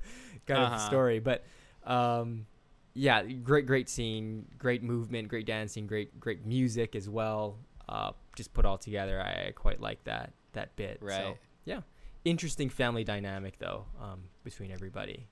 of 0.49 0.57
Uh-huh. 0.73 0.77
story. 0.89 1.19
But 1.19 1.43
um, 1.85 2.45
yeah, 2.93 3.23
great 3.23 3.65
great 3.65 3.89
scene, 3.89 4.45
great 4.57 4.83
movement, 4.83 5.27
great 5.29 5.45
dancing, 5.45 5.87
great 5.87 6.19
great 6.19 6.45
music 6.45 6.95
as 6.95 7.09
well. 7.09 7.59
Uh, 7.89 8.11
just 8.35 8.53
put 8.53 8.65
all 8.65 8.77
together. 8.77 9.21
I, 9.21 9.51
quite 9.51 9.79
like 9.79 10.03
that 10.03 10.33
that 10.53 10.75
bit. 10.75 10.97
So, 10.99 11.05
Right. 11.07 11.37
yeah, 11.65 11.81
interesting 12.29 12.69
family 12.69 13.03
dynamic 13.03 13.57
though 13.59 13.85
um, 14.01 14.23
between 14.43 14.71
everybody. 14.71 15.27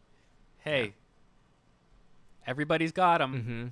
Hey. 0.59 0.93
Everybody's 2.47 2.91
got 2.91 3.19
them. 3.19 3.33
Mm-hmm. 3.33 3.67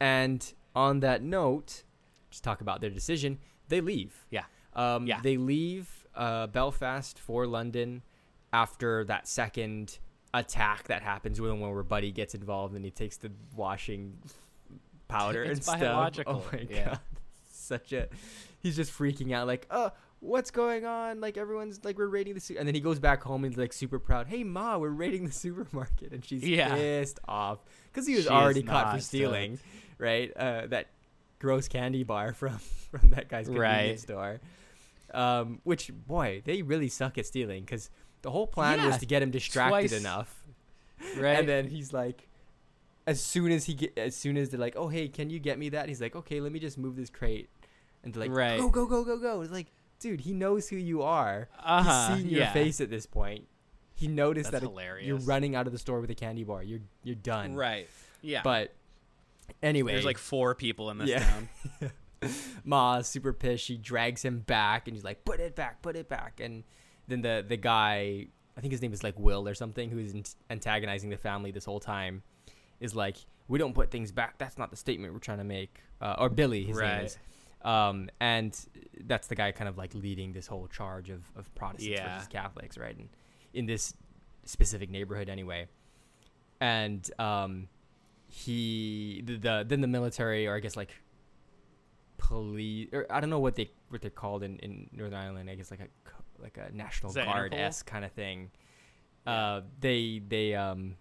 And 0.00 0.52
on 0.74 1.00
that 1.00 1.22
note, 1.22 1.84
just 2.30 2.44
talk 2.44 2.60
about 2.60 2.80
their 2.80 2.90
decision. 2.90 3.38
They 3.68 3.80
leave. 3.80 4.26
Yeah. 4.30 4.44
Um, 4.74 5.06
Yeah. 5.06 5.20
They 5.22 5.36
leave 5.36 6.06
uh, 6.14 6.48
Belfast 6.48 7.18
for 7.18 7.46
London 7.46 8.02
after 8.52 9.04
that 9.04 9.28
second 9.28 9.98
attack 10.34 10.88
that 10.88 11.02
happens 11.02 11.40
when 11.40 11.60
where 11.60 11.82
Buddy 11.82 12.12
gets 12.12 12.34
involved 12.34 12.74
and 12.74 12.84
he 12.84 12.90
takes 12.90 13.16
the 13.16 13.30
washing 13.54 14.18
powder 15.08 15.44
It's 15.44 15.66
and 15.68 15.80
stuff. 15.80 16.24
Oh 16.26 16.44
my 16.52 16.66
Yeah. 16.68 16.84
god, 16.86 17.00
such 17.50 17.92
a. 17.92 18.08
He's 18.62 18.76
just 18.76 18.92
freaking 18.92 19.32
out, 19.32 19.46
like, 19.46 19.66
uh, 19.70 19.90
what's 20.26 20.50
going 20.50 20.84
on? 20.84 21.20
Like 21.20 21.36
everyone's 21.36 21.84
like, 21.84 21.96
we're 21.98 22.06
raiding 22.08 22.34
the, 22.34 22.40
su-. 22.40 22.56
and 22.58 22.66
then 22.66 22.74
he 22.74 22.80
goes 22.80 22.98
back 22.98 23.22
home 23.22 23.44
and 23.44 23.52
he's 23.52 23.58
like 23.58 23.72
super 23.72 23.98
proud. 23.98 24.26
Hey 24.26 24.44
ma, 24.44 24.76
we're 24.78 24.88
raiding 24.90 25.24
the 25.26 25.32
supermarket, 25.46 26.12
and 26.12 26.24
she's 26.24 26.42
Yeah. 26.42 26.74
pissed 26.74 27.18
off 27.28 27.58
because 27.92 28.06
he 28.06 28.14
was 28.16 28.24
She 28.24 28.30
already 28.30 28.62
caught 28.62 28.92
for 28.92 29.00
stealing, 29.00 29.58
right? 29.98 30.32
Uh, 30.36 30.66
that 30.66 30.88
gross 31.38 31.68
candy 31.68 32.02
bar 32.02 32.32
from 32.40 32.58
from 32.90 33.10
that 33.10 33.28
guy's 33.28 33.46
convenience 33.46 33.60
Right. 33.60 34.00
store. 34.00 34.40
Um, 35.14 35.60
which 35.64 35.90
boy, 36.06 36.42
they 36.44 36.62
really 36.62 36.88
suck 36.88 37.16
at 37.18 37.26
stealing 37.26 37.64
because 37.64 37.90
the 38.22 38.30
whole 38.30 38.46
plan 38.46 38.84
was 38.84 38.98
to 38.98 39.06
get 39.06 39.22
him 39.22 39.30
distracted 39.30 39.88
twice. 39.88 39.92
enough, 39.92 40.44
Right. 41.16 41.38
and 41.38 41.48
then 41.48 41.68
he's 41.68 41.92
like, 41.92 42.28
as 43.06 43.22
soon 43.22 43.52
as 43.52 43.66
he 43.66 43.74
get, 43.74 43.96
as 43.96 44.16
soon 44.16 44.36
as 44.36 44.50
they're 44.50 44.58
like, 44.58 44.74
oh 44.76 44.88
hey, 44.88 45.06
can 45.08 45.30
you 45.30 45.38
get 45.38 45.58
me 45.58 45.68
that? 45.70 45.88
He's 45.88 46.00
like, 46.00 46.16
okay, 46.16 46.40
let 46.40 46.50
me 46.50 46.58
just 46.58 46.76
move 46.76 46.96
this 46.96 47.08
crate, 47.10 47.48
and 48.02 48.12
they're 48.12 48.22
like, 48.22 48.32
Right. 48.36 48.58
go 48.58 48.68
go 48.68 48.86
go 48.86 49.04
go 49.04 49.16
go. 49.18 49.40
It's 49.42 49.52
like, 49.52 49.68
dude, 49.98 50.20
he 50.20 50.32
knows 50.32 50.68
who 50.68 50.76
you 50.76 51.02
are. 51.02 51.48
uh-huh. 51.62 52.08
He's 52.14 52.22
seen 52.22 52.30
your 52.30 52.40
yeah. 52.40 52.52
face 52.52 52.80
at 52.80 52.90
this 52.90 53.06
point. 53.06 53.46
He 53.94 54.08
noticed 54.08 54.50
That's 54.50 54.62
that 54.62 54.68
hilarious. 54.68 55.06
you're 55.06 55.16
running 55.18 55.54
out 55.54 55.66
of 55.66 55.72
the 55.72 55.78
store 55.78 56.00
with 56.00 56.10
a 56.10 56.14
candy 56.14 56.44
bar. 56.44 56.62
You're 56.62 56.80
you're 57.02 57.14
done. 57.14 57.54
Right. 57.54 57.88
Yeah. 58.20 58.42
But 58.44 58.74
anyway, 59.62 59.92
There's 59.92 60.04
like 60.04 60.18
four 60.18 60.54
people 60.54 60.90
in 60.90 60.98
this 60.98 61.08
Yeah. 61.08 61.24
town. 61.24 61.48
Ma's 62.64 63.06
super 63.06 63.32
pissed. 63.32 63.64
She 63.64 63.76
drags 63.76 64.22
him 64.22 64.40
back, 64.40 64.86
and 64.88 64.96
he's 64.96 65.04
like, 65.04 65.24
"Put 65.24 65.40
it 65.40 65.54
back, 65.54 65.82
put 65.82 65.96
it 65.96 66.08
back." 66.08 66.40
And 66.40 66.64
then 67.08 67.22
the 67.22 67.44
the 67.46 67.56
guy, 67.56 68.26
I 68.56 68.60
think 68.60 68.72
his 68.72 68.82
name 68.82 68.92
is 68.92 69.02
like 69.02 69.18
Will 69.18 69.46
or 69.48 69.54
something, 69.54 69.90
who's 69.90 70.36
antagonizing 70.50 71.10
the 71.10 71.16
family 71.16 71.50
this 71.50 71.64
whole 71.64 71.80
time, 71.80 72.22
is 72.80 72.94
like, 72.94 73.16
"We 73.48 73.58
don't 73.58 73.74
put 73.74 73.90
things 73.90 74.12
back. 74.12 74.38
That's 74.38 74.58
not 74.58 74.70
the 74.70 74.76
statement 74.76 75.12
we're 75.12 75.20
trying 75.20 75.38
to 75.38 75.44
make." 75.44 75.80
Uh, 76.00 76.16
or 76.18 76.28
Billy, 76.28 76.64
his 76.64 76.78
name 76.78 77.04
is. 77.04 77.18
Um, 77.62 78.08
and 78.20 78.56
that's 79.04 79.26
the 79.26 79.34
guy 79.34 79.50
kind 79.52 79.68
of 79.68 79.76
like 79.76 79.94
leading 79.94 80.32
this 80.32 80.46
whole 80.46 80.68
charge 80.68 81.10
of, 81.10 81.22
of 81.36 81.52
Protestants 81.54 82.00
Yeah. 82.00 82.14
versus 82.14 82.28
Catholics, 82.28 82.78
right? 82.78 82.96
And 82.96 83.08
in 83.54 83.66
this 83.66 83.94
specific 84.44 84.90
neighborhood, 84.90 85.28
anyway. 85.28 85.66
And 86.60 87.08
um, 87.18 87.68
he 88.28 89.22
the, 89.24 89.36
the 89.36 89.64
then 89.66 89.80
the 89.80 89.86
military, 89.88 90.46
or 90.46 90.54
I 90.56 90.60
guess 90.60 90.76
like 90.76 90.94
police, 92.18 92.88
or 92.92 93.06
I 93.10 93.20
don't 93.20 93.30
know 93.30 93.40
what 93.40 93.56
they 93.56 93.70
what 93.88 94.00
they're 94.00 94.10
called 94.10 94.42
in, 94.42 94.58
in 94.60 94.88
Northern 94.92 95.18
Ireland. 95.18 95.50
I 95.50 95.54
guess 95.54 95.70
like 95.70 95.80
a 95.80 95.88
like 96.42 96.58
a 96.58 96.72
National 96.72 97.12
Guard 97.12 97.54
s 97.54 97.82
kind 97.82 98.04
of 98.04 98.12
thing. 98.12 98.50
Uh, 99.26 99.62
they 99.80 100.22
they 100.26 100.54
um 100.54 100.96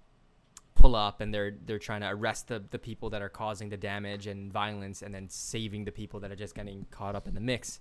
pull 0.86 0.95
up 0.95 1.19
and 1.21 1.33
they're 1.33 1.55
they're 1.65 1.79
trying 1.79 2.01
to 2.01 2.09
arrest 2.09 2.47
the, 2.47 2.63
the 2.71 2.77
people 2.79 3.09
that 3.09 3.21
are 3.21 3.29
causing 3.29 3.69
the 3.69 3.77
damage 3.77 4.27
and 4.27 4.51
violence 4.53 5.01
and 5.01 5.13
then 5.15 5.27
saving 5.29 5.83
the 5.86 5.91
people 5.91 6.19
that 6.19 6.31
are 6.31 6.36
just 6.36 6.53
getting 6.55 6.86
caught 6.91 7.15
up 7.15 7.27
in 7.27 7.33
the 7.33 7.39
mix. 7.41 7.79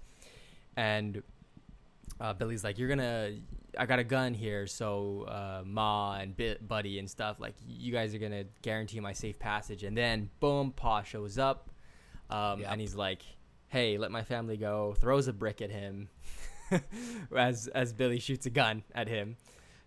And 0.77 1.23
uh, 2.21 2.33
billy's 2.33 2.63
like 2.63 2.79
you're 2.79 2.89
gonna 2.89 3.33
i 3.77 3.87
got 3.87 3.99
a 3.99 4.05
gun 4.05 4.35
here 4.35 4.67
so 4.67 5.25
uh, 5.27 5.63
ma 5.65 6.17
and 6.17 6.37
buddy 6.69 6.99
and 7.01 7.11
stuff 7.11 7.41
like 7.41 7.55
you 7.67 7.93
guys 7.93 8.15
are 8.15 8.19
gonna 8.19 8.45
guarantee 8.63 9.01
my 9.01 9.13
safe 9.13 9.39
passage. 9.39 9.85
And 9.85 9.97
then 9.97 10.31
boom 10.41 10.71
pa 10.73 11.03
shows 11.03 11.39
up 11.39 11.71
um, 12.31 12.61
Yep. 12.61 12.69
and 12.73 12.81
he's 12.81 12.95
like 12.95 13.23
hey 13.69 13.99
let 13.99 14.11
my 14.11 14.23
family 14.23 14.57
go 14.57 14.95
throws 14.99 15.29
a 15.29 15.33
brick 15.33 15.61
at 15.61 15.71
him 15.71 16.09
as 17.37 17.69
as 17.69 17.93
billy 17.93 18.19
shoots 18.19 18.47
a 18.47 18.51
gun 18.51 18.83
at 18.95 19.09
him 19.09 19.37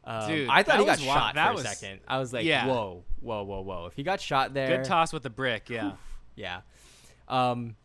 um, 0.08 0.30
Dude, 0.30 0.50
I 0.50 0.64
thought 0.64 0.80
he 0.80 0.86
got 0.86 1.00
shot 1.00 1.36
for 1.36 1.54
was- 1.54 1.66
a 1.66 1.68
second. 1.68 2.00
I 2.08 2.18
was 2.20 2.32
like, 2.34 2.46
Yeah. 2.46 2.66
whoa, 2.68 3.04
whoa, 3.20 3.44
whoa, 3.44 3.62
whoa. 3.62 3.86
If 3.88 3.94
he 3.96 4.04
got 4.04 4.22
shot 4.22 4.54
there, 4.54 4.78
Good 4.78 4.86
toss 4.86 5.12
with 5.14 5.24
the 5.24 5.30
brick. 5.30 5.70
Yeah. 5.70 5.94
yeah. 6.36 6.62
Um, 7.28 7.76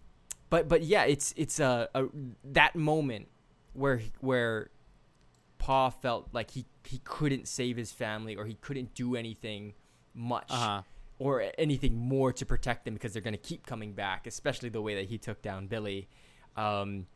but 0.50 0.68
but 0.68 0.82
yeah, 0.82 1.04
it's 1.04 1.34
it's 1.36 1.58
a, 1.60 1.88
a 1.94 2.04
that 2.52 2.76
moment 2.76 3.28
where 3.72 4.00
where 4.20 4.70
Paul 5.58 5.90
felt 5.90 6.28
like 6.32 6.50
he 6.52 6.66
he 6.86 6.98
couldn't 7.04 7.48
save 7.48 7.76
his 7.76 7.90
family 7.92 8.36
or 8.36 8.44
he 8.46 8.54
couldn't 8.54 8.94
do 8.94 9.16
anything 9.16 9.74
much 10.14 10.46
Uh 10.50 10.54
huh. 10.56 10.82
or 11.18 11.44
anything 11.58 11.96
more 11.96 12.32
to 12.34 12.44
protect 12.46 12.84
them 12.84 12.94
because 12.94 13.12
they're 13.12 13.22
going 13.22 13.32
to 13.34 13.38
keep 13.38 13.66
coming 13.66 13.92
back, 13.94 14.26
especially 14.26 14.68
the 14.68 14.82
way 14.82 14.94
that 14.96 15.06
he 15.08 15.18
took 15.18 15.40
down 15.42 15.66
Billy. 15.68 16.08
Um, 16.56 17.06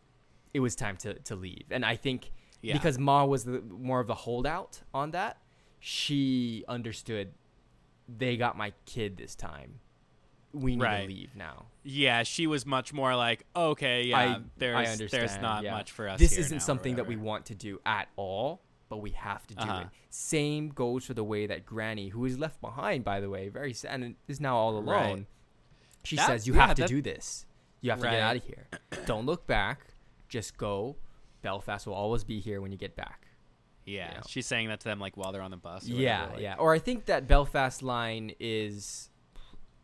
it 0.54 0.60
was 0.60 0.74
time 0.74 0.96
to, 0.98 1.14
to 1.14 1.36
leave. 1.36 1.64
And 1.70 1.84
I 1.84 1.96
think 1.96 2.32
Yeah. 2.66 2.72
because 2.74 2.98
Ma 2.98 3.24
was 3.24 3.44
the, 3.44 3.60
more 3.62 4.00
of 4.00 4.10
a 4.10 4.14
holdout 4.14 4.80
on 4.94 5.10
that, 5.12 5.38
she 5.80 6.64
understood 6.68 7.32
they 8.08 8.36
got 8.36 8.56
my 8.56 8.72
kid 8.84 9.16
this 9.16 9.34
time. 9.34 9.80
We 10.52 10.76
need 10.76 10.82
Right. 10.82 11.00
to 11.02 11.06
leave 11.08 11.36
now. 11.36 11.66
Yeah, 11.82 12.22
she 12.22 12.46
was 12.46 12.64
much 12.64 12.92
more 12.92 13.14
like, 13.14 13.44
okay, 13.54 14.04
yeah, 14.04 14.18
I, 14.18 14.40
there's 14.56 15.00
I 15.00 15.06
there's 15.06 15.36
not 15.40 15.64
yeah. 15.64 15.72
much 15.72 15.92
for 15.92 16.08
us. 16.08 16.18
This 16.18 16.38
isn't 16.38 16.60
something 16.60 16.96
that 16.96 17.06
we 17.06 17.16
want 17.16 17.46
to 17.46 17.54
do 17.54 17.80
at 17.84 18.08
all, 18.16 18.62
but 18.88 18.98
we 18.98 19.10
have 19.10 19.46
to 19.48 19.54
do 19.54 19.62
Uh-huh. 19.62 19.80
it. 19.82 19.88
Same 20.08 20.68
goes 20.70 21.04
for 21.04 21.14
the 21.14 21.24
way 21.24 21.46
that 21.46 21.66
Granny, 21.66 22.08
who 22.08 22.24
is 22.24 22.38
left 22.38 22.60
behind, 22.60 23.04
by 23.04 23.20
the 23.20 23.28
way, 23.28 23.48
very 23.48 23.72
sad 23.74 24.00
and 24.00 24.14
is 24.28 24.40
now 24.40 24.56
all 24.56 24.78
alone. 24.78 24.86
Right. 24.86 25.26
She 26.04 26.16
That- 26.16 26.26
says, 26.28 26.46
"You 26.46 26.54
yeah, 26.54 26.66
have 26.68 26.76
to 26.76 26.82
that- 26.82 26.88
do 26.88 27.02
this. 27.02 27.44
You 27.82 27.90
have 27.90 28.00
to 28.00 28.06
Right. 28.06 28.12
get 28.12 28.22
out 28.22 28.36
of 28.36 28.44
here. 28.44 28.68
Don't 29.04 29.26
look 29.26 29.46
back. 29.46 29.80
Just 30.28 30.56
go. 30.56 30.96
Belfast 31.46 31.86
will 31.86 31.94
always 31.94 32.24
be 32.24 32.40
here 32.40 32.60
when 32.60 32.72
you 32.72 32.78
get 32.78 32.96
back." 32.96 33.28
Yeah, 33.84 34.08
you 34.08 34.14
know. 34.16 34.22
she's 34.26 34.46
saying 34.46 34.68
that 34.68 34.80
to 34.80 34.84
them 34.84 34.98
like 34.98 35.16
while 35.16 35.30
they're 35.30 35.42
on 35.42 35.52
the 35.52 35.56
bus. 35.56 35.88
Or 35.88 35.92
Yeah, 35.92 36.18
whatever, 36.22 36.32
like- 36.34 36.42
yeah. 36.42 36.54
Or 36.58 36.74
I 36.74 36.80
think 36.80 37.06
that 37.06 37.28
Belfast 37.28 37.82
line 37.82 38.32
is 38.40 39.10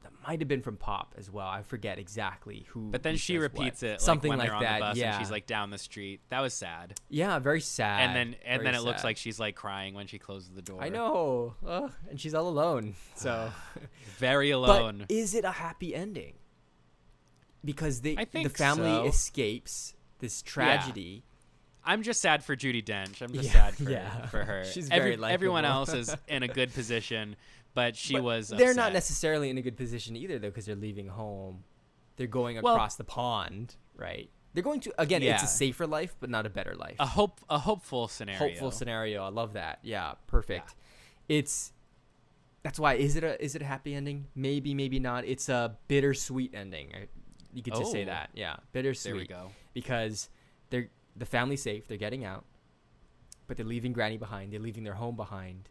that 0.02 0.10
might 0.26 0.40
have 0.40 0.48
been 0.48 0.60
from 0.62 0.76
Pop 0.76 1.14
as 1.16 1.30
well. 1.30 1.46
I 1.46 1.62
forget 1.62 2.00
exactly 2.00 2.66
who. 2.70 2.90
But 2.90 3.04
then 3.04 3.16
she 3.16 3.38
repeats 3.38 3.82
what. 3.82 3.88
it 3.88 3.92
like, 3.92 4.00
something 4.00 4.28
when 4.30 4.38
like 4.40 4.48
they're 4.48 4.56
on 4.56 4.62
that. 4.64 4.78
the 4.78 4.80
bus 4.80 4.96
yeah, 4.96 5.14
and 5.14 5.24
she's 5.24 5.30
like 5.30 5.46
down 5.46 5.70
the 5.70 5.78
street. 5.78 6.20
That 6.30 6.40
was 6.40 6.52
sad. 6.52 6.98
yeah, 7.08 7.38
very 7.38 7.60
sad. 7.60 8.08
and 8.08 8.16
then 8.16 8.36
and 8.44 8.60
very 8.60 8.64
then 8.64 8.74
it 8.74 8.82
looks 8.84 9.04
like 9.04 9.16
she's 9.16 9.38
like 9.38 9.54
crying 9.54 9.94
when 9.94 10.08
she 10.08 10.18
closes 10.18 10.50
the 10.50 10.62
door. 10.62 10.82
I 10.82 10.88
know, 10.88 11.54
and 12.10 12.20
she's 12.20 12.34
all 12.34 12.48
alone. 12.48 12.94
So, 13.14 13.52
Very 14.18 14.50
alone. 14.50 15.04
but 15.06 15.14
is 15.14 15.32
it 15.36 15.44
a 15.44 15.52
happy 15.52 15.94
ending? 15.94 16.34
Because 17.64 18.00
they, 18.00 18.16
I 18.18 18.24
the 18.24 18.48
family 18.48 18.90
so. 18.90 19.04
escapes 19.04 19.94
this 20.18 20.42
tragedy. 20.42 21.22
I'm 21.84 22.02
just 22.02 22.20
sad 22.20 22.44
for 22.44 22.54
Judi 22.56 22.84
Dench. 22.84 23.20
I'm 23.22 23.32
just 23.32 23.46
Yeah, 23.46 23.52
sad 23.52 23.74
for, 23.74 23.90
yeah. 23.90 24.26
for 24.26 24.44
her. 24.44 24.64
She's 24.72 24.88
Every, 24.90 25.16
very 25.16 25.32
everyone 25.32 25.64
else 25.64 25.92
is 25.92 26.14
in 26.28 26.42
a 26.42 26.48
good 26.48 26.72
position, 26.72 27.36
but 27.74 27.96
she 27.96 28.14
But 28.14 28.22
was. 28.22 28.48
They're 28.48 28.74
not 28.74 28.92
necessarily 28.92 29.50
in 29.50 29.58
a 29.58 29.62
good 29.62 29.76
position 29.76 30.16
either, 30.16 30.38
though, 30.38 30.48
because 30.48 30.66
they're 30.66 30.76
leaving 30.76 31.08
home. 31.08 31.64
They're 32.16 32.26
going 32.26 32.60
Well- 32.62 32.74
across 32.74 32.96
the 32.96 33.04
pond, 33.04 33.74
right? 33.96 34.30
They're 34.54 34.62
going 34.62 34.80
to 34.80 34.92
again. 34.98 35.22
It's 35.22 35.42
a 35.42 35.46
safer 35.46 35.86
life, 35.86 36.14
but 36.20 36.28
not 36.28 36.44
a 36.44 36.50
better 36.50 36.74
life. 36.74 36.96
a 37.00 37.06
hope 37.06 37.40
a 37.48 37.58
hopeful 37.58 38.06
scenario. 38.06 38.38
hopeful 38.38 38.70
scenario. 38.70 39.24
I 39.24 39.30
love 39.30 39.54
that. 39.54 39.78
Yeah, 39.82 40.12
perfect. 40.26 40.74
It's 41.26 41.72
that's 42.62 42.78
why 42.78 42.94
is 42.94 43.16
it 43.16 43.24
a 43.24 43.42
is 43.42 43.54
it 43.54 43.62
a 43.62 43.64
happy 43.64 43.94
ending? 43.94 44.26
Maybe, 44.34 44.74
maybe 44.74 44.98
not. 44.98 45.24
It's 45.24 45.48
a 45.48 45.78
bittersweet 45.88 46.54
ending. 46.54 46.92
You 47.54 47.62
could 47.62 47.74
just 47.76 47.92
say 47.92 48.02
Oh. 48.02 48.06
that. 48.06 48.28
Yeah, 48.34 48.56
bittersweet. 48.72 49.12
There 49.14 49.20
we 49.20 49.26
go. 49.26 49.52
Because 49.72 50.28
they're 50.68 50.90
the 51.16 51.26
family's 51.26 51.62
safe. 51.62 51.86
They're 51.88 51.96
getting 51.98 52.24
out, 52.24 52.44
but 53.46 53.56
they're 53.56 53.66
leaving 53.66 53.92
Granny 53.92 54.16
behind. 54.16 54.52
They're 54.52 54.60
leaving 54.60 54.84
their 54.84 54.94
home 54.94 55.16
behind. 55.16 55.68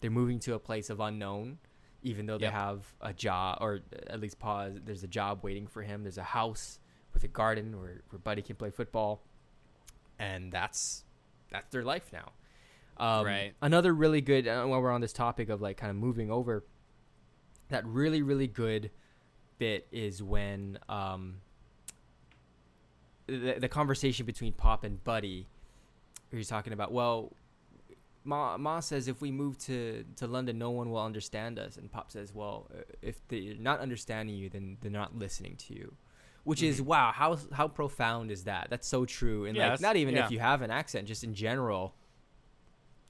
They're 0.00 0.10
moving 0.10 0.38
to 0.40 0.54
a 0.54 0.58
place 0.58 0.90
of 0.90 1.00
unknown, 1.00 1.58
even 2.02 2.26
though 2.26 2.38
they 2.38 2.46
have 2.52 2.84
a 3.00 3.12
job, 3.12 3.58
or 3.60 3.80
at 4.08 4.20
least 4.20 4.38
pause. 4.38 4.74
There's 4.84 5.02
a 5.02 5.08
job 5.08 5.40
waiting 5.42 5.66
for 5.66 5.82
him. 5.82 6.02
There's 6.02 6.18
a 6.18 6.22
house 6.22 6.78
with 7.14 7.24
a 7.24 7.28
garden 7.28 7.78
where, 7.80 8.02
where 8.10 8.18
Buddy 8.18 8.42
can 8.42 8.56
play 8.56 8.70
football, 8.70 9.22
and 10.18 10.52
that's 10.52 11.04
that's 11.50 11.70
their 11.70 11.82
life 11.82 12.10
now. 12.12 12.32
Um, 12.98 13.26
Right. 13.26 13.52
Another 13.60 13.92
really 13.94 14.20
good 14.20 14.46
uh, 14.48 14.64
while 14.64 14.80
we're 14.80 14.90
on 14.90 15.00
this 15.00 15.12
topic 15.12 15.48
of 15.48 15.60
like 15.60 15.76
kind 15.76 15.90
of 15.90 15.96
moving 15.96 16.30
over. 16.30 16.64
That 17.68 17.84
really 17.86 18.22
really 18.22 18.46
good 18.46 18.90
bit 19.58 19.86
is 19.90 20.22
when 20.22 20.78
um, 20.88 21.40
the 23.26 23.56
the 23.58 23.68
conversation 23.68 24.26
between 24.26 24.52
Pop 24.52 24.84
and 24.84 25.02
Buddy, 25.04 25.46
where 26.30 26.38
he's 26.38 26.48
talking 26.48 26.72
about 26.72 26.92
well. 26.92 27.32
Ma, 28.24 28.56
Ma 28.58 28.80
says 28.80 29.06
if 29.06 29.20
we 29.20 29.30
move 29.30 29.56
to, 29.56 30.04
to 30.16 30.26
London, 30.26 30.58
no 30.58 30.72
one 30.72 30.90
will 30.90 31.00
understand 31.00 31.60
us. 31.60 31.76
And 31.76 31.88
Pop 31.92 32.10
says, 32.10 32.34
well, 32.34 32.66
uh, 32.76 32.80
if 33.00 33.20
they're 33.28 33.54
not 33.56 33.78
understanding 33.78 34.34
you, 34.34 34.48
then 34.48 34.78
they're 34.80 34.90
not 34.90 35.16
listening 35.16 35.54
to 35.68 35.74
you. 35.74 35.94
Which 36.42 36.60
is 36.60 36.80
Mhm. 36.80 36.86
wow, 36.86 37.12
how 37.14 37.38
how 37.52 37.68
profound 37.68 38.32
is 38.32 38.42
that? 38.42 38.66
That's 38.68 38.88
so 38.88 39.04
true. 39.04 39.44
And 39.44 39.56
Yeah, 39.56 39.70
like 39.70 39.80
not 39.80 39.94
even 39.94 40.16
yeah. 40.16 40.24
if 40.24 40.32
you 40.32 40.40
have 40.40 40.62
an 40.62 40.72
accent, 40.72 41.06
just 41.06 41.22
in 41.22 41.34
general. 41.34 41.94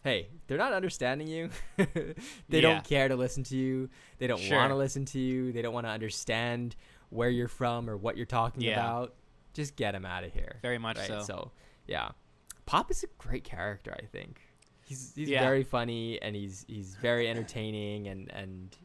Hey, 0.04 0.28
they're 0.46 0.58
not 0.58 0.72
understanding 0.74 1.26
you. 1.28 1.48
they 1.76 2.14
Yeah. 2.50 2.60
don't 2.60 2.84
care 2.84 3.08
to 3.08 3.16
listen 3.16 3.42
to 3.44 3.56
you. 3.56 3.88
They 4.18 4.26
don't 4.26 4.38
Sure. 4.40 4.58
want 4.58 4.70
to 4.70 4.76
listen 4.76 5.04
to 5.06 5.18
you. 5.18 5.50
They 5.50 5.62
don't 5.62 5.72
want 5.74 5.86
to 5.86 5.90
understand 5.90 6.76
where 7.08 7.30
you're 7.30 7.48
from 7.48 7.88
or 7.88 7.96
what 7.96 8.18
you're 8.18 8.26
talking 8.26 8.70
about. 8.70 9.14
Just 9.56 9.74
get 9.76 9.94
him 9.94 10.04
out 10.04 10.22
of 10.22 10.32
here. 10.32 10.58
Very 10.62 10.78
much 10.78 10.98
right? 10.98 11.08
so. 11.08 11.20
So, 11.22 11.50
yeah. 11.86 12.10
Pop 12.66 12.90
is 12.90 13.02
a 13.02 13.06
great 13.18 13.42
character, 13.44 13.96
I 13.98 14.04
think. 14.06 14.40
He's 14.84 15.12
he's 15.16 15.28
Yeah. 15.28 15.42
very 15.42 15.64
funny 15.64 16.20
and 16.22 16.36
he's 16.36 16.64
he's 16.68 16.94
very 16.96 17.28
entertaining 17.28 18.06
and 18.08 18.30
and 18.32 18.76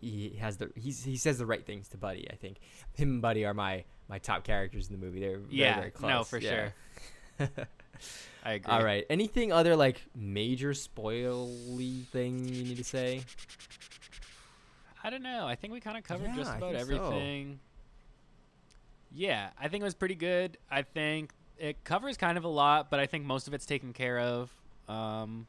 he 0.00 0.36
has 0.40 0.56
the 0.58 0.70
he's 0.76 1.02
he 1.04 1.16
says 1.16 1.36
the 1.38 1.44
right 1.46 1.64
things 1.66 1.88
to 1.88 1.98
Buddy. 1.98 2.26
I 2.30 2.36
think 2.36 2.58
him 2.94 3.10
and 3.10 3.22
Buddy 3.22 3.44
are 3.44 3.52
my 3.52 3.84
my 4.08 4.18
top 4.18 4.44
characters 4.44 4.88
in 4.88 4.98
the 4.98 5.04
movie. 5.04 5.20
They're 5.20 5.38
very, 5.38 5.46
Yeah, 5.50 5.78
very 5.80 5.90
close. 5.90 6.08
no, 6.08 6.24
for 6.24 6.38
yeah. 6.38 6.70
I 8.44 8.52
agree. 8.52 8.72
All 8.72 8.82
right. 8.82 9.04
Anything 9.10 9.52
other 9.52 9.76
like 9.76 10.02
major 10.14 10.70
spoily 10.70 12.06
thing 12.06 12.48
you 12.48 12.64
need 12.64 12.76
to 12.78 12.84
say? 12.84 13.22
I 15.02 15.10
don't 15.10 15.22
know. 15.22 15.46
I 15.46 15.54
think 15.54 15.72
we 15.72 15.80
kind 15.80 15.96
of 15.98 16.04
covered 16.04 16.28
Yeah, 16.28 16.36
just 16.36 16.56
about 16.56 16.74
everything. 16.74 17.54
so. 17.62 17.66
Yeah, 19.12 19.50
I 19.58 19.68
think 19.68 19.82
it 19.82 19.84
was 19.84 19.94
pretty 19.94 20.14
good. 20.14 20.58
I 20.70 20.82
think 20.82 21.32
it 21.58 21.84
covers 21.84 22.16
kind 22.16 22.38
of 22.38 22.44
a 22.44 22.48
lot, 22.48 22.90
but 22.90 23.00
I 23.00 23.06
think 23.06 23.24
most 23.24 23.48
of 23.48 23.54
it's 23.54 23.66
taken 23.66 23.92
care 23.92 24.18
of. 24.18 24.54
Um, 24.88 25.46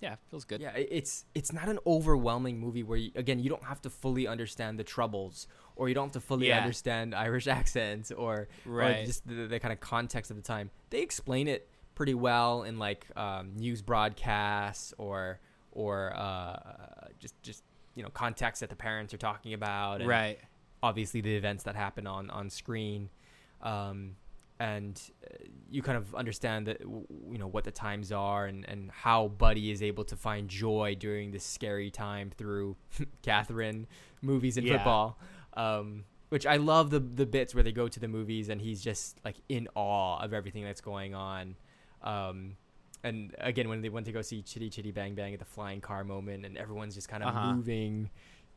yeah, 0.00 0.16
feels 0.30 0.44
good. 0.44 0.60
Yeah, 0.60 0.72
it's 0.74 1.24
it's 1.34 1.52
not 1.52 1.68
an 1.68 1.78
overwhelming 1.86 2.58
movie 2.58 2.82
where 2.82 2.98
you, 2.98 3.12
again 3.14 3.38
you 3.38 3.48
don't 3.48 3.62
have 3.64 3.80
to 3.82 3.90
fully 3.90 4.26
understand 4.26 4.78
the 4.78 4.84
troubles 4.84 5.46
or 5.76 5.88
you 5.88 5.94
don't 5.94 6.06
have 6.06 6.12
to 6.14 6.20
fully 6.20 6.48
Yeah. 6.48 6.58
understand 6.58 7.14
Irish 7.26 7.46
accents 7.46 8.10
or 8.10 8.48
or 8.66 8.72
Right. 8.74 9.06
just 9.06 9.26
the, 9.28 9.46
the 9.46 9.60
kind 9.60 9.72
of 9.72 9.78
context 9.80 10.30
of 10.30 10.36
the 10.36 10.42
time. 10.42 10.70
They 10.90 11.02
explain 11.02 11.46
it 11.46 11.68
pretty 11.94 12.14
well 12.14 12.64
in 12.64 12.78
like 12.78 13.06
um, 13.16 13.54
news 13.54 13.80
broadcasts 13.80 14.92
or 14.98 15.40
or 15.70 16.12
uh, 16.16 16.56
just 17.20 17.40
just 17.42 17.62
you 17.94 18.02
know 18.02 18.08
context 18.10 18.60
that 18.60 18.70
the 18.70 18.76
parents 18.76 19.14
are 19.14 19.18
talking 19.18 19.54
about. 19.54 20.00
And 20.00 20.08
Right. 20.08 20.38
Obviously 20.82 21.20
the 21.20 21.36
events 21.36 21.64
that 21.64 21.76
happen 21.76 22.06
on 22.06 22.30
on 22.30 22.50
screen, 22.50 23.08
um, 23.62 24.16
and 24.58 25.00
uh, 25.24 25.36
you 25.70 25.82
kind 25.82 25.96
of 25.96 26.14
understand 26.14 26.66
that 26.66 26.80
you 26.80 27.38
know 27.38 27.46
what 27.48 27.64
the 27.64 27.70
times 27.70 28.12
are 28.12 28.46
and 28.46 28.68
and 28.68 28.90
how 28.90 29.28
Buddy 29.28 29.70
is 29.70 29.82
able 29.82 30.04
to 30.04 30.16
find 30.16 30.48
joy 30.48 30.94
during 30.98 31.30
this 31.32 31.44
scary 31.44 31.90
time 31.90 32.30
through 32.36 32.76
Catherine 33.22 33.86
movies 34.22 34.56
and 34.56 34.66
Yeah. 34.66 34.76
football. 34.78 35.18
Um, 35.54 36.04
which 36.30 36.46
I 36.46 36.56
love 36.56 36.90
the 36.90 37.00
the 37.00 37.26
bits 37.26 37.54
where 37.54 37.62
they 37.62 37.72
go 37.72 37.88
to 37.88 38.00
the 38.00 38.08
movies 38.08 38.48
and 38.48 38.60
he's 38.60 38.80
just 38.82 39.18
like 39.24 39.36
in 39.48 39.68
awe 39.74 40.18
of 40.22 40.32
everything 40.32 40.64
that's 40.64 40.80
going 40.80 41.14
on. 41.14 41.56
Um, 42.02 42.56
and 43.04 43.34
again, 43.38 43.68
when 43.68 43.82
they 43.82 43.88
went 43.90 44.06
to 44.06 44.12
go 44.12 44.22
see 44.22 44.40
Chitty 44.42 44.70
Chitty 44.70 44.92
Bang 44.92 45.14
Bang 45.14 45.32
at 45.34 45.40
the 45.40 45.44
flying 45.44 45.80
car 45.80 46.04
moment, 46.04 46.46
and 46.46 46.56
everyone's 46.56 46.94
just 46.94 47.08
kind 47.08 47.22
of 47.22 47.34
Uh-huh. 47.34 47.52
moving 47.54 48.08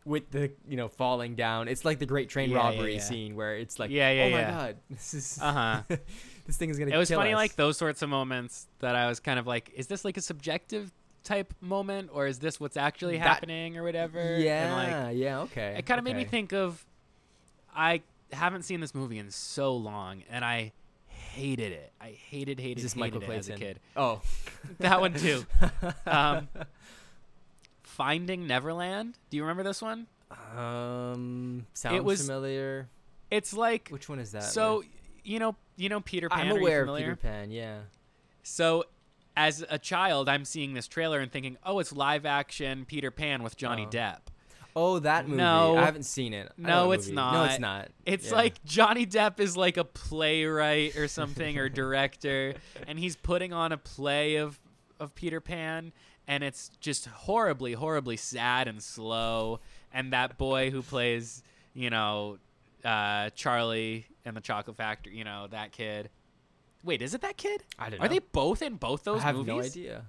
with 0.06 0.30
the 0.32 0.52
you 0.68 0.78
know 0.78 0.88
falling 0.88 1.36
down. 1.36 1.68
It's 1.68 1.84
like 1.84 2.00
the 2.00 2.06
Great 2.06 2.30
Train 2.30 2.50
Yeah, 2.52 2.58
yeah, 2.58 2.64
Robbery 2.64 2.96
yeah. 2.96 3.02
scene 3.02 3.36
where 3.36 3.58
it's 3.58 3.80
like, 3.80 3.90
Yeah, 3.90 4.12
yeah, 4.12 4.24
oh 4.24 4.30
my 4.30 4.42
god, 4.42 4.78
this 4.90 5.14
is 5.14 5.40
Uh 5.42 5.52
huh. 5.52 5.82
this 6.46 6.58
thing 6.58 6.70
is 6.70 6.78
gonna. 6.78 6.92
it 6.92 6.98
was 6.98 7.10
funny 7.10 7.34
us." 7.34 7.38
like 7.38 7.56
those 7.56 7.78
sorts 7.78 8.02
of 8.04 8.10
moments 8.10 8.68
that 8.80 8.96
i 8.96 9.08
was 9.10 9.20
kind 9.20 9.40
of 9.40 9.48
like 9.48 9.72
is 9.76 9.88
this 9.88 10.06
like 10.06 10.16
a 10.16 10.22
subjective 10.22 10.92
type 11.24 11.52
moment 11.60 12.12
or 12.14 12.28
is 12.28 12.38
this 12.38 12.60
what's 12.60 12.78
actually 12.78 13.18
That- 13.18 13.24
happening 13.28 13.78
or 13.78 13.84
whatever 13.84 14.38
Yeah, 14.40 14.66
and 14.66 15.10
like 15.10 15.18
yeah, 15.18 15.40
okay. 15.42 15.76
it 15.80 15.88
kind 15.88 15.98
of 15.98 16.04
made 16.06 16.16
me 16.16 16.24
think 16.24 16.54
of 16.54 16.86
i 17.76 18.02
haven't 18.32 18.62
seen 18.62 18.80
this 18.80 18.94
movie 18.94 19.18
in 19.18 19.32
so 19.32 19.76
long 19.76 20.22
and 20.30 20.46
i 20.46 20.72
hated 21.08 21.72
it 21.72 21.92
i 22.00 22.10
hated 22.30 22.60
hated 22.60 22.84
hated 22.84 22.96
Michael 22.96 23.22
it 23.24 23.30
as 23.30 23.50
a 23.50 23.54
kid 23.54 23.80
Oh, 23.96 24.22
that 24.80 25.02
one 25.02 25.16
too 25.16 25.44
um, 26.06 26.48
finding 27.96 28.46
neverland 28.48 29.18
do 29.30 29.38
you 29.38 29.44
remember 29.44 29.64
this 29.64 29.82
one 29.82 30.08
um, 30.58 31.66
sounds 31.74 32.02
was- 32.04 32.22
familiar. 32.22 32.90
it's 33.32 33.54
like 33.54 33.90
Which 33.90 34.10
one 34.10 34.20
is 34.20 34.32
that? 34.32 34.44
so 34.44 34.78
with? 34.80 34.88
you 35.24 35.40
know 35.40 35.56
you 35.78 35.90
know 35.90 36.02
peter 36.02 36.30
pan 36.30 36.48
I'm 36.52 36.58
aware 36.58 36.84
of? 36.84 36.96
Peter 36.98 37.16
Pan. 37.16 37.52
Yeah. 37.52 37.80
So, 38.44 38.86
as 39.36 39.66
a 39.70 39.80
child, 39.80 40.30
I'm 40.30 40.46
seeing 40.46 40.74
this 40.76 40.88
trailer 40.88 41.20
and 41.20 41.32
thinking, 41.32 41.58
"Oh, 41.66 41.80
it's 41.80 41.92
live 41.92 42.26
action 42.28 42.86
Peter 42.86 43.10
Pan 43.12 43.42
with 43.44 43.58
Johnny 43.58 43.86
Oh. 43.88 43.90
Depp." 43.90 44.20
Oh, 44.76 45.00
that 45.00 45.26
movie. 45.28 45.38
No. 45.38 45.78
I 45.78 45.84
haven't 45.86 46.04
seen 46.04 46.34
it. 46.34 46.52
No, 46.58 46.92
it's 46.92 47.06
movie. 47.08 47.16
not. 47.16 47.34
No, 47.34 47.44
it's 47.46 47.60
not. 47.60 47.90
It's 48.06 48.30
Yeah. 48.30 48.36
like 48.36 48.64
Johnny 48.66 49.06
Depp 49.08 49.40
is 49.40 49.58
like 49.58 49.78
a 49.78 49.84
playwright 49.84 50.96
or 50.96 51.08
something 51.20 51.58
or 51.58 51.70
director, 51.70 52.54
and 52.88 53.00
he's 53.00 53.16
putting 53.16 53.52
on 53.52 53.72
a 53.72 53.78
play 53.78 54.36
of 54.36 54.60
of 55.00 55.14
Peter 55.16 55.42
Pan, 55.42 55.92
and 56.28 56.44
it's 56.44 56.70
just 56.80 57.06
horribly, 57.06 57.74
horribly 57.74 58.18
sad 58.18 58.68
and 58.68 58.82
slow. 58.82 59.60
And 59.94 60.14
that 60.14 60.38
boy 60.38 60.72
who 60.72 60.82
plays, 60.82 61.42
you 61.74 61.90
know, 61.90 62.38
uh, 62.84 63.30
Charlie 63.32 64.06
and 64.26 64.36
the 64.36 64.42
Chocolate 64.42 64.78
Factory, 64.78 65.16
you 65.16 65.24
know, 65.24 65.48
that 65.52 65.72
kid. 65.72 66.10
Wait, 66.84 67.02
is 67.02 67.14
it 67.14 67.22
that 67.22 67.38
kid? 67.38 67.64
I 67.80 67.90
don't 67.90 68.00
know. 68.00 68.06
Are 68.06 68.10
they 68.10 68.20
both 68.20 68.62
in 68.62 68.76
both 68.76 69.04
those 69.04 69.16
movies? 69.16 69.24
I 69.24 69.28
have 69.28 69.36
movies? 69.38 69.76
no 69.76 69.82
idea. 69.82 70.06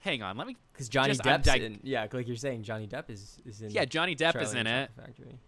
Hang 0.00 0.22
on, 0.22 0.36
let 0.36 0.46
me. 0.46 0.56
Because 0.72 0.88
Johnny 0.88 1.08
Just- 1.10 1.22
Depp's 1.22 1.48
in. 1.48 1.80
Yeah, 1.82 2.06
like 2.12 2.26
you're 2.28 2.36
saying, 2.36 2.62
Johnny 2.62 2.86
Depp 2.86 3.10
is 3.10 3.38
is 3.44 3.60
in. 3.62 3.70
Yeah, 3.70 3.84
Johnny 3.84 4.14
Depp 4.14 4.32
Charlie 4.32 4.46
is 4.46 4.54
in 4.54 4.66
it. 4.66 4.90
Factory. 4.96 5.38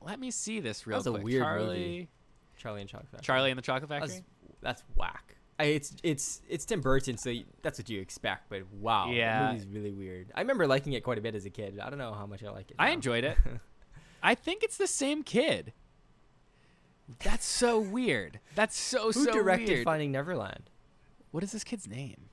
Let 0.00 0.18
me 0.18 0.30
see 0.30 0.60
this 0.60 0.86
real 0.86 0.98
was 0.98 1.06
a 1.06 1.12
weird 1.12 1.42
Charlie, 1.42 1.66
movie. 1.66 2.08
Charlie 2.56 2.80
and 2.80 2.88
Chocolate 2.88 3.10
Factory. 3.10 3.24
Charlie 3.26 3.50
and 3.50 3.58
the 3.58 3.62
Chocolate 3.62 3.88
That's, 3.88 4.12
Factory. 4.14 4.24
that's 4.62 4.82
whack. 4.94 5.35
I, 5.58 5.64
it's 5.64 5.94
it's 6.02 6.42
it's 6.48 6.64
Tim 6.66 6.80
Burton, 6.82 7.16
so 7.16 7.32
that's 7.62 7.78
what 7.78 7.88
you 7.88 8.00
expect. 8.00 8.48
But 8.50 8.70
wow, 8.72 9.10
Yeah. 9.10 9.46
the 9.46 9.52
movie's 9.54 9.66
really 9.68 9.92
weird. 9.92 10.30
I 10.34 10.40
remember 10.40 10.66
liking 10.66 10.92
it 10.92 11.02
quite 11.02 11.18
a 11.18 11.22
bit 11.22 11.34
as 11.34 11.46
a 11.46 11.50
kid. 11.50 11.78
I 11.82 11.88
don't 11.88 11.98
know 11.98 12.12
how 12.12 12.26
much 12.26 12.42
I 12.44 12.50
like 12.50 12.70
it. 12.70 12.76
I 12.78 12.90
enjoyed 12.90 13.24
it. 13.24 13.38
I 14.22 14.34
think 14.34 14.62
it's 14.62 14.76
the 14.76 14.86
same 14.86 15.22
kid. 15.22 15.72
That's 17.20 17.46
so 17.46 17.78
weird. 17.78 18.40
That's 18.54 18.76
so 18.76 19.12
Who 19.12 19.24
so 19.24 19.32
directed 19.32 19.68
weird. 19.68 19.84
Finding 19.84 20.12
Neverland? 20.12 20.70
what 21.30 21.42
is 21.44 21.52
this 21.52 21.64
kid's 21.64 21.86
name? 21.88 22.28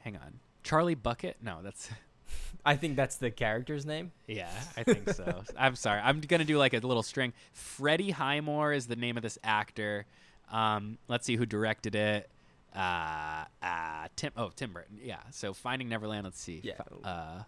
Hang 0.00 0.16
on, 0.16 0.40
Charlie 0.62 0.94
Bucket? 0.94 1.36
No, 1.42 1.58
that's 1.62 1.90
I 2.64 2.74
think 2.76 2.96
that's 2.96 3.16
the 3.16 3.30
character's 3.30 3.86
name. 3.86 4.12
yeah. 4.26 4.50
I 4.76 4.82
think 4.82 5.08
so. 5.10 5.42
I'm 5.58 5.76
sorry. 5.76 6.00
I'm 6.02 6.20
gonna 6.20 6.44
do 6.44 6.58
like 6.58 6.74
a 6.74 6.78
little 6.78 7.02
string. 7.02 7.32
Freddie 7.52 8.10
Highmore 8.10 8.72
is 8.72 8.86
the 8.86 8.96
name 8.96 9.16
of 9.16 9.22
this 9.22 9.38
actor. 9.44 10.06
Um, 10.50 10.98
let's 11.08 11.24
see 11.26 11.36
who 11.36 11.46
directed 11.46 11.94
it. 11.94 12.28
Uh, 12.76 13.44
uh, 13.62 14.08
Tim. 14.16 14.32
Oh, 14.36 14.50
Tim 14.54 14.72
Burton. 14.72 14.98
Yeah. 15.02 15.18
So 15.30 15.54
Finding 15.54 15.88
Neverland. 15.88 16.24
Let's 16.24 16.40
see. 16.40 16.60
Yeah. 16.62 16.74
Uh, 17.04 17.42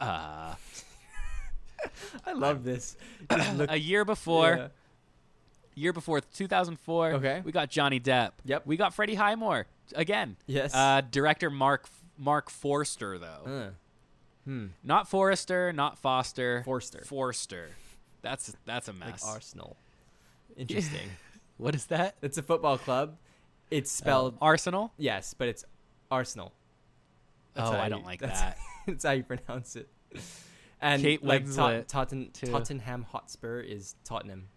uh, 0.00 0.54
I 2.26 2.32
love 2.34 2.64
this. 2.64 2.96
Look- 3.56 3.70
a 3.70 3.78
year 3.78 4.04
before. 4.04 4.56
yeah. 4.56 4.68
year 5.74 5.92
before 5.92 6.20
2004 6.20 7.12
Okay. 7.14 7.40
we 7.44 7.50
got 7.50 7.70
johnny 7.70 7.98
depp 7.98 8.32
Yep. 8.44 8.66
we 8.66 8.76
got 8.76 8.92
freddie 8.92 9.14
highmore 9.14 9.66
again 9.94 10.36
Yes. 10.46 10.74
uh, 10.74 11.00
director 11.10 11.48
marc 11.50 11.88
marc 12.18 12.50
forster 12.50 13.18
though 13.18 13.42
Uh. 13.46 13.70
Hmm. 14.44 14.66
not 14.84 15.08
forrester 15.08 15.72
not 15.72 15.98
foster 15.98 16.62
Forster. 16.64 17.02
forster 17.06 17.70
that's 18.20 18.54
that's 18.66 18.88
a 18.88 18.92
Like 18.92 19.00
mess 19.12 19.24
Arsenal. 19.26 19.76
Interesting. 20.58 21.08
what 21.56 21.74
is 21.74 21.86
that 21.86 22.16
it's 22.22 22.36
a 22.38 22.42
football 22.42 22.76
club. 22.76 23.16
It's 23.72 23.90
spelled 23.90 24.34
Oh, 24.40 24.46
arsenal 24.46 24.92
yes, 24.98 25.34
but 25.34 25.48
it's 25.48 25.64
Arsenal. 26.10 26.52
oh 27.56 27.72
i 27.72 27.88
don't 27.88 28.04
like 28.04 28.20
that's- 28.20 28.40
that 28.40 28.56
That's 28.86 29.04
how 29.04 29.12
you 29.12 29.22
pronounce 29.22 29.76
it. 29.76 29.88
And 30.80 31.00
Kate 31.00 31.22
like 31.24 31.44
Tot- 31.54 31.86
Totten- 31.88 32.30
Tottenham 32.32 33.04
Hotspur 33.10 33.60
is 33.60 33.94
Tottenham. 34.04 34.48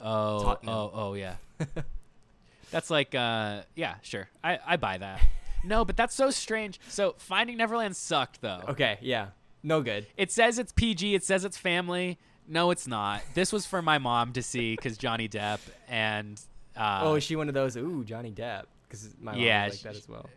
oh 0.00 0.42
Tottenham. 0.42 0.74
oh 0.74 0.90
oh 0.94 1.14
yeah 1.14 1.36
that's 2.70 2.88
like 2.90 3.14
uh 3.14 3.62
yeah 3.74 3.96
sure 4.02 4.28
i 4.42 4.58
i 4.66 4.76
buy 4.76 4.96
that 4.98 5.20
no 5.64 5.84
but 5.84 5.96
that's 5.96 6.14
so 6.14 6.30
strange 6.30 6.80
so 6.88 7.14
finding 7.18 7.56
neverland 7.56 7.94
sucked 7.96 8.40
though 8.40 8.62
Okay, 8.68 8.98
yeah. 9.02 9.28
No 9.64 9.80
good. 9.80 10.08
It 10.16 10.32
says 10.32 10.58
it's 10.58 10.72
PG. 10.72 11.14
It 11.14 11.22
says 11.22 11.44
it's 11.44 11.56
family. 11.56 12.18
No, 12.48 12.72
it's 12.72 12.88
not. 12.88 13.22
This 13.34 13.52
was 13.52 13.64
for 13.64 13.80
my 13.80 13.98
mom 13.98 14.32
to 14.32 14.42
see 14.42 14.74
because 14.74 14.98
Johnny 14.98 15.28
Depp 15.28 15.60
and 15.88 16.40
uh, 16.76 17.00
oh, 17.02 17.14
is 17.14 17.24
she 17.24 17.36
one 17.36 17.48
of 17.48 17.54
those? 17.54 17.76
Ooh, 17.76 18.04
Johnny 18.04 18.30
Depp. 18.32 18.64
Because 18.88 19.14
my 19.20 19.34
Yeah, 19.34 19.68
like 19.70 19.80
that 19.82 19.96
as 19.96 20.08
well. 20.08 20.28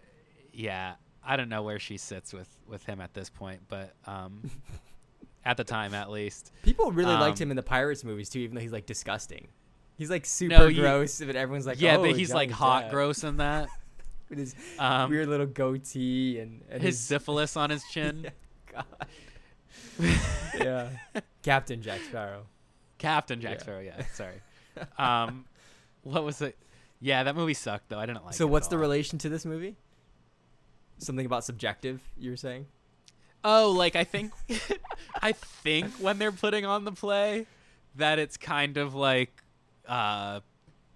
yeah. 0.53 0.95
I 1.27 1.37
don't 1.37 1.49
know 1.49 1.63
where 1.63 1.79
she 1.79 1.97
sits 1.97 2.33
with 2.33 2.47
with 2.67 2.85
him 2.85 3.01
at 3.01 3.13
this 3.13 3.29
point, 3.31 3.61
but 3.67 3.93
um, 4.05 4.49
at 5.45 5.57
the 5.57 5.63
time 5.63 5.93
at 5.95 6.11
least. 6.11 6.51
People 6.63 6.91
really 6.91 7.13
liked 7.15 7.39
Um, 7.41 7.47
him 7.47 7.51
in 7.51 7.55
the 7.57 7.63
Pirates 7.63 8.03
movies 8.03 8.29
too, 8.29 8.39
even 8.39 8.55
though 8.55 8.61
he's 8.61 8.71
like 8.71 8.85
disgusting. 8.85 9.47
He's 9.97 10.09
like 10.11 10.25
super 10.25 10.55
No, 10.57 10.67
you- 10.67 10.81
gross, 10.81 11.19
but 11.19 11.35
everyone's 11.35 11.65
like, 11.65 11.81
yeah, 11.81 11.95
oh, 11.97 12.01
but 12.03 12.15
he's 12.15 12.33
like 12.33 12.51
hot, 12.51 12.85
Depp," 12.85 12.91
gross 12.91 13.23
in 13.23 13.37
that. 13.37 13.69
with 14.29 14.37
his 14.39 14.55
Um, 14.77 15.09
weird 15.09 15.27
little 15.27 15.45
goatee 15.47 16.39
and, 16.39 16.61
and 16.69 16.81
his 16.83 16.99
syphilis 17.11 17.55
on 17.57 17.69
his 17.71 17.83
chin. 17.91 18.25
Yeah, 18.73 18.81
God. 18.83 18.85
yeah, 20.59 20.89
Captain 21.43 21.81
Jack 21.81 22.01
Sparrow. 22.01 22.45
Captain 22.97 23.39
Jack 23.41 23.53
Yeah. 23.57 23.61
Sparrow. 23.63 23.79
Yeah, 23.81 24.05
sorry. 24.13 24.41
Um, 24.97 25.45
what 26.05 26.23
was 26.23 26.41
it? 26.41 26.57
Yeah, 27.01 27.23
that 27.23 27.35
movie 27.35 27.53
sucked 27.53 27.89
though. 27.89 27.99
I 27.99 28.05
didn't 28.05 28.23
like. 28.23 28.33
so 28.35 28.45
it 28.45 28.47
at 28.47 28.51
what's 28.51 28.67
the 28.67 28.77
relation 28.77 29.19
to 29.19 29.29
this 29.29 29.43
movie? 29.45 29.75
Something 30.97 31.25
about 31.25 31.43
subjective, 31.43 32.01
you 32.17 32.31
were 32.31 32.37
saying? 32.37 32.67
Oh, 33.43 33.71
like 33.71 33.95
I 33.97 34.05
think 34.05 34.31
I 35.21 35.33
think 35.33 35.91
when 35.95 36.17
they're 36.17 36.31
putting 36.31 36.65
on 36.65 36.85
the 36.85 36.91
play 36.93 37.45
that 37.95 38.17
it's 38.17 38.37
kind 38.37 38.77
of 38.77 38.95
like 38.95 39.43
uh 39.87 40.39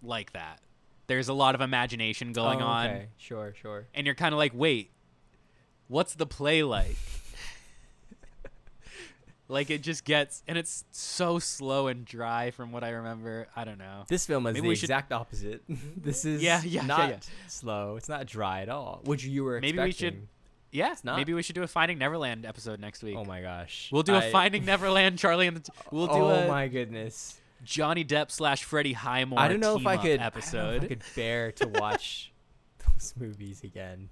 like 0.01 0.31
that. 0.33 0.61
There's 1.07 1.27
a 1.27 1.33
lot 1.33 1.53
of 1.55 1.61
imagination 1.61 2.33
going 2.33 2.61
Oh, 2.61 2.65
on 2.65 2.87
Okay, 2.87 3.07
sure, 3.17 3.53
sure. 3.59 3.87
and 3.93 4.05
you're 4.05 4.15
kind 4.15 4.33
of 4.33 4.37
like, 4.37 4.53
"Wait. 4.55 4.91
What's 5.87 6.13
the 6.15 6.25
play 6.27 6.61
like?" 6.63 6.95
Like 9.49 9.69
it 9.69 9.81
just 9.83 10.05
gets 10.05 10.41
and 10.47 10.57
it's 10.57 10.85
so 10.91 11.37
slow 11.39 11.87
and 11.87 12.05
dry 12.05 12.51
from 12.51 12.71
what 12.71 12.83
I 12.85 12.91
remember. 12.91 13.47
I 13.55 13.65
don't 13.65 13.77
know. 13.79 14.03
This 14.07 14.25
film 14.25 14.47
is 14.47 14.53
Maybe 14.53 14.61
the 14.61 14.69
we 14.69 14.75
should- 14.75 14.85
exact 14.85 15.11
opposite. 15.11 15.63
this 15.97 16.23
is 16.23 16.41
Yeah, 16.41 16.61
yeah, 16.63 16.81
yeah, 16.81 16.87
not 16.87 17.09
yeah. 17.09 17.17
slow. 17.47 17.95
It's 17.97 18.07
not 18.07 18.25
dry 18.27 18.61
at 18.61 18.69
all. 18.69 19.01
Which 19.03 19.25
you 19.25 19.43
were 19.43 19.59
Maybe 19.59 19.79
we 19.79 19.91
should-. 19.91 20.27
Yeah, 20.71 20.93
not. 21.03 21.17
maybe 21.17 21.33
we 21.33 21.41
should 21.41 21.55
do 21.55 21.63
a 21.63 21.67
Finding 21.67 21.97
Neverland 21.97 22.45
episode 22.45 22.79
next 22.79 23.01
week. 23.01 23.15
Oh 23.17 23.25
my 23.25 23.41
gosh. 23.41 23.89
We'll 23.91 24.03
do 24.03 24.13
a 24.13 24.19
I- 24.19 24.31
Finding 24.31 24.65
Neverland, 24.65 25.17
Charlie 25.17 25.47
and 25.47 25.57
the. 25.57 25.61
T- 25.61 25.71
we'll 25.91 26.05
do 26.07 26.13
oh 26.13 26.29
a 26.29 26.47
my 26.47 26.67
goodness. 26.67 27.39
Johnny 27.63 28.05
Depp 28.05 28.29
slash 28.31 28.63
Freddie 28.63 28.93
Highmore. 28.93 29.39
I 29.39 29.47
don't 29.47 29.59
know 29.59 29.75
if 29.77 29.85
I 29.87 29.97
could 29.97 30.05
I 30.05 30.07
don't 30.11 30.19
know 30.19 30.25
episode. 30.27 30.75
if 30.77 30.83
I 30.83 30.87
could 30.87 31.03
bear 31.15 31.51
to 31.53 31.67
watch 31.79 32.31
those 32.87 33.13
movies 33.19 33.63
again. 33.63 34.09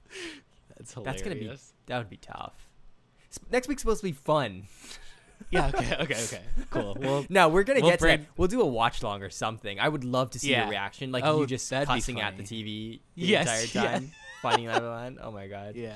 That's 0.75 0.93
hilarious. 0.93 1.21
That's 1.21 1.23
gonna 1.23 1.39
be 1.39 1.57
that 1.85 1.97
would 1.99 2.09
be 2.09 2.17
tough. 2.17 2.53
Next 3.51 3.67
week's 3.67 3.83
supposed 3.83 4.01
to 4.01 4.07
be 4.07 4.11
fun. 4.13 4.63
Yeah. 5.50 5.68
Okay. 5.68 5.95
Okay. 6.02 6.24
Okay. 6.24 6.41
Cool. 6.70 6.98
Well. 7.00 7.26
No, 7.30 7.48
we're 7.50 7.64
gonna 7.64 7.80
We'll 7.82 7.91
get 7.91 8.00
to 8.00 8.06
that. 8.08 8.22
We'll 8.36 8.48
do 8.50 8.62
a 8.62 8.66
watch 8.66 9.02
long 9.02 9.24
or 9.24 9.30
something. 9.30 9.80
I 9.80 9.88
would 9.88 10.04
love 10.04 10.32
to 10.32 10.39
see 10.39 10.52
Yeah. 10.52 10.62
your 10.64 10.72
reaction, 10.72 11.12
like 11.12 11.24
Oh, 11.26 11.41
you 11.41 11.48
just 11.48 11.70
cussing 11.70 12.20
at 12.22 12.36
the. 12.38 12.43
TV 12.43 13.00
the 13.16 13.26
Yes, 13.26 13.64
entire 13.74 13.84
yeah. 13.86 13.91
time, 13.93 14.12
finding 14.41 14.68
Neverland. 14.68 15.20
Oh 15.22 15.32
my 15.32 15.48
god, 15.48 15.76
Yeah. 15.76 15.95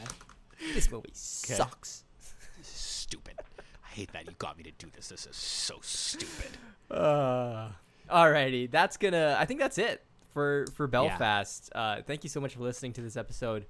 this 0.74 0.89
movie 0.91 1.10
sucks. 1.14 2.04
Stupid. 2.64 3.34
I 3.84 3.89
hate 3.93 4.14
that 4.14 4.26
you 4.26 4.32
got 4.38 4.58
me 4.58 4.64
to 4.64 4.72
do 4.72 4.88
this. 4.95 5.10
This 5.10 5.26
is 5.26 5.36
so 5.36 5.80
stupid. 5.82 6.52
Uh, 6.89 7.70
alrighty, 8.10 8.72
that's 8.72 8.95
gonna. 8.97 9.36
I 9.38 9.45
think 9.45 9.60
that's 9.60 9.78
it 9.78 10.04
for 10.34 10.66
for 10.76 10.88
Belfast. 10.88 11.70
Uh, 11.76 12.02
thank 12.08 12.24
you 12.24 12.30
so 12.30 12.39
much 12.39 12.56
for 12.56 12.62
listening 12.62 12.93
to 12.93 13.02
this 13.02 13.18
episode. 13.18 13.66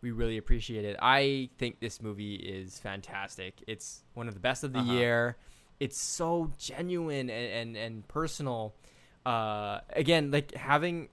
We 0.00 0.10
really 0.12 0.36
appreciate 0.38 0.84
it. 0.84 0.96
I 1.00 1.50
think 1.58 1.80
this 1.80 2.00
movie 2.00 2.36
is 2.36 2.78
fantastic. 2.78 3.62
It's 3.66 4.04
one 4.14 4.28
of 4.28 4.34
the 4.34 4.40
best 4.40 4.62
of 4.64 4.72
the 4.72 4.78
Uh-huh. 4.78 4.92
year. 4.92 5.36
It's 5.80 6.00
so 6.00 6.50
genuine 6.58 7.30
and 7.30 7.52
and, 7.52 7.76
and 7.76 8.08
personal. 8.08 8.74
Uh, 9.26 9.80
again, 9.90 10.30
like 10.30 10.54
having 10.54 11.08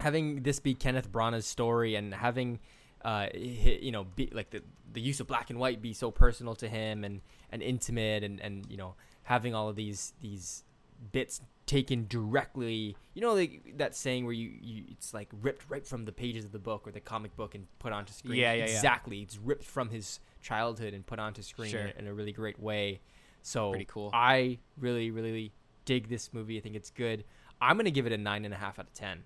having 0.00 0.42
this 0.42 0.60
be 0.60 0.74
Kenneth 0.74 1.10
Branagh's 1.10 1.46
story 1.46 1.94
and 1.94 2.12
having 2.14 2.60
uh, 3.04 3.28
you 3.34 3.90
know, 3.92 4.04
be 4.04 4.30
like 4.32 4.50
the 4.50 4.62
the 4.92 5.00
use 5.00 5.20
of 5.20 5.26
black 5.26 5.50
and 5.50 5.58
white 5.58 5.82
be 5.82 5.92
so 5.92 6.10
personal 6.10 6.54
to 6.54 6.68
him 6.68 7.04
and 7.04 7.20
and 7.50 7.62
intimate 7.62 8.24
and 8.24 8.40
and 8.40 8.64
you 8.70 8.76
know 8.76 8.94
having 9.24 9.54
all 9.54 9.68
of 9.68 9.76
these 9.76 10.12
these 10.20 10.64
bits 11.12 11.40
taken 11.66 12.06
directly 12.08 12.94
you 13.14 13.22
know 13.22 13.32
like 13.32 13.74
that 13.78 13.94
saying 13.96 14.24
where 14.24 14.34
you, 14.34 14.50
you 14.60 14.84
it's 14.90 15.14
like 15.14 15.28
ripped 15.40 15.64
right 15.70 15.86
from 15.86 16.04
the 16.04 16.12
pages 16.12 16.44
of 16.44 16.52
the 16.52 16.58
book 16.58 16.86
or 16.86 16.90
the 16.90 17.00
comic 17.00 17.34
book 17.36 17.54
and 17.54 17.66
put 17.78 17.90
onto 17.92 18.12
screen 18.12 18.38
Yeah, 18.38 18.52
yeah, 18.52 18.64
yeah. 18.66 18.72
exactly 18.74 19.20
it's 19.22 19.38
ripped 19.38 19.64
from 19.64 19.88
his 19.88 20.20
childhood 20.42 20.92
and 20.92 21.06
put 21.06 21.18
onto 21.18 21.40
screen 21.40 21.70
Sure. 21.70 21.80
in, 21.80 21.90
in 22.00 22.06
a 22.06 22.12
really 22.12 22.32
great 22.32 22.58
way 22.60 23.00
so 23.40 23.70
Pretty 23.70 23.86
cool. 23.86 24.10
i 24.12 24.58
really 24.78 25.10
really 25.10 25.52
dig 25.86 26.08
this 26.08 26.32
movie 26.34 26.58
i 26.58 26.60
think 26.60 26.76
it's 26.76 26.90
good 26.90 27.24
i'm 27.62 27.76
gonna 27.78 27.90
give 27.90 28.06
it 28.06 28.12
a 28.12 28.18
nine 28.18 28.44
and 28.44 28.52
a 28.52 28.58
half 28.58 28.78
out 28.78 28.86
of 28.86 28.92
ten 28.92 29.24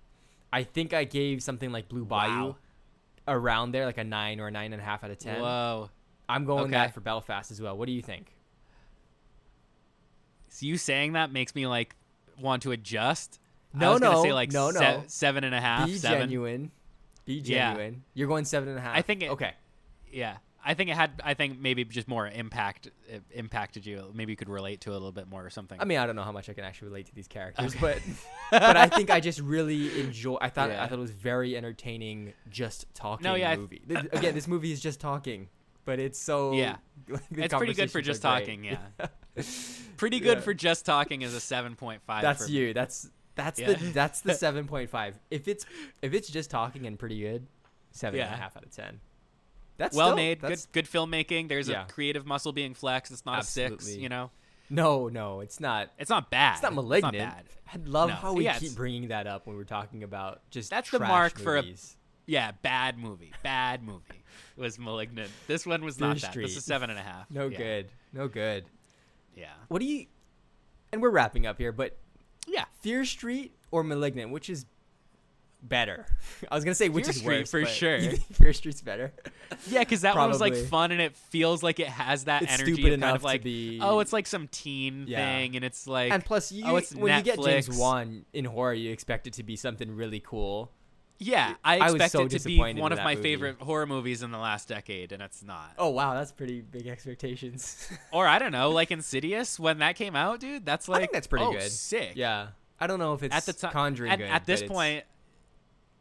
i 0.52 0.62
think 0.62 0.94
i 0.94 1.02
gave 1.02 1.42
something 1.42 1.72
like 1.72 1.88
blue 1.88 2.04
bayou 2.04 2.28
Wow. 2.48 2.56
around 3.26 3.72
there 3.72 3.84
like 3.84 3.98
a 3.98 4.04
nine 4.04 4.38
or 4.40 4.46
a 4.46 4.50
nine 4.50 4.72
and 4.72 4.80
a 4.80 4.84
half 4.84 5.02
out 5.02 5.10
of 5.10 5.18
ten 5.18 5.40
Whoa. 5.40 5.90
i'm 6.28 6.44
going 6.44 6.64
Okay. 6.64 6.70
that 6.72 6.94
for 6.94 7.00
belfast 7.00 7.50
as 7.50 7.60
well 7.60 7.76
what 7.76 7.86
do 7.86 7.92
you 7.92 8.02
think 8.02 8.32
So 10.50 10.66
you 10.66 10.76
saying 10.76 11.12
that 11.12 11.30
makes 11.32 11.54
me 11.54 11.66
like 11.66 11.94
want 12.40 12.62
to 12.62 12.72
adjust. 12.72 13.38
I 13.74 13.78
No, 13.78 13.98
no, 13.98 14.22
say 14.22 14.32
like 14.32 14.52
no, 14.52 14.70
se- 14.72 14.80
no. 14.80 15.04
seven 15.06 15.44
and 15.44 15.54
a 15.54 15.60
half, 15.60 15.86
be 15.86 15.96
seven. 15.96 16.20
genuine 16.20 16.70
be 17.26 17.34
Yeah. 17.34 17.74
genuine 17.74 18.02
you're 18.14 18.26
going 18.28 18.46
seven 18.46 18.70
and 18.70 18.78
a 18.78 18.80
half 18.80 18.96
I 18.96 19.02
think 19.02 19.22
it- 19.22 19.30
okay 19.32 19.52
Yeah, 20.10 20.38
I 20.64 20.72
think 20.74 20.88
it 20.90 20.96
had. 20.96 21.20
I 21.22 21.34
think 21.34 21.60
maybe 21.60 21.84
just 21.84 22.08
more 22.08 22.26
impact 22.26 22.88
impacted 23.30 23.84
you. 23.84 24.10
Maybe 24.14 24.32
you 24.32 24.36
could 24.36 24.48
relate 24.48 24.80
to 24.82 24.90
it 24.90 24.92
a 24.92 24.98
little 24.98 25.12
bit 25.12 25.28
more 25.28 25.44
or 25.44 25.50
something. 25.50 25.78
I 25.80 25.84
mean, 25.84 25.98
I 25.98 26.06
don't 26.06 26.16
know 26.16 26.22
how 26.22 26.32
much 26.32 26.48
I 26.48 26.54
can 26.54 26.64
actually 26.64 26.88
relate 26.88 27.06
to 27.06 27.14
these 27.14 27.28
characters, 27.28 27.76
Okay. 27.76 27.78
but 27.80 28.02
but 28.62 28.76
I 28.76 28.86
think 28.88 29.10
I 29.10 29.20
just 29.20 29.40
really 29.40 30.00
enjoy. 30.00 30.38
I 30.40 30.48
thought 30.48 30.70
Yeah. 30.70 30.82
I 30.82 30.88
thought 30.88 30.96
it 30.98 31.02
was 31.02 31.10
very 31.10 31.56
entertaining, 31.56 32.32
just 32.50 32.86
talking 32.94 33.24
No, 33.24 33.34
yeah, 33.34 33.54
movie. 33.56 33.82
Th- 33.86 34.06
Again, 34.12 34.34
this 34.34 34.48
movie 34.48 34.72
is 34.72 34.80
just 34.80 34.98
talking, 35.00 35.48
but 35.84 35.98
it's 35.98 36.18
so 36.18 36.52
Yeah. 36.52 36.76
like, 37.08 37.22
it's 37.32 37.54
pretty 37.54 37.74
good 37.74 37.90
for 37.90 38.00
just 38.00 38.22
talking. 38.22 38.64
Yeah, 38.64 38.78
pretty 39.96 40.20
good 40.20 40.38
Yeah. 40.38 40.44
for 40.44 40.54
just 40.54 40.84
talking 40.86 41.22
is 41.22 41.34
a 41.34 41.40
seven 41.40 41.74
point 41.76 42.02
five. 42.06 42.22
That's 42.22 42.44
for 42.46 42.50
you. 42.50 42.72
That's 42.74 43.08
that's 43.34 43.58
Yeah. 43.60 43.72
the 43.74 43.86
that's 43.92 44.20
the 44.22 44.34
seven 44.46 44.66
point 44.66 44.90
five. 44.90 45.18
If 45.30 45.48
it's 45.48 45.64
if 46.02 46.14
it's 46.14 46.28
just 46.28 46.50
talking 46.50 46.86
and 46.86 46.98
pretty 46.98 47.20
good, 47.20 47.46
seven 47.92 48.20
and 48.20 48.32
a 48.32 48.36
half 48.36 48.56
out 48.56 48.64
of 48.64 48.70
ten. 48.70 49.00
That's 49.76 49.96
well 49.96 50.08
still- 50.08 50.16
made, 50.16 50.40
good 50.40 50.50
that's- 50.50 50.66
good 50.66 50.86
filmmaking. 50.86 51.48
There's 51.48 51.68
Yeah. 51.68 51.84
a 51.84 51.88
creative 51.88 52.26
muscle 52.26 52.52
being 52.52 52.74
flexed. 52.74 53.12
It's 53.12 53.24
not 53.24 53.40
a 53.40 53.44
six. 53.44 53.94
You 53.94 54.08
know, 54.08 54.30
No, 54.70 55.08
no, 55.08 55.40
it's 55.40 55.60
not. 55.60 55.90
it's 55.98 56.10
not 56.10 56.30
bad. 56.30 56.54
It's 56.54 56.62
not 56.62 56.74
malignant. 56.74 57.16
bad. 57.16 57.44
I 57.72 57.76
love 57.84 58.08
No. 58.08 58.14
how 58.16 58.32
we 58.32 58.44
Yeah, 58.44 58.58
keep 58.58 58.74
bringing 58.74 59.08
that 59.08 59.26
up 59.26 59.46
when 59.46 59.56
we're 59.56 59.64
talking 59.64 60.02
about 60.02 60.40
just 60.50 60.70
That's 60.70 60.90
the 60.90 60.98
mark 60.98 61.38
for 61.38 61.56
a- 61.56 61.62
movies. 61.62 61.96
Yeah, 62.26 62.50
bad 62.62 62.98
movie. 62.98 63.32
Bad 63.42 63.82
movie. 63.82 64.24
It 64.56 64.60
was 64.60 64.78
malignant. 64.78 65.30
This 65.46 65.64
one 65.64 65.82
was 65.84 65.98
not 66.00 66.18
that. 66.18 66.32
This 66.34 66.56
is 66.56 66.64
seven 66.64 66.90
and 66.90 66.98
a 66.98 67.02
half. 67.02 67.30
No 67.30 67.46
Yeah. 67.46 67.56
good. 67.58 67.88
No 68.12 68.28
good. 68.28 68.64
Yeah. 69.38 69.50
What 69.68 69.78
do 69.80 69.86
you? 69.86 70.06
And 70.92 71.00
we're 71.02 71.10
wrapping 71.10 71.46
up 71.46 71.58
here, 71.58 71.72
but 71.72 71.96
Yeah. 72.46 72.64
Fear 72.80 73.04
Street 73.04 73.52
or 73.70 73.82
Malignant, 73.84 74.30
which 74.30 74.48
is 74.50 74.64
better? 75.62 76.06
I 76.50 76.54
was 76.54 76.64
gonna 76.64 76.74
say 76.74 76.88
which 76.88 77.04
Fear 77.04 77.10
is 77.10 77.16
Street, 77.18 77.38
worse 77.40 77.50
for 77.50 77.64
sure. 77.66 78.00
Fear 78.32 78.52
Street's 78.52 78.82
better. 78.82 79.12
Yeah, 79.66 79.78
because 79.80 80.02
that 80.02 80.14
one 80.14 80.28
was 80.28 80.40
like 80.42 80.52
Probably. 80.52 80.68
fun 80.68 80.92
and 80.92 81.00
it 81.00 81.16
feels 81.16 81.62
like 81.62 81.80
it 81.80 81.88
has 81.88 82.24
that 82.24 82.42
It's 82.42 82.52
energy 82.52 82.74
stupid 82.74 82.92
of 82.92 83.00
kind 83.00 83.02
enough 83.10 83.16
of 83.16 83.24
like, 83.24 83.40
to 83.40 83.44
be. 83.44 83.78
oh, 83.82 84.00
it's 84.00 84.12
like 84.12 84.26
some 84.26 84.46
teen 84.48 85.06
Yeah. 85.08 85.16
thing, 85.24 85.56
and 85.56 85.64
it's 85.64 85.86
like, 85.86 86.12
and 86.12 86.22
plus, 86.24 86.52
you 86.52 86.64
oh, 86.66 86.76
it's 86.76 86.94
when 86.94 87.16
you 87.16 87.22
get 87.22 87.42
James 87.42 87.66
Netflix. 87.68 87.78
Wan 87.80 88.24
in 88.34 88.44
horror, 88.44 88.74
you 88.74 88.92
expect 88.92 89.26
it 89.26 89.32
to 89.34 89.42
be 89.42 89.56
something 89.56 89.96
really 89.96 90.20
cool. 90.20 90.70
Yeah, 91.18 91.54
I 91.64 91.78
I 91.78 91.86
expect 91.90 92.12
so 92.12 92.22
it 92.22 92.30
to 92.30 92.40
be 92.40 92.58
one 92.58 92.92
of 92.92 92.98
my 92.98 93.14
movie. 93.14 93.22
favorite 93.22 93.60
horror 93.60 93.86
movies 93.86 94.22
in 94.22 94.30
the 94.30 94.38
last 94.38 94.68
decade, 94.68 95.12
and 95.12 95.22
it's 95.22 95.42
not. 95.42 95.72
Oh 95.78 95.88
wow, 95.90 96.14
that's 96.14 96.32
pretty 96.32 96.60
big 96.60 96.86
expectations. 96.86 97.88
Or 98.12 98.26
I 98.26 98.38
don't 98.38 98.52
know, 98.52 98.70
like 98.70 98.90
Insidious 98.90 99.58
when 99.58 99.78
that 99.78 99.96
came 99.96 100.14
out, 100.16 100.40
dude. 100.40 100.64
That's 100.64 100.88
I 100.88 100.92
like 100.92 101.12
that's 101.12 101.26
pretty 101.26 101.44
oh, 101.44 101.52
good. 101.52 101.70
Sick. 101.70 102.12
yeah, 102.14 102.48
I 102.80 102.86
don't 102.86 102.98
know 102.98 103.14
if 103.14 103.22
it's 103.22 103.34
At 103.34 103.44
the 103.46 103.52
time, 103.52 103.72
Conjuring 103.72 104.12
at, 104.12 104.18
good 104.18 104.28
at 104.28 104.46
this 104.46 104.62
point, 104.62 105.04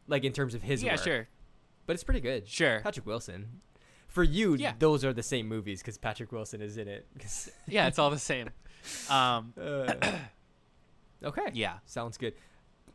like 0.07 0.23
in 0.23 0.33
terms 0.33 0.53
of 0.53 0.61
his 0.61 0.83
yeah, 0.83 0.93
work, 0.93 1.03
sure, 1.03 1.27
but 1.85 1.93
it's 1.93 2.03
pretty 2.03 2.21
good. 2.21 2.47
sure. 2.47 2.81
Patrick 2.81 3.05
Wilson. 3.05 3.61
For 4.07 4.23
you, 4.23 4.55
Yeah. 4.55 4.73
those 4.79 5.03
are 5.03 5.13
the 5.13 5.21
same 5.21 5.47
movies 5.47 5.81
because 5.81 5.97
Patrick 5.97 6.31
Wilson 6.31 6.61
is 6.61 6.77
in 6.77 6.87
it. 6.87 7.05
Yeah, 7.67 7.87
it's 7.87 7.99
all 7.99 8.09
the 8.09 8.17
same. 8.17 8.49
Um, 9.09 9.53
Uh, 9.59 9.93
okay. 11.23 11.49
yeah, 11.53 11.79
Sounds 11.85 12.17
good. 12.17 12.33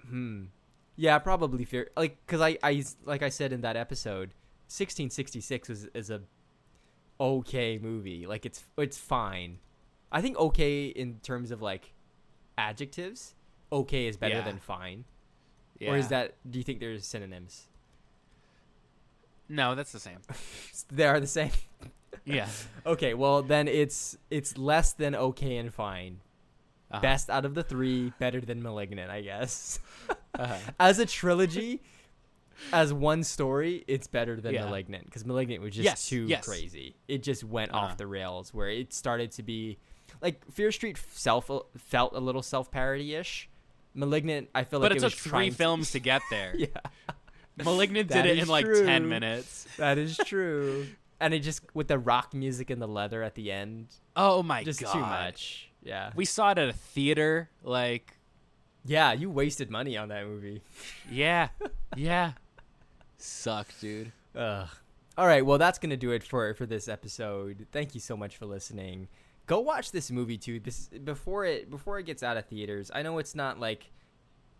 Hmm. 0.08 0.44
Yeah, 1.02 1.18
probably 1.18 1.64
fear 1.64 1.90
like 1.96 2.16
because 2.24 2.40
I 2.40 2.58
I 2.62 2.84
like 3.04 3.22
I 3.24 3.28
said 3.28 3.52
in 3.52 3.62
that 3.62 3.76
episode, 3.76 4.28
1666 4.68 5.68
is 5.70 5.88
is 5.94 6.10
a 6.10 6.20
okay 7.18 7.76
movie. 7.82 8.24
Like 8.24 8.46
it's 8.46 8.62
it's 8.78 8.98
fine. 8.98 9.58
I 10.12 10.20
think 10.22 10.36
okay 10.38 10.86
in 10.86 11.18
terms 11.24 11.50
of 11.50 11.60
like 11.60 11.92
adjectives. 12.56 13.34
Okay 13.72 14.06
is 14.06 14.16
better 14.16 14.36
Yeah. 14.36 14.44
than 14.44 14.58
fine. 14.60 15.04
yeah. 15.80 15.90
Or 15.90 15.96
is 15.96 16.06
that? 16.08 16.34
Do 16.48 16.58
you 16.60 16.62
think 16.64 16.78
there's 16.78 17.04
synonyms? 17.04 17.66
no? 19.48 19.74
That's 19.74 19.90
the 19.92 19.98
same. 20.00 20.18
They 20.92 21.06
are 21.06 21.18
the 21.20 21.26
same. 21.26 21.50
Yeah. 22.24 22.48
Okay, 22.86 23.14
well 23.14 23.42
then 23.42 23.66
it's 23.66 24.16
it's 24.30 24.56
less 24.56 24.92
than 24.92 25.14
okay 25.16 25.56
and 25.56 25.74
fine. 25.74 26.20
Uh-huh. 26.92 27.00
Best 27.00 27.30
out 27.30 27.44
of 27.44 27.54
the 27.54 27.62
three, 27.62 28.12
better 28.18 28.40
than 28.40 28.62
Malignant, 28.62 29.10
I 29.10 29.20
guess. 29.22 29.78
Uh-huh. 30.38 30.56
as 30.80 30.98
a 30.98 31.04
trilogy, 31.04 31.82
as 32.72 32.90
one 32.92 33.22
story, 33.22 33.84
it's 33.86 34.06
better 34.06 34.40
than 34.40 34.54
Yeah. 34.54 34.64
Malignant 34.64 35.04
because 35.04 35.26
Malignant 35.26 35.62
was 35.62 35.74
just 35.74 35.84
Yes, 35.84 36.08
too 36.08 36.24
yes. 36.26 36.46
crazy. 36.46 36.96
It 37.06 37.22
just 37.22 37.44
went 37.44 37.70
Uh-huh. 37.72 37.86
off 37.86 37.96
the 37.98 38.06
rails 38.06 38.54
where 38.54 38.68
it 38.70 38.94
started 38.94 39.30
to 39.32 39.42
be 39.42 39.76
like 40.22 40.50
Fear 40.50 40.72
Street 40.72 40.96
self 41.12 41.50
felt 41.76 42.14
a 42.14 42.18
little 42.18 42.40
self 42.42 42.70
parody 42.70 43.14
ish. 43.14 43.48
Malignant, 43.94 44.48
I 44.54 44.64
feel 44.64 44.80
But 44.80 44.90
like 44.92 44.96
it 44.96 45.02
it, 45.02 45.04
was 45.04 45.12
took 45.12 45.20
three 45.22 45.30
trying 45.30 45.50
to- 45.50 45.56
films 45.58 45.90
to 45.92 45.98
get 45.98 46.22
there. 46.30 46.54
yeah, 46.56 46.68
Malignant 47.62 48.08
did 48.08 48.24
it 48.26 48.38
in 48.38 48.48
like 48.48 48.64
ten 48.64 49.08
minutes. 49.08 49.66
that 49.76 49.98
is 49.98 50.16
true. 50.16 50.86
and 51.20 51.34
it 51.34 51.40
just 51.40 51.60
with 51.74 51.88
the 51.88 51.98
rock 51.98 52.32
music 52.32 52.70
and 52.70 52.80
the 52.80 52.88
leather 52.88 53.22
at 53.22 53.34
the 53.34 53.52
end, 53.52 53.88
Oh 54.16 54.42
my 54.42 54.64
just 54.64 54.80
god. 54.80 54.84
Just 54.86 54.94
too 54.94 55.00
much. 55.00 55.68
Yeah, 55.82 56.12
We 56.14 56.24
saw 56.24 56.52
it 56.52 56.58
at 56.58 56.68
a 56.68 56.72
theater. 56.72 57.50
Like, 57.64 58.16
yeah, 58.84 59.12
you 59.12 59.30
wasted 59.30 59.70
money 59.70 59.96
on 59.96 60.08
that 60.08 60.26
movie. 60.26 60.62
yeah, 61.10 61.48
yeah. 61.96 62.32
Sucked, 63.18 63.80
dude. 63.80 64.12
Ugh. 64.36 64.68
All 65.18 65.26
right, 65.26 65.44
well 65.44 65.58
that's 65.58 65.78
gonna 65.78 65.96
do 65.96 66.12
it 66.12 66.22
for 66.22 66.54
for 66.54 66.66
this 66.66 66.88
episode. 66.88 67.66
Thank 67.70 67.94
you 67.94 68.00
so 68.00 68.16
much 68.16 68.36
for 68.36 68.46
listening. 68.46 69.08
Go 69.46 69.60
watch 69.60 69.92
this 69.92 70.10
movie 70.10 70.38
too. 70.38 70.58
This 70.60 70.88
before 70.88 71.44
it 71.44 71.68
before 71.70 71.98
it 71.98 72.06
gets 72.06 72.22
out 72.22 72.36
of 72.36 72.46
theaters. 72.46 72.90
I 72.94 73.02
know 73.02 73.18
it's 73.18 73.34
not 73.34 73.60
like 73.60 73.90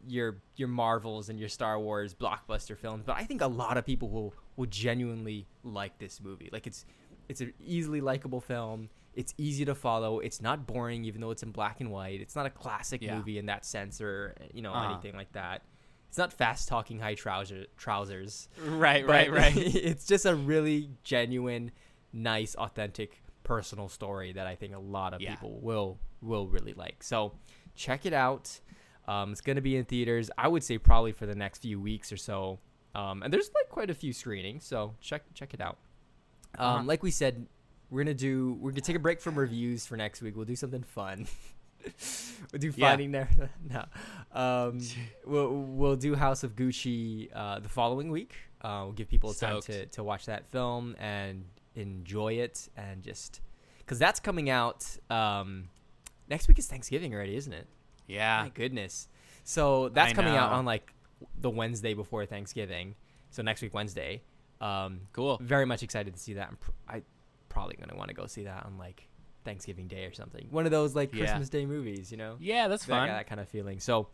your 0.07 0.39
your 0.57 0.69
Marvels 0.69 1.29
and 1.31 1.39
your 1.41 1.49
Star 1.49 1.79
Wars 1.81 2.15
blockbuster 2.15 2.77
films, 2.77 3.05
but 3.07 3.17
I 3.17 3.25
think 3.25 3.41
a 3.41 3.47
lot 3.47 3.77
of 3.79 3.87
people 3.87 4.11
will 4.11 4.35
will 4.57 4.67
genuinely 4.67 5.47
like 5.65 5.99
this 5.99 6.21
movie. 6.21 6.51
Like 6.53 6.67
it's 6.67 6.85
it's 7.29 7.41
an 7.41 7.55
easily 7.65 8.01
likable 8.03 8.41
film. 8.41 8.91
It's 9.15 9.35
easy 9.37 9.65
to 9.67 9.75
follow. 9.75 10.21
It's 10.21 10.41
not 10.41 10.67
boring, 10.67 11.05
even 11.05 11.21
though 11.21 11.31
it's 11.31 11.43
in 11.43 11.51
black 11.53 11.81
and 11.81 11.91
white. 11.91 12.21
It's 12.21 12.35
not 12.35 12.47
a 12.47 12.51
classic 12.51 13.03
Yeah. 13.03 13.17
movie 13.17 13.39
in 13.39 13.47
that 13.47 13.65
sense, 13.67 14.01
or 14.01 14.35
you 14.55 14.63
know 14.63 14.73
Uh-huh. 14.73 14.93
anything 14.93 15.15
like 15.15 15.33
that. 15.33 15.63
It's 16.09 16.19
not 16.19 16.33
fast 16.33 16.69
talking 16.69 16.99
high 16.99 17.15
trouser 17.15 17.67
trousers 17.77 18.49
Right, 18.61 19.07
right, 19.07 19.31
right. 19.33 19.57
it's 19.57 20.05
just 20.07 20.27
a 20.27 20.35
really 20.35 20.91
genuine, 21.05 21.73
nice, 22.13 22.55
authentic, 22.55 23.23
personal 23.45 23.89
story 23.89 24.33
that 24.35 24.47
I 24.47 24.55
think 24.55 24.75
a 24.75 24.79
lot 24.79 25.15
of 25.15 25.21
Yeah. 25.21 25.35
people 25.35 25.59
will 25.61 25.99
will 26.21 26.47
really 26.47 26.73
like. 26.75 27.03
So 27.03 27.33
check 27.75 28.07
it 28.07 28.13
out. 28.13 28.61
Um, 29.09 29.33
it's 29.33 29.41
gonna 29.41 29.61
be 29.61 29.77
in 29.77 29.85
theaters. 29.85 30.31
I 30.39 30.47
would 30.49 30.63
say 30.63 30.79
probably 30.79 31.13
for 31.13 31.27
the 31.27 31.35
next 31.35 31.59
few 31.59 31.81
weeks 31.81 32.13
or 32.13 32.17
so. 32.17 32.61
Um, 32.95 33.23
and 33.23 33.33
there's 33.33 33.51
like 33.55 33.69
quite 33.69 33.91
a 33.91 33.95
few 33.95 34.13
screenings, 34.13 34.65
so 34.65 34.95
check 35.01 35.23
check 35.35 35.53
it 35.55 35.61
out. 35.61 35.79
Um, 36.59 36.67
Uh-huh. 36.67 36.85
Like 36.85 37.03
we 37.03 37.11
said, 37.11 37.47
we're 37.93 38.03
gonna 38.03 38.15
do 38.15 38.55
we're 38.61 38.71
gonna 38.71 38.81
take 38.81 38.97
a 38.97 38.99
break 38.99 39.21
from 39.21 39.35
reviews 39.39 39.87
for 39.87 39.97
next 39.97 40.23
week. 40.23 40.35
We'll 40.35 40.47
do 40.47 40.57
something 40.57 40.83
fun. 40.83 41.27
we'll 42.53 42.59
do 42.61 42.73
Yeah. 42.75 42.89
finding 42.91 43.13
there. 43.13 43.29
no, 43.71 43.85
um, 44.33 44.81
we'll 45.27 45.51
we'll 45.53 45.97
do 45.97 46.15
House 46.15 46.43
of 46.43 46.57
Gucci 46.57 47.29
uh, 47.35 47.59
the 47.61 47.69
following 47.69 48.11
week. 48.11 48.35
Uh, 48.63 48.81
we'll 48.85 48.93
give 48.93 49.09
people 49.09 49.35
time 49.35 49.61
Stoked. 49.61 49.67
to 49.67 49.87
to 49.87 50.03
watch 50.03 50.27
that 50.27 50.47
film 50.51 50.97
and 50.99 51.45
enjoy 51.75 52.35
it 52.35 52.69
and 52.77 53.03
just 53.03 53.41
because 53.79 53.99
that's 53.99 54.21
coming 54.21 54.49
out. 54.51 54.85
Um, 55.11 55.69
next 56.31 56.49
week 56.49 56.59
is 56.59 56.67
Thanksgiving 56.67 57.15
already, 57.15 57.37
isn't 57.37 57.53
it? 57.53 57.67
Yeah. 58.07 58.43
My 58.45 58.49
goodness. 58.49 59.09
So 59.45 59.89
that's 59.91 60.13
I 60.13 60.15
coming 60.15 60.35
out 60.35 60.53
on 60.53 60.65
like 60.65 60.93
the 61.41 61.51
Wednesday 61.51 61.93
before 61.95 62.25
Thanksgiving. 62.27 62.95
So 63.31 63.43
next 63.43 63.61
week 63.63 63.75
Wednesday. 63.75 64.23
Um, 64.61 65.01
Cool. 65.13 65.39
very 65.43 65.67
much 65.67 65.83
excited 65.83 66.15
to 66.15 66.21
see 66.21 66.35
that. 66.35 66.49
I'm 66.49 66.57
pr- 66.57 66.71
I 66.89 67.03
probably 67.53 67.77
gonna 67.77 67.97
want 67.97 68.09
to 68.09 68.15
go 68.15 68.27
see 68.27 68.45
that 68.45 68.65
on 68.65 68.79
like 68.79 69.09
Thanksgiving 69.45 69.89
Day 69.89 70.05
or 70.05 70.13
something. 70.13 70.47
One 70.51 70.65
of 70.65 70.73
those 70.73 70.95
like 70.95 71.13
Yeah. 71.13 71.27
Christmas 71.27 71.49
Day 71.49 71.67
movies, 71.67 72.11
you 72.11 72.17
know? 72.17 72.37
Yeah, 72.41 72.69
that's 72.69 72.87
that, 72.87 72.93
fun. 72.93 73.09
that 73.09 73.27
kind 73.27 73.41
of 73.41 73.49
feeling. 73.49 73.81
So 73.81 74.09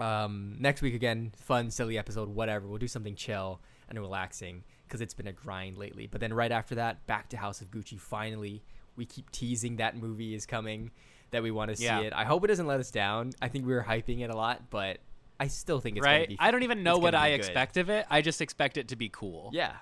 um, 0.00 0.56
next 0.58 0.80
week 0.82 0.94
again, 0.94 1.32
fun, 1.36 1.70
silly 1.70 1.98
episode, 1.98 2.28
whatever. 2.28 2.66
We'll 2.66 2.78
do 2.78 2.88
something 2.88 3.16
chill 3.16 3.60
and 3.88 3.98
relaxing 3.98 4.62
because 4.86 5.00
it's 5.00 5.14
been 5.14 5.26
a 5.26 5.32
grind 5.32 5.76
lately. 5.76 6.06
But 6.06 6.20
then 6.20 6.32
right 6.32 6.52
after 6.52 6.76
that, 6.76 7.06
back 7.06 7.28
to 7.30 7.36
House 7.36 7.60
of 7.60 7.70
Gucci. 7.70 7.98
Finally, 7.98 8.62
we 8.96 9.04
keep 9.04 9.30
teasing 9.30 9.76
that 9.76 9.96
movie 9.96 10.34
is 10.34 10.46
coming, 10.46 10.90
that 11.30 11.42
we 11.42 11.50
want 11.50 11.70
to 11.70 11.76
see 11.76 11.86
it. 11.86 12.12
I 12.14 12.24
hope 12.24 12.44
it 12.44 12.48
doesn't 12.48 12.66
let 12.66 12.80
us 12.80 12.90
down. 12.90 13.32
I 13.42 13.48
think 13.48 13.66
we 13.66 13.72
were 13.72 13.82
hyping 13.82 14.20
it 14.20 14.30
a 14.30 14.36
lot, 14.36 14.70
but 14.70 14.98
I 15.40 15.48
still 15.48 15.80
think 15.80 15.96
it's 15.96 16.04
gonna 16.06 16.18
right? 16.18 16.28
be. 16.28 16.36
I 16.38 16.50
don't 16.50 16.62
even 16.62 16.82
know 16.82 16.98
what 16.98 17.14
I 17.14 17.30
good. 17.30 17.36
expect 17.36 17.76
of 17.76 17.90
it. 17.90 18.06
I 18.10 18.22
just 18.22 18.40
expect 18.40 18.76
it 18.76 18.88
to 18.88 18.96
be 18.96 19.08
cool. 19.08 19.50
Yeah, 19.52 19.72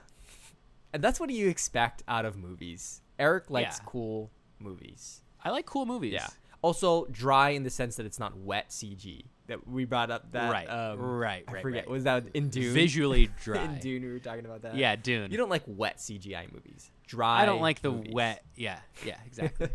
and 0.96 1.04
that's 1.04 1.20
what 1.20 1.30
you 1.30 1.48
expect 1.48 2.02
out 2.08 2.24
of 2.24 2.36
movies. 2.36 3.02
Eric 3.18 3.50
likes 3.50 3.78
Yeah. 3.78 3.84
cool 3.86 4.30
movies. 4.58 5.20
I 5.44 5.50
like 5.50 5.66
cool 5.66 5.86
movies. 5.86 6.14
Yeah. 6.14 6.26
Also 6.62 7.04
dry 7.06 7.50
in 7.50 7.62
the 7.62 7.70
sense 7.70 7.96
that 7.96 8.06
it's 8.06 8.18
not 8.18 8.36
wet 8.36 8.70
CG. 8.70 9.26
That 9.46 9.68
we 9.68 9.84
brought 9.84 10.10
up 10.10 10.32
that 10.32 10.50
right. 10.50 10.66
um, 10.66 10.98
right. 10.98 11.44
I 11.46 11.60
forget 11.60 11.84
right. 11.84 11.90
was 11.90 12.04
that 12.04 12.24
in 12.34 12.48
Dune? 12.48 12.74
Visually 12.74 13.28
dry. 13.44 13.62
in 13.62 13.78
Dune 13.78 14.02
we 14.04 14.10
were 14.10 14.18
talking 14.18 14.44
about 14.44 14.62
that. 14.62 14.74
Yeah, 14.74 14.96
Dune. 14.96 15.30
You 15.30 15.36
don't 15.36 15.50
like 15.50 15.62
wet 15.66 15.98
CGI 15.98 16.52
movies. 16.52 16.90
Dry. 17.06 17.42
I 17.42 17.46
don't 17.46 17.60
like 17.60 17.80
the 17.82 17.92
movies. 17.92 18.12
wet. 18.12 18.42
Yeah. 18.56 18.78
Yeah. 19.04 19.16
Exactly. 19.26 19.68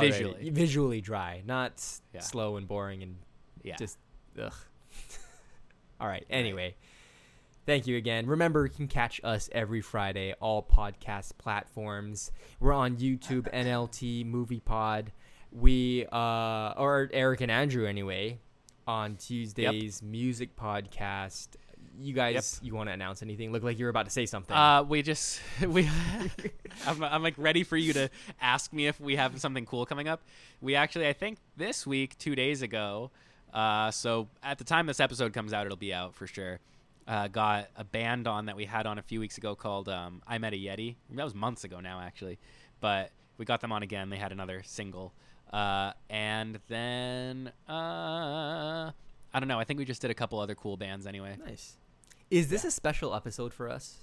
Visually. 0.00 0.50
Visually 0.50 1.00
dry, 1.02 1.42
not 1.46 1.82
Yeah. 2.14 2.20
slow 2.20 2.56
and 2.56 2.66
boring 2.66 3.02
and 3.02 3.16
Yeah. 3.62 3.76
just 3.76 3.98
ugh. 4.40 4.52
All 6.00 6.08
right. 6.08 6.24
Anyway, 6.30 6.74
thank 7.66 7.86
you 7.86 7.96
again. 7.96 8.26
Remember, 8.26 8.64
you 8.64 8.72
can 8.72 8.88
catch 8.88 9.20
us 9.24 9.48
every 9.52 9.80
Friday, 9.80 10.34
all 10.40 10.62
podcast 10.62 11.32
platforms. 11.38 12.32
We're 12.60 12.72
on 12.72 12.96
YouTube, 12.96 13.50
NLT 13.54 14.26
Movie 14.26 14.60
Pod. 14.60 15.12
We 15.52 16.06
uh, 16.10 16.74
or 16.76 17.08
Eric 17.12 17.40
and 17.40 17.50
Andrew 17.50 17.86
anyway, 17.86 18.38
on 18.86 19.16
Tuesdays 19.16 20.02
Music 20.02 20.56
Podcast. 20.56 21.48
You 21.96 22.12
guys, 22.12 22.58
you 22.60 22.74
want 22.74 22.88
to 22.88 22.92
announce 22.92 23.22
anything? 23.22 23.52
Look 23.52 23.62
like 23.62 23.78
you're 23.78 23.88
about 23.88 24.06
to 24.06 24.10
say 24.10 24.26
something. 24.26 24.56
Uh, 24.56 24.82
we 24.82 25.02
just 25.02 25.40
we. 25.66 25.88
I'm, 26.86 27.04
I'm 27.04 27.22
like 27.22 27.34
ready 27.36 27.62
for 27.62 27.76
you 27.76 27.92
to 27.92 28.10
ask 28.40 28.72
me 28.72 28.88
if 28.88 28.98
we 29.00 29.14
have 29.14 29.38
something 29.40 29.64
cool 29.64 29.86
coming 29.86 30.08
up. 30.08 30.22
We 30.60 30.74
actually, 30.74 31.06
I 31.06 31.12
think 31.12 31.38
this 31.56 31.86
week, 31.86 32.18
two 32.18 32.34
days 32.34 32.62
ago. 32.62 33.12
Uh, 33.52 33.92
so 33.92 34.28
at 34.42 34.58
the 34.58 34.64
time 34.64 34.86
this 34.86 34.98
episode 34.98 35.32
comes 35.32 35.52
out, 35.52 35.66
it'll 35.66 35.76
be 35.76 35.94
out 35.94 36.16
for 36.16 36.26
sure. 36.26 36.58
Uh, 37.06 37.28
got 37.28 37.68
a 37.76 37.84
band 37.84 38.26
on 38.26 38.46
that 38.46 38.56
we 38.56 38.64
had 38.64 38.86
on 38.86 38.98
a 38.98 39.02
few 39.02 39.20
weeks 39.20 39.36
ago 39.36 39.54
called 39.54 39.88
um, 39.90 40.22
I 40.26 40.38
Met 40.38 40.54
a 40.54 40.56
Yeti. 40.56 40.96
That 41.10 41.24
was 41.24 41.34
months 41.34 41.62
ago 41.64 41.80
now, 41.80 42.00
actually, 42.00 42.38
but 42.80 43.10
we 43.36 43.44
got 43.44 43.60
them 43.60 43.72
on 43.72 43.82
again. 43.82 44.08
They 44.08 44.16
had 44.16 44.32
another 44.32 44.62
single, 44.64 45.12
uh, 45.52 45.92
and 46.08 46.58
then 46.68 47.52
uh, 47.68 48.90
I 49.34 49.38
don't 49.40 49.48
know. 49.48 49.58
I 49.60 49.64
think 49.64 49.78
we 49.78 49.84
just 49.84 50.00
did 50.00 50.10
a 50.10 50.14
couple 50.14 50.38
other 50.40 50.54
cool 50.54 50.76
bands 50.78 51.06
anyway. 51.06 51.36
nice. 51.44 51.76
Is 52.30 52.48
this 52.48 52.64
a 52.64 52.70
special 52.70 53.14
episode 53.14 53.52
for 53.52 53.68
us? 53.68 53.98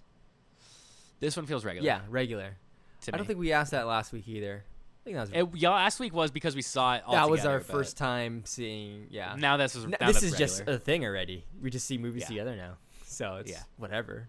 This 1.19 1.35
one 1.35 1.45
feels 1.47 1.65
regular. 1.65 1.85
Yeah, 1.85 2.01
regular. 2.09 2.57
to 3.01 3.13
I 3.13 3.17
don't 3.17 3.25
think 3.25 3.39
we 3.39 3.51
asked 3.51 3.71
that 3.71 3.87
last 3.87 4.13
week 4.13 4.27
either. 4.27 4.63
I 4.63 5.03
think 5.03 5.15
that 5.15 5.21
was 5.21 5.29
It, 5.31 5.59
yeah, 5.59 5.69
last 5.71 5.99
week 5.99 6.13
was 6.13 6.29
because 6.29 6.55
we 6.55 6.61
saw 6.61 6.95
it 6.95 7.03
all 7.05 7.13
that 7.13 7.29
was 7.29 7.45
our 7.45 7.59
first 7.59 7.97
time 7.97 8.43
seeing. 8.45 9.07
Yeah, 9.09 9.35
Now 9.37 9.57
this 9.57 9.75
is 9.75 9.87
now 9.87 9.97
this 10.05 10.21
is 10.21 10.35
just 10.35 10.61
a 10.67 10.77
thing 10.77 11.03
already. 11.03 11.45
We 11.59 11.71
just 11.71 11.87
see 11.87 11.97
movies 11.97 12.21
Yeah. 12.23 12.27
together 12.27 12.55
now, 12.55 12.77
so 13.11 13.35
it's 13.37 13.51
Yeah. 13.51 13.61
whatever. 13.77 14.27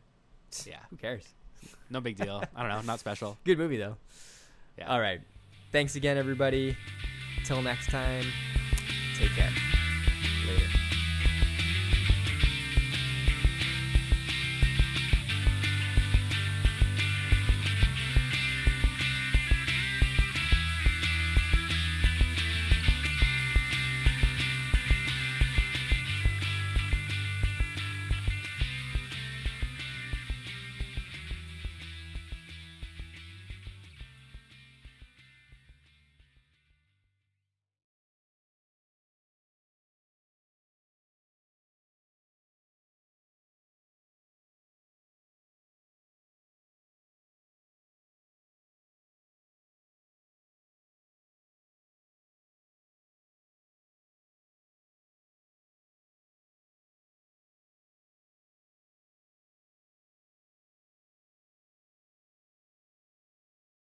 yeah, 0.66 0.78
Who 0.90 0.96
cares? 0.96 1.24
no 1.90 2.00
big 2.00 2.16
deal. 2.16 2.42
I 2.56 2.60
don't 2.60 2.68
know, 2.70 2.80
not 2.82 2.98
special. 3.00 3.38
Good 3.44 3.58
movie 3.58 3.76
though. 3.78 3.96
Yeah. 4.78 4.88
All 4.88 5.00
right. 5.00 5.20
Thanks 5.70 5.96
again, 5.96 6.18
everybody. 6.18 6.76
Till 7.44 7.62
next 7.62 7.88
time. 7.90 8.24
Take 9.18 9.30
care. 9.30 9.50